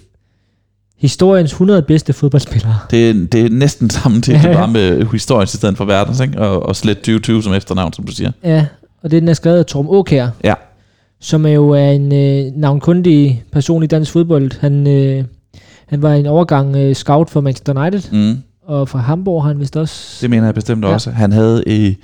Historiens 0.97 1.51
100 1.51 1.81
bedste 1.81 2.13
fodboldspillere. 2.13 2.79
Det 2.91 3.09
er, 3.09 3.13
det 3.13 3.45
er 3.45 3.49
næsten 3.49 3.89
samme 3.89 4.21
til, 4.21 4.33
ja, 4.33 4.47
ja. 4.47 4.53
bare 4.53 4.67
med 4.67 5.05
historien 5.05 5.43
i 5.43 5.47
stedet 5.47 5.77
for 5.77 5.85
verdens, 5.85 6.19
ikke? 6.19 6.39
Og, 6.39 6.63
og 6.63 6.75
slet 6.75 6.97
2020 6.97 7.43
som 7.43 7.53
efternavn, 7.53 7.93
som 7.93 8.05
du 8.05 8.11
siger. 8.11 8.31
Ja, 8.43 8.65
og 9.03 9.11
det 9.11 9.21
den 9.21 9.29
er 9.29 9.33
skrevet 9.33 9.57
af 9.57 9.65
Torm 9.65 9.85
Åkær, 9.89 10.27
Ja. 10.43 10.53
som 11.19 11.45
er 11.45 11.49
jo 11.49 11.69
er 11.69 11.89
en 11.91 12.13
øh, 12.13 12.51
navnkundig 12.55 13.43
person 13.51 13.83
i 13.83 13.87
dansk 13.87 14.11
fodbold. 14.11 14.51
Han, 14.61 14.87
øh, 14.87 15.23
han 15.85 16.01
var 16.01 16.13
en 16.13 16.25
overgang 16.25 16.75
øh, 16.75 16.95
scout 16.95 17.29
for 17.29 17.41
Manchester 17.41 17.81
United, 17.81 18.11
Mm. 18.11 18.37
og 18.65 18.89
fra 18.89 18.99
Hamburg 18.99 19.43
har 19.43 19.47
han 19.47 19.59
vist 19.59 19.77
også... 19.77 20.17
Det 20.21 20.29
mener 20.29 20.45
jeg 20.47 20.53
bestemt 20.55 20.85
ja. 20.85 20.89
også. 20.93 21.11
Han 21.11 21.31
havde 21.31 21.63
i, 21.67 21.97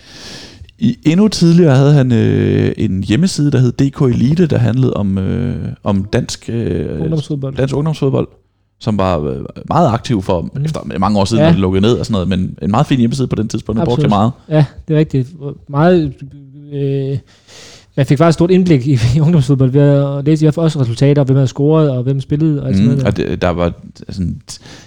i 0.79 0.97
endnu 1.05 1.27
tidligere 1.27 1.75
havde 1.75 1.93
han 1.93 2.11
øh, 2.11 2.71
en 2.77 3.03
hjemmeside, 3.03 3.51
der 3.51 3.57
hed 3.59 3.71
DK 3.71 4.01
Elite, 4.01 4.45
der 4.47 4.57
handlede 4.57 4.93
om, 4.93 5.17
øh, 5.17 5.55
om 5.83 6.05
dansk, 6.13 6.49
øh, 6.49 7.01
Ungdomsfodbold. 7.01 7.55
dansk 7.55 7.75
ungdomsfodbold, 7.75 8.27
som 8.79 8.97
var 8.97 9.19
øh, 9.19 9.37
meget 9.67 9.89
aktiv 9.93 10.21
for 10.21 10.41
Mm. 10.41 10.65
efter 10.65 10.79
mange 10.99 11.19
år 11.19 11.25
siden, 11.25 11.41
Ja. 11.43 11.47
da 11.47 11.51
det 11.51 11.59
lukkede 11.59 11.81
ned 11.81 11.93
og 11.93 12.05
sådan 12.05 12.13
noget, 12.13 12.27
men 12.27 12.57
en 12.61 12.71
meget 12.71 12.87
fin 12.87 12.99
hjemmeside 12.99 13.27
på 13.27 13.35
den 13.35 13.47
tidspunkt, 13.47 13.79
den 13.79 13.85
brugte 13.85 14.01
jeg 14.03 14.09
meget. 14.09 14.31
Ja, 14.49 14.65
det 14.87 14.93
er 14.95 14.99
rigtigt. 14.99 15.27
Meget... 15.69 16.13
Øh, 16.73 17.17
man 17.97 18.05
fik 18.05 18.17
faktisk 18.17 18.33
stort 18.35 18.51
indblik 18.51 18.87
i, 18.87 18.99
i 19.15 19.19
ungdomsfodbold 19.19 19.71
ved 19.71 19.81
at 19.81 20.25
læse 20.25 20.45
i 20.45 20.47
også 20.55 20.79
resultater, 20.81 21.21
og 21.21 21.25
hvem 21.25 21.35
havde 21.35 21.47
scoret, 21.47 21.89
og 21.91 22.03
hvem 22.03 22.21
spillede, 22.21 22.61
og 22.61 22.67
alt 22.67 22.77
sådan 22.77 22.89
Mm, 22.91 22.97
noget. 22.97 23.07
og 23.07 23.17
det, 23.17 23.41
der 23.41 23.49
var 23.49 23.73
sådan, 24.09 24.41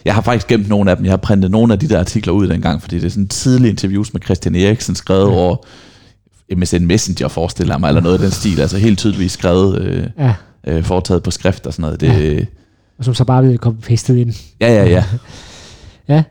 jeg 0.04 0.14
har 0.14 0.22
faktisk 0.22 0.46
gemt 0.46 0.68
nogle 0.68 0.90
af 0.90 0.96
dem. 0.96 1.04
Jeg 1.06 1.12
har 1.12 1.16
printet 1.16 1.50
nogle 1.50 1.72
af 1.72 1.78
de 1.78 1.88
der 1.88 1.98
artikler 2.00 2.32
ud 2.32 2.48
dengang, 2.48 2.82
fordi 2.82 2.96
det 2.96 3.04
er 3.04 3.10
sådan 3.10 3.28
tidlige 3.28 3.70
interviews 3.70 4.12
med 4.12 4.20
Christian 4.24 4.54
Eriksen, 4.54 4.94
skrevet 4.94 5.30
Ja. 5.30 5.34
over 5.36 5.56
MSN 6.56 6.84
Messenger, 6.86 7.28
forestiller 7.28 7.74
jeg 7.74 7.80
mig, 7.80 7.88
eller 7.88 8.00
noget 8.00 8.14
af 8.14 8.20
den 8.20 8.30
stil. 8.30 8.60
Altså 8.60 8.78
helt 8.78 8.98
tydeligt 8.98 9.32
skrevet, 9.32 9.78
øh, 9.82 10.02
Ja, 10.18 10.34
øh, 10.66 10.82
foretaget 10.84 11.22
på 11.22 11.30
skrift 11.30 11.66
og 11.66 11.72
sådan 11.72 11.82
noget. 11.82 12.00
Det, 12.00 12.06
ja. 12.06 12.44
Og 12.98 13.04
som 13.04 13.14
så 13.14 13.24
bare 13.24 13.42
blev 13.42 13.56
copy-pastet 13.66 14.14
ind. 14.14 14.32
ja, 14.60 14.72
ja, 14.74 14.84
ja. 14.88 15.04
Ja. 16.08 16.22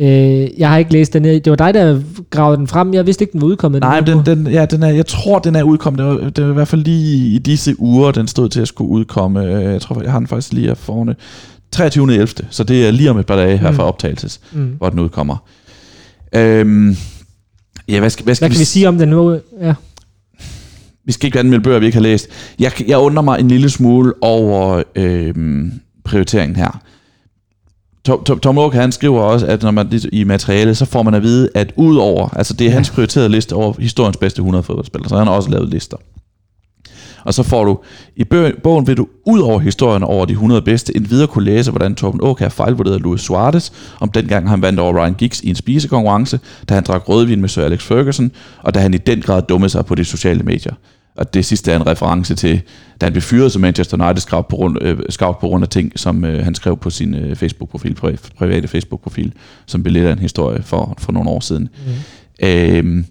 Øh, 0.00 0.48
jeg 0.58 0.68
har 0.70 0.76
ikke 0.78 0.92
læst 0.92 1.12
den 1.12 1.24
her. 1.24 1.32
Det 1.40 1.50
var 1.50 1.56
dig, 1.56 1.74
der 1.74 2.00
gravede 2.30 2.56
den 2.56 2.66
frem. 2.66 2.94
Jeg 2.94 3.06
vidste 3.06 3.22
ikke, 3.24 3.32
den 3.32 3.40
var 3.40 3.46
udkommet. 3.46 3.80
Nej, 3.80 4.00
den, 4.00 4.18
den, 4.18 4.44
den, 4.44 4.46
ja, 4.52 4.66
den 4.66 4.82
er, 4.82 4.88
jeg 4.88 5.06
tror, 5.06 5.38
den 5.38 5.56
er 5.56 5.62
udkommet. 5.62 5.98
Det 5.98 6.06
var, 6.06 6.30
det 6.30 6.44
var 6.44 6.50
i 6.50 6.54
hvert 6.54 6.68
fald 6.68 6.84
lige 6.84 7.34
i 7.34 7.38
disse 7.38 7.80
uger, 7.80 8.10
den 8.12 8.28
stod 8.28 8.48
til 8.48 8.60
at 8.60 8.68
skulle 8.68 8.90
udkomme. 8.90 9.44
Øh, 9.44 9.62
Jeg 9.72 9.80
tror, 9.82 10.02
jeg 10.02 10.12
har 10.12 10.18
den 10.18 10.26
faktisk 10.26 10.52
lige 10.52 10.66
her 10.66 10.74
foran 10.74 11.14
23. 11.72 12.12
11. 12.12 12.28
Så 12.50 12.64
det 12.64 12.86
er 12.86 12.90
lige 12.90 13.10
om 13.10 13.18
et 13.18 13.26
par 13.26 13.36
dage 13.36 13.56
her 13.56 13.70
Mm. 13.70 13.76
fra 13.76 13.82
optagelses, 13.84 14.40
Mm. 14.52 14.66
hvor 14.78 14.90
den 14.90 14.98
udkommer. 14.98 15.36
Øhm, 16.34 16.96
ja, 17.88 18.00
hvad 18.00 18.10
skal, 18.10 18.24
hvad 18.24 18.34
skal 18.34 18.44
Hvad 18.48 18.54
kan 18.56 18.60
vi 18.60 18.64
sige 18.64 18.88
om 18.88 18.98
den 18.98 19.08
nu? 19.08 19.38
Ja. 19.60 19.74
vi 21.04 21.12
skal 21.12 21.26
ikke 21.26 21.38
anmelde 21.38 21.62
bøger, 21.64 21.78
vi 21.78 21.86
ikke 21.86 21.96
har 21.96 22.02
læst. 22.02 22.28
Jeg, 22.58 22.72
jeg 22.88 22.98
undrer 22.98 23.22
mig 23.22 23.40
en 23.40 23.48
lille 23.48 23.70
smule 23.70 24.12
over 24.22 24.82
øhm, 24.96 25.72
prioriteringen 26.08 26.56
her. 26.56 26.80
Tom, 28.04 28.40
Tom, 28.40 28.58
Auk, 28.58 28.74
han 28.74 28.92
skriver 28.92 29.20
også, 29.20 29.46
at 29.46 29.62
når 29.62 29.70
man 29.70 30.00
i 30.12 30.24
materialet, 30.24 30.76
så 30.76 30.84
får 30.84 31.02
man 31.02 31.14
at 31.14 31.22
vide, 31.22 31.48
at 31.54 31.72
udover, 31.76 32.28
altså 32.28 32.54
det 32.54 32.66
er 32.66 32.70
hans 32.70 32.90
prioriterede 32.90 33.28
liste 33.28 33.52
over 33.52 33.74
historiens 33.78 34.16
bedste 34.16 34.38
100 34.38 34.62
fodboldspillere, 34.62 35.08
så 35.08 35.18
han 35.18 35.26
har 35.26 35.34
også 35.34 35.50
lavet 35.50 35.68
lister. 35.68 35.96
Og 37.24 37.34
så 37.34 37.42
får 37.42 37.64
du, 37.64 37.78
i 38.16 38.24
bogen 38.62 38.86
vil 38.86 38.96
du 38.96 39.06
ud 39.26 39.40
over 39.40 39.58
historien 39.58 40.02
over 40.02 40.24
de 40.24 40.32
100 40.32 40.62
bedste, 40.62 40.96
en 40.96 41.10
videre 41.10 41.26
kunne 41.26 41.44
læse, 41.44 41.70
hvordan 41.70 41.94
Torben 41.94 42.20
Auk 42.22 42.42
fejlvurderet 42.50 43.00
Luis 43.00 43.20
Suarez, 43.20 43.70
om 44.00 44.10
dengang 44.10 44.48
han 44.48 44.62
vandt 44.62 44.80
over 44.80 45.02
Ryan 45.02 45.14
Giggs 45.14 45.40
i 45.40 45.48
en 45.48 45.54
spisekonkurrence, 45.54 46.40
da 46.68 46.74
han 46.74 46.82
drak 46.82 47.08
rødvin 47.08 47.40
med 47.40 47.48
Sir 47.48 47.64
Alex 47.64 47.82
Ferguson, 47.82 48.30
og 48.62 48.74
da 48.74 48.80
han 48.80 48.94
i 48.94 48.98
den 48.98 49.22
grad 49.22 49.42
dummede 49.42 49.70
sig 49.70 49.86
på 49.86 49.94
de 49.94 50.04
sociale 50.04 50.42
medier. 50.42 50.74
Og 51.18 51.34
det 51.34 51.44
sidste 51.44 51.72
er 51.72 51.76
en 51.76 51.86
reference 51.86 52.34
til, 52.34 52.60
da 53.00 53.06
han 53.06 53.12
blev 53.12 53.22
fyret 53.22 53.52
som 53.52 53.62
Manchester 53.62 54.04
United 54.04 54.20
scout 54.20 54.46
på 54.46 54.56
grund, 54.56 54.82
øh, 54.82 54.98
scout 55.10 55.38
på 55.38 55.46
grund 55.48 55.64
af 55.64 55.68
ting, 55.68 55.92
som 55.96 56.24
øh, 56.24 56.44
han 56.44 56.54
skrev 56.54 56.76
på 56.76 56.90
sin 56.90 57.14
øh, 57.14 57.36
Facebook-profil, 57.36 57.96
pri- 58.04 58.16
private 58.38 58.68
Facebook-profil, 58.68 59.32
som 59.66 59.82
blev 59.82 59.92
lidt 59.92 60.04
af 60.06 60.12
en 60.12 60.18
historie 60.18 60.62
for, 60.62 60.94
for 60.98 61.12
nogle 61.12 61.30
år 61.30 61.40
siden. 61.40 61.68
Mm. 62.40 62.46
Øhm, 62.46 63.06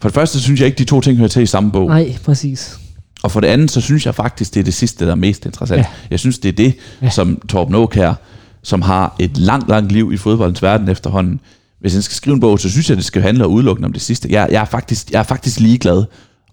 For 0.00 0.08
det 0.08 0.14
første, 0.14 0.40
synes 0.40 0.60
jeg 0.60 0.66
ikke, 0.66 0.78
de 0.78 0.84
to 0.84 1.00
ting 1.00 1.16
hører 1.16 1.28
til 1.28 1.42
i 1.42 1.46
samme 1.46 1.72
bog. 1.72 1.88
Nej, 1.88 2.16
præcis. 2.24 2.78
Og 3.22 3.30
for 3.30 3.40
det 3.40 3.48
andet, 3.48 3.70
så 3.70 3.80
synes 3.80 4.06
jeg 4.06 4.14
faktisk, 4.14 4.54
det 4.54 4.60
er 4.60 4.64
det 4.64 4.74
sidste, 4.74 5.04
der 5.04 5.10
er 5.10 5.14
mest 5.14 5.46
interessant. 5.46 5.78
Ja. 5.78 5.86
Jeg 6.10 6.18
synes, 6.20 6.38
det 6.38 6.48
er 6.48 6.52
det, 6.52 6.74
ja. 7.02 7.10
som 7.10 7.40
Torben 7.48 7.74
Aukær, 7.74 8.14
som 8.62 8.82
har 8.82 9.16
et 9.18 9.36
langt, 9.36 9.68
langt 9.68 9.92
liv 9.92 10.10
i 10.12 10.16
fodboldens 10.16 10.62
verden 10.62 10.88
efterhånden. 10.88 11.40
Hvis 11.80 11.92
han 11.92 12.02
skal 12.02 12.14
skrive 12.14 12.34
en 12.34 12.40
bog, 12.40 12.60
så 12.60 12.70
synes 12.70 12.88
jeg, 12.90 12.96
det 12.96 13.04
skal 13.04 13.22
handle 13.22 13.48
udelukkende 13.48 13.86
om 13.86 13.92
det 13.92 14.02
sidste. 14.02 14.28
Jeg, 14.30 14.48
jeg, 14.50 14.60
er, 14.60 14.64
faktisk, 14.64 15.10
jeg 15.10 15.18
er 15.18 15.22
faktisk 15.22 15.60
ligeglad, 15.60 16.04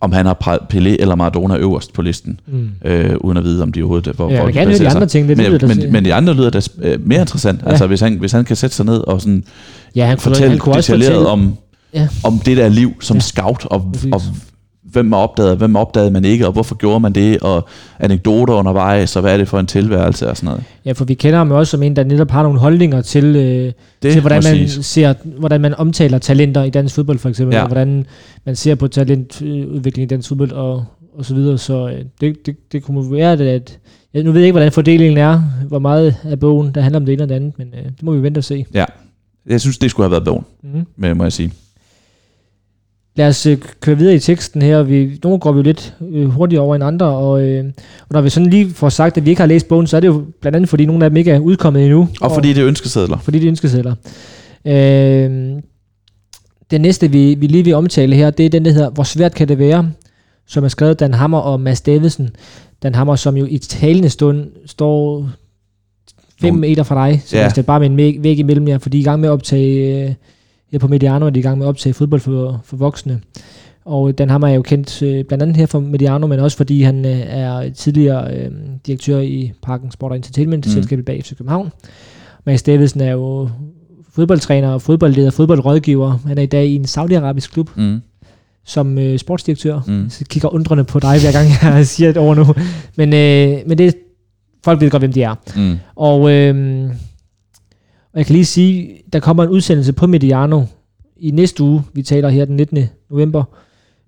om 0.02 0.12
han 0.12 0.26
har 0.26 0.34
Pelé 0.74 0.95
eller 1.00 1.16
Maradona 1.16 1.58
øverst 1.58 1.93
på 1.93 2.02
listen, 2.02 2.39
Mm. 2.47 2.70
øh, 2.86 3.16
uden 3.22 3.38
at 3.38 3.43
vide, 3.43 3.64
om 3.64 3.72
de 3.72 3.82
overhovedet... 3.82 4.16
Hvor, 4.16 4.26
Ja, 4.26 4.32
jeg 4.32 4.39
hvor 4.39 4.45
vil 4.45 4.56
gerne 4.56 4.70
høre 4.72 4.80
de 4.80 4.88
andre 4.89 5.02
sig. 5.02 5.10
ting, 5.10 5.30
det 5.30 5.38
men, 5.38 5.45
lyder 5.45 5.68
men, 5.68 5.91
men 5.91 6.06
de 6.06 6.14
andre 6.14 6.34
lyder 6.34 6.50
da 6.50 6.62
øh, 6.82 7.08
mere 7.08 7.22
interessant. 7.22 7.62
Ja. 7.66 7.70
Altså, 7.70 7.88
hvis 7.88 8.00
han, 8.02 8.14
hvis 8.20 8.32
han 8.32 8.45
kan 8.45 8.56
sætte 8.56 8.76
sig 8.76 8.86
ned 8.86 8.97
og 9.08 9.22
sådan 9.22 9.43
Ja, 9.95 10.06
han 10.06 10.18
kunne, 10.18 10.22
fortælle 10.22 10.50
han 10.50 10.60
kunne 10.60 10.76
også 10.76 10.93
detaljeret 10.93 11.14
fortælle, 11.14 11.30
om, 11.30 11.58
Ja. 11.93 12.08
om 12.24 12.39
det 12.39 12.58
der 12.58 12.70
liv 12.70 12.93
som 13.02 13.16
Ja. 13.16 13.18
ja. 13.18 13.22
scout, 13.22 13.66
og, 13.66 13.89
Præcis. 13.93 14.14
og 14.14 14.22
hvem 14.92 15.06
man 15.06 15.20
opdagede, 15.20 15.56
hvem 15.56 15.76
opdagede 15.76 16.12
man 16.12 16.26
ikke, 16.26 16.48
og 16.48 16.54
hvorfor 16.54 16.76
gjorde 16.76 17.00
man 17.00 17.14
det, 17.14 17.40
og 17.40 17.68
anekdoter 18.00 18.54
undervejs, 18.54 19.16
og 19.16 19.22
hvad 19.22 19.34
er 19.34 19.38
det 19.38 19.48
for 19.48 19.60
en 19.60 19.66
tilværelse 19.66 20.30
og 20.30 20.38
sådan 20.38 20.48
noget. 20.48 20.64
Ja, 20.86 20.92
for 20.92 21.06
vi 21.06 21.14
kender 21.14 21.38
ham 21.38 21.50
jo 21.52 21.58
også 21.58 21.72
som 21.72 21.84
en, 21.84 21.96
der 21.96 22.04
netop 22.04 22.32
har 22.32 22.44
nogle 22.44 22.60
holdninger 22.60 23.02
til, 23.02 23.24
øh, 23.26 23.72
Det 24.04 24.12
til 24.12 24.22
hvordan, 24.22 24.44
man 24.44 24.68
siges. 24.68 24.86
ser, 24.86 25.14
hvordan 25.40 25.62
man 25.62 25.74
omtaler 25.76 26.18
talenter 26.18 26.64
i 26.64 26.70
dansk 26.70 26.96
fodbold, 26.96 27.20
for 27.20 27.30
eksempel, 27.30 27.54
ja. 27.54 27.58
Ja. 27.58 27.64
og 27.64 27.68
hvordan 27.68 28.06
man 28.46 28.56
ser 28.56 28.76
på 28.76 28.88
talentudvikling 28.88 30.04
i 30.06 30.08
dansk 30.08 30.28
fodbold, 30.30 30.52
og, 30.52 30.86
og 31.18 31.26
så 31.26 31.36
videre. 31.36 31.58
Så 31.58 31.88
øh, 31.90 32.06
det, 32.22 32.46
det, 32.46 32.56
det 32.72 32.84
kunne 32.84 33.12
være, 33.12 33.32
at, 33.32 33.42
at 33.42 33.78
ja, 34.14 34.22
nu 34.22 34.32
ved 34.32 34.40
jeg 34.40 34.46
ikke, 34.48 34.54
hvordan 34.54 34.72
fordelingen 34.72 35.18
er, 35.18 35.42
hvor 35.68 35.80
meget 35.80 36.16
af 36.24 36.40
bogen, 36.40 36.72
der 36.76 36.82
handler 36.82 37.00
om 37.00 37.06
det 37.06 37.14
ene 37.14 37.24
og 37.24 37.30
det 37.30 37.36
andet, 37.36 37.54
men 37.58 37.68
øh, 37.68 37.84
det 37.86 38.04
må 38.04 38.12
vi 38.12 38.22
vente 38.24 38.38
og 38.40 38.44
se. 38.44 38.66
Jeg 39.50 39.62
synes, 39.62 39.78
det 39.78 39.92
skulle 39.92 40.06
have 40.06 40.12
været 40.12 40.26
bogen, 40.26 40.44
Mm. 40.64 40.86
men 40.98 41.18
må 41.18 41.24
jeg 41.24 41.34
sige. 41.34 41.52
Lad 43.20 43.28
os 43.28 43.46
øh, 43.46 43.58
køre 43.82 43.98
videre 43.98 44.16
i 44.16 44.20
teksten 44.20 44.62
her. 44.62 44.84
Vi, 44.84 45.20
nogle 45.24 45.40
går 45.40 45.52
vi 45.52 45.58
jo 45.58 45.64
lidt 45.64 45.96
øh, 46.12 46.26
hurtigere 46.26 46.64
over 46.64 46.76
end 46.76 46.84
andre, 46.84 47.06
og, 47.06 47.42
øh, 47.48 47.66
og 48.00 48.08
når 48.14 48.22
vi 48.22 48.30
sådan 48.30 48.50
lige 48.50 48.70
får 48.70 48.90
sagt, 48.90 49.18
at 49.18 49.26
vi 49.26 49.30
ikke 49.30 49.42
har 49.42 49.48
læst 49.48 49.68
bogen, 49.68 49.88
så 49.88 49.96
er 49.98 50.02
det 50.02 50.08
jo 50.08 50.26
blandt 50.42 50.56
andet, 50.56 50.70
fordi 50.70 50.86
nogle 50.86 51.06
af 51.06 51.10
dem 51.12 51.18
ikke 51.18 51.32
er 51.32 51.40
udkommet 51.40 51.84
endnu. 51.84 52.10
Og 52.22 52.32
fordi 52.32 52.54
det 52.54 52.62
er 52.62 52.68
ønskesedler. 52.68 53.18
fordi 53.18 53.40
det 53.40 53.46
er 53.46 53.50
ønskesedler. 53.50 53.96
Øh, 54.68 55.62
det 56.72 56.82
næste, 56.82 57.12
vi, 57.12 57.36
vi 57.36 57.48
lige 57.48 57.64
vil 57.64 57.74
omtale 57.74 58.16
her, 58.16 58.30
det 58.30 58.46
er 58.46 58.50
den, 58.50 58.66
der 58.66 58.72
hedder 58.72 58.90
Hvor 58.90 59.04
svært 59.04 59.36
kan 59.36 59.48
det 59.48 59.60
være? 59.60 59.92
Som 60.48 60.64
er 60.64 60.68
skrevet 60.68 60.90
af 60.92 60.98
Dan 60.98 61.14
Hammer 61.14 61.40
og 61.40 61.60
Mads 61.62 61.82
Davidsen. 61.82 62.30
Dan 62.84 62.96
Hammer, 62.96 63.16
som 63.16 63.38
jo 63.38 63.46
i 63.50 63.58
talende 63.58 64.10
stund 64.10 64.48
står 64.66 65.30
5 66.42 66.54
Nogle- 66.54 66.62
meter 66.62 66.84
fra 66.84 67.08
dig, 67.08 67.22
så 67.26 67.38
Ja. 67.38 67.52
er 67.58 67.62
bare 67.62 67.80
med 67.80 67.90
en 67.90 68.24
væg, 68.24 68.40
imellem 68.40 68.68
jer, 68.68 68.78
for 68.78 68.90
de 68.90 68.98
er 68.98 69.02
i 69.02 69.04
gang 69.04 69.20
med 69.22 69.30
at 69.30 69.34
optage, 69.34 70.04
øh, 70.08 70.14
her 70.72 70.80
på 70.80 70.88
Mediano 70.88 71.26
er 71.26 71.30
de 71.30 71.40
i 71.40 71.44
gang 71.44 71.58
med 71.58 71.66
at 71.66 71.70
optage 71.70 71.94
fodbold 71.94 72.22
for, 72.22 72.62
for 72.64 72.78
voksne. 72.78 73.22
Og 73.86 74.18
Dan 74.18 74.30
Hammer 74.30 74.48
er 74.48 74.54
jo 74.54 74.62
kendt 74.62 75.02
øh, 75.02 75.26
blandt 75.26 75.42
andet 75.42 75.58
her 75.58 75.66
for 75.66 75.80
Mediano, 75.80 76.28
men 76.28 76.40
også 76.40 76.58
fordi 76.58 76.82
han 76.82 77.06
øh, 77.06 77.20
er 77.28 77.70
tidligere 77.70 78.34
øh, 78.38 78.52
direktør 78.88 79.20
i 79.20 79.52
Parken 79.64 79.92
Sport 79.92 80.12
og 80.12 80.16
Entertainment, 80.18 80.66
mm. 80.66 80.72
Selskabet 80.72 81.06
bag 81.06 81.24
FC 81.24 81.38
København. 81.38 81.70
Mads 82.46 82.64
Davidsen 82.64 83.02
er 83.02 83.12
jo 83.12 83.50
fodboldtræner, 84.14 84.78
fodboldleder, 84.78 85.32
fodboldrådgiver. 85.32 86.20
Han 86.28 86.38
er 86.38 86.42
i 86.42 86.46
dag 86.46 86.66
i 86.68 86.76
en 86.76 86.86
saudiarabisk 86.86 87.52
klub 87.54 87.70
Mm. 87.76 88.02
som 88.66 88.98
øh, 88.98 89.20
sportsdirektør. 89.20 89.80
Mm. 89.88 90.10
Så 90.10 90.26
kigger 90.30 90.54
undrende 90.54 90.84
på 90.84 91.00
dig, 91.00 91.20
hver 91.22 91.32
gang 91.32 91.76
jeg 91.76 91.88
siger 91.88 92.10
et 92.10 92.18
ord 92.18 92.38
nu. 92.38 92.46
Men, 92.98 93.14
øh, 93.14 93.58
men 93.68 93.78
det, 93.78 93.96
folk 94.66 94.82
ved 94.82 94.90
godt, 94.90 95.02
hvem 95.02 95.14
de 95.14 95.24
er. 95.24 95.36
Mm. 95.56 95.78
Og, 95.96 96.32
øh, 96.32 96.90
og 98.14 98.18
jeg 98.18 98.26
kan 98.26 98.34
lige 98.34 98.45
sige, 98.45 99.01
der 99.14 99.20
kommer 99.20 99.43
en 99.43 99.49
udsendelse 99.49 99.93
på 99.93 100.07
Mediano 100.07 100.64
i 101.18 101.32
næste 101.32 101.64
uge. 101.64 101.84
Vi 101.93 102.01
taler 102.01 102.30
her 102.30 102.45
den 102.45 102.55
19. 102.55 102.86
november. 103.10 103.43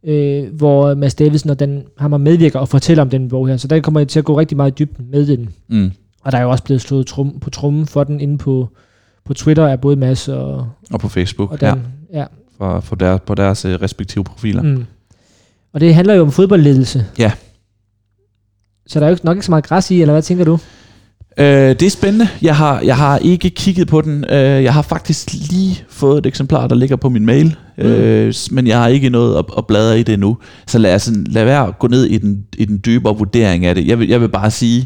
Øh, 0.04 0.54
hvor 0.54 0.96
Mads 0.96 1.16
Davidsen 1.16 1.50
og 1.50 1.60
den 1.60 1.84
hammer 1.98 2.18
medvirker 2.18 2.60
og 2.60 2.70
fortæller 2.70 3.02
om 3.02 3.10
den 3.10 3.30
bog 3.30 3.48
her. 3.48 3.58
Så 3.58 3.68
der 3.68 3.80
kommer 3.80 4.00
jeg 4.00 4.08
til 4.08 4.20
at 4.20 4.26
gå 4.26 4.40
rigtig 4.40 4.58
meget 4.58 4.72
i 4.72 4.76
dybden 4.84 5.08
med 5.12 5.28
den. 5.28 5.50
Mm. 5.68 5.92
Og 6.24 6.32
der 6.32 6.38
er 6.38 6.42
jo 6.42 6.50
også 6.50 6.64
blevet 6.64 6.82
slået 6.82 7.08
trum, 7.08 7.40
på 7.40 7.50
trummen 7.50 7.86
for 7.86 8.04
den 8.04 8.20
inde 8.20 8.38
på, 8.38 8.70
på 9.26 9.34
Twitter 9.34 9.68
af 9.68 9.82
både 9.82 9.96
Mads 9.96 10.28
og, 10.28 10.70
Og 10.94 11.00
på 11.00 11.08
Facebook, 11.08 11.52
og 11.52 11.58
ja, 11.62 11.70
Dan. 11.70 11.82
Ja. 12.14 12.26
for, 12.58 12.80
for 12.80 12.96
der, 12.96 13.18
på 13.18 13.36
deres 13.36 13.66
øh, 13.66 13.82
respektive 13.82 14.24
profiler. 14.24 14.62
Mm. 14.62 14.86
Og 15.74 15.80
det 15.80 15.96
handler 15.96 16.14
jo 16.14 16.22
om 16.22 16.32
fodboldledelse. 16.32 17.06
Ja. 17.18 17.32
Så 18.88 19.00
der 19.00 19.06
er 19.06 19.10
jo 19.10 19.18
nok 19.24 19.36
ikke 19.38 19.46
så 19.46 19.52
meget 19.52 19.64
græs 19.64 19.92
i, 19.92 20.02
eller 20.02 20.14
hvad 20.14 20.22
tænker 20.22 20.46
du? 20.46 20.60
Øh, 21.38 21.46
det 21.70 21.82
er 21.84 21.90
spændende. 21.90 22.28
Jeg 22.42 22.56
har, 22.56 22.82
jeg 22.82 22.98
har 22.98 23.18
ikke 23.18 23.50
kigget 23.50 23.88
på 23.88 24.02
den. 24.02 24.26
Øh, 24.30 24.64
jeg 24.64 24.74
har 24.74 24.82
faktisk 24.82 25.34
lige 25.34 25.84
fået 25.90 26.18
et 26.18 26.26
eksemplar, 26.26 26.68
der 26.68 26.76
ligger 26.76 26.96
på 26.96 27.10
min 27.10 27.26
mail. 27.26 27.56
Mm. 27.78 27.84
Øh, 27.84 28.34
men 28.52 28.68
jeg 28.68 28.80
har 28.80 28.88
ikke 28.88 29.10
nået 29.10 29.38
at, 29.38 29.46
at 29.58 29.68
bladre 29.68 30.00
i 30.00 30.04
det 30.04 30.14
endnu. 30.14 30.38
Så 30.68 30.78
lad, 30.80 31.00
sådan- 31.00 31.24
lad 31.30 31.46
være 31.46 31.68
at 31.68 31.80
gå 31.80 31.88
ned 31.88 32.06
i 32.06 32.18
den, 32.18 32.44
i 32.58 32.66
den 32.66 32.82
dybere 32.86 33.18
vurdering 33.18 33.66
af 33.66 33.76
det. 33.76 33.88
Jeg 33.88 34.00
vil, 34.00 34.08
jeg 34.08 34.22
vil 34.22 34.30
bare 34.30 34.52
sige, 34.52 34.86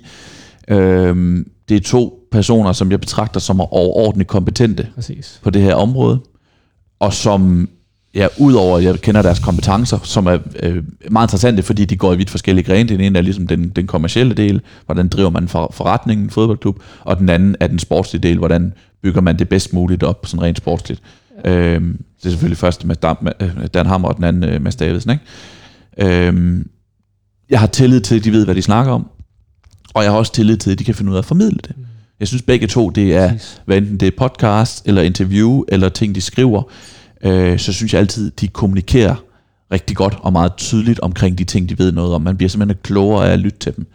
øh, 0.67 1.45
det 1.69 1.77
er 1.77 1.81
to 1.81 2.19
personer, 2.31 2.71
som 2.73 2.91
jeg 2.91 2.99
betragter 2.99 3.39
som 3.39 3.61
overordentligt 3.61 4.29
kompetente 4.29 4.87
Præcis. 4.95 5.39
på 5.43 5.49
det 5.49 5.61
her 5.61 5.75
område, 5.75 6.19
og 6.99 7.13
som, 7.13 7.69
ja, 8.15 8.27
udover 8.37 8.77
at 8.77 8.83
jeg 8.83 9.01
kender 9.01 9.21
deres 9.21 9.39
kompetencer, 9.39 9.99
som 10.03 10.27
er 10.27 10.37
øh, 10.63 10.83
meget 11.11 11.27
interessante, 11.27 11.63
fordi 11.63 11.85
de 11.85 11.97
går 11.97 12.13
i 12.13 12.17
vidt 12.17 12.29
forskellige 12.29 12.65
grene. 12.65 12.89
Den 12.89 13.01
ene 13.01 13.17
er 13.17 13.23
ligesom 13.23 13.47
den, 13.47 13.69
den 13.69 13.87
kommercielle 13.87 14.33
del, 14.33 14.61
hvordan 14.85 15.07
driver 15.07 15.29
man 15.29 15.47
for, 15.47 15.71
forretningen, 15.73 16.25
en 16.25 16.29
fodboldklub, 16.29 16.79
og 16.99 17.17
den 17.17 17.29
anden 17.29 17.55
er 17.59 17.67
den 17.67 17.79
sportslige 17.79 18.21
del, 18.21 18.37
hvordan 18.37 18.73
bygger 19.03 19.21
man 19.21 19.39
det 19.39 19.49
bedst 19.49 19.73
muligt 19.73 20.03
op, 20.03 20.25
sådan 20.25 20.41
rent 20.41 20.57
sportsligt. 20.57 21.01
Øh, 21.45 21.81
det 21.81 22.25
er 22.25 22.29
selvfølgelig 22.29 22.57
først 22.57 22.85
med 22.85 22.95
Dan, 22.95 23.15
med 23.21 23.69
Dan 23.69 23.85
Hammer, 23.85 24.07
og 24.07 24.15
den 24.15 24.23
anden 24.23 24.43
øh, 24.43 24.61
Mads 24.61 24.75
Davidsen. 24.75 25.11
Ikke? 25.11 26.29
Øh, 26.29 26.65
jeg 27.49 27.59
har 27.59 27.67
tillid 27.67 28.01
til, 28.01 28.15
at 28.15 28.23
de 28.23 28.31
ved, 28.31 28.45
hvad 28.45 28.55
de 28.55 28.61
snakker 28.61 28.93
om, 28.93 29.07
og 29.93 30.03
jeg 30.03 30.11
har 30.11 30.17
også 30.17 30.33
tillid 30.33 30.57
til, 30.57 30.71
at 30.71 30.79
de 30.79 30.83
kan 30.83 30.95
finde 30.95 31.11
ud 31.11 31.15
af 31.15 31.21
at 31.21 31.25
formidle 31.25 31.59
det. 31.63 31.75
Jeg 32.19 32.27
synes 32.27 32.41
begge 32.41 32.67
to, 32.67 32.89
det 32.89 33.15
er 33.15 33.31
hvad 33.65 33.77
enten 33.77 33.97
det 33.97 34.07
er 34.07 34.11
podcast, 34.17 34.87
eller 34.87 35.01
interview, 35.01 35.63
eller 35.67 35.89
ting, 35.89 36.15
de 36.15 36.21
skriver, 36.21 36.63
øh, 37.23 37.59
så 37.59 37.73
synes 37.73 37.93
jeg 37.93 37.99
altid, 37.99 38.31
de 38.31 38.47
kommunikerer 38.47 39.15
rigtig 39.71 39.97
godt 39.97 40.17
og 40.21 40.31
meget 40.31 40.55
tydeligt 40.57 40.99
omkring 40.99 41.37
de 41.37 41.43
ting, 41.43 41.69
de 41.69 41.79
ved 41.79 41.91
noget 41.91 42.13
om. 42.13 42.21
Man 42.21 42.37
bliver 42.37 42.49
simpelthen 42.49 42.77
klogere 42.83 43.27
af 43.29 43.33
at 43.33 43.39
lytte 43.39 43.59
til 43.59 43.75
dem. 43.75 43.87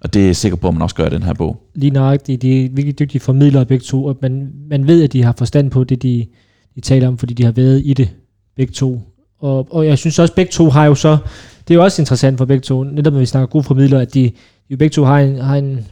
Og 0.00 0.14
det 0.14 0.22
er 0.22 0.26
jeg 0.26 0.36
sikker 0.36 0.56
på, 0.56 0.68
at 0.68 0.74
man 0.74 0.82
også 0.82 0.96
gør 0.96 1.06
i 1.06 1.10
den 1.10 1.22
her 1.22 1.34
bog. 1.34 1.62
Lige 1.74 1.90
nøjagtigt. 1.90 2.42
De 2.42 2.64
er 2.64 2.68
virkelig 2.68 2.98
dygtige 2.98 3.20
formidlere 3.20 3.66
begge 3.66 3.84
to, 3.84 4.04
og 4.04 4.18
man, 4.22 4.52
man 4.70 4.86
ved, 4.86 5.04
at 5.04 5.12
de 5.12 5.22
har 5.22 5.34
forstand 5.38 5.70
på 5.70 5.84
det, 5.84 6.02
de, 6.02 6.26
de 6.74 6.80
taler 6.80 7.08
om, 7.08 7.18
fordi 7.18 7.34
de 7.34 7.44
har 7.44 7.52
været 7.52 7.82
i 7.84 7.94
det 7.94 8.10
begge 8.56 8.72
to. 8.72 9.00
Og, 9.40 9.68
og 9.70 9.86
jeg 9.86 9.98
synes 9.98 10.18
også, 10.18 10.32
at 10.32 10.36
begge 10.36 10.52
to 10.52 10.70
har 10.70 10.86
jo 10.86 10.94
så, 10.94 11.18
det 11.68 11.74
er 11.74 11.78
jo 11.78 11.84
også 11.84 12.02
interessant 12.02 12.38
for 12.38 12.44
begge 12.44 12.62
to, 12.62 12.82
netop 12.84 13.12
når 13.12 13.20
vi 13.20 13.26
snakker 13.26 13.46
gode 13.46 13.64
formidlere, 13.64 14.02
at 14.02 14.14
de, 14.14 14.22
de 14.22 14.32
jo 14.70 14.76
begge 14.76 14.92
to 14.92 15.04
har 15.04 15.18
en, 15.18 15.36
har 15.36 15.56
en, 15.56 15.86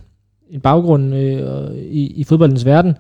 en 0.51 0.61
baggrund 0.61 1.14
øh, 1.14 1.74
i, 1.76 2.07
i 2.07 2.24
fodboldens 2.24 2.64
verden, 2.64 2.95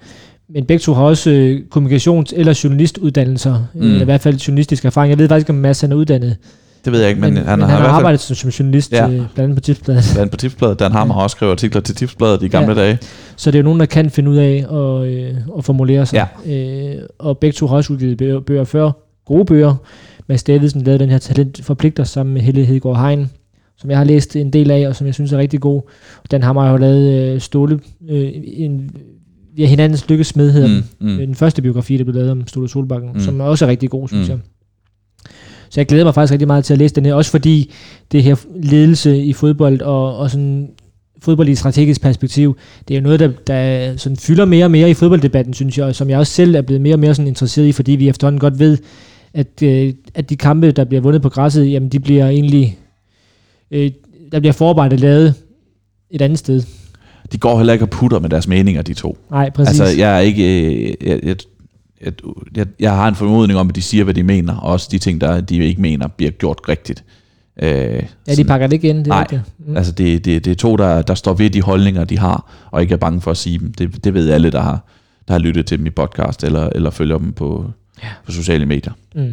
men 0.48 0.64
begge 0.64 0.80
to 0.80 0.94
har 0.94 1.02
også 1.02 1.30
øh, 1.30 1.60
kommunikations- 1.76 2.32
eller 2.38 2.60
journalistuddannelser, 2.64 3.64
mm. 3.74 3.80
Eller 3.82 4.00
i 4.00 4.04
hvert 4.04 4.20
fald 4.20 4.36
journalistisk 4.36 4.84
erfaring. 4.84 5.10
Jeg 5.10 5.18
ved 5.18 5.28
faktisk 5.28 5.44
ikke, 5.44 5.50
om 5.56 5.62
Mads 5.62 5.80
han 5.80 5.92
er 5.92 5.96
uddannet, 5.96 6.36
Det 6.84 6.92
ved 6.92 7.00
jeg 7.00 7.08
ikke, 7.08 7.20
men, 7.20 7.34
men, 7.34 7.42
han, 7.44 7.58
men 7.58 7.68
har, 7.68 7.74
han 7.76 7.80
har 7.80 7.88
fald 7.88 7.96
arbejdet 7.96 8.20
som, 8.20 8.36
som 8.36 8.50
journalist, 8.50 8.92
Ja. 8.92 8.96
ja. 9.06 9.10
øh, 9.10 9.16
blandt 9.16 9.38
andet 9.38 9.56
på 9.56 9.60
Tipsbladet. 9.60 10.16
været 10.16 10.30
på 10.30 10.36
Tipsbladet. 10.36 10.78
Dan 10.80 10.92
Hammer 10.92 11.14
har 11.14 11.22
også 11.22 11.34
skrevet 11.34 11.52
artikler 11.52 11.80
til 11.80 11.94
Tipsbladet 11.94 12.42
i 12.42 12.48
gamle 12.48 12.74
Ja. 12.74 12.80
dage. 12.80 12.98
Så 13.36 13.50
det 13.50 13.58
er 13.58 13.60
jo 13.60 13.64
nogen, 13.64 13.80
der 13.80 13.86
kan 13.86 14.10
finde 14.10 14.30
ud 14.30 14.36
af 14.36 14.66
at, 14.72 15.08
øh, 15.08 15.34
at 15.58 15.64
formulere 15.64 16.06
sig. 16.06 16.26
Øh, 16.46 16.94
og 17.18 17.38
begge 17.38 17.52
to 17.54 17.66
har 17.66 17.76
også 17.76 17.92
udgivet 17.92 18.18
bøger, 18.18 18.40
bøger 18.40 18.64
før. 18.64 18.90
Gode 19.26 19.44
bøger. 19.44 19.74
Mads 20.28 20.42
Davidsen 20.42 20.82
lavede 20.82 20.98
den 21.02 21.10
her 21.10 21.18
talent 21.18 21.60
forpligter 21.64 22.04
sammen 22.04 22.32
med 22.34 22.42
Helle 22.42 22.64
Hedegaard 22.64 23.08
Hein, 23.08 23.30
som 23.78 23.90
jeg 23.90 23.98
har 23.98 24.04
læst 24.04 24.36
en 24.36 24.50
del 24.52 24.70
af, 24.70 24.88
og 24.88 24.96
som 24.96 25.06
jeg 25.06 25.14
synes 25.14 25.32
er 25.32 25.38
rigtig 25.38 25.60
god. 25.60 25.80
Og 26.24 26.30
den 26.30 26.42
har 26.42 26.70
jo 26.70 26.76
lavet 26.76 27.34
øh, 27.34 27.40
Ståle, 27.40 27.80
øh, 28.10 28.30
en, 28.44 28.90
vi 29.56 29.62
er 29.62 29.66
hinandens 29.68 30.08
lykkesmed, 30.08 30.52
hedder 30.52 30.68
mm. 30.68 30.82
den. 31.00 31.12
Mm, 31.12 31.16
Den 31.26 31.34
første 31.34 31.62
biografi, 31.62 31.96
der 31.96 32.04
blev 32.04 32.14
lavet 32.14 32.30
om 32.30 32.46
Ståle 32.46 32.68
Solbakken, 32.68 33.10
Mm. 33.14 33.20
som 33.20 33.40
også 33.40 33.64
er 33.64 33.68
rigtig 33.70 33.90
god, 33.90 34.08
synes 34.08 34.28
mm. 34.28 34.30
jeg. 34.30 34.38
Så 35.70 35.80
jeg 35.80 35.86
glæder 35.86 36.04
mig 36.04 36.14
faktisk 36.14 36.32
rigtig 36.32 36.46
meget 36.46 36.64
til 36.64 36.72
at 36.74 36.78
læse 36.78 36.94
den 36.94 37.06
her, 37.06 37.14
også 37.14 37.30
fordi 37.30 37.72
det 38.12 38.22
her 38.22 38.36
ledelse 38.62 39.22
i 39.24 39.32
fodbold 39.32 39.80
og, 39.80 40.16
og 40.16 40.30
sådan 40.30 40.68
fodbold 41.22 41.48
i 41.48 41.50
et 41.50 41.58
strategisk 41.58 42.00
perspektiv, 42.00 42.56
det 42.88 42.94
er 42.94 42.98
jo 42.98 43.02
noget, 43.02 43.20
der, 43.20 43.30
der 43.46 43.96
sådan 43.96 44.16
fylder 44.16 44.44
mere 44.44 44.64
og 44.64 44.70
mere 44.70 44.90
i 44.90 44.94
fodbolddebatten, 44.94 45.54
synes 45.54 45.78
jeg, 45.78 45.86
og 45.86 45.94
som 45.94 46.10
jeg 46.10 46.18
også 46.18 46.32
selv 46.32 46.54
er 46.54 46.62
blevet 46.62 46.80
mere 46.82 46.94
og 46.94 47.00
mere 47.00 47.14
sådan 47.14 47.28
interesseret 47.28 47.66
i, 47.66 47.72
fordi 47.72 47.92
vi 47.92 48.08
efterhånden 48.08 48.40
godt 48.40 48.58
ved, 48.58 48.78
at, 49.34 49.62
øh, 49.62 49.94
at 50.14 50.30
de 50.30 50.36
kampe, 50.36 50.72
der 50.72 50.84
bliver 50.84 51.00
vundet 51.00 51.22
på 51.22 51.28
græsset, 51.28 51.70
jamen 51.72 51.88
de 51.88 52.00
bliver 52.00 52.28
egentlig, 52.28 52.78
øh, 53.70 53.90
der 54.32 54.40
bliver 54.40 54.52
forarbejdet 54.52 55.00
lavet 55.00 55.34
et 56.10 56.22
andet 56.22 56.38
sted. 56.38 56.62
De 57.32 57.38
går 57.38 57.56
heller 57.56 57.72
ikke 57.72 57.84
og 57.84 57.90
putter 57.90 58.18
med 58.18 58.28
deres 58.30 58.48
meninger, 58.48 58.82
de 58.82 58.94
to. 58.94 59.18
Nej, 59.30 59.50
præcis. 59.50 59.80
Altså, 59.80 59.98
jeg 59.98 60.16
er 60.16 60.20
ikke... 60.20 60.64
øh, 60.74 60.94
Jeg, 61.06 61.20
jeg, 61.24 61.36
jeg, 62.04 62.12
jeg, 62.56 62.66
jeg 62.80 62.96
har 62.96 63.08
en 63.08 63.14
formodning 63.14 63.58
om, 63.58 63.68
at 63.68 63.74
de 63.76 63.82
siger, 63.82 64.04
hvad 64.04 64.14
de 64.14 64.22
mener, 64.22 64.56
og 64.56 64.72
også 64.72 64.88
de 64.90 64.98
ting, 64.98 65.20
der 65.20 65.40
de 65.40 65.56
ikke 65.56 65.80
mener, 65.80 66.08
bliver 66.08 66.30
gjort 66.30 66.60
rigtigt. 66.68 67.04
Øh, 67.62 67.68
ja, 67.68 67.96
de 68.00 68.06
sådan- 68.26 68.46
pakker 68.46 68.66
det 68.66 68.74
ikke 68.74 68.88
ind. 68.88 68.98
Det 68.98 69.06
er 69.06 69.08
Nej, 69.08 69.20
rigtigt. 69.20 69.42
Mm. 69.58 69.76
Altså 69.76 69.92
det, 69.92 70.24
det, 70.24 70.44
det 70.44 70.50
er 70.50 70.54
to, 70.54 70.76
der, 70.76 71.02
der 71.02 71.14
står 71.14 71.34
ved 71.34 71.50
de 71.50 71.62
holdninger, 71.62 72.04
de 72.04 72.18
har, 72.18 72.52
og 72.70 72.82
ikke 72.82 72.92
er 72.92 72.98
bange 72.98 73.20
for 73.20 73.30
at 73.30 73.36
sige 73.36 73.58
dem. 73.58 73.72
Det, 73.74 74.04
det 74.04 74.14
ved 74.14 74.30
alle, 74.30 74.50
der 74.50 74.60
har, 74.60 74.84
der 75.28 75.34
har 75.34 75.38
lyttet 75.38 75.66
til 75.66 75.78
dem 75.78 75.86
i 75.86 75.90
podcast, 75.90 76.44
eller, 76.44 76.68
eller 76.74 76.90
følger 76.90 77.18
dem 77.18 77.32
på, 77.32 77.70
Ja. 78.02 78.08
på 78.26 78.32
sociale 78.32 78.66
medier. 78.66 78.92
Mm. 79.14 79.32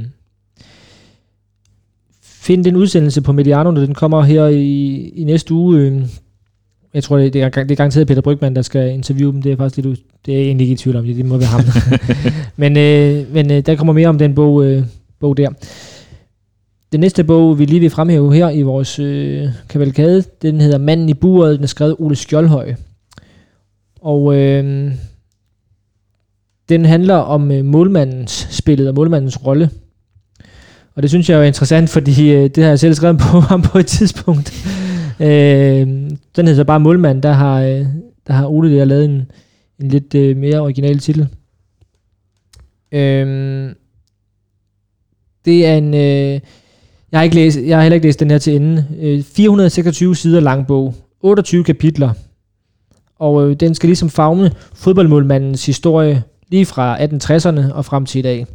finde 2.21 2.63
den 2.63 2.75
udsendelse 2.75 3.21
på 3.21 3.31
Mediano, 3.31 3.71
når 3.71 3.81
den 3.81 3.93
kommer 3.93 4.21
her 4.23 4.47
i, 4.47 4.93
i 5.15 5.23
næste 5.23 5.53
uge. 5.53 6.07
Jeg 6.93 7.03
tror, 7.03 7.17
det, 7.17 7.25
er, 7.35 7.49
det 7.49 7.71
er 7.71 7.75
garanteret 7.75 8.07
Peter 8.07 8.21
Brygman, 8.21 8.55
der 8.55 8.61
skal 8.61 8.89
interviewe 8.89 9.33
dem. 9.33 9.41
Det 9.41 9.51
er 9.51 9.57
faktisk 9.57 9.85
lidt, 9.85 9.99
det 10.25 10.33
er 10.33 10.37
jeg 10.37 10.45
egentlig 10.45 10.65
ikke 10.65 10.73
i 10.73 10.77
tvivl 10.77 10.95
om. 10.95 11.05
Det, 11.05 11.15
det 11.15 11.25
må 11.25 11.37
være 11.37 11.47
ham. 11.47 11.61
men 12.57 12.77
øh, 12.77 13.33
men 13.33 13.51
øh, 13.51 13.65
der 13.65 13.75
kommer 13.75 13.93
mere 13.93 14.07
om 14.07 14.17
den 14.17 14.35
bog, 14.35 14.65
øh, 14.65 14.83
bog 15.19 15.37
der. 15.37 15.49
Den 16.91 16.99
næste 16.99 17.23
bog, 17.23 17.59
vi 17.59 17.65
lige 17.65 17.79
vil 17.79 17.89
fremhæve 17.89 18.35
her 18.35 18.49
i 18.49 18.61
vores 18.61 18.99
øh, 18.99 19.47
kavalkade, 19.69 20.23
den 20.41 20.61
hedder 20.61 20.77
Manden 20.77 21.09
i 21.09 21.13
buret. 21.13 21.55
Den 21.55 21.63
er 21.63 21.67
skrevet 21.67 21.95
Ole 21.99 22.15
Skjoldhøj. 22.15 22.73
Og 24.01 24.35
øh, 24.35 24.91
den 26.69 26.85
handler 26.85 27.15
om 27.15 27.51
øh, 27.51 27.65
målmandens 27.65 28.47
spillet 28.51 28.87
og 28.87 28.95
målmandens 28.95 29.45
rolle. 29.45 29.69
Og 30.95 31.01
det 31.01 31.09
synes 31.09 31.29
jeg 31.29 31.39
er 31.39 31.43
interessant, 31.43 31.89
fordi 31.89 32.31
øh, 32.31 32.49
det 32.49 32.63
har 32.63 32.71
jeg 32.71 32.79
selv 32.79 32.93
skrevet 32.93 33.17
på 33.17 33.39
ham 33.39 33.61
på 33.61 33.77
et 33.77 33.87
tidspunkt 33.87 34.53
øh, 35.19 35.87
den 36.35 36.47
hedder 36.47 36.55
så 36.55 36.63
bare 36.63 36.79
Målmand. 36.79 37.21
Der 37.21 37.31
har, 37.31 37.61
øh, 37.61 37.85
der 38.27 38.33
har 38.33 38.47
Ole 38.47 38.77
der 38.77 38.85
lavet 38.85 39.05
en, 39.05 39.31
en 39.81 39.87
lidt 39.87 40.15
øh, 40.15 40.37
mere 40.37 40.59
original 40.59 40.99
titel. 40.99 41.27
Øh, 42.91 43.69
det 45.45 45.65
er 45.65 45.77
en... 45.77 45.93
Øh, 45.93 46.39
jeg 47.11 47.19
har, 47.19 47.23
ikke 47.23 47.35
læst, 47.35 47.59
jeg 47.65 47.77
har 47.77 47.81
heller 47.81 47.95
ikke 47.95 48.07
læst 48.07 48.19
den 48.19 48.31
her 48.31 48.37
til 48.37 48.55
ende. 48.55 48.85
Øh, 48.99 49.23
426 49.23 50.15
sider 50.15 50.39
lang 50.39 50.67
bog. 50.67 50.95
28 51.21 51.63
kapitler. 51.63 52.13
Og 53.19 53.49
øh, 53.49 53.55
den 53.55 53.75
skal 53.75 53.87
ligesom 53.87 54.09
fagne 54.09 54.51
fodboldmålmandens 54.73 55.65
historie 55.65 56.23
lige 56.49 56.65
fra 56.65 56.97
1860'erne 56.97 57.73
og 57.73 57.85
frem 57.85 58.05
til 58.05 58.19
i 58.19 58.21
dag. 58.21 58.45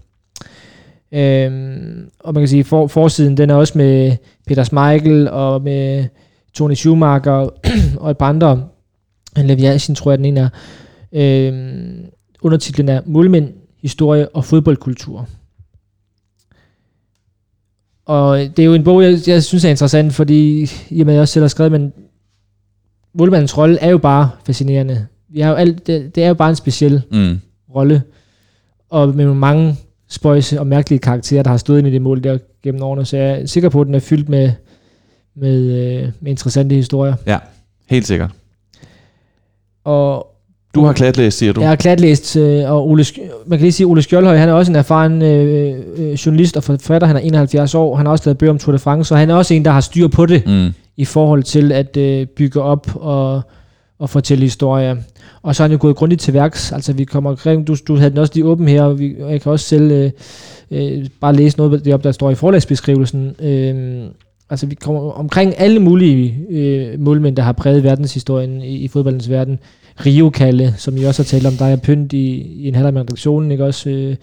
Øhm, 1.12 2.10
og 2.20 2.34
man 2.34 2.40
kan 2.40 2.48
sige, 2.48 2.64
for, 2.64 2.86
forsiden 2.86 3.36
den 3.36 3.50
er 3.50 3.54
også 3.54 3.78
med 3.78 4.16
Peter 4.46 4.64
Schmeichel 4.64 5.28
og 5.30 5.62
med 5.62 6.04
Tony 6.54 6.74
Schumacher 6.74 7.48
og 8.02 8.10
et 8.10 8.18
par 8.18 8.28
andre. 8.28 8.68
Leviasin 9.36 9.94
tror 9.94 10.10
jeg 10.10 10.18
den 10.18 10.24
ene 10.26 10.40
er. 10.40 10.48
Øhm, 11.12 12.04
undertitlen 12.42 12.88
er 12.88 13.00
Målmænd, 13.06 13.52
historie 13.82 14.28
og 14.28 14.44
fodboldkultur. 14.44 15.28
Og 18.06 18.38
det 18.38 18.58
er 18.58 18.64
jo 18.64 18.74
en 18.74 18.84
bog, 18.84 19.02
jeg, 19.02 19.18
jeg 19.26 19.44
synes 19.44 19.64
er 19.64 19.68
interessant, 19.70 20.14
fordi 20.14 20.70
i 20.90 21.00
og 21.00 21.06
med, 21.06 21.14
jeg 21.14 21.20
også 21.20 21.32
selv 21.32 21.42
har 21.42 21.48
skrevet, 21.48 21.72
men 21.72 21.92
målmandens 23.14 23.58
rolle 23.58 23.78
er 23.78 23.90
jo 23.90 23.98
bare 23.98 24.30
fascinerende. 24.46 25.06
Vi 25.28 25.40
har 25.40 25.50
jo 25.50 25.54
alt, 25.56 25.86
det, 25.86 26.14
det 26.14 26.24
er 26.24 26.28
jo 26.28 26.34
bare 26.34 26.50
en 26.50 26.56
speciel 26.56 27.02
Mm. 27.10 27.40
rolle, 27.74 28.02
og 28.90 29.08
med 29.08 29.34
mange 29.34 29.76
spøjse 30.08 30.60
og 30.60 30.66
mærkelige 30.66 30.98
karakterer, 30.98 31.42
der 31.42 31.50
har 31.50 31.56
stået 31.56 31.78
ind 31.78 31.88
i 31.88 31.90
det 31.90 32.02
mål 32.02 32.24
der 32.24 32.38
gennem 32.62 32.82
årene, 32.82 33.04
så 33.04 33.16
jeg 33.16 33.40
er 33.40 33.46
sikker 33.46 33.68
på, 33.68 33.80
at 33.80 33.86
den 33.86 33.94
er 33.94 33.98
fyldt 34.00 34.28
med, 34.28 34.52
med, 35.40 35.58
øh, 35.62 36.08
med 36.20 36.30
interessante 36.30 36.74
historier. 36.74 37.14
Helt 37.86 38.06
sikkert. 38.06 38.30
Og 39.84 40.26
Du 40.74 40.84
har 40.84 40.92
klatlæst, 40.92 41.38
siger 41.38 41.52
du? 41.52 41.60
jeg 41.60 41.68
har 41.68 41.76
klatlæst, 41.76 42.36
øh, 42.36 42.70
og 42.72 42.88
Ole, 42.90 43.04
man 43.46 43.58
kan 43.58 43.64
lige 43.64 43.72
sige, 43.72 43.86
Ole 43.86 44.02
Skjoldhøj, 44.02 44.36
han 44.36 44.48
er 44.48 44.52
også 44.52 44.72
en 44.72 44.76
erfaren 44.76 45.22
øh, 45.22 45.78
øh, 45.96 46.12
journalist 46.12 46.56
og 46.56 46.62
forfatter, 46.64 47.06
han 47.06 47.16
er 47.16 47.20
71 47.20 47.74
år, 47.74 47.96
han 47.96 48.06
har 48.06 48.10
også 48.10 48.24
lavet 48.26 48.38
bøger 48.38 48.50
om 48.52 48.58
Tour 48.58 48.72
de 48.72 48.78
France, 48.78 49.08
så 49.08 49.16
han 49.16 49.30
er 49.30 49.34
også 49.34 49.54
en, 49.54 49.64
der 49.64 49.70
har 49.70 49.80
styr 49.80 50.08
på 50.08 50.26
det, 50.26 50.42
Mm. 50.46 50.68
i 50.96 51.04
forhold 51.04 51.42
til 51.42 51.72
at 51.72 51.96
øh, 51.96 52.26
bygge 52.26 52.62
op 52.62 52.86
og, 52.94 53.42
og 53.98 54.10
fortælle 54.10 54.44
historier. 54.44 54.96
Og 55.42 55.54
så 55.54 55.62
er 55.62 55.64
han 55.68 55.72
jo 55.72 55.78
gået 55.80 55.96
grundigt 55.96 56.20
til 56.20 56.34
værks. 56.34 56.72
Altså 56.72 56.92
vi 56.92 57.04
kommer 57.04 57.30
omkring, 57.30 57.66
du, 57.66 57.76
du 57.88 57.96
havde 57.96 58.10
den 58.10 58.18
også 58.18 58.32
lige 58.34 58.44
åben 58.44 58.68
her, 58.68 58.82
og, 58.82 58.98
vi, 58.98 59.14
og 59.20 59.32
jeg 59.32 59.40
kan 59.40 59.52
også 59.52 59.66
selv 59.66 59.90
øh, 59.90 60.10
øh, 60.70 61.06
bare 61.20 61.34
læse 61.36 61.56
noget 61.58 61.74
af 61.74 61.80
det 61.82 61.94
op, 61.94 62.04
der 62.04 62.12
står 62.12 62.30
i 62.30 62.34
forlagsbeskrivelsen. 62.34 63.34
Øh, 63.42 64.04
altså 64.50 64.66
vi 64.66 64.74
kommer 64.74 65.10
omkring 65.10 65.54
alle 65.60 65.80
mulige 65.80 66.38
øh, 66.50 67.00
målmænd, 67.00 67.36
der 67.36 67.42
har 67.42 67.52
præget 67.52 67.84
verdenshistorien 67.84 68.62
i, 68.62 68.76
i 68.76 68.88
fodboldens 68.88 69.30
verden. 69.30 69.58
Rio 70.06 70.30
Kalle, 70.30 70.74
som 70.76 70.96
I 70.96 71.04
også 71.04 71.22
har 71.22 71.26
talt 71.26 71.46
om, 71.46 71.52
der 71.52 71.64
er 71.64 71.76
pynt 71.76 72.12
i, 72.12 72.26
i 72.36 72.68
en 72.68 72.74
halv 72.74 72.92
med 72.92 73.00
redaktionen, 73.00 73.50
ikke 73.50 73.64
også? 73.64 73.90
Øh, 73.90 74.16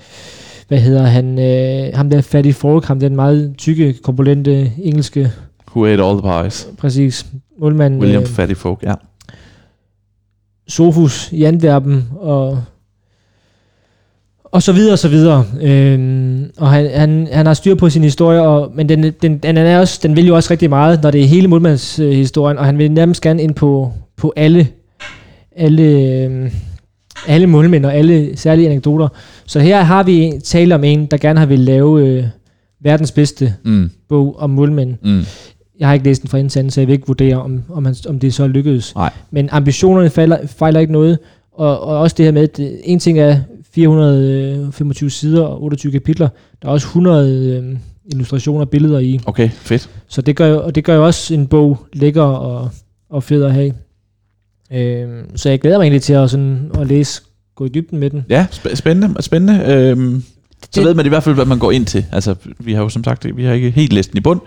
hvad 0.68 0.80
hedder 0.80 1.04
han? 1.04 1.40
Øh, 1.40 1.94
ham 1.94 2.10
der 2.10 2.22
Fatty 2.22 2.52
Falk, 2.52 2.86
ham 2.86 3.00
den 3.00 3.16
meget 3.16 3.56
tykke, 3.58 3.94
korpulente 4.04 4.72
engelske, 4.84 5.32
Who 5.76 5.86
ate 5.86 6.04
all 6.04 6.20
the 6.20 6.42
pies? 6.44 6.70
præcis, 6.78 7.26
målmand. 7.60 8.02
William 8.02 8.22
øh, 8.22 8.28
Fatty 8.28 8.54
Folk, 8.54 8.84
ja. 8.84 8.94
Sofus 10.68 11.32
i 11.32 11.44
Antwerpen 11.44 12.08
og 12.20 12.64
og 14.52 14.64
så 14.64 14.74
videre 14.74 14.94
og 14.94 15.00
så 15.00 15.10
videre. 15.10 15.46
Øhm, 15.62 16.52
og 16.58 16.70
han, 16.72 16.90
han, 16.94 17.28
han 17.32 17.46
har 17.46 17.54
styr 17.54 17.76
på 17.76 17.90
sin 17.90 18.04
historie, 18.04 18.42
og, 18.42 18.72
men 18.76 18.90
den, 18.90 19.14
den, 19.22 19.38
den, 19.38 19.58
er 19.58 19.80
også, 19.80 20.00
den 20.04 20.16
vil 20.16 20.28
jo 20.28 20.36
også 20.36 20.52
rigtig 20.52 20.70
meget, 20.70 21.04
når 21.04 21.12
det 21.12 21.22
er 21.22 21.26
hele 21.26 21.48
målmandshistorien, 21.48 22.58
og 22.58 22.66
han 22.66 22.78
vil 22.78 22.92
nærmest 22.92 23.22
gerne 23.22 23.44
ind 23.44 23.54
på, 23.54 23.92
på 24.18 24.34
alle, 24.36 24.68
alle, 25.56 25.84
øhm, 25.84 26.52
alle 27.28 27.48
målmænd 27.48 27.86
og 27.86 27.94
alle 27.96 28.38
særlige 28.38 28.70
anekdoter. 28.70 29.08
Så 29.46 29.60
her 29.60 29.82
har 29.82 30.04
vi 30.04 30.34
tale 30.44 30.76
om 30.76 30.84
en, 30.84 31.06
der 31.06 31.18
gerne 31.18 31.40
har 31.40 31.46
vil 31.46 31.60
lave 31.60 32.08
øh, 32.08 32.24
verdens 32.82 33.12
bedste 33.12 33.54
Mm. 33.64 33.90
bog 34.10 34.36
om 34.40 34.50
målmænd. 34.50 34.94
Mm. 35.04 35.24
Jeg 35.80 35.88
har 35.88 35.94
ikke 35.94 36.06
læst 36.06 36.22
den 36.22 36.30
fra 36.30 36.38
indsanden, 36.38 36.72
så 36.72 36.82
jeg 36.82 36.88
vil 36.88 36.94
ikke 36.94 37.08
vurdere, 37.08 37.36
om, 37.42 37.64
om, 37.70 37.86
han, 37.86 37.96
om 38.10 38.20
det 38.20 38.34
så 38.34 38.48
lykkedes. 38.48 38.96
Nej. 38.96 39.10
Men 39.32 39.50
ambitionerne 39.52 40.10
fejler, 40.10 40.38
fejler 40.48 40.80
ikke 40.80 40.94
noget. 40.94 41.20
Og, 41.54 41.80
og 41.82 42.00
også 42.00 42.16
det 42.18 42.26
her 42.26 42.32
med, 42.32 42.44
at 42.44 42.60
øh, 42.60 42.68
en 42.84 43.00
ting 43.00 43.20
er 43.20 43.38
425 43.76 45.10
sider 45.10 45.44
og 45.44 45.64
28 45.64 45.92
kapitler. 45.92 46.30
Der 46.62 46.68
er 46.68 46.72
også 46.72 46.88
100 46.88 47.58
øh, 47.64 47.78
illustrationer 48.12 48.62
og 48.62 48.70
billeder 48.70 49.00
i. 49.00 49.20
Okay, 49.26 49.50
fedt. 49.50 49.90
Så 50.08 50.22
det 50.22 50.36
gør, 50.36 50.56
og 50.58 50.76
det 50.76 50.84
gør 50.84 50.96
jo 50.96 51.06
også 51.06 51.34
en 51.34 51.48
bog 51.48 51.86
lækker 51.94 52.22
og, 52.22 52.70
og 53.10 53.24
fed 53.24 53.44
at 53.44 53.54
have. 53.54 53.74
Øh, 54.74 55.08
så 55.36 55.50
jeg 55.50 55.60
glæder 55.60 55.78
mig 55.78 55.84
egentlig 55.84 56.02
til 56.02 56.14
at, 56.14 56.30
sådan, 56.30 56.72
at 56.80 56.88
læse, 56.88 57.22
gå 57.56 57.66
i 57.66 57.70
dybden 57.70 58.00
med 58.00 58.10
den. 58.10 58.26
Ja, 58.30 58.48
sp- 58.52 58.76
spændende. 58.76 59.22
spændende. 59.22 59.64
Øhm, 59.74 60.24
så 60.62 60.70
Det- 60.82 60.84
ved 60.86 60.94
man 60.94 61.06
i 61.06 61.10
hvert 61.10 61.24
fald, 61.24 61.36
hvad 61.36 61.46
man 61.46 61.60
går 61.60 61.72
ind 61.72 61.86
til. 61.86 62.06
Altså, 62.12 62.36
vi 62.60 62.74
har 62.74 62.82
jo 62.84 62.90
som 62.90 63.04
sagt, 63.04 63.38
vi 63.38 63.44
har 63.44 63.54
ikke 63.54 63.70
helt 63.72 63.94
læst 63.94 64.12
den 64.12 64.18
i 64.18 64.22
bund. 64.22 64.42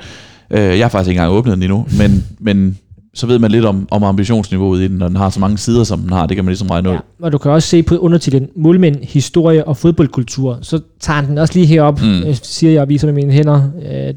Øh, 0.51 0.61
jeg 0.61 0.85
har 0.85 0.89
faktisk 0.89 1.09
ikke 1.09 1.19
engang 1.19 1.33
åbnet 1.33 1.55
den 1.55 1.63
endnu, 1.63 1.87
men, 1.99 2.25
men 2.41 2.79
så 3.15 3.27
ved 3.27 3.39
man 3.39 3.51
lidt 3.51 3.65
om, 3.65 3.89
om 3.91 4.03
ambitionsniveauet 4.05 4.81
i 4.81 4.89
den, 4.89 4.97
når 4.99 5.09
den 5.09 5.17
har 5.17 5.31
så 5.31 5.41
mange 5.41 5.59
sider, 5.59 5.85
som 5.85 6.01
den 6.01 6.11
har. 6.13 6.27
Det 6.27 6.35
kan 6.37 6.45
man 6.45 6.51
ligesom 6.51 6.69
regne 6.71 6.89
ud. 6.89 6.95
Ja, 6.95 7.01
og 7.23 7.33
du 7.33 7.39
kan 7.39 7.51
også 7.51 7.69
se 7.69 7.83
på 7.83 7.97
undertitlen 7.97 8.49
Målmænd, 8.57 8.97
historie 9.03 9.65
og 9.65 9.77
fodboldkultur. 9.77 10.59
Så 10.63 10.81
tager 11.01 11.21
den 11.21 11.39
også 11.39 11.55
lige 11.55 11.67
herop, 11.67 12.01
Mm. 12.01 12.23
øh, 12.23 12.35
siger 12.43 12.73
jeg 12.73 12.83
og 12.83 12.89
viser 12.89 13.07
med 13.07 13.15
mine 13.15 13.33
hænder. 13.33 13.71
Øh, 13.91 14.15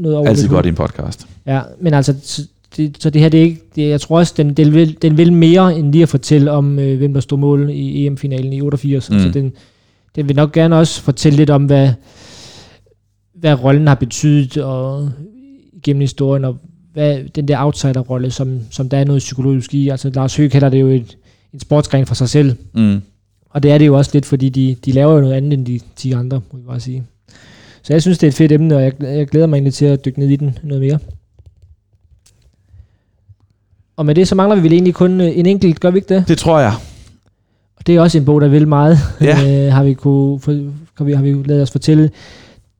noget 0.00 0.16
over 0.16 0.28
Altid 0.28 0.48
godt 0.48 0.66
i 0.66 0.68
en 0.68 0.74
podcast. 0.74 1.26
Ja, 1.46 1.60
men 1.80 1.94
altså, 1.94 2.14
så 2.22 2.42
det, 2.76 2.96
så 3.00 3.10
det 3.10 3.20
her, 3.22 3.28
det 3.28 3.40
er 3.40 3.44
ikke, 3.44 3.60
det, 3.76 3.88
jeg 3.88 4.00
tror 4.00 4.18
også, 4.18 4.34
den, 4.36 4.54
den, 4.54 4.74
vil, 4.74 4.96
den 5.02 5.16
vil 5.16 5.32
mere 5.32 5.78
end 5.78 5.92
lige 5.92 6.02
at 6.02 6.08
fortælle 6.08 6.50
om, 6.50 6.78
øh, 6.78 6.98
hvem 6.98 7.14
der 7.14 7.20
stod 7.20 7.38
mål 7.38 7.70
i 7.72 8.06
EM-finalen 8.06 8.52
i 8.52 8.60
88. 8.60 9.10
Mm. 9.10 9.16
Mm. 9.16 9.22
Så 9.22 9.28
den, 9.28 9.52
den 10.16 10.28
vil 10.28 10.36
nok 10.36 10.52
gerne 10.52 10.76
også 10.78 11.02
fortælle 11.02 11.36
lidt 11.36 11.50
om, 11.50 11.64
hvad, 11.64 11.90
hvad 13.34 13.62
rollen 13.64 13.86
har 13.86 13.94
betydet 13.94 14.56
og, 14.56 15.10
gennem 15.82 16.00
historien, 16.00 16.44
og 16.44 16.56
hvad 16.94 17.18
den 17.34 17.48
der 17.48 17.58
outsider-rolle, 17.64 18.30
som, 18.30 18.60
som 18.70 18.88
der 18.88 18.98
er 18.98 19.04
noget 19.04 19.18
psykologisk 19.20 19.74
i. 19.74 19.88
Altså 19.88 20.10
Lars 20.14 20.36
Høgh 20.36 20.50
kalder 20.50 20.68
det 20.68 20.80
jo 20.80 20.88
et, 20.88 21.16
en 21.52 21.60
sportsgren 21.60 22.06
for 22.06 22.14
sig 22.14 22.28
selv, 22.28 22.56
Mm. 22.72 23.00
og 23.50 23.62
det 23.62 23.70
er 23.72 23.78
det 23.78 23.86
jo 23.86 23.96
også 23.96 24.10
lidt, 24.14 24.26
fordi 24.26 24.48
de, 24.48 24.76
de 24.84 24.92
laver 24.92 25.14
jo 25.14 25.20
noget 25.20 25.34
andet 25.34 25.52
end 25.52 25.66
de 25.66 25.80
10 25.96 26.12
andre, 26.12 26.40
må 26.52 26.58
jeg 26.58 26.66
bare 26.66 26.80
sige. 26.80 27.02
Så 27.82 27.92
jeg 27.92 28.02
synes, 28.02 28.18
det 28.18 28.26
er 28.26 28.28
et 28.28 28.34
fedt 28.34 28.52
emne, 28.52 28.76
og 28.76 28.82
jeg, 28.82 28.92
jeg 29.02 29.26
glæder 29.26 29.46
mig 29.46 29.56
egentlig 29.56 29.74
til 29.74 29.84
at 29.86 30.04
dykke 30.04 30.18
ned 30.18 30.28
i 30.28 30.36
den 30.36 30.58
noget 30.62 30.82
mere. 30.82 30.98
Og 33.96 34.06
med 34.06 34.14
det, 34.14 34.28
så 34.28 34.34
mangler 34.34 34.56
vi 34.56 34.62
vel 34.62 34.72
egentlig 34.72 34.94
kun 34.94 35.20
øh, 35.20 35.38
en 35.38 35.46
enkelt, 35.46 35.80
gør 35.80 35.90
vi 35.90 35.98
ikke 35.98 36.14
det? 36.14 36.28
Det 36.28 36.38
tror 36.38 36.58
jeg. 36.60 36.72
Og 37.76 37.86
det 37.86 37.96
er 37.96 38.00
også 38.00 38.18
en 38.18 38.24
bog, 38.24 38.40
der 38.40 38.48
vil 38.48 38.68
meget, 38.68 38.98
Ja. 39.20 39.36
øh, 39.66 39.72
har, 39.72 39.84
vi 39.84 39.94
kunne, 39.94 40.40
har, 40.94 41.04
vi, 41.04 41.12
har 41.12 41.22
vi 41.22 41.42
lavet 41.44 41.62
os 41.62 41.70
fortælle. 41.70 42.10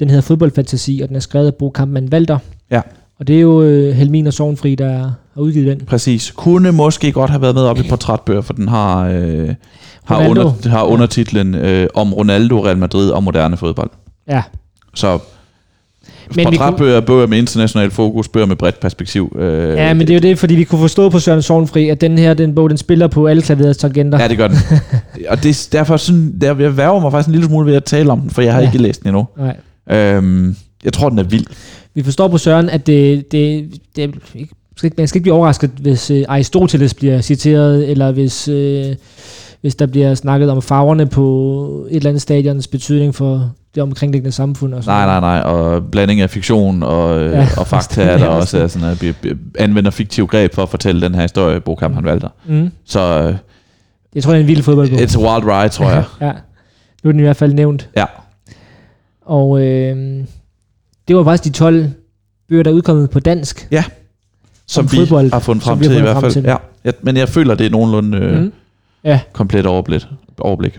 Den 0.00 0.08
hedder 0.10 0.22
Fodboldfantasi, 0.22 1.00
og 1.02 1.08
den 1.08 1.16
er 1.16 1.20
skrevet 1.20 1.46
af 1.46 1.54
Bo 1.54 1.70
Kampmann 1.70 2.08
Walter. 2.08 2.38
Ja. 2.70 2.80
Og 3.18 3.28
det 3.28 3.36
er 3.36 3.40
jo 3.40 3.62
øh, 3.62 3.94
Helmin 3.94 4.26
og 4.26 4.32
Sovnfri, 4.32 4.74
der 4.74 4.92
har 5.34 5.40
udgivet 5.40 5.78
den. 5.78 5.86
Præcis. 5.86 6.32
Kunne 6.36 6.72
måske 6.72 7.12
godt 7.12 7.30
have 7.30 7.42
været 7.42 7.54
med 7.54 7.62
op 7.62 7.78
i 7.78 7.82
portrætbøger, 7.88 8.40
for 8.40 8.52
den 8.52 8.68
har, 8.68 9.08
øh, 9.08 9.54
har, 10.04 10.16
Ronaldo. 10.16 10.40
under, 10.40 10.68
har 10.68 10.82
undertitlen 10.82 11.54
øh, 11.54 11.86
om 11.94 12.14
Ronaldo, 12.14 12.64
Real 12.64 12.78
Madrid 12.78 13.10
og 13.10 13.22
moderne 13.22 13.56
fodbold. 13.56 13.90
Ja, 14.28 14.42
Så 14.94 15.18
Men 16.36 16.44
portrætbøger, 16.44 17.00
bøger 17.00 17.26
med 17.26 17.38
international 17.38 17.90
fokus, 17.90 18.28
bøger 18.28 18.46
med 18.46 18.56
bredt 18.56 18.80
perspektiv. 18.80 19.36
Øh, 19.38 19.76
ja, 19.76 19.94
men 19.94 20.06
det 20.06 20.10
er 20.10 20.14
jo 20.14 20.20
det, 20.20 20.38
fordi 20.38 20.54
vi 20.54 20.64
kunne 20.64 20.80
forstå 20.80 21.08
på 21.08 21.18
Søren 21.18 21.42
Sovnfri, 21.42 21.88
at 21.88 22.00
den 22.00 22.18
her 22.18 22.34
den 22.34 22.54
bog, 22.54 22.70
den 22.70 22.78
spiller 22.78 23.06
på 23.06 23.26
alle 23.26 23.42
klaverets 23.42 23.78
tangenter. 23.78 24.18
Ja, 24.18 24.28
det 24.28 24.36
gør 24.36 24.48
den. 24.48 24.56
og 25.30 25.42
det, 25.42 25.68
derfor 25.72 25.96
sådan, 25.96 26.38
der, 26.40 26.56
jeg 26.58 26.76
værger 26.76 27.00
mig 27.00 27.12
faktisk 27.12 27.28
en 27.28 27.32
lille 27.32 27.46
smule 27.46 27.66
ved 27.66 27.74
at 27.74 27.84
tale 27.84 28.12
om 28.12 28.20
den, 28.20 28.30
for 28.30 28.42
jeg 28.42 28.52
har 28.52 28.60
ja. 28.60 28.66
ikke 28.66 28.78
læst 28.78 29.02
den 29.02 29.08
endnu. 29.08 29.26
Nej. 29.38 29.56
Øhm, 29.90 30.56
jeg 30.84 30.92
tror, 30.92 31.08
den 31.08 31.18
er 31.18 31.22
vild. 31.22 31.46
Vi 31.95 32.03
forstår 32.03 32.28
på 32.28 32.38
Søren, 32.38 32.70
at 32.70 32.86
det, 32.86 33.32
det, 33.32 33.70
det 33.97 34.05
er 34.05 34.09
skal, 34.76 34.86
ikke- 34.86 34.95
man 34.99 35.09
skal 35.09 35.16
ikke 35.18 35.22
blive 35.24 35.34
overrasket, 35.34 35.70
hvis 35.80 36.11
øh, 36.11 36.24
Aristoteles 36.28 36.95
bliver 36.95 37.20
citeret, 37.20 37.90
eller 37.90 38.12
hvis, 38.12 38.49
øh, 38.49 38.95
hvis 39.61 39.74
der 39.74 39.86
bliver 39.86 40.14
snakket 40.14 40.51
om 40.51 40.62
farverne 40.62 41.07
på 41.07 41.86
et 41.90 41.97
eller 41.97 42.09
andet 42.11 42.22
stadions 42.22 42.66
betydning 42.68 43.14
for 43.14 43.51
det 43.74 43.82
omkringliggende 43.82 44.32
samfund. 44.32 44.74
Og 44.74 44.84
sådan 44.84 45.09
Nej, 45.09 45.20
nej, 45.20 45.40
nej, 45.40 45.51
og 45.53 45.84
blanding 45.90 46.20
af 46.20 46.30
fiktion 46.30 46.82
og, 46.82 47.20
Ja, 47.20 47.40
ja, 47.40 47.49
og 47.59 47.66
fakta 47.66 48.03
er 48.03 48.07
er 48.07 48.18
der 48.18 48.26
også 48.40 48.59
er 48.59 48.66
sådan, 48.66 48.88
at 48.88 49.03
vi 49.03 49.14
anvender 49.59 49.90
fiktiv 49.90 50.26
greb 50.26 50.55
for 50.55 50.62
at 50.62 50.68
fortælle 50.68 51.01
den 51.01 51.14
her 51.14 51.22
historie, 51.22 51.61
Bokamp 51.61 51.95
han 51.95 52.05
valgte. 52.05 52.28
Mm. 52.47 52.70
Så 52.84 53.01
øh, 53.01 53.34
Jeg 54.14 54.22
tror, 54.22 54.32
det 54.32 54.38
er 54.38 54.42
en 54.42 54.49
vild 54.49 54.62
fodboldbog. 54.62 54.99
it's 54.99 55.18
a 55.18 55.20
wild 55.34 55.45
ride, 55.53 55.68
tror 55.68 55.90
jeg. 55.90 56.05
ja. 56.20 56.32
Nu 57.05 57.09
er 57.09 57.12
den 57.12 57.20
i 57.20 57.22
hvert 57.22 57.36
fald 57.36 57.53
nævnt. 57.55 57.88
Ja. 57.97 58.05
Og 59.26 59.61
øh, 59.62 60.24
det 61.09 61.16
var 61.16 61.24
faktisk 61.24 61.44
de 61.55 61.59
12 61.59 61.90
bøger, 62.48 62.62
der 62.62 62.70
er 62.70 62.74
udkommet 62.74 63.11
på 63.11 63.20
dansk. 63.20 63.68
Som 64.66 64.84
Om 64.84 64.92
vi 64.92 64.96
fodbold, 64.96 65.32
har 65.32 65.38
fundet 65.40 65.64
som 65.64 65.70
frem 65.70 65.78
til 65.78 65.84
i 65.84 65.88
fundet 65.88 66.02
hvert 66.02 66.14
frem 66.14 66.22
fald. 66.22 66.32
til. 66.32 66.42
Ja. 66.42 66.57
Ja, 66.84 66.90
men 67.02 67.16
jeg 67.16 67.28
føler, 67.28 67.55
det 67.55 67.66
er 67.66 67.70
nogenlunde 67.70 68.18
øh, 68.18 68.40
Mm. 68.42 68.52
Ja. 69.05 69.20
komplet 69.32 69.66
overblik. 69.66 70.02
overblik. 70.40 70.78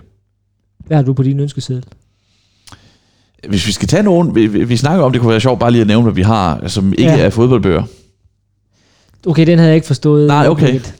Hvad 0.86 0.96
har 0.96 1.04
du 1.04 1.12
på 1.12 1.22
din 1.22 1.40
ønskeseddel? 1.40 1.84
Hvis 3.48 3.66
vi 3.66 3.72
skal 3.72 3.88
tage 3.88 4.02
nogen, 4.02 4.34
vi, 4.34 4.46
vi, 4.46 4.76
snakker 4.76 5.04
om, 5.04 5.12
det 5.12 5.20
kunne 5.20 5.30
være 5.30 5.40
sjovt 5.40 5.60
bare 5.60 5.70
lige 5.70 5.80
at 5.80 5.86
nævne, 5.86 6.02
hvad 6.02 6.12
vi 6.12 6.22
har, 6.22 6.68
som 6.68 6.92
ikke 6.92 7.02
Ja. 7.12 7.16
ja. 7.18 7.24
er 7.24 7.30
fodboldbøger. 7.30 7.82
Okay, 9.26 9.46
den 9.46 9.58
havde 9.58 9.68
jeg 9.68 9.74
ikke 9.74 9.86
forstået. 9.86 10.26
Nej, 10.26 10.48
okay. 10.48 10.72
helt. 10.72 10.94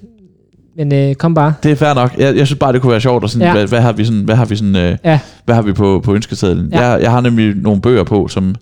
Men 0.77 0.95
øh, 0.95 1.15
kom 1.15 1.35
bare. 1.35 1.55
Det 1.63 1.71
er 1.71 1.77
fair 1.77 1.95
nok. 1.95 2.19
Jeg, 2.19 2.37
jeg 2.37 2.47
synes 2.47 2.59
bare, 2.59 2.73
det 2.73 2.83
kunne 2.83 2.91
være 2.91 3.01
sjovt. 3.01 3.25
Og 3.25 3.31
sådan, 3.31 3.43
Ja. 3.43 3.49
ja. 3.49 3.53
hvad, 3.55 3.69
hvad, 3.69 3.81
har 3.81 3.93
vi 3.93 4.05
sådan, 4.05 4.21
hvad 4.25 4.37
har 4.37 4.45
vi 4.45 4.57
sådan, 4.57 4.77
øh, 4.77 4.99
Ja. 5.05 5.21
hvad 5.45 5.55
har 5.55 5.63
vi 5.63 5.73
på, 5.73 6.01
på 6.05 6.15
ønskesedlen? 6.15 6.69
Ja. 6.73 6.81
Ja. 6.83 6.91
Jeg, 6.91 7.03
jeg 7.03 7.11
har 7.11 7.21
nemlig 7.21 7.55
nogle 7.57 7.81
bøger 7.81 8.03
på, 8.05 8.29
som, 8.29 8.55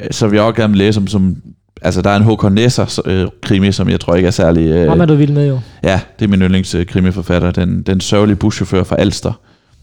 øh, 0.00 0.08
som 0.10 0.34
jeg 0.34 0.42
også 0.42 0.56
gerne 0.56 0.74
læse, 0.74 1.00
om, 1.00 1.06
som, 1.06 1.36
altså 1.82 2.02
der 2.02 2.10
er 2.10 2.16
en 2.16 2.22
Håkon 2.22 2.52
Nesser 2.52 3.02
øh, 3.04 3.28
krimi, 3.42 3.72
som 3.72 3.88
jeg 3.88 4.00
tror 4.00 4.14
ikke 4.14 4.26
er 4.26 4.30
særlig, 4.30 4.66
øh, 4.66 4.88
Ham 4.88 5.00
er 5.00 5.06
du 5.06 5.14
vild 5.14 5.32
med 5.32 5.48
jo. 5.48 5.60
ja, 5.82 6.00
det 6.18 6.24
er 6.24 6.28
min 6.28 6.40
yndlings 6.40 6.74
øh, 6.74 6.86
krimiforfatter, 6.86 7.50
den, 7.50 7.82
den 7.82 8.00
sørgelige 8.00 8.36
buschauffør 8.36 8.82
fra 8.82 8.96
Alster. 8.98 9.40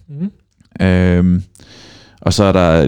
Mm. 0.09 0.31
Øhm, 0.85 1.43
og 2.21 2.33
så 2.33 2.43
er 2.43 2.51
der 2.51 2.87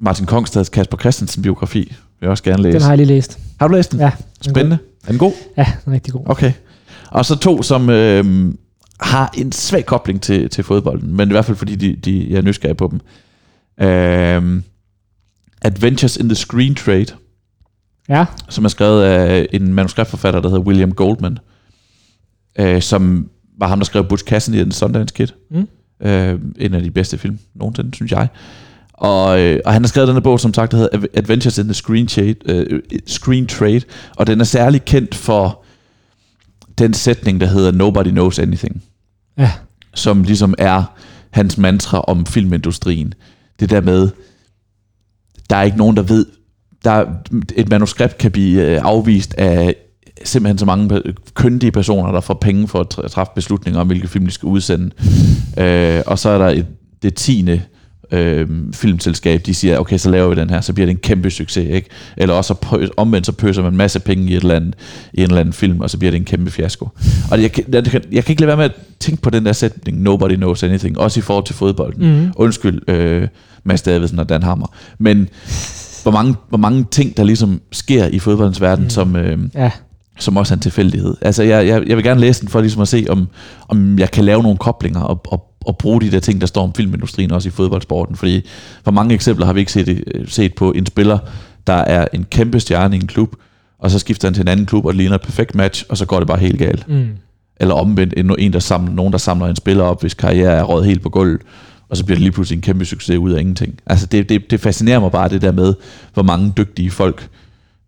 Martin 0.00 0.26
Kongstads 0.26 0.68
Kasper 0.68 0.96
Christensen 0.96 1.42
biografi, 1.42 1.78
vil 1.78 1.96
jeg 2.22 2.30
også 2.30 2.42
gerne 2.42 2.62
læse. 2.62 2.74
Den 2.74 2.82
har 2.82 2.90
jeg 2.90 2.96
lige 2.96 3.06
læst. 3.06 3.38
Har 3.60 3.68
du 3.68 3.74
læst 3.74 3.92
den? 3.92 4.00
Ja. 4.00 4.10
Spændende. 4.40 4.78
Er 5.06 5.10
den 5.10 5.18
god? 5.18 5.32
Ja, 5.56 5.66
den 5.84 5.92
er 5.92 5.94
rigtig 5.94 6.12
god. 6.12 6.22
Okay. 6.26 6.52
Og 7.10 7.24
så 7.24 7.38
to, 7.38 7.62
som 7.62 7.90
øh, 7.90 8.54
har 9.00 9.34
en 9.36 9.52
svag 9.52 9.86
kobling 9.86 10.22
til, 10.22 10.48
til 10.50 10.64
fodbolden, 10.64 11.16
men 11.16 11.28
i 11.28 11.32
hvert 11.32 11.44
fald 11.44 11.56
fordi 11.56 11.74
de, 11.74 11.96
de, 11.96 12.26
jeg 12.30 12.36
er 12.36 12.42
nysgerrig 12.42 12.76
på 12.76 12.92
dem. 12.92 13.00
Øh, 13.86 14.62
Adventures 15.62 16.16
in 16.16 16.28
the 16.28 16.36
Screen 16.36 16.74
Trade, 16.74 17.06
Ja. 18.08 18.24
som 18.48 18.64
er 18.64 18.68
skrevet 18.68 19.02
af 19.02 19.46
en 19.52 19.74
manuskriptforfatter, 19.74 20.40
der 20.40 20.48
hedder 20.48 20.62
William 20.64 20.92
Goldman, 20.92 21.38
øh, 22.58 22.82
som 22.82 23.28
var 23.58 23.68
ham, 23.68 23.78
der 23.78 23.84
skrev 23.84 24.04
Butch 24.08 24.24
Cassidy 24.24 24.60
and 24.60 24.70
the 24.70 24.78
Sundance 24.78 25.14
Kid. 25.14 25.28
Mm. 25.50 25.68
Øh, 26.06 26.38
en 26.58 26.74
af 26.74 26.82
de 26.82 26.90
bedste 26.90 27.18
film 27.18 27.38
nogensinde, 27.54 27.94
synes 27.94 28.12
jeg. 28.12 28.28
Og, 28.92 29.40
øh, 29.40 29.60
og 29.66 29.72
han 29.72 29.82
har 29.82 29.88
skrevet 29.88 30.08
den 30.08 30.16
her 30.16 30.20
bog, 30.20 30.40
som 30.40 30.54
sagt, 30.54 30.72
der 30.72 30.78
hedder 30.78 30.98
Ad- 30.98 31.06
Adventures 31.18 31.58
in 31.58 31.64
the 31.64 31.74
Screen 31.74 32.06
Trade, 32.06 32.34
øh, 32.46 32.80
Screen 33.06 33.46
Trade, 33.46 33.80
og 34.16 34.26
den 34.26 34.40
er 34.40 34.44
særlig 34.44 34.84
kendt 34.84 35.14
for 35.14 35.62
den 36.78 36.94
sætning, 36.94 37.40
der 37.40 37.46
hedder 37.46 37.72
Nobody 37.72 38.08
knows 38.10 38.38
anything, 38.38 38.82
Ja. 39.38 39.50
som 39.94 40.22
ligesom 40.22 40.54
er 40.58 40.84
hans 41.30 41.58
mantra 41.58 42.00
om 42.00 42.26
filmindustrien. 42.26 43.14
Det 43.60 43.70
der 43.70 43.80
med, 43.80 44.10
der 45.50 45.56
er 45.56 45.62
ikke 45.62 45.76
nogen, 45.76 45.96
der 45.96 46.02
ved, 46.02 46.26
der 46.84 46.90
er, 46.90 47.04
et 47.56 47.68
manuskript 47.70 48.18
kan 48.18 48.30
blive 48.30 48.62
øh, 48.70 48.80
afvist 48.84 49.34
af 49.34 49.74
simpelthen 50.24 50.58
så 50.58 50.64
mange 50.66 51.02
kyndige 51.34 51.72
personer, 51.72 52.12
der 52.12 52.20
får 52.20 52.34
penge 52.34 52.68
for 52.68 52.80
at 52.80 52.86
tr- 52.94 53.08
træffe 53.08 53.32
beslutninger 53.34 53.80
om, 53.80 53.86
hvilke 53.86 54.08
film 54.08 54.24
de 54.26 54.30
skal 54.32 54.46
udsende. 54.46 54.90
øh, 55.58 56.02
og 56.06 56.18
så 56.18 56.28
er 56.28 56.38
der 56.38 56.48
et, 56.48 56.66
det 57.02 57.14
tiende 57.14 57.60
øh, 58.12 58.46
filmselskab, 58.74 59.40
de 59.46 59.54
siger, 59.54 59.78
okay, 59.78 59.98
så 59.98 60.10
laver 60.10 60.28
vi 60.28 60.40
den 60.40 60.50
her, 60.50 60.60
så 60.60 60.72
bliver 60.72 60.86
det 60.86 60.92
en 60.92 60.98
kæmpe 60.98 61.30
succes, 61.30 61.68
ikke? 61.70 61.88
Eller 62.16 62.34
også 62.34 62.54
så 62.62 62.66
pø- 62.66 62.88
omvendt, 62.96 63.26
så 63.26 63.32
pøser 63.32 63.62
man 63.62 63.72
en 63.72 63.76
masse 63.76 64.00
penge 64.00 64.30
i, 64.30 64.34
et 64.36 64.40
eller 64.42 64.54
andet, 64.56 64.74
i 65.14 65.16
en 65.20 65.22
eller 65.26 65.40
anden 65.40 65.52
film, 65.52 65.80
og 65.80 65.90
så 65.90 65.98
bliver 65.98 66.10
det 66.10 66.18
en 66.18 66.24
kæmpe 66.24 66.50
fiasko. 66.50 66.88
Og 67.30 67.42
jeg, 67.42 67.52
kan- 67.52 67.64
jeg, 67.72 67.84
kan- 67.84 68.02
jeg 68.12 68.24
kan 68.24 68.32
ikke 68.32 68.42
lade 68.42 68.48
være 68.48 68.56
med 68.56 68.64
at 68.64 68.72
tænke 69.00 69.22
på 69.22 69.30
den 69.30 69.46
der 69.46 69.52
sætning, 69.52 70.00
nobody 70.02 70.34
knows 70.34 70.62
anything, 70.62 70.98
også 70.98 71.20
i 71.20 71.22
forhold 71.22 71.44
til 71.44 71.54
fodbolden. 71.54 72.20
Mm. 72.20 72.32
Undskyld, 72.36 72.90
øh, 72.90 73.28
Mads 73.66 73.82
Davidsen 73.82 74.18
og 74.18 74.28
Dan 74.28 74.42
Hammer. 74.42 74.66
Men 74.98 75.28
hvor 76.02 76.12
mange, 76.12 76.34
hvor 76.48 76.58
mange 76.58 76.86
ting, 76.90 77.16
der 77.16 77.24
ligesom 77.24 77.60
sker 77.72 78.06
i 78.06 78.18
fodboldens 78.18 78.60
verden, 78.60 78.84
Mm. 78.84 78.90
som, 78.90 79.16
øh, 79.16 79.38
Ja. 79.54 79.70
som 80.18 80.36
også 80.36 80.54
er 80.54 80.56
en 80.56 80.60
tilfældighed. 80.62 81.14
Altså, 81.20 81.42
jeg, 81.42 81.66
jeg, 81.66 81.88
jeg 81.88 81.96
vil 81.96 82.04
gerne 82.04 82.20
læse 82.20 82.40
den 82.40 82.48
for 82.48 82.60
ligesom 82.60 82.82
at 82.82 82.88
se, 82.88 83.06
om, 83.08 83.28
om 83.68 83.98
jeg 83.98 84.10
kan 84.10 84.24
lave 84.24 84.42
nogle 84.42 84.58
koblinger 84.58 85.00
og, 85.00 85.20
og, 85.28 85.44
og 85.66 85.78
bruge 85.78 86.00
de 86.00 86.10
der 86.10 86.20
ting, 86.20 86.40
der 86.40 86.46
står 86.46 86.62
om 86.62 86.74
filmindustrien 86.74 87.32
også 87.32 87.48
i 87.48 87.52
fodboldsporten. 87.52 88.16
Fordi 88.16 88.46
for 88.84 88.90
mange 88.90 89.14
eksempler 89.14 89.46
har 89.46 89.52
vi 89.52 89.60
ikke 89.60 89.72
set, 89.72 89.88
øh, 90.14 90.28
set 90.28 90.54
på 90.54 90.72
en 90.72 90.86
spiller, 90.86 91.18
der 91.66 91.72
er 91.72 92.06
en 92.12 92.24
kæmpe 92.30 92.60
stjerne 92.60 92.96
i 92.96 93.00
en 93.00 93.06
klub, 93.06 93.34
og 93.78 93.90
så 93.90 93.98
skifter 93.98 94.28
han 94.28 94.34
til 94.34 94.40
en 94.40 94.48
anden 94.48 94.66
klub, 94.66 94.84
og 94.84 94.92
det 94.92 94.98
ligner 94.98 95.14
et 95.14 95.20
perfekt 95.22 95.54
match, 95.54 95.84
og 95.88 95.96
så 95.96 96.06
går 96.06 96.18
det 96.18 96.26
bare 96.28 96.38
helt 96.38 96.58
galt. 96.58 96.88
Mm. 96.88 97.06
Eller 97.60 97.74
omvendt, 97.74 98.14
en, 98.16 98.34
en 98.38 98.52
der 98.52 98.58
samler, 98.58 98.92
nogen, 98.92 99.12
der 99.12 99.18
samler 99.18 99.46
en 99.46 99.56
spiller 99.56 99.84
op, 99.84 100.00
hvis 100.00 100.14
karriere 100.14 100.52
er 100.52 100.62
røget 100.62 100.86
helt 100.86 101.02
på 101.02 101.08
gulvet, 101.08 101.40
og 101.88 101.96
så 101.96 102.04
bliver 102.04 102.16
det 102.16 102.22
lige 102.22 102.32
pludselig 102.32 102.56
en 102.56 102.62
kæmpe 102.62 102.84
succes 102.84 103.18
ud 103.18 103.32
af 103.32 103.40
ingenting. 103.40 103.80
Altså 103.86 104.06
det, 104.06 104.28
det, 104.28 104.50
det 104.50 104.60
fascinerer 104.60 105.00
mig 105.00 105.10
bare 105.12 105.28
det 105.28 105.42
der 105.42 105.52
med, 105.52 105.74
hvor 106.14 106.22
mange 106.22 106.52
dygtige 106.56 106.90
folk, 106.90 107.28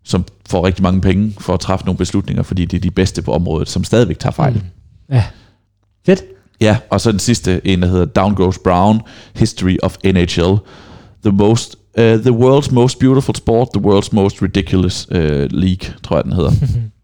som 0.03 0.25
får 0.49 0.65
rigtig 0.65 0.83
mange 0.83 1.01
penge 1.01 1.35
for 1.39 1.53
at 1.53 1.59
træffe 1.59 1.85
nogle 1.85 1.97
beslutninger, 1.97 2.43
fordi 2.43 2.65
det 2.65 2.77
er 2.77 2.81
de 2.81 2.91
bedste 2.91 3.21
på 3.21 3.33
området, 3.33 3.69
som 3.69 3.83
stadigvæk 3.83 4.19
tager 4.19 4.33
fejl. 4.33 4.53
Mm. 4.53 4.61
Ja. 5.15 5.23
Fedt. 6.05 6.23
Ja, 6.61 6.77
og 6.89 7.01
så 7.01 7.11
den 7.11 7.19
sidste, 7.19 7.67
en 7.67 7.81
der 7.81 7.87
hedder 7.87 8.05
Down 8.05 8.35
Goes 8.35 8.57
Brown, 8.57 9.01
History 9.35 9.77
of 9.83 9.97
NHL. 10.05 10.55
The 11.23 11.31
most 11.31 11.75
uh, 11.97 12.03
the 12.03 12.31
world's 12.31 12.73
most 12.73 12.99
beautiful 12.99 13.35
sport, 13.35 13.67
the 13.73 13.81
world's 13.81 14.09
most 14.11 14.41
ridiculous 14.41 15.07
uh, 15.11 15.17
league, 15.51 15.93
tror 16.03 16.17
jeg 16.17 16.23
den 16.23 16.33
hedder. 16.33 16.51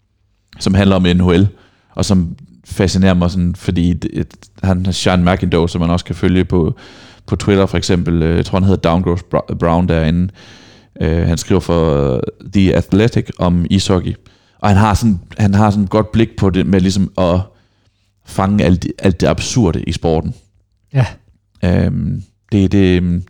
som 0.59 0.73
handler 0.73 0.95
om 0.95 1.01
NHL, 1.01 1.47
og 1.95 2.05
som 2.05 2.35
fascinerer 2.65 3.13
mig 3.13 3.31
sådan, 3.31 3.55
fordi 3.55 3.91
et, 3.91 4.27
han 4.63 4.85
har 4.85 4.91
Sean 4.93 5.25
McIndoe, 5.25 5.69
som 5.69 5.81
man 5.81 5.89
også 5.89 6.05
kan 6.05 6.15
følge 6.15 6.45
på, 6.45 6.75
på 7.25 7.35
Twitter 7.35 7.65
for 7.65 7.77
eksempel, 7.77 8.23
øh, 8.23 8.35
jeg 8.37 8.45
tror 8.45 8.59
han 8.59 8.67
hedder 8.67 8.89
Down 8.89 9.01
Goes 9.01 9.21
Bra- 9.35 9.55
Brown 9.59 9.87
derinde, 9.89 10.29
øh, 11.01 11.27
han 11.27 11.37
skriver 11.37 11.61
for 11.61 12.21
The 12.53 12.75
Athletic 12.75 13.25
om 13.39 13.65
ishockey, 13.69 14.13
og 14.59 14.69
han 14.69 14.77
har 14.77 14.93
sådan, 14.93 15.19
han 15.37 15.53
har 15.53 15.69
sådan 15.69 15.83
et 15.83 15.89
godt 15.89 16.11
blik 16.11 16.29
på 16.37 16.49
det 16.49 16.65
med 16.65 16.81
ligesom 16.81 17.11
at 17.17 17.39
fange 18.25 18.63
alt, 18.63 18.83
det- 18.83 18.91
alt 18.99 19.21
det 19.21 19.27
absurde 19.27 19.81
i 19.83 19.91
sporten. 19.91 20.33
Ja. 20.93 21.05
Øhm, 21.63 22.23
det, 22.51 22.71
det, 22.71 22.97
øhm, 22.97 23.23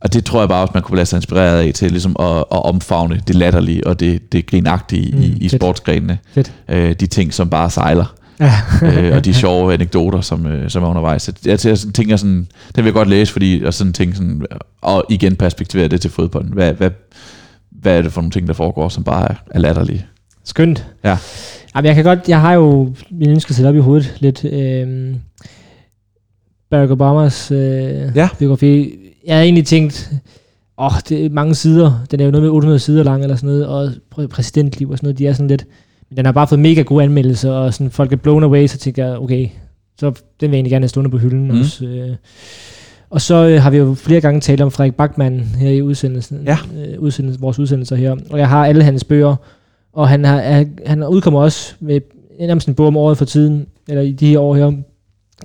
og 0.00 0.12
det 0.12 0.24
tror 0.24 0.40
jeg 0.40 0.48
bare 0.48 0.62
også, 0.62 0.70
man 0.74 0.82
kunne 0.82 0.96
lade 0.96 1.06
sig 1.06 1.16
inspireret 1.16 1.66
af 1.66 1.72
til 1.74 1.90
ligesom 1.90 2.16
at, 2.20 2.36
at 2.36 2.44
omfavne 2.64 3.20
det 3.26 3.34
latterlige 3.34 3.86
og 3.86 4.00
det, 4.00 4.32
det 4.32 4.46
grinagtige 4.46 5.16
Mm, 5.16 5.22
i, 5.22 5.26
i 5.26 5.48
fedt. 5.48 5.62
sportsgrenene. 5.62 6.18
Fedt. 6.32 6.52
Øh, 6.68 6.92
de 7.00 7.06
ting, 7.06 7.34
som 7.34 7.50
bare 7.50 7.70
sejler, 7.70 8.14
Ja. 8.40 8.52
øh, 8.82 9.16
og 9.16 9.24
de 9.24 9.34
sjove 9.34 9.74
anekdoter, 9.74 10.20
som, 10.20 10.46
øh, 10.46 10.70
som 10.70 10.82
er 10.82 10.88
undervejs. 10.88 11.22
Så 11.22 11.32
Jeg, 11.44 11.66
jeg 11.66 11.78
sådan 11.78 11.92
tænker 11.92 12.16
sådan, 12.16 12.46
det 12.68 12.76
vil 12.76 12.84
jeg 12.84 12.92
godt 12.92 13.08
læse, 13.08 13.32
fordi 13.32 13.62
og 13.64 13.74
sådan 13.74 13.92
tænke 13.92 14.16
sådan, 14.16 14.46
og 14.82 15.04
igen 15.10 15.36
perspektivere 15.36 15.88
det 15.88 16.00
til 16.00 16.10
fodbolden. 16.10 16.52
Hvad, 16.52 16.72
hvad, 16.72 16.90
hvad 17.70 17.98
er 17.98 18.02
det 18.02 18.12
for 18.12 18.20
nogle 18.20 18.30
ting, 18.32 18.46
der 18.46 18.52
foregår, 18.52 18.88
som 18.88 19.04
bare 19.04 19.30
er, 19.30 19.34
er 19.50 19.58
latterlige? 19.58 20.06
Skønt. 20.44 20.86
Ja. 21.04 21.18
Jamen, 21.74 21.86
jeg 21.86 21.94
kan 21.94 22.04
godt, 22.04 22.28
jeg 22.28 22.40
har 22.40 22.52
jo 22.52 22.94
min 23.10 23.30
ønske 23.30 23.54
sætte 23.54 23.68
op 23.68 23.74
i 23.76 23.78
hovedet 23.78 24.14
lidt. 24.18 24.44
Øhm, 24.44 25.14
Barack 26.70 26.90
Obamas 26.90 27.50
øh, 27.50 27.58
Ja. 28.16 28.28
biografi. 28.38 28.94
Jeg 29.26 29.34
havde 29.34 29.44
egentlig 29.44 29.66
tænkt, 29.66 30.10
åh, 30.78 30.92
det 31.08 31.26
er 31.26 31.30
mange 31.30 31.54
sider. 31.54 32.04
Den 32.10 32.20
er 32.20 32.24
jo 32.24 32.30
noget 32.30 32.42
med 32.42 32.50
800 32.50 32.78
sider 32.78 33.02
lang 33.02 33.22
eller 33.22 33.36
sådan 33.36 33.46
noget, 33.48 33.66
og 33.66 33.92
præ- 34.14 34.26
præsidentliv 34.26 34.90
og 34.90 34.98
sådan 34.98 35.06
noget, 35.06 35.18
de 35.18 35.26
er 35.26 35.32
sådan 35.32 35.48
lidt, 35.48 35.64
men 36.12 36.16
den 36.16 36.24
har 36.24 36.32
bare 36.32 36.46
fået 36.46 36.58
mega 36.58 36.82
gode 36.82 37.04
anmeldelser, 37.04 37.50
og 37.52 37.74
sådan, 37.74 37.90
folk 37.90 38.12
er 38.12 38.16
blown 38.16 38.42
away, 38.42 38.66
så 38.66 38.78
tænker 38.78 39.06
jeg, 39.06 39.18
okay, 39.18 39.48
så 40.00 40.06
den 40.10 40.14
vil 40.40 40.48
jeg 40.48 40.54
egentlig 40.54 40.70
gerne 40.70 40.82
have 40.82 40.88
stående 40.88 41.10
på 41.10 41.18
hylden 41.18 41.48
Mhm. 41.48 41.60
også. 41.60 41.84
Øh. 41.84 42.10
Og 43.10 43.20
så 43.20 43.34
øh, 43.48 43.62
har 43.62 43.70
vi 43.70 43.76
jo 43.76 43.94
flere 43.94 44.20
gange 44.20 44.40
talt 44.40 44.60
om 44.60 44.70
Frederik 44.70 44.94
Bachmann 44.94 45.40
her 45.40 45.70
i 45.70 45.82
udsendelsen, 45.82 46.42
Ja. 46.46 46.58
øh, 46.78 46.98
udsendelse, 47.00 47.40
vores 47.40 47.58
udsendelser 47.58 47.96
her, 47.96 48.16
og 48.30 48.38
jeg 48.38 48.48
har 48.48 48.66
alle 48.66 48.84
hans 48.84 49.04
bøger, 49.04 49.36
og 49.92 50.08
han, 50.08 50.24
har, 50.24 50.40
han, 50.40 50.78
han 50.86 51.04
udkommer 51.04 51.40
også 51.42 51.74
med 51.80 52.00
nærmest 52.40 52.68
en 52.68 52.74
bog 52.74 52.86
om 52.86 52.96
året 52.96 53.18
for 53.18 53.24
tiden, 53.24 53.66
eller 53.88 54.02
i 54.02 54.12
de 54.12 54.26
her 54.26 54.38
år 54.38 54.54
her. 54.56 54.64
Den 54.66 54.82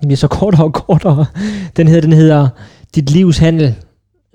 bliver 0.02 0.16
så 0.16 0.28
kortere 0.28 0.64
og 0.64 0.74
kortere. 0.74 1.26
Den 1.78 1.88
hedder, 1.88 2.02
den 2.02 2.14
hedder 2.14 2.48
Dit 2.96 3.12
livs 3.12 3.38
handel. 3.38 3.76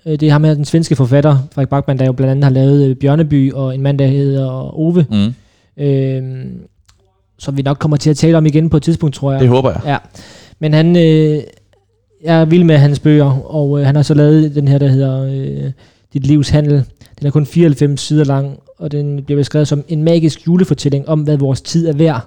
Det 0.04 0.22
er 0.22 0.30
ham 0.32 0.44
her, 0.44 0.54
den 0.54 0.64
svenske 0.64 0.96
forfatter, 0.96 1.36
Frederik 1.54 1.68
Bachmann, 1.68 1.98
der 1.98 2.06
jo 2.06 2.12
blandt 2.12 2.30
andet 2.30 2.44
har 2.44 2.50
lavet 2.50 2.98
Bjørneby, 2.98 3.52
og 3.52 3.74
en 3.74 3.82
mand, 3.82 3.98
der 3.98 4.06
hedder 4.06 4.78
Ove, 4.78 5.06
Mm. 5.10 5.34
Øh, 5.76 6.22
som 7.38 7.56
vi 7.56 7.62
nok 7.62 7.78
kommer 7.78 7.96
til 7.96 8.10
at 8.10 8.16
tale 8.16 8.36
om 8.36 8.46
igen 8.46 8.70
på 8.70 8.76
et 8.76 8.82
tidspunkt, 8.82 9.14
tror 9.14 9.32
jeg. 9.32 9.40
Det 9.40 9.48
håber 9.48 9.70
jeg. 9.70 9.80
Ja, 9.86 9.96
men 10.58 10.72
han, 10.74 10.96
øh, 10.96 11.42
jeg 12.24 12.40
er 12.40 12.44
vild 12.44 12.64
med 12.64 12.76
hans 12.76 12.98
bøger, 12.98 13.54
og 13.54 13.80
øh, 13.80 13.86
han 13.86 13.96
har 13.96 14.02
så 14.02 14.14
lavet 14.14 14.54
den 14.54 14.68
her, 14.68 14.78
der 14.78 14.88
hedder 14.88 15.22
øh, 15.22 15.72
Dit 16.12 16.26
livs 16.26 16.48
handel. 16.48 16.84
Den 17.18 17.26
er 17.26 17.30
kun 17.30 17.46
94 17.46 18.00
sider 18.00 18.24
lang, 18.24 18.58
og 18.78 18.92
den 18.92 19.24
bliver 19.24 19.40
beskrevet 19.40 19.68
som 19.68 19.84
en 19.88 20.02
magisk 20.02 20.46
julefortælling 20.46 21.08
om, 21.08 21.20
hvad 21.20 21.36
vores 21.36 21.60
tid 21.60 21.88
er 21.88 21.92
værd. 21.92 22.26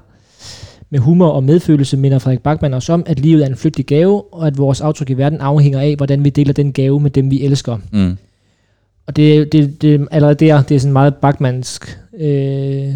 Med 0.89 0.99
humor 0.99 1.27
og 1.27 1.43
medfølelse 1.43 1.97
minder 1.97 2.19
Frederik 2.19 2.43
Bachmann 2.43 2.73
os 2.73 2.89
om, 2.89 3.03
at 3.05 3.19
livet 3.19 3.43
er 3.43 3.47
en 3.47 3.55
flygtig 3.55 3.85
gave, 3.85 4.33
og 4.33 4.47
at 4.47 4.57
vores 4.57 4.81
aftryk 4.81 5.09
i 5.09 5.13
verden 5.13 5.41
afhænger 5.41 5.79
af, 5.79 5.95
hvordan 5.95 6.23
vi 6.23 6.29
deler 6.29 6.53
den 6.53 6.73
gave 6.73 6.99
med 6.99 7.11
dem, 7.11 7.31
vi 7.31 7.43
elsker. 7.43 7.77
Mm. 7.91 8.17
Og 9.07 9.15
det, 9.15 9.51
det, 9.51 9.81
det 9.81 10.07
allerede 10.11 10.45
der, 10.45 10.61
det 10.61 10.75
er 10.75 10.79
sådan 10.79 10.93
meget 10.93 11.15
Bachmannsk. 11.15 11.99
Øh, 12.19 12.93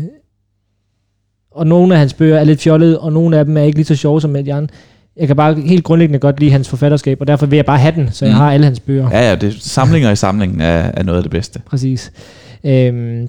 og 1.51 1.67
nogle 1.67 1.93
af 1.93 1.99
hans 1.99 2.13
bøger 2.13 2.37
er 2.39 2.43
lidt 2.43 2.61
fjollede, 2.61 2.99
og 2.99 3.13
nogle 3.13 3.37
af 3.39 3.45
dem 3.45 3.57
er 3.57 3.61
ikke 3.61 3.77
lige 3.77 3.85
så 3.85 3.95
sjove 3.95 4.21
som 4.21 4.33
de 4.33 4.53
andre. 4.53 4.75
Jeg 5.17 5.27
kan 5.27 5.35
bare 5.35 5.53
helt 5.61 5.83
grundlæggende 5.83 6.19
godt 6.19 6.39
lide 6.39 6.51
hans 6.51 6.69
forfatterskab, 6.69 7.21
og 7.21 7.27
derfor 7.27 7.45
vil 7.45 7.55
jeg 7.57 7.65
bare 7.65 7.77
have 7.79 7.95
den, 7.95 8.11
så 8.11 8.25
jeg 8.25 8.33
Mm. 8.33 8.37
har 8.37 8.51
alle 8.53 8.65
hans 8.65 8.79
bøger. 8.79 9.09
Ja, 9.11 9.29
ja, 9.29 9.35
det, 9.35 9.53
samlinger 9.61 10.11
i 10.11 10.15
samlingen 10.15 10.61
er, 10.61 10.91
er 10.93 11.03
noget 11.03 11.17
af 11.17 11.23
det 11.23 11.31
bedste. 11.31 11.61
Præcis. 11.65 12.11
Øhm, 12.63 13.27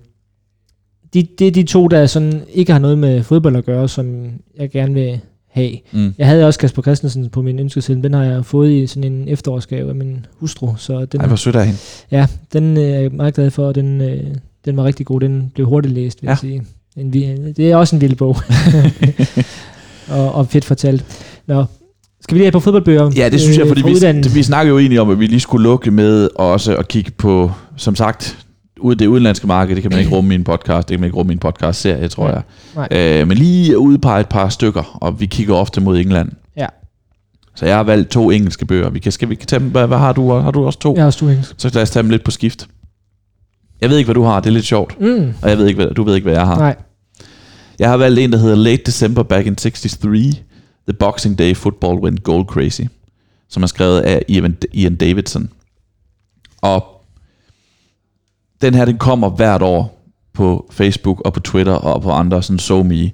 de, 1.15 1.27
det 1.39 1.47
er 1.47 1.51
de 1.51 1.63
to, 1.63 1.89
der 1.89 2.07
sådan 2.07 2.43
ikke 2.53 2.73
har 2.73 2.79
noget 2.79 2.99
med 2.99 3.23
fodbold 3.23 3.57
at 3.57 3.65
gøre, 3.65 3.89
som 3.89 4.31
jeg 4.59 4.71
gerne 4.71 4.95
vil 4.95 5.21
have. 5.51 5.71
Mm. 5.93 6.15
Jeg 6.19 6.27
havde 6.27 6.47
også 6.47 6.59
Kasper 6.61 6.83
Christensen 6.83 7.29
på 7.29 7.43
min 7.43 7.59
ønskeseddel. 7.59 8.03
Den 8.05 8.15
har 8.15 8.25
jeg 8.25 8.45
fået 8.45 8.71
i 8.71 8.87
sådan 8.87 9.13
en 9.13 9.29
efterårsgave 9.29 9.89
af 9.89 9.95
min 9.95 10.27
hustru. 10.33 10.69
Så 10.77 11.05
den, 11.05 11.21
Ej, 11.21 11.27
hvor 11.27 11.37
sødt 11.37 11.57
af 11.57 11.65
hende. 11.67 11.79
ja, 12.11 12.27
den 12.53 12.77
øh, 12.77 12.83
er 12.85 13.01
jeg 13.01 13.11
meget 13.13 13.35
glad 13.35 13.51
for, 13.51 13.67
og 13.67 13.75
den, 13.75 14.01
øh, 14.01 14.25
den 14.65 14.77
var 14.77 14.85
rigtig 14.85 15.07
god. 15.07 15.21
Den 15.21 15.51
blev 15.55 15.67
hurtigt 15.67 15.95
læst, 15.95 16.23
vil. 16.23 16.27
Ja. 16.27 16.31
jeg 16.31 16.39
sige. 16.39 16.63
En, 16.97 17.13
det 17.13 17.71
er 17.71 17.77
også 17.77 17.97
en 17.97 18.01
vild 18.01 18.17
bog. 18.17 18.37
og, 20.17 20.35
og 20.35 20.47
fedt 20.47 20.65
fortalt. 20.65 21.05
Nå, 21.47 21.65
skal 22.21 22.35
vi 22.35 22.39
lige 22.39 22.47
have 22.47 22.53
på 22.53 22.61
fodboldbøger? 22.61 23.11
Ja, 23.17 23.29
det 23.29 23.41
synes 23.41 23.57
jeg, 23.57 23.67
øh, 23.67 23.69
fordi 23.69 23.83
vi, 23.83 24.29
vi 24.35 24.43
snakker 24.43 24.73
jo 24.73 24.79
egentlig 24.79 25.01
om, 25.01 25.11
at 25.11 25.21
vi 25.21 25.27
lige 25.27 25.41
skulle 25.41 25.63
lukke 25.63 25.91
med 25.91 26.29
også 26.35 26.77
at 26.77 26.89
kigge 26.89 27.11
på, 27.11 27.53
som 27.77 27.97
sagt, 27.97 28.47
ud 28.81 28.95
det 28.95 29.07
udenlandske 29.07 29.47
marked, 29.47 29.75
det 29.75 29.83
kan 29.83 29.91
man 29.91 30.01
ikke 30.01 30.13
rumme 30.13 30.35
i 30.35 30.35
en 30.35 30.45
podcast, 30.45 30.89
det 30.89 30.95
kan 30.95 31.01
man 31.01 31.07
ikke 31.07 31.17
rumme 31.17 31.33
i 31.33 31.35
en 31.35 31.39
podcast-serie, 31.39 32.09
tror 32.09 32.29
jeg. 32.29 32.43
Nej. 32.75 32.89
Øh, 32.91 33.29
men 33.29 33.39
lige 33.39 33.79
udpege 33.79 34.21
et 34.21 34.29
par 34.29 34.49
stykker, 34.49 34.99
og 35.01 35.21
vi 35.21 35.27
kigger 35.27 35.55
ofte 35.55 35.81
mod 35.81 35.99
England. 35.99 36.29
Ja. 36.57 36.67
Så 37.55 37.67
jeg 37.67 37.77
har 37.77 37.83
valgt 37.83 38.11
to 38.11 38.31
engelske 38.31 38.67
bøger. 38.67 38.91
Vi 38.91 38.99
kan, 38.99 39.13
skal 39.13 39.29
vi 39.29 39.35
kan 39.35 39.47
tage 39.47 39.61
dem, 39.61 39.69
hvad, 39.69 39.87
hvad 39.87 39.99
har 39.99 40.13
du? 40.13 40.33
Har 40.33 40.51
du 40.51 40.67
også 40.67 40.79
to? 40.79 40.95
Jeg 40.95 41.03
har 41.03 41.07
også 41.07 41.25
engelsk. 41.25 41.55
Så 41.59 41.71
lad 41.75 41.83
os 41.83 41.91
tage 41.91 42.03
dem 42.03 42.11
lidt 42.11 42.25
på 42.25 42.31
skift. 42.31 42.69
Jeg 43.81 43.91
ved 43.91 43.99
ikke, 43.99 44.07
hvad 44.07 44.15
du 44.15 44.23
har. 44.23 44.41
Det 44.41 44.49
er 44.49 44.55
lidt 44.55 44.65
sjovt. 44.65 45.01
Mm. 45.01 45.35
Og 45.43 45.51
jeg 45.51 45.59
ved 45.59 45.67
ikke, 45.67 45.85
hvad, 45.85 45.95
du 45.95 46.03
ved 46.03 46.15
ikke, 46.15 46.25
hvad 46.25 46.35
jeg 46.35 46.47
har. 46.47 46.59
Nej. 46.59 46.77
Jeg 47.79 47.91
har 47.91 47.97
valgt 47.97 48.19
en, 48.19 48.33
der 48.33 48.39
hedder 48.39 48.57
Late 48.57 48.83
December 48.87 49.23
Back 49.23 49.47
in 49.47 49.57
63, 49.57 49.97
The 50.89 50.93
Boxing 50.99 51.39
Day 51.39 51.57
Football 51.57 51.99
Went 51.99 52.23
Gold 52.23 52.47
Crazy, 52.47 52.83
som 53.49 53.63
er 53.63 53.67
skrevet 53.67 54.01
af 54.01 54.25
Ian, 54.29 54.57
Ian 54.73 54.97
Davidson. 54.97 55.51
Og 56.63 57.05
den 58.63 58.75
her, 58.75 58.85
den 58.85 58.99
kommer 58.99 59.31
hvert 59.31 59.63
år 59.63 60.01
på 60.33 60.71
Facebook 60.71 61.21
og 61.25 61.33
på 61.33 61.41
Twitter 61.41 61.73
og 61.73 62.03
på 62.03 62.11
andre 62.11 62.43
sådan 62.43 62.59
SoMe. 62.59 63.11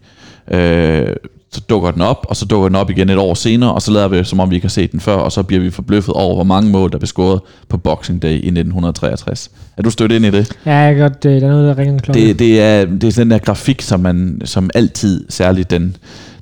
Øh, 0.51 1.16
så 1.57 1.62
dukker 1.69 1.91
den 1.91 2.03
op, 2.03 2.27
og 2.28 2.37
så 2.37 2.45
dukker 2.45 2.69
den 2.69 2.77
op 2.77 2.91
igen 2.91 3.11
et 3.11 3.19
år 3.19 3.35
senere, 3.35 3.74
og 3.74 3.83
så 3.83 3.91
lader 3.91 4.09
vi, 4.09 4.24
som 4.24 4.41
om 4.41 4.51
vi 4.51 4.55
ikke 4.55 4.65
har 4.65 4.70
set 4.70 4.93
den 4.93 5.01
før, 5.01 5.15
og 5.15 5.33
så 5.33 5.43
bliver 5.43 5.62
vi 5.62 5.70
forbløffet 5.70 6.15
over, 6.15 6.35
hvor 6.35 6.45
mange 6.45 6.70
mål, 6.70 6.93
der 6.93 6.99
blev 6.99 7.07
scoret 7.07 7.41
på 7.69 7.77
Boxing 7.77 8.23
Day 8.23 8.33
i 8.33 8.35
1963. 8.35 9.51
Er 9.77 9.83
du 9.83 9.91
stødt 9.91 10.12
ind 10.12 10.24
i 10.24 10.31
det? 10.31 10.53
Ja, 10.66 10.74
jeg 10.74 10.97
godt, 10.97 11.24
øh, 11.24 11.41
der 11.41 11.47
er 11.47 11.51
noget, 11.51 11.69
der 11.69 11.78
ringer 11.78 11.95
en 11.95 12.01
klokke. 12.01 12.20
Det, 12.20 12.39
det, 12.39 12.61
er, 12.61 12.85
det 12.85 13.05
er 13.05 13.23
den 13.23 13.31
der 13.31 13.39
grafik, 13.39 13.83
som 13.83 14.01
man 14.01 14.41
som 14.45 14.70
altid, 14.74 15.27
særligt 15.28 15.70
den, 15.70 15.97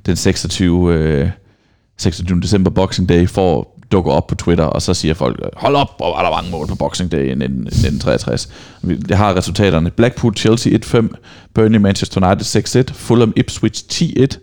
den 0.05 0.15
26, 0.15 0.93
øh, 0.93 1.29
26. 1.97 2.41
december 2.41 2.71
Boxing 2.71 3.09
Day, 3.09 3.27
får 3.27 3.75
dukker 3.91 4.11
op 4.11 4.27
på 4.27 4.35
Twitter, 4.35 4.63
og 4.63 4.81
så 4.81 4.93
siger 4.93 5.13
folk, 5.13 5.39
hold 5.53 5.75
op, 5.75 5.97
hvor 5.97 6.15
var 6.15 6.23
der 6.23 6.35
mange 6.35 6.51
mål 6.51 6.67
på 6.67 6.75
Boxing 6.75 7.11
Day 7.11 7.25
i 7.25 7.31
19- 7.31 7.33
1963. 7.33 8.49
Jeg 9.09 9.17
har 9.17 9.37
resultaterne. 9.37 9.89
Blackpool, 9.89 10.35
Chelsea 10.35 10.77
1-5, 10.77 11.07
Burnley, 11.53 11.79
Manchester 11.79 12.27
United 12.27 12.85
6-1, 12.89 12.93
Fulham, 12.93 13.33
Ipswich 13.35 14.03
10-1, 14.03 14.37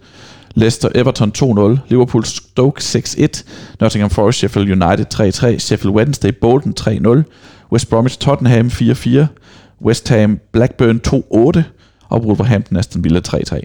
Leicester, 0.54 0.88
Everton 0.94 1.32
2-0, 1.38 1.78
Liverpool, 1.88 2.24
Stoke 2.24 2.80
6-1, 2.80 3.44
Nottingham 3.80 4.10
Forest, 4.10 4.38
Sheffield 4.38 4.68
United 4.68 5.06
3-3, 5.14 5.58
Sheffield 5.58 5.94
Wednesday, 5.94 6.30
Bolton 6.40 6.74
3-0, 6.80 7.22
West 7.72 7.88
Bromwich, 7.88 8.18
Tottenham 8.18 8.66
4-4, 8.66 9.26
West 9.84 10.08
Ham, 10.08 10.40
Blackburn 10.52 11.00
2-8, 11.06 11.62
og 12.08 12.24
Wolverhampton, 12.24 12.76
Aston 12.76 13.04
Villa 13.04 13.20
3-3. 13.28 13.60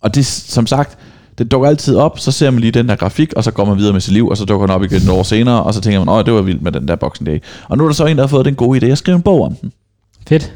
Og 0.00 0.14
det, 0.14 0.26
som 0.26 0.66
sagt, 0.66 0.98
det 1.38 1.50
dukker 1.50 1.68
altid 1.68 1.96
op, 1.96 2.18
så 2.18 2.32
ser 2.32 2.50
man 2.50 2.60
lige 2.60 2.70
den 2.70 2.88
der 2.88 2.96
grafik, 2.96 3.32
og 3.32 3.44
så 3.44 3.50
går 3.50 3.64
man 3.64 3.78
videre 3.78 3.92
med 3.92 4.00
sit 4.00 4.12
liv, 4.12 4.28
og 4.28 4.36
så 4.36 4.44
dukker 4.44 4.66
den 4.66 4.74
op 4.74 4.82
igen 4.82 5.02
et 5.02 5.08
år 5.08 5.22
senere, 5.22 5.62
og 5.62 5.74
så 5.74 5.80
tænker 5.80 6.04
man, 6.04 6.08
åh, 6.08 6.24
det 6.24 6.34
var 6.34 6.42
vildt 6.42 6.62
med 6.62 6.72
den 6.72 6.88
der 6.88 6.96
Boxing 6.96 7.26
Day. 7.26 7.38
Og 7.68 7.78
nu 7.78 7.84
er 7.84 7.88
der 7.88 7.94
så 7.94 8.06
en, 8.06 8.16
der 8.16 8.22
har 8.22 8.28
fået 8.28 8.44
den 8.44 8.54
gode 8.54 8.86
idé 8.86 8.90
at 8.90 8.98
skrive 8.98 9.16
en 9.16 9.22
bog 9.22 9.42
om 9.42 9.54
den. 9.54 9.72
Fedt. 10.28 10.52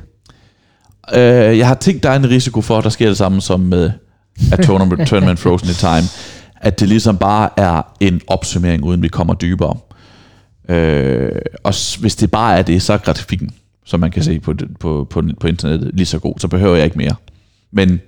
Øh, 1.14 1.58
jeg 1.58 1.66
har 1.66 1.74
tænkt, 1.74 2.02
der 2.02 2.10
er 2.10 2.16
en 2.16 2.30
risiko 2.30 2.60
for, 2.60 2.78
at 2.78 2.84
der 2.84 2.90
sker 2.90 3.08
det 3.08 3.16
samme 3.16 3.40
som 3.40 3.60
med 3.60 3.90
A 4.52 4.56
Tournament, 4.56 5.08
Tournament 5.08 5.38
Frozen 5.38 5.68
in 5.68 5.74
Time, 5.74 6.08
at 6.56 6.80
det 6.80 6.88
ligesom 6.88 7.18
bare 7.18 7.48
er 7.56 7.82
en 8.00 8.20
opsummering, 8.26 8.84
uden 8.84 9.02
vi 9.02 9.08
kommer 9.08 9.34
dybere. 9.34 9.76
Øh, 10.68 11.32
og 11.64 11.74
hvis 12.00 12.16
det 12.16 12.30
bare 12.30 12.58
er 12.58 12.62
det, 12.62 12.82
så 12.82 12.92
er 12.92 12.98
grafikken, 12.98 13.50
som 13.84 14.00
man 14.00 14.10
kan 14.10 14.22
se 14.22 14.40
på, 14.40 14.54
på, 14.80 15.06
på, 15.10 15.22
på 15.40 15.46
internettet, 15.46 15.90
lige 15.94 16.06
så 16.06 16.18
god, 16.18 16.34
så 16.38 16.48
behøver 16.48 16.76
jeg 16.76 16.84
ikke 16.84 16.98
mere. 16.98 17.14
Men 17.72 18.00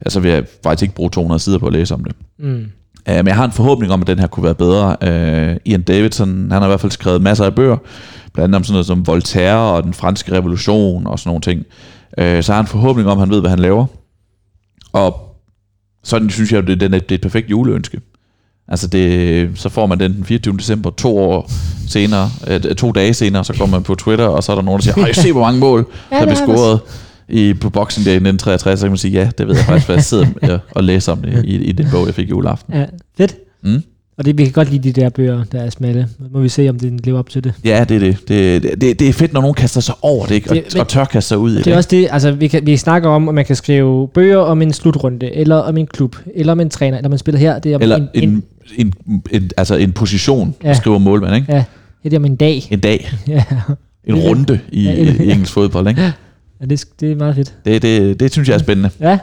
altså 0.00 0.20
vil 0.20 0.30
jeg 0.30 0.44
faktisk 0.62 0.82
ikke 0.82 0.94
bruge 0.94 1.10
200 1.10 1.38
sider 1.38 1.58
på 1.58 1.66
at 1.66 1.72
læse 1.72 1.94
om 1.94 2.04
det. 2.04 2.12
Mm. 2.38 2.66
Uh, 3.10 3.14
men 3.16 3.26
jeg 3.26 3.36
har 3.36 3.44
en 3.44 3.52
forhåbning 3.52 3.92
om, 3.92 4.00
at 4.00 4.06
den 4.06 4.18
her 4.18 4.26
kunne 4.26 4.44
være 4.44 4.54
bedre. 4.54 4.96
Uh, 5.02 5.56
Ian 5.64 5.82
Davidson, 5.82 6.28
han 6.28 6.62
har 6.62 6.64
i 6.64 6.70
hvert 6.70 6.80
fald 6.80 6.92
skrevet 6.92 7.22
masser 7.22 7.44
af 7.44 7.54
bøger, 7.54 7.76
blandt 8.32 8.44
andet 8.44 8.56
om 8.56 8.64
sådan 8.64 8.72
noget 8.72 8.86
som 8.86 9.06
Voltaire 9.06 9.76
og 9.76 9.82
den 9.82 9.94
franske 9.94 10.32
revolution 10.32 11.06
og 11.06 11.18
sådan 11.18 11.28
nogle 11.28 11.40
ting. 11.40 11.64
Uh, 12.18 12.42
så 12.42 12.52
har 12.52 12.54
han 12.54 12.64
en 12.64 12.68
forhåbning 12.68 13.08
om, 13.08 13.18
at 13.18 13.22
han 13.22 13.30
ved, 13.30 13.40
hvad 13.40 13.50
han 13.50 13.58
laver. 13.58 13.86
Og 14.92 15.25
sådan 16.06 16.30
synes 16.30 16.52
jeg, 16.52 16.66
det, 16.66 16.80
det, 16.80 16.94
er- 16.94 16.98
det 16.98 17.10
er 17.10 17.14
et 17.14 17.20
perfekt 17.20 17.50
juleønske. 17.50 18.00
Altså 18.68 18.86
det, 18.88 19.50
så 19.54 19.68
får 19.68 19.86
man 19.86 20.00
den 20.00 20.12
den 20.14 20.24
24. 20.24 20.56
december, 20.56 20.90
to 20.90 21.18
år 21.18 21.50
senere, 21.88 22.30
øh, 22.48 22.60
to 22.60 22.92
dage 22.92 23.14
senere, 23.14 23.44
så 23.44 23.54
går 23.58 23.66
man 23.66 23.82
på 23.82 23.94
Twitter, 23.94 24.24
og 24.26 24.42
så 24.44 24.52
er 24.52 24.56
der 24.56 24.62
nogen, 24.62 24.78
der 24.80 24.82
siger, 24.92 25.04
ej, 25.06 25.12
se 25.12 25.32
hvor 25.32 25.40
mange 25.40 25.60
mål, 25.60 25.86
Ja, 26.12 26.16
der 26.18 26.24
blev 26.24 26.36
scoret 26.36 26.80
i, 27.28 27.54
på 27.54 27.70
Boxing 27.70 28.06
Day 28.06 28.10
i 28.12 28.14
1963, 28.14 28.80
så 28.80 28.86
kan 28.86 28.90
man 28.90 28.98
sige, 28.98 29.12
ja, 29.12 29.30
det 29.38 29.46
ved 29.48 29.54
jeg 29.56 29.64
faktisk, 29.64 29.86
hvad 29.86 29.96
jeg 29.96 30.04
sidder 30.04 30.26
og, 30.42 30.58
og 30.70 30.84
læser 30.84 31.12
om 31.12 31.18
det 31.22 31.44
i, 31.44 31.56
i 31.56 31.72
den 31.72 31.86
bog, 31.90 32.06
jeg 32.06 32.14
fik 32.14 32.30
juleaften. 32.30 32.74
Ja, 32.74 32.84
fedt. 33.18 33.36
Mm. 33.62 33.82
Og 34.18 34.24
det, 34.24 34.38
vi 34.38 34.44
kan 34.44 34.52
godt 34.52 34.70
lide 34.70 34.92
de 34.92 35.00
der 35.00 35.08
bøger, 35.08 35.44
der 35.52 35.60
er 35.62 35.70
smalle. 35.70 36.08
Nu 36.18 36.26
må 36.32 36.40
vi 36.40 36.48
se, 36.48 36.68
om 36.68 36.78
det 36.78 37.06
lever 37.06 37.18
op 37.18 37.28
til 37.30 37.44
det. 37.44 37.52
Ja, 37.64 37.84
det 37.88 37.94
er 37.96 38.00
det. 38.00 38.16
Det, 38.28 38.62
det, 38.80 38.98
det 39.00 39.08
er 39.08 39.12
fedt, 39.12 39.32
når 39.32 39.40
nogen 39.40 39.54
kaster 39.54 39.80
sig 39.80 39.94
over 40.02 40.26
det, 40.26 40.34
ikke? 40.34 40.50
Og, 40.50 40.56
Det- 40.56 40.64
men- 40.74 40.80
og 40.80 40.88
tør 40.88 41.04
kaste 41.04 41.28
sig 41.28 41.38
ud 41.38 41.52
i 41.52 41.56
det. 41.56 41.64
Det 41.64 41.72
er 41.72 41.76
også 41.76 41.88
det, 41.92 42.08
altså 42.10 42.32
vi, 42.32 42.48
kan, 42.48 42.66
vi 42.66 42.76
snakker 42.76 43.08
om, 43.08 43.28
at 43.28 43.34
man 43.34 43.44
kan 43.44 43.56
skrive 43.56 44.08
bøger 44.08 44.38
om 44.38 44.62
en 44.62 44.72
slutrunde, 44.72 45.34
eller 45.34 45.56
om 45.56 45.76
en 45.76 45.86
klub, 45.86 46.16
eller 46.34 46.52
om 46.52 46.60
en 46.60 46.70
træner, 46.70 46.96
eller 46.96 47.08
man 47.08 47.18
spiller 47.18 47.38
her. 47.38 47.58
Det 47.58 47.72
er 47.72 47.76
om 47.76 47.82
Eller 47.82 47.96
en, 47.96 48.08
en, 48.14 48.28
en, 48.30 48.44
en, 48.78 48.92
en, 49.06 49.22
en, 49.32 49.50
altså 49.56 49.74
en 49.76 49.92
position, 49.92 50.54
Ja. 50.64 50.74
skriver 50.74 50.98
målmand, 50.98 51.34
ikke? 51.36 51.52
ja, 51.52 51.64
det 52.04 52.12
er 52.12 52.18
om 52.18 52.24
en 52.24 52.36
dag. 52.36 52.68
En 52.70 52.80
dag, 52.80 53.10
Ja, 53.28 53.44
en 54.06 54.14
runde 54.14 54.60
i, 54.72 54.82
ja, 54.84 54.92
en- 54.94 55.22
i 55.28 55.30
engelsk 55.32 55.52
fodbold, 55.52 55.88
ikke? 55.88 56.02
ja 56.60 56.66
det, 56.66 56.84
det 57.00 57.12
er 57.12 57.16
meget 57.16 57.34
fedt. 57.34 57.54
Det, 57.64 57.82
det, 57.82 58.20
det 58.20 58.32
synes 58.32 58.48
jeg 58.48 58.54
er 58.54 58.58
spændende. 58.58 58.90
Ja. 59.00 59.18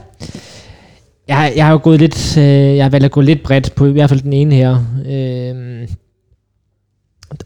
Jeg, 1.28 1.36
har- 1.38 1.52
jeg 1.56 1.66
har 1.66 1.72
jo 1.72 1.80
gået 1.84 2.00
lidt, 2.00 2.38
øh, 2.38 2.44
jeg 2.76 2.86
har 2.86 2.90
valgt 2.90 3.06
at 3.06 3.12
gå 3.12 3.22
lidt 3.22 3.44
bredt 3.44 3.76
på 3.76 3.86
i 3.86 3.92
hvert 3.92 4.10
fald 4.10 4.22
den 4.22 4.34
ene 4.34 4.56
her. 4.56 4.72
Øh, 5.10 5.88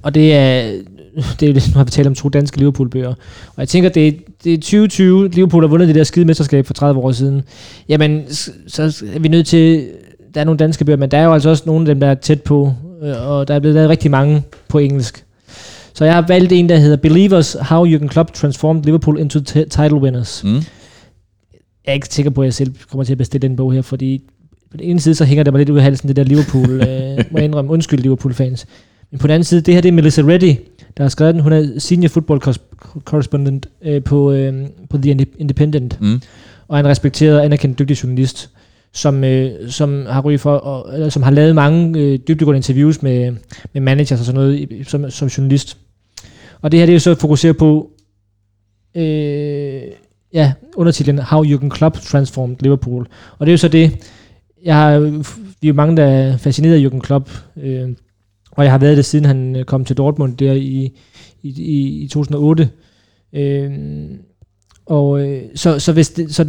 og 0.01 0.15
det 0.15 0.33
er, 0.35 0.61
det 1.39 1.43
er, 1.43 1.47
jo- 1.47 1.53
ligesom, 1.53 1.71
nu 1.73 1.77
har 1.77 1.83
vi 1.83 1.91
talt 1.91 2.07
om 2.07 2.15
to 2.15 2.29
danske 2.29 2.57
Liverpool-bøger. 2.57 3.07
Og 3.47 3.57
jeg 3.57 3.69
tænker, 3.69 3.89
det 3.89 4.07
er, 4.07 4.11
det 4.43 4.53
er 4.53 4.57
2020, 4.57 5.29
Liverpool 5.29 5.63
har 5.63 5.67
vundet 5.67 5.87
det 5.87 5.95
der 5.95 6.03
skide 6.03 6.25
mesterskab 6.25 6.65
for 6.65 6.73
30 6.73 6.99
år 6.99 7.11
siden. 7.11 7.41
Jamen, 7.89 8.23
så 8.67 9.03
er 9.15 9.19
vi 9.19 9.27
nødt 9.27 9.47
til, 9.47 9.87
der 10.33 10.41
er 10.41 10.45
nogle 10.45 10.57
danske 10.57 10.85
bøger, 10.85 10.97
men 10.97 11.11
der 11.11 11.17
er 11.17 11.23
jo 11.23 11.33
altså 11.33 11.49
også 11.49 11.63
nogle 11.65 11.81
af 11.81 11.85
dem, 11.85 11.99
der 11.99 12.07
er 12.07 12.15
tæt 12.15 12.41
på, 12.41 12.73
øh, 13.03 13.27
og 13.29 13.47
der 13.47 13.53
er 13.55 13.59
blevet 13.59 13.75
lavet 13.75 13.89
rigtig 13.89 14.11
mange 14.11 14.43
på 14.67 14.77
engelsk. 14.77 15.23
Så 15.93 16.05
jeg 16.05 16.13
har 16.13 16.25
valgt 16.27 16.51
en, 16.51 16.69
der 16.69 16.77
hedder 16.77 16.97
Believers, 16.97 17.55
How 17.61 17.85
Jurgen 17.85 18.07
Klopp 18.09 18.33
Transformed 18.33 18.83
Liverpool 18.83 19.19
into 19.19 19.39
t- 19.39 19.53
Title 19.69 19.95
Winners. 19.97 20.43
Mm. 20.43 20.61
Jeg 21.87 21.91
er 21.91 21.95
ikke 21.95 22.07
sikker 22.07 22.29
på, 22.31 22.41
at 22.41 22.45
jeg 22.45 22.53
selv 22.53 22.75
kommer 22.91 23.03
til 23.03 23.11
at 23.11 23.17
bestille 23.17 23.47
den 23.47 23.55
bog 23.55 23.73
her, 23.73 23.81
fordi 23.81 24.21
på 24.71 24.77
den 24.77 24.85
ene 24.85 24.99
side, 24.99 25.15
så 25.15 25.25
hænger 25.25 25.43
det 25.43 25.53
mig 25.53 25.57
lidt 25.59 25.69
ud 25.69 25.77
af 25.77 25.83
halsen, 25.83 26.07
det 26.07 26.15
der 26.15 26.23
Liverpool, 26.23 26.69
øh, 26.89 27.17
må 27.31 27.37
jeg 27.37 27.45
indrømme, 27.45 27.71
undskyld 27.71 27.99
Liverpool-fans. 27.99 28.65
Men 29.11 29.19
på 29.19 29.27
den 29.27 29.33
anden 29.33 29.43
side, 29.43 29.61
det 29.61 29.73
her 29.73 29.81
det 29.81 29.89
er 29.89 29.93
Melissa 29.93 30.21
Reddy, 30.21 30.55
der 30.97 31.03
har 31.03 31.09
skrevet 31.09 31.33
den. 31.35 31.43
Hun 31.43 31.53
er 31.53 31.79
senior 31.79 32.07
football 32.09 32.39
correspondent 33.03 33.67
øh, 33.81 34.03
på, 34.03 34.31
øh, 34.31 34.65
på 34.89 34.97
The 34.97 35.11
Inde- 35.11 35.25
Independent, 35.37 36.01
Mm. 36.01 36.21
og 36.67 36.75
er 36.77 36.79
en 36.79 36.87
respekteret 36.87 37.37
og 37.39 37.45
anerkendt 37.45 37.79
dygtig 37.79 38.03
journalist, 38.03 38.49
som, 38.93 39.23
øh, 39.23 39.69
som 39.69 40.05
har 40.09 40.21
ryget 40.21 40.41
for, 40.41 40.53
og, 40.55 40.93
eller, 40.93 41.09
som 41.09 41.23
har 41.23 41.31
lavet 41.31 41.55
mange 41.55 41.99
øh, 41.99 42.19
dybdegående 42.27 42.57
interviews 42.57 43.01
med, 43.01 43.35
med 43.73 43.81
managers 43.81 44.19
og 44.19 44.25
sådan 44.25 44.41
noget 44.41 44.67
som, 44.87 45.09
som 45.09 45.27
journalist. 45.27 45.77
Og 46.61 46.71
det 46.71 46.79
her 46.79 46.85
det 46.85 46.91
er 46.91 46.95
jo 46.95 46.99
så 46.99 47.15
fokuseret 47.15 47.57
på 47.57 47.91
øh, 48.95 49.81
ja, 50.33 50.53
undertitlen 50.75 51.19
How 51.19 51.43
Jurgen 51.43 51.69
Klopp 51.69 51.97
Transformed 51.97 52.55
Liverpool. 52.59 53.07
Og 53.37 53.45
det 53.45 53.51
er 53.51 53.53
jo 53.53 53.57
så 53.57 53.67
det, 53.67 54.11
jeg 54.63 54.75
har, 54.75 54.99
vi 55.61 55.67
er 55.67 55.67
jo 55.67 55.73
mange, 55.73 55.97
der 55.97 56.05
er 56.05 56.37
fascineret 56.37 56.73
af 56.75 56.79
Jurgen 56.79 57.01
Klopp, 57.01 57.29
øh, 57.57 57.89
og 58.51 58.63
jeg 58.63 58.71
har 58.71 58.79
været 58.79 58.97
det, 58.97 59.05
siden 59.05 59.25
han 59.25 59.55
øh, 59.55 59.65
kom 59.65 59.85
til 59.85 59.97
Dortmund 59.97 60.37
der 60.37 60.53
i, 60.53 60.93
i, 61.41 61.49
i, 61.49 62.03
i 62.03 62.07
2008. 62.07 62.69
Øh, 63.33 63.71
og 64.85 65.21
øh, 65.21 65.41
så, 65.55 65.79
så, 65.79 65.93
hvis 65.93 66.09
det, 66.09 66.35
så 66.35 66.45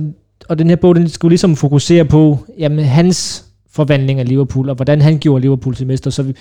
og 0.49 0.59
den 0.59 0.69
her 0.69 0.77
bog, 0.77 0.95
den 0.95 1.09
skulle 1.09 1.31
ligesom 1.31 1.57
fokusere 1.57 2.05
på, 2.05 2.39
jamen, 2.59 2.85
hans 2.85 3.45
forvandling 3.71 4.21
af 4.21 4.29
Liverpool, 4.29 4.69
og 4.69 4.75
hvordan 4.75 5.01
han 5.01 5.19
gjorde 5.19 5.41
Liverpool 5.41 5.75
til 5.75 5.87
mester, 5.87 6.11
så 6.11 6.23
vi, 6.23 6.35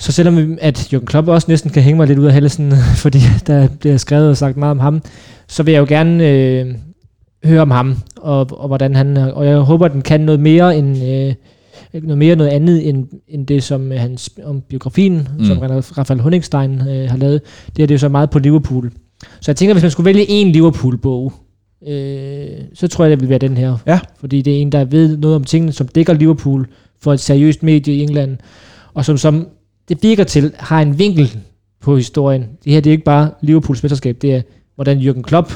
så 0.00 0.12
selvom 0.12 0.58
at 0.60 0.78
Jürgen 0.94 1.04
Klopp 1.04 1.28
også 1.28 1.46
næsten 1.50 1.70
kan 1.70 1.82
hænge 1.82 1.96
mig 1.96 2.06
lidt 2.06 2.18
ud 2.18 2.26
af 2.26 2.32
halsen, 2.32 2.72
fordi 3.02 3.18
der 3.46 3.68
bliver 3.80 3.96
skrevet 3.96 4.28
og 4.28 4.36
sagt 4.36 4.56
meget 4.56 4.70
om 4.70 4.78
ham, 4.78 5.02
så 5.48 5.62
vil 5.62 5.72
jeg 5.72 5.80
jo 5.80 5.86
gerne 5.88 6.28
øh, 6.28 6.74
høre 7.44 7.62
om 7.62 7.70
ham, 7.70 7.96
og, 8.16 8.60
og 8.60 8.66
hvordan 8.66 8.94
han, 8.94 9.16
og 9.16 9.46
jeg 9.46 9.58
håber, 9.58 9.86
at 9.86 9.92
den 9.92 10.02
kan 10.02 10.20
noget 10.20 10.40
mere 10.40 10.76
end, 10.76 11.04
øh, 11.04 11.34
noget 12.02 12.18
mere 12.18 12.36
noget 12.36 12.50
andet 12.50 12.88
end, 12.88 13.06
end 13.28 13.46
det, 13.46 13.62
som 13.62 13.92
øh, 13.92 14.00
hans, 14.00 14.30
om 14.44 14.60
biografien, 14.60 15.28
mm. 15.38 15.44
som 15.44 15.58
Rafael 15.58 16.20
Honigstein 16.20 16.88
øh, 16.88 17.10
har 17.10 17.16
lavet. 17.16 17.40
Det 17.76 17.82
er 17.82 17.86
det 17.86 17.94
jo 17.94 17.98
så 17.98 18.08
meget 18.08 18.30
på 18.30 18.38
Liverpool. 18.38 18.92
Så 19.40 19.50
jeg 19.50 19.56
tænker, 19.56 19.74
hvis 19.74 19.82
man 19.82 19.90
skulle 19.90 20.04
vælge 20.04 20.30
en 20.30 20.52
Liverpool-bog, 20.52 21.32
øh, 21.88 22.46
så 22.74 22.88
tror 22.88 23.04
jeg, 23.04 23.10
det 23.10 23.20
vil 23.20 23.28
være 23.28 23.38
den 23.38 23.56
her. 23.56 23.76
Ja. 23.86 24.00
Fordi 24.20 24.42
det 24.42 24.56
er 24.56 24.60
en, 24.60 24.72
der 24.72 24.84
ved 24.84 25.16
noget 25.16 25.36
om 25.36 25.44
tingene, 25.44 25.72
som 25.72 25.88
dækker 25.88 26.12
Liverpool 26.12 26.68
for 27.02 27.12
et 27.12 27.20
seriøst 27.20 27.62
medie 27.62 27.94
i 27.94 28.02
England, 28.02 28.36
og 28.94 29.04
som, 29.04 29.16
som 29.16 29.46
det 29.90 30.02
virker 30.02 30.24
til, 30.24 30.52
har 30.58 30.80
en 30.80 30.98
vinkel 30.98 31.38
på 31.80 31.96
historien. 31.96 32.44
Det 32.64 32.72
her 32.72 32.80
det 32.80 32.90
er 32.90 32.92
ikke 32.92 33.04
bare 33.04 33.30
Liverpools 33.40 33.82
mesterskab, 33.82 34.16
det 34.22 34.34
er, 34.34 34.42
hvordan 34.74 34.98
Jürgen 34.98 35.22
Klopp 35.22 35.52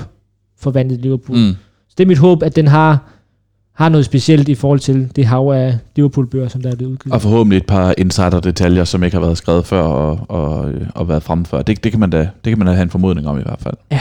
forvandlede 0.58 1.00
Liverpool. 1.02 1.38
Mm. 1.38 1.54
Så 1.88 1.94
det 1.98 2.04
er 2.04 2.08
mit 2.08 2.18
håb, 2.18 2.42
at 2.42 2.56
den 2.56 2.66
har 2.66 3.14
har 3.74 3.88
noget 3.88 4.04
specielt 4.04 4.48
i 4.48 4.54
forhold 4.54 4.80
til 4.80 5.10
det 5.16 5.26
hav 5.26 5.52
af 5.54 5.78
Liverpool-bøger, 5.96 6.48
som 6.48 6.62
der 6.62 6.70
er 6.70 6.76
blevet 6.76 6.92
udgivet. 6.92 7.14
Og 7.14 7.22
forhåbentlig 7.22 7.56
et 7.56 7.66
par 7.66 7.94
insider-detaljer, 7.98 8.84
som 8.84 9.02
ikke 9.02 9.16
har 9.16 9.20
været 9.20 9.38
skrevet 9.38 9.66
før 9.66 9.82
og, 9.82 10.20
og, 10.28 10.72
og 10.94 11.08
været 11.08 11.22
fremme 11.22 11.46
før. 11.46 11.62
Det, 11.62 11.84
det, 11.84 11.92
kan 11.92 12.00
man 12.00 12.10
da, 12.10 12.18
det 12.18 12.50
kan 12.50 12.58
man 12.58 12.66
da 12.66 12.72
have 12.72 12.82
en 12.82 12.90
formodning 12.90 13.28
om 13.28 13.38
i 13.38 13.42
hvert 13.42 13.60
fald. 13.60 13.74
Ja. 13.92 14.00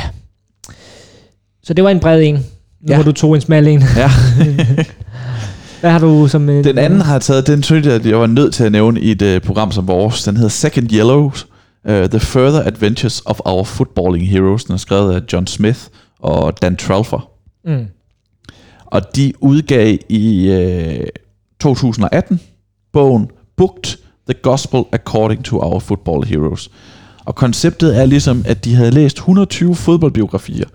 Så 1.64 1.74
det 1.74 1.84
var 1.84 1.90
en 1.90 2.00
bred 2.00 2.22
en. 2.22 2.36
Nu 2.36 2.42
ja. 2.88 3.04
du 3.04 3.12
tog 3.12 3.36
en 3.36 3.42
smal 3.42 3.68
en. 3.68 3.84
Ja. 3.98 4.10
Hvad 5.84 5.92
har 5.92 6.00
du 6.00 6.28
som... 6.28 6.48
Den 6.48 6.78
anden 6.78 7.02
har 7.02 7.14
jeg 7.14 7.22
taget, 7.22 7.48
den 7.48 7.64
synes 7.64 7.88
jeg, 7.88 8.06
jeg 8.06 8.20
var 8.20 8.28
nødt 8.28 8.54
til 8.54 8.64
at 8.64 8.72
nævne 8.72 9.02
i 9.02 9.12
et 9.12 9.22
uh, 9.22 9.42
program 9.42 9.72
som 9.72 9.88
vores. 9.88 10.24
Den 10.24 10.36
hedder 10.36 10.50
Second 10.50 10.94
Yellows, 10.94 11.48
uh, 11.90 11.92
The 11.92 12.20
Further 12.20 12.64
Adventures 12.64 13.22
of 13.26 13.40
Our 13.46 13.64
Footballing 13.64 14.30
Heroes. 14.30 14.64
Den 14.64 14.74
er 14.74 14.78
skrevet 14.78 15.16
af 15.16 15.22
John 15.34 15.48
Smith 15.48 15.80
og 16.20 16.62
Dan 16.62 16.76
Trelfer. 16.76 17.30
Mm. 17.66 17.86
Og 18.86 19.16
de 19.16 19.34
udgav 19.40 19.98
i 20.10 20.52
øh, 20.52 21.08
2018 21.60 22.40
bogen 22.94 23.28
Booked 23.58 23.98
The 24.30 24.40
Gospel 24.42 24.84
According 24.92 25.46
to 25.46 25.60
Our 25.60 25.80
Football 25.80 26.26
Heroes. 26.26 26.72
Og 27.26 27.36
konceptet 27.36 27.98
er 27.98 28.06
ligesom, 28.06 28.44
at 28.48 28.66
de 28.66 28.76
havde 28.76 28.92
læst 28.92 29.18
120 29.18 29.76
fodboldbiografier, 29.76 30.68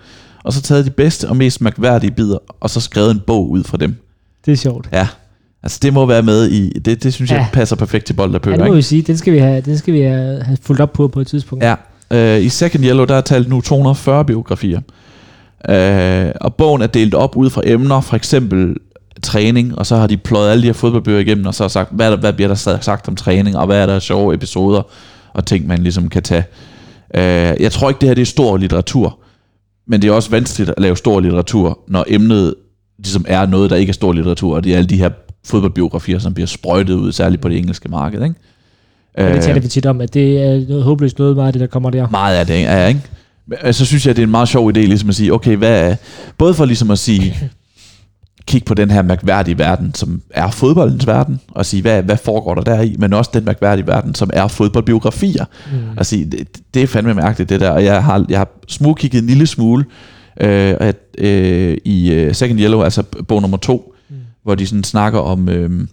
og 0.45 0.53
så 0.53 0.63
taget 0.63 0.85
de 0.85 0.91
bedste 0.91 1.29
og 1.29 1.37
mest 1.37 1.61
mærkværdige 1.61 2.11
bidder, 2.11 2.39
og 2.61 2.71
så 2.71 2.81
skrevet 2.81 3.11
en 3.11 3.21
bog 3.27 3.51
ud 3.51 3.65
fra 3.65 3.77
dem. 3.77 4.08
Det 4.49 4.55
er 4.55 4.57
sjovt. 4.57 4.89
Ja. 4.93 5.09
Altså 5.63 5.79
det 5.83 5.93
må 5.93 6.07
være 6.07 6.23
med 6.23 6.51
i, 6.51 6.79
det, 6.79 7.03
det 7.03 7.15
synes 7.15 7.31
ja. 7.31 7.37
jeg 7.37 7.47
passer 7.53 7.77
perfekt 7.77 8.07
til 8.07 8.15
bold 8.15 8.35
og 8.35 8.41
Ja, 8.47 8.53
det 8.53 8.67
må 8.67 8.75
vi 8.75 8.83
sige, 8.83 9.03
den 9.03 9.17
skal 9.17 9.33
vi 9.33 9.39
have, 9.39 9.61
den 9.61 9.79
skal 9.79 9.95
vi 9.95 10.01
have, 10.01 10.43
have 10.43 10.59
fulgt 10.63 10.83
op 10.83 10.93
på 10.93 11.09
på 11.09 11.21
et 11.21 11.27
tidspunkt. 11.27 11.65
Ja, 11.65 11.75
øh, 12.11 12.43
i 12.43 12.49
Second 12.49 12.85
Yellow, 12.85 13.05
der 13.05 13.15
er 13.15 13.21
talt 13.21 13.49
nu 13.49 13.61
240 13.61 14.25
biografier. 14.25 14.81
Øh, 15.69 16.33
og 16.41 16.55
bogen 16.55 16.83
er 16.83 16.87
delt 16.87 17.15
op 17.15 17.37
ud 17.37 17.51
fra 17.51 17.63
emner, 17.65 18.01
for 18.01 18.17
eksempel 18.17 18.77
træning, 19.23 19.79
og 19.79 19.87
så 19.87 19.97
har 19.97 20.07
de 20.07 20.17
pløjet 20.17 20.51
alle 20.51 20.63
de 20.63 20.67
her 20.67 20.73
fodboldbøger 20.73 21.21
igennem, 21.21 21.47
og 21.47 21.55
så 21.55 21.65
har 21.65 21.69
sagt, 21.69 21.91
hvad, 21.93 22.11
der, 22.11 22.17
hvad 22.17 22.33
bliver 22.33 22.49
der 22.49 22.79
sagt 22.81 23.09
om 23.09 23.17
træning, 23.17 23.57
og 23.57 23.67
hvad 23.67 23.83
er 23.83 23.87
der 23.87 23.99
sjove 23.99 24.35
episoder, 24.35 24.83
og 25.35 25.47
ting, 25.47 25.67
man 25.67 25.83
ligesom 25.83 26.09
kan 26.09 26.23
tage. 26.23 26.45
Øh, 27.15 27.23
jeg 27.61 27.73
tror 27.73 27.89
ikke, 27.89 28.01
det 28.01 28.09
her 28.09 28.15
det 28.15 28.23
er 28.23 28.27
stor 28.27 28.57
litteratur, 28.57 29.19
men 29.87 30.03
det 30.03 30.09
er 30.09 30.13
også 30.13 30.31
vanskeligt 30.31 30.71
at 30.71 30.83
lave 30.83 30.97
stor 30.97 31.21
litteratur, 31.21 31.79
når 31.89 32.05
emnet 32.09 32.55
ligesom 32.99 33.25
er 33.29 33.47
noget, 33.47 33.71
der 33.71 33.77
ikke 33.77 33.91
er 33.91 33.95
stor 33.95 34.13
litteratur, 34.13 34.57
og 34.57 34.65
det 34.65 34.73
er 34.73 34.77
alle 34.77 34.89
de 34.89 34.97
her 34.97 35.11
fodboldbiografier, 35.45 36.19
som 36.19 36.35
bliver 36.35 36.47
sprøjtet 36.47 36.95
ud, 36.95 37.13
særligt 37.13 37.43
på 37.43 37.49
det 37.49 37.59
engelske 37.59 37.89
marked. 37.89 38.23
Ikke? 38.23 38.35
Ja, 39.19 39.35
det 39.35 39.43
taler 39.43 39.61
vi 39.61 39.69
tit 39.69 39.87
om, 39.87 40.01
at 40.01 40.15
det 40.15 40.43
er 40.43 40.69
noget 40.69 40.85
håbløst 40.85 41.19
noget 41.19 41.37
meget 41.37 41.47
af 41.47 41.53
det, 41.53 41.61
der 41.61 41.67
kommer 41.67 41.91
der. 41.91 42.09
Meget 42.09 42.37
af 42.37 42.47
det, 42.47 42.55
ja, 42.63 42.87
ikke? 42.87 43.01
så 43.73 43.85
synes 43.85 44.07
jeg, 44.07 44.17
det 44.17 44.23
er 44.23 44.27
en 44.27 44.31
meget 44.31 44.49
sjov 44.49 44.69
idé 44.71 44.79
ligesom 44.79 45.09
at 45.09 45.15
sige, 45.15 45.33
okay, 45.33 45.57
hvad 45.57 45.91
er, 45.91 45.97
både 46.39 46.55
for 46.55 46.65
ligesom 46.65 46.91
at 46.91 46.99
sige, 46.99 47.39
kigge 48.47 48.65
på 48.65 48.75
den 48.75 48.91
her 48.91 49.03
mærkværdige 49.03 49.59
verden, 49.59 49.95
som 49.95 50.23
er 50.31 50.51
fodboldens 50.51 51.07
verden, 51.07 51.41
og 51.49 51.67
sige, 51.67 51.83
hvad, 51.83 52.03
hvad 52.03 52.17
foregår 52.17 52.55
der 52.55 52.63
der 52.63 52.81
i, 52.81 52.97
men 52.99 53.13
også 53.13 53.31
den 53.35 53.45
mærkværdige 53.45 53.87
verden, 53.87 54.15
som 54.15 54.31
er 54.33 54.49
fodboldbiografier. 54.49 55.45
Mm. 55.73 55.79
Og 55.97 56.07
sige, 56.07 56.25
det, 56.25 56.49
det 56.75 56.83
er 56.83 56.87
fandme 56.87 57.15
mærkeligt, 57.15 57.51
det 57.51 57.61
der, 57.61 57.71
og 57.71 57.85
jeg 57.85 58.05
har, 58.05 58.27
jeg 58.29 58.39
har 58.39 58.49
smugkigget 58.69 59.23
en 59.23 59.27
lille 59.27 59.47
smule 59.47 59.85
øh, 60.41 60.75
at, 60.81 60.97
øh, 61.19 61.77
i 61.85 62.27
uh, 62.27 62.35
Second 62.35 62.61
Yellow, 62.61 62.83
altså 62.83 63.03
bog 63.03 63.43
nummer 63.43 63.57
to, 63.57 63.95
mm. 64.11 64.17
hvor 64.43 64.55
de 64.55 64.67
sådan 64.67 64.85
snakker 64.85 65.19
om, 65.19 65.49
øh, 65.49 65.89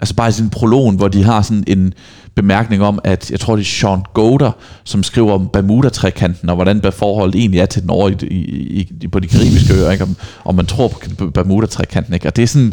altså 0.00 0.14
bare 0.14 0.28
i 0.28 0.32
sin 0.32 0.50
prologen, 0.50 0.96
hvor 0.96 1.08
de 1.08 1.22
har 1.22 1.42
sådan 1.42 1.64
en 1.66 1.94
bemærkning 2.34 2.82
om, 2.82 2.98
at 3.04 3.30
jeg 3.30 3.40
tror, 3.40 3.56
det 3.56 3.62
er 3.62 3.66
Sean 3.66 4.02
Goder, 4.14 4.52
som 4.84 5.02
skriver 5.02 5.32
om 5.32 5.48
Bermuda-trekanten, 5.52 6.48
og 6.48 6.54
hvordan 6.54 6.82
forholdet 6.92 7.40
egentlig 7.40 7.60
er 7.60 7.66
til 7.66 7.82
den 7.82 7.90
over 7.90 8.08
i, 8.08 8.14
i, 8.26 8.88
i, 9.00 9.08
på 9.08 9.20
de 9.20 9.28
karibiske 9.28 9.74
øer, 9.74 9.90
ikke? 9.90 10.04
Om, 10.04 10.16
om 10.44 10.54
man 10.54 10.66
tror 10.66 10.92
på 11.18 11.30
Bermuda-trekanten. 11.30 12.14
Ikke? 12.14 12.26
Og 12.26 12.36
det 12.36 12.42
er 12.42 12.46
sådan, 12.46 12.72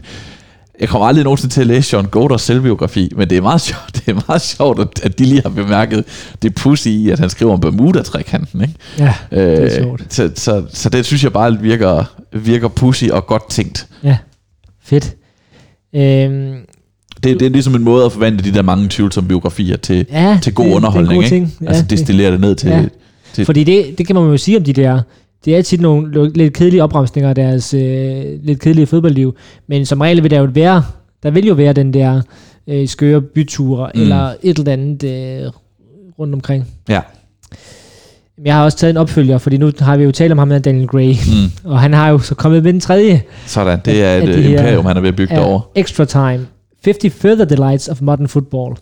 jeg 0.79 0.89
kommer 0.89 1.07
aldrig 1.07 1.23
nogensinde 1.23 1.53
til 1.53 1.61
at 1.61 1.67
læse 1.67 1.89
Sean 1.89 2.05
Goders 2.05 2.41
selvbiografi, 2.41 3.11
men 3.15 3.29
det 3.29 3.37
er 3.37 3.41
meget 3.41 3.61
sjovt, 3.61 3.95
det 3.95 4.07
er 4.07 4.21
meget 4.27 4.41
sjovt 4.41 4.99
at 5.03 5.19
de 5.19 5.25
lige 5.25 5.41
har 5.41 5.49
bemærket 5.49 6.03
det 6.41 6.55
pussy 6.55 6.87
i, 6.87 7.09
at 7.09 7.19
han 7.19 7.29
skriver 7.29 7.53
om 7.53 7.59
Bermuda-trekanten. 7.59 8.61
Ikke? 8.61 8.73
Ja, 8.99 9.13
det 9.31 9.59
er 9.59 9.63
øh, 9.63 9.71
sjovt. 9.71 10.13
Så, 10.13 10.31
så, 10.35 10.63
så 10.69 10.89
det 10.89 11.05
synes 11.05 11.23
jeg 11.23 11.33
bare 11.33 11.59
virker, 11.61 12.03
virker 12.33 12.67
pussy 12.67 13.05
og 13.05 13.27
godt 13.27 13.49
tænkt. 13.49 13.87
Ja, 14.03 14.17
fedt. 14.83 15.15
Øhm, 15.95 16.55
det, 17.23 17.39
det 17.39 17.45
er 17.45 17.49
ligesom 17.49 17.75
en 17.75 17.83
måde 17.83 18.05
at 18.05 18.11
forvandle 18.11 18.43
de 18.43 18.53
der 18.53 18.61
mange 18.61 18.87
tvivlsomme 18.89 19.27
biografier 19.27 19.77
til, 19.77 20.05
ja, 20.11 20.39
til 20.41 20.53
god 20.53 20.65
det, 20.65 20.73
underholdning. 20.73 21.23
Det 21.23 21.31
ikke? 21.31 21.49
Ja, 21.61 21.67
altså 21.67 21.83
destillere 21.83 22.31
det 22.31 22.39
ned 22.39 22.55
til, 22.55 22.69
ja. 22.69 22.85
til... 23.33 23.45
Fordi 23.45 23.63
det, 23.63 23.97
det 23.97 24.07
kan 24.07 24.15
man 24.15 24.23
jo 24.23 24.37
sige 24.37 24.57
om 24.57 24.63
de 24.63 24.73
der... 24.73 25.01
Det 25.45 25.57
er 25.57 25.61
tit 25.61 25.81
nogle 25.81 26.31
lidt 26.33 26.53
kedelige 26.53 26.83
opremsninger 26.83 27.29
af 27.29 27.35
deres 27.35 27.73
øh, 27.73 28.23
lidt 28.43 28.59
kedelige 28.59 28.85
fodboldliv. 28.85 29.35
Men 29.67 29.85
som 29.85 30.01
regel 30.01 30.23
vil 30.23 30.31
der 30.31 30.39
jo 30.39 30.47
være... 30.53 30.83
Der 31.23 31.31
vil 31.31 31.47
jo 31.47 31.53
være 31.53 31.73
den 31.73 31.93
der 31.93 32.21
øh, 32.67 32.87
skøre 32.87 33.21
byture, 33.21 33.91
mm. 33.95 34.01
eller 34.01 34.33
et 34.43 34.59
eller 34.59 34.73
andet 34.73 35.03
øh, 35.03 35.51
rundt 36.19 36.33
omkring. 36.33 36.67
Ja. 36.89 37.01
Jeg 38.45 38.55
har 38.55 38.63
også 38.63 38.77
taget 38.77 38.91
en 38.91 38.97
opfølger, 38.97 39.37
fordi 39.37 39.57
nu 39.57 39.71
har 39.79 39.97
vi 39.97 40.03
jo 40.03 40.11
talt 40.11 40.31
om 40.31 40.37
ham 40.37 40.47
med 40.47 40.59
Daniel 40.59 40.87
Gray, 40.87 41.09
mm. 41.09 41.51
og 41.71 41.79
han 41.79 41.93
har 41.93 42.09
jo 42.09 42.19
så 42.19 42.35
kommet 42.35 42.63
med 42.63 42.73
den 42.73 42.81
tredje. 42.81 43.21
Sådan, 43.45 43.79
det 43.85 44.03
er 44.03 44.17
et 44.17 44.45
imperium, 44.45 44.85
han 44.85 44.97
er 44.97 45.01
ved 45.01 45.09
at 45.09 45.15
bygge 45.15 45.39
over. 45.39 45.69
Extra 45.75 46.05
Time, 46.05 46.47
50 46.85 47.13
Further 47.13 47.45
Delights 47.45 47.87
of 47.87 48.01
Modern 48.01 48.27
Football. 48.27 48.75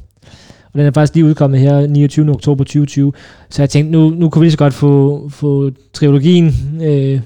Og 0.74 0.80
den 0.80 0.88
er 0.88 0.91
faktisk 0.91 1.16
lige 1.16 1.26
udkommet 1.26 1.60
her 1.60 1.88
29. 1.88 2.32
oktober 2.32 2.64
2020. 2.64 3.14
Så 3.50 3.62
jeg 3.62 3.70
tænkte, 3.70 3.91
nu, 3.91 4.10
nu 4.10 4.30
kunne 4.30 4.40
vi 4.40 4.45
lige 4.45 4.52
så 4.52 4.58
godt 4.58 4.74
få, 4.74 5.30
få 5.30 5.72
trilogien 5.94 6.54
øh, 6.84 7.20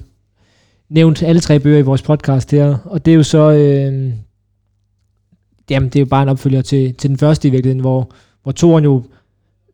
nævnt 0.90 1.22
alle 1.22 1.40
tre 1.40 1.60
bøger 1.60 1.78
i 1.78 1.82
vores 1.82 2.02
podcast 2.02 2.50
her. 2.50 2.76
Og 2.84 3.04
det 3.04 3.10
er 3.10 3.14
jo 3.16 3.22
så... 3.22 3.50
Øh, 3.50 4.12
jamen, 5.70 5.88
det 5.88 5.96
er 5.96 6.00
jo 6.00 6.06
bare 6.06 6.22
en 6.22 6.28
opfølger 6.28 6.62
til, 6.62 6.94
til 6.94 7.10
den 7.10 7.18
første 7.18 7.48
i 7.48 7.50
virkeligheden, 7.50 7.80
hvor, 7.80 8.10
hvor 8.42 8.52
toren 8.52 8.84
jo 8.84 9.02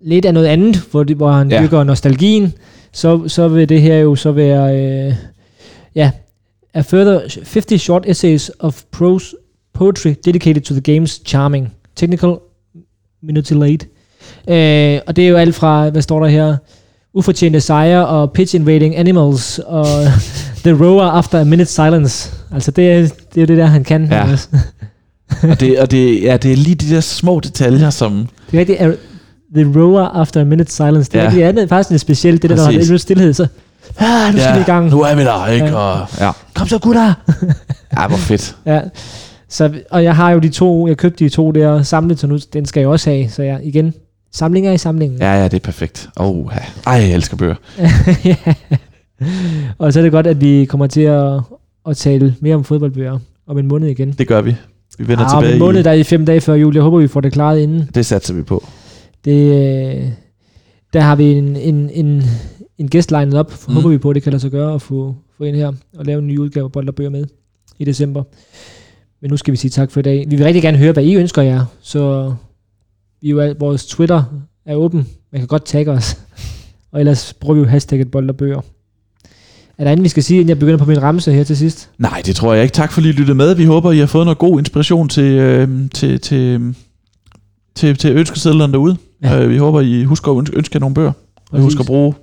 lidt 0.01 0.25
af 0.25 0.35
noget 0.35 0.47
andet, 0.47 0.77
hvor, 0.91 1.03
det, 1.03 1.17
hvor 1.17 1.31
han 1.31 1.51
ja. 1.51 1.63
bygger 1.63 1.85
nostalgien. 1.85 2.53
Så, 2.93 3.29
så 3.29 3.49
vil 3.49 3.69
det 3.69 3.83
her 3.83 3.97
jo 3.97 4.15
så 4.15 4.33
være... 4.33 4.79
Øh, 5.09 5.15
ja, 5.95 6.11
a 6.75 6.81
further 6.81 7.21
50 7.53 7.81
short 7.83 8.05
essays 8.07 8.51
of 8.59 8.83
prose 8.91 9.37
Poetry 9.75 10.15
dedicated 10.25 10.63
to 10.63 10.75
the 10.75 10.81
game's 10.81 11.21
charming. 11.25 11.73
Technical 11.97 12.39
minute 13.27 13.55
late. 13.55 13.87
Uh, 14.49 15.03
og 15.07 15.17
det 15.17 15.25
er 15.25 15.29
jo 15.29 15.37
alt 15.37 15.55
fra, 15.55 15.89
hvad 15.89 16.03
står 16.03 16.21
der 16.21 16.27
her? 16.27 16.57
Ufortjente 17.15 17.61
sejre 17.61 18.07
og 18.07 18.33
pitch 18.33 18.55
invading 18.55 18.97
animals 18.97 19.59
og 19.59 19.87
the 20.65 20.85
rower 20.85 21.05
after 21.05 21.41
a 21.41 21.45
minute 21.45 21.71
silence. 21.71 22.33
Altså 22.55 22.71
det 22.71 22.93
er, 22.93 23.01
det 23.01 23.11
er 23.37 23.41
jo 23.41 23.47
det 23.47 23.57
der, 23.57 23.67
han 23.67 23.85
kan. 23.85 24.09
Ja. 24.11 24.27
og 25.51 25.61
det, 25.61 25.79
og 25.79 25.91
det, 25.91 26.23
ja, 26.23 26.37
det 26.37 26.53
er 26.53 26.57
lige 26.57 26.75
de 26.75 26.95
der 26.95 27.01
små 27.01 27.41
detaljer, 27.41 27.91
som... 27.91 28.29
Det 28.51 28.57
er 28.57 28.61
rigtigt. 28.61 28.79
The 29.55 29.81
rower 29.81 30.03
after 30.03 30.41
a 30.41 30.45
minute 30.45 30.73
silence. 30.73 31.11
Det, 31.13 31.19
ja. 31.19 31.49
er, 31.49 31.53
det 31.53 31.63
er 31.63 31.67
faktisk 31.67 31.93
en 31.93 31.99
specielt, 31.99 32.43
det 32.43 32.51
der, 32.51 32.57
der 32.57 32.91
har 32.91 32.97
stillhed, 32.97 33.33
så 33.33 33.47
ah, 33.99 34.33
nu 34.33 34.39
skal 34.39 34.49
ja, 34.49 34.55
vi 34.55 34.61
i 34.61 34.65
gang. 34.65 34.91
Nu 34.91 35.01
er 35.01 35.15
vi 35.15 35.23
der, 35.23 35.47
ikke? 35.47 35.67
Ja. 35.67 35.75
Og, 35.75 36.07
ja. 36.21 36.31
Kom 36.55 36.69
så, 36.69 36.79
gutter! 36.79 37.13
ja, 37.99 38.07
hvor 38.07 38.17
fedt. 38.17 38.57
Ja. 38.67 38.81
Så, 39.55 39.72
og 39.90 40.05
jeg 40.05 40.16
har 40.16 40.31
jo 40.31 40.39
de 40.39 40.48
to, 40.48 40.89
jeg 40.89 40.97
købte 40.97 41.24
de 41.24 41.28
to 41.31 41.51
der 41.51 41.82
samlet, 41.82 42.18
så 42.18 42.26
nu, 42.26 42.39
den 42.52 42.66
skal 42.66 42.81
jeg 42.81 42.89
også 42.89 43.10
have. 43.10 43.28
Så 43.28 43.43
jeg 43.43 43.60
igen, 43.62 43.94
samlinger 44.32 44.72
i 44.72 44.78
samlingen. 44.78 45.18
Ja, 45.18 45.35
ja, 45.35 45.44
det 45.44 45.55
er 45.55 45.59
perfekt. 45.59 46.09
Oh, 46.16 46.47
ja. 46.52 46.59
Ej, 46.86 46.93
jeg 46.93 47.12
elsker 47.14 47.36
bøger. 47.36 47.55
ja. 48.24 48.36
Og 49.78 49.93
så 49.93 49.98
er 49.98 50.02
det 50.02 50.12
godt, 50.12 50.26
at 50.26 50.40
vi 50.40 50.64
kommer 50.64 50.86
til 50.86 51.01
at, 51.01 51.40
at 51.89 51.97
tale 51.97 52.35
mere 52.40 52.55
om 52.55 52.64
fodboldbøger 52.64 53.18
om 53.47 53.59
en 53.59 53.66
måned 53.66 53.89
igen. 53.89 54.12
Det 54.12 54.28
gør 54.28 54.40
vi. 54.40 54.56
Vi 54.98 55.09
vender 55.09 55.24
ah, 55.24 55.31
tilbage 55.31 55.48
om 55.48 55.52
en 55.52 55.59
måned, 55.59 55.85
der 55.85 55.90
er 55.90 55.94
i 55.94 56.02
fem 56.02 56.26
dage 56.26 56.40
før 56.40 56.55
jul. 56.55 56.74
Jeg 56.74 56.82
håber, 56.82 56.98
vi 56.98 57.09
får 57.09 57.20
det 57.20 57.32
klaret 57.32 57.59
inden. 57.60 57.90
Det 57.94 58.06
satser 58.06 58.35
vi 58.35 58.43
på. 58.43 58.64
Det, 59.24 59.32
øh, 59.32 60.09
der 60.93 61.01
har 61.01 61.16
vi 61.16 61.24
en, 61.24 61.56
en, 61.56 61.90
en, 61.90 62.22
en 62.78 62.89
gæst 62.89 63.10
lined 63.10 63.35
op. 63.35 63.52
Mm. 63.68 63.74
Håber 63.74 63.89
vi 63.89 63.98
på, 63.98 64.10
at 64.10 64.14
det 64.14 64.22
kan 64.22 64.32
lade 64.32 64.40
sig 64.40 64.51
gøre 64.51 64.74
at 64.74 64.82
få, 64.82 65.14
få 65.39 65.44
ind 65.44 65.56
her 65.56 65.72
og 65.98 66.05
lave 66.05 66.18
en 66.18 66.26
ny 66.26 66.39
udgave 66.39 66.64
af 66.64 66.72
Bold 66.72 66.89
og 66.89 66.94
Bøger 66.94 67.10
med. 67.10 67.24
i 67.78 67.85
december. 67.85 68.22
Men 69.25 69.31
nu 69.31 69.37
skal 69.37 69.53
vi 69.53 69.57
sige 69.57 69.71
tak 69.71 69.91
for 69.91 70.01
i 70.01 70.03
dag. 70.03 70.25
Vi 70.29 70.37
vil 70.37 70.45
rigtig 70.45 70.63
gerne 70.63 70.79
høre, 70.79 70.93
hvad 70.93 71.05
I 71.05 71.15
ønsker 71.15 71.43
jer, 71.43 71.65
så 71.83 72.35
vi 73.23 73.31
jo, 73.31 73.55
vores 73.59 73.87
Twitter 73.87 74.25
er 74.67 74.75
åben. 74.75 75.07
Man 75.33 75.41
kan 75.41 75.49
godt 75.49 75.65
tagge 75.65 75.93
os. 75.93 76.19
og 76.93 77.01
ellers 77.01 77.35
bruger 77.35 77.55
vi 77.55 77.61
jo 77.61 77.67
hashtagget 77.67 78.11
bold 78.11 78.29
og 78.29 78.37
bøger. 78.37 78.61
Er 79.79 79.85
der 79.85 79.91
andet, 79.91 80.05
vi 80.05 80.09
skal 80.09 80.23
sige, 80.23 80.41
inden 80.41 80.49
jeg 80.49 80.59
begynder 80.59 80.79
på 80.79 80.85
min 80.85 81.03
ramse 81.03 81.33
her 81.33 81.45
til 81.45 81.57
sidst? 81.57 81.91
Nej, 81.99 82.23
det 82.27 82.37
tror 82.37 82.55
jeg 82.55 82.63
ikke. 82.63 82.73
Tak 82.73 82.93
for 82.93 83.01
lige 83.01 83.13
at 83.13 83.19
lytte 83.19 83.35
med. 83.35 83.55
Vi 83.55 83.65
håber, 83.65 83.93
I 83.93 83.99
har 83.99 84.07
fået 84.07 84.27
noget 84.27 84.39
god 84.39 84.59
inspiration 84.59 85.09
til, 85.09 85.33
øh, 85.33 85.69
til, 85.95 86.21
til, 86.21 86.75
til, 87.75 87.97
til 87.97 88.17
ønskesedlerne 88.17 88.73
derude. 88.73 88.97
Ja. 89.23 89.43
Øh, 89.43 89.51
vi 89.51 89.57
håber, 89.57 89.81
I 89.81 90.05
husker 90.05 90.33
at 90.33 90.39
ønske, 90.39 90.57
ønske 90.57 90.79
nogle 90.79 90.95
bøger. 90.95 91.13
Og 91.51 91.61
husk 91.61 91.81
at 91.81 91.87
bruge 91.87 92.15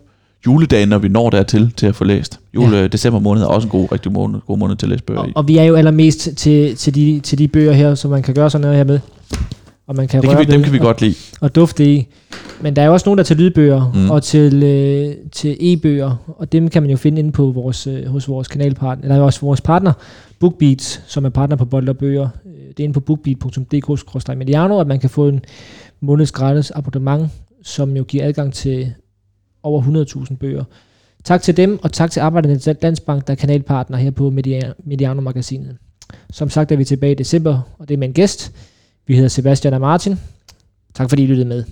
juledagen, 0.45 0.89
når 0.89 0.97
vi 0.97 1.07
når 1.07 1.29
dertil, 1.29 1.71
til 1.77 1.87
at 1.87 1.95
få 1.95 2.03
læst. 2.03 2.39
Jule, 2.55 2.77
ja. 2.77 2.87
December 2.87 3.19
måned 3.19 3.41
er 3.43 3.47
også 3.47 3.65
en 3.65 3.69
god, 3.69 3.91
rigtig 3.91 4.11
måned, 4.11 4.39
god 4.47 4.57
måned 4.57 4.75
til 4.75 4.85
at 4.85 4.89
læse 4.89 5.03
bøger 5.03 5.19
Og, 5.19 5.27
i. 5.29 5.31
og 5.35 5.47
vi 5.47 5.57
er 5.57 5.63
jo 5.63 5.75
allermest 5.75 6.29
til, 6.37 6.75
til, 6.75 6.95
de, 6.95 7.19
til 7.23 7.37
de 7.37 7.47
bøger 7.47 7.71
her, 7.73 7.95
som 7.95 8.11
man 8.11 8.23
kan 8.23 8.33
gøre 8.33 8.49
sådan 8.49 8.61
noget 8.61 8.77
her 8.77 8.83
med. 8.83 8.99
Og 9.87 9.95
man 9.95 10.07
kan 10.07 10.21
Det 10.21 10.29
kan 10.29 10.39
vi, 10.39 10.43
dem 10.45 10.53
ved 10.59 10.63
kan 10.63 10.73
vi 10.73 10.79
og, 10.79 10.85
godt 10.85 11.01
lide. 11.01 11.15
og 11.41 11.55
dufte 11.55 11.93
i. 11.93 12.07
Men 12.61 12.75
der 12.75 12.81
er 12.81 12.85
jo 12.85 12.93
også 12.93 13.07
nogen, 13.07 13.17
der 13.17 13.23
er 13.23 13.25
til 13.25 13.37
lydbøger 13.37 13.91
Mm. 13.93 13.99
mm. 14.01 14.09
og 14.11 14.23
til, 14.23 14.63
øh, 14.63 15.13
til 15.31 15.57
e-bøger, 15.59 16.15
og 16.37 16.51
dem 16.51 16.67
kan 16.69 16.83
man 16.83 16.89
jo 16.91 16.97
finde 16.97 17.19
inde 17.19 17.31
på 17.31 17.51
vores, 17.51 17.87
øh, 17.87 18.05
hos 18.05 18.27
vores 18.29 18.47
kanalpartner, 18.47 19.09
eller 19.09 19.23
også 19.25 19.41
vores 19.41 19.61
partner, 19.61 19.93
BookBeat, 20.39 21.03
som 21.07 21.25
er 21.25 21.29
partner 21.29 21.55
på 21.55 21.65
Bold 21.65 21.89
og 21.89 21.97
Bøger. 21.97 22.29
Øh, 22.45 22.51
Det 22.77 22.79
er 22.79 22.83
inde 22.83 22.93
på 22.93 22.99
bookbeat.dk-mediano, 22.99 24.79
at 24.79 24.87
man 24.87 24.99
kan 24.99 25.09
få 25.09 25.27
en 25.27 25.41
måneds 26.01 26.31
gratis 26.31 26.71
abonnement, 26.75 27.29
som 27.63 27.97
jo 27.97 28.03
giver 28.03 28.25
adgang 28.27 28.53
til 28.53 28.93
over 29.63 29.81
100.000 30.29 30.35
bøger. 30.35 30.63
Tak 31.23 31.41
til 31.41 31.57
dem, 31.57 31.79
og 31.83 31.91
tak 31.93 32.11
til 32.11 32.19
Arbejdernes 32.19 32.69
Landsbank, 32.81 33.27
der 33.27 33.33
er 33.33 33.35
kanalpartner 33.35 33.97
her 33.97 34.11
på 34.11 34.29
Mediano-magasinet. 34.83 35.77
Som 36.31 36.49
sagt 36.49 36.71
er 36.71 36.75
vi 36.75 36.85
tilbage 36.85 37.11
i 37.11 37.15
december, 37.15 37.61
og 37.79 37.87
det 37.87 37.93
er 37.93 37.97
med 37.97 38.07
en 38.07 38.13
gæst. 38.13 38.51
Vi 39.07 39.15
hedder 39.15 39.29
Sebastian 39.29 39.73
og 39.73 39.81
Martin. 39.81 40.19
Tak 40.93 41.09
fordi 41.09 41.23
I 41.23 41.27
lyttede 41.27 41.47
med. 41.47 41.63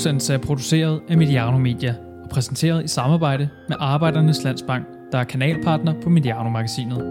Udsendelse 0.00 0.34
er 0.34 0.38
produceret 0.38 1.00
af 1.08 1.16
Mediano 1.16 1.58
Media 1.58 1.94
og 2.22 2.28
præsenteret 2.30 2.84
i 2.84 2.88
samarbejde 2.88 3.48
med 3.68 3.76
Arbejdernes 3.80 4.44
Landsbank, 4.44 4.86
der 5.12 5.18
er 5.18 5.24
kanalpartner 5.24 5.94
på 6.02 6.10
Mediano-magasinet. 6.10 7.02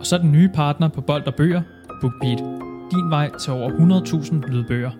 Og 0.00 0.06
så 0.06 0.18
den 0.18 0.32
nye 0.32 0.48
partner 0.48 0.88
på 0.88 1.00
Bold 1.00 1.26
og 1.26 1.34
Bøger, 1.34 1.62
BookBeat. 2.00 2.38
Din 2.90 3.10
vej 3.10 3.30
til 3.40 3.52
over 3.52 3.70
100.000 3.70 4.50
lydbøger. 4.50 4.90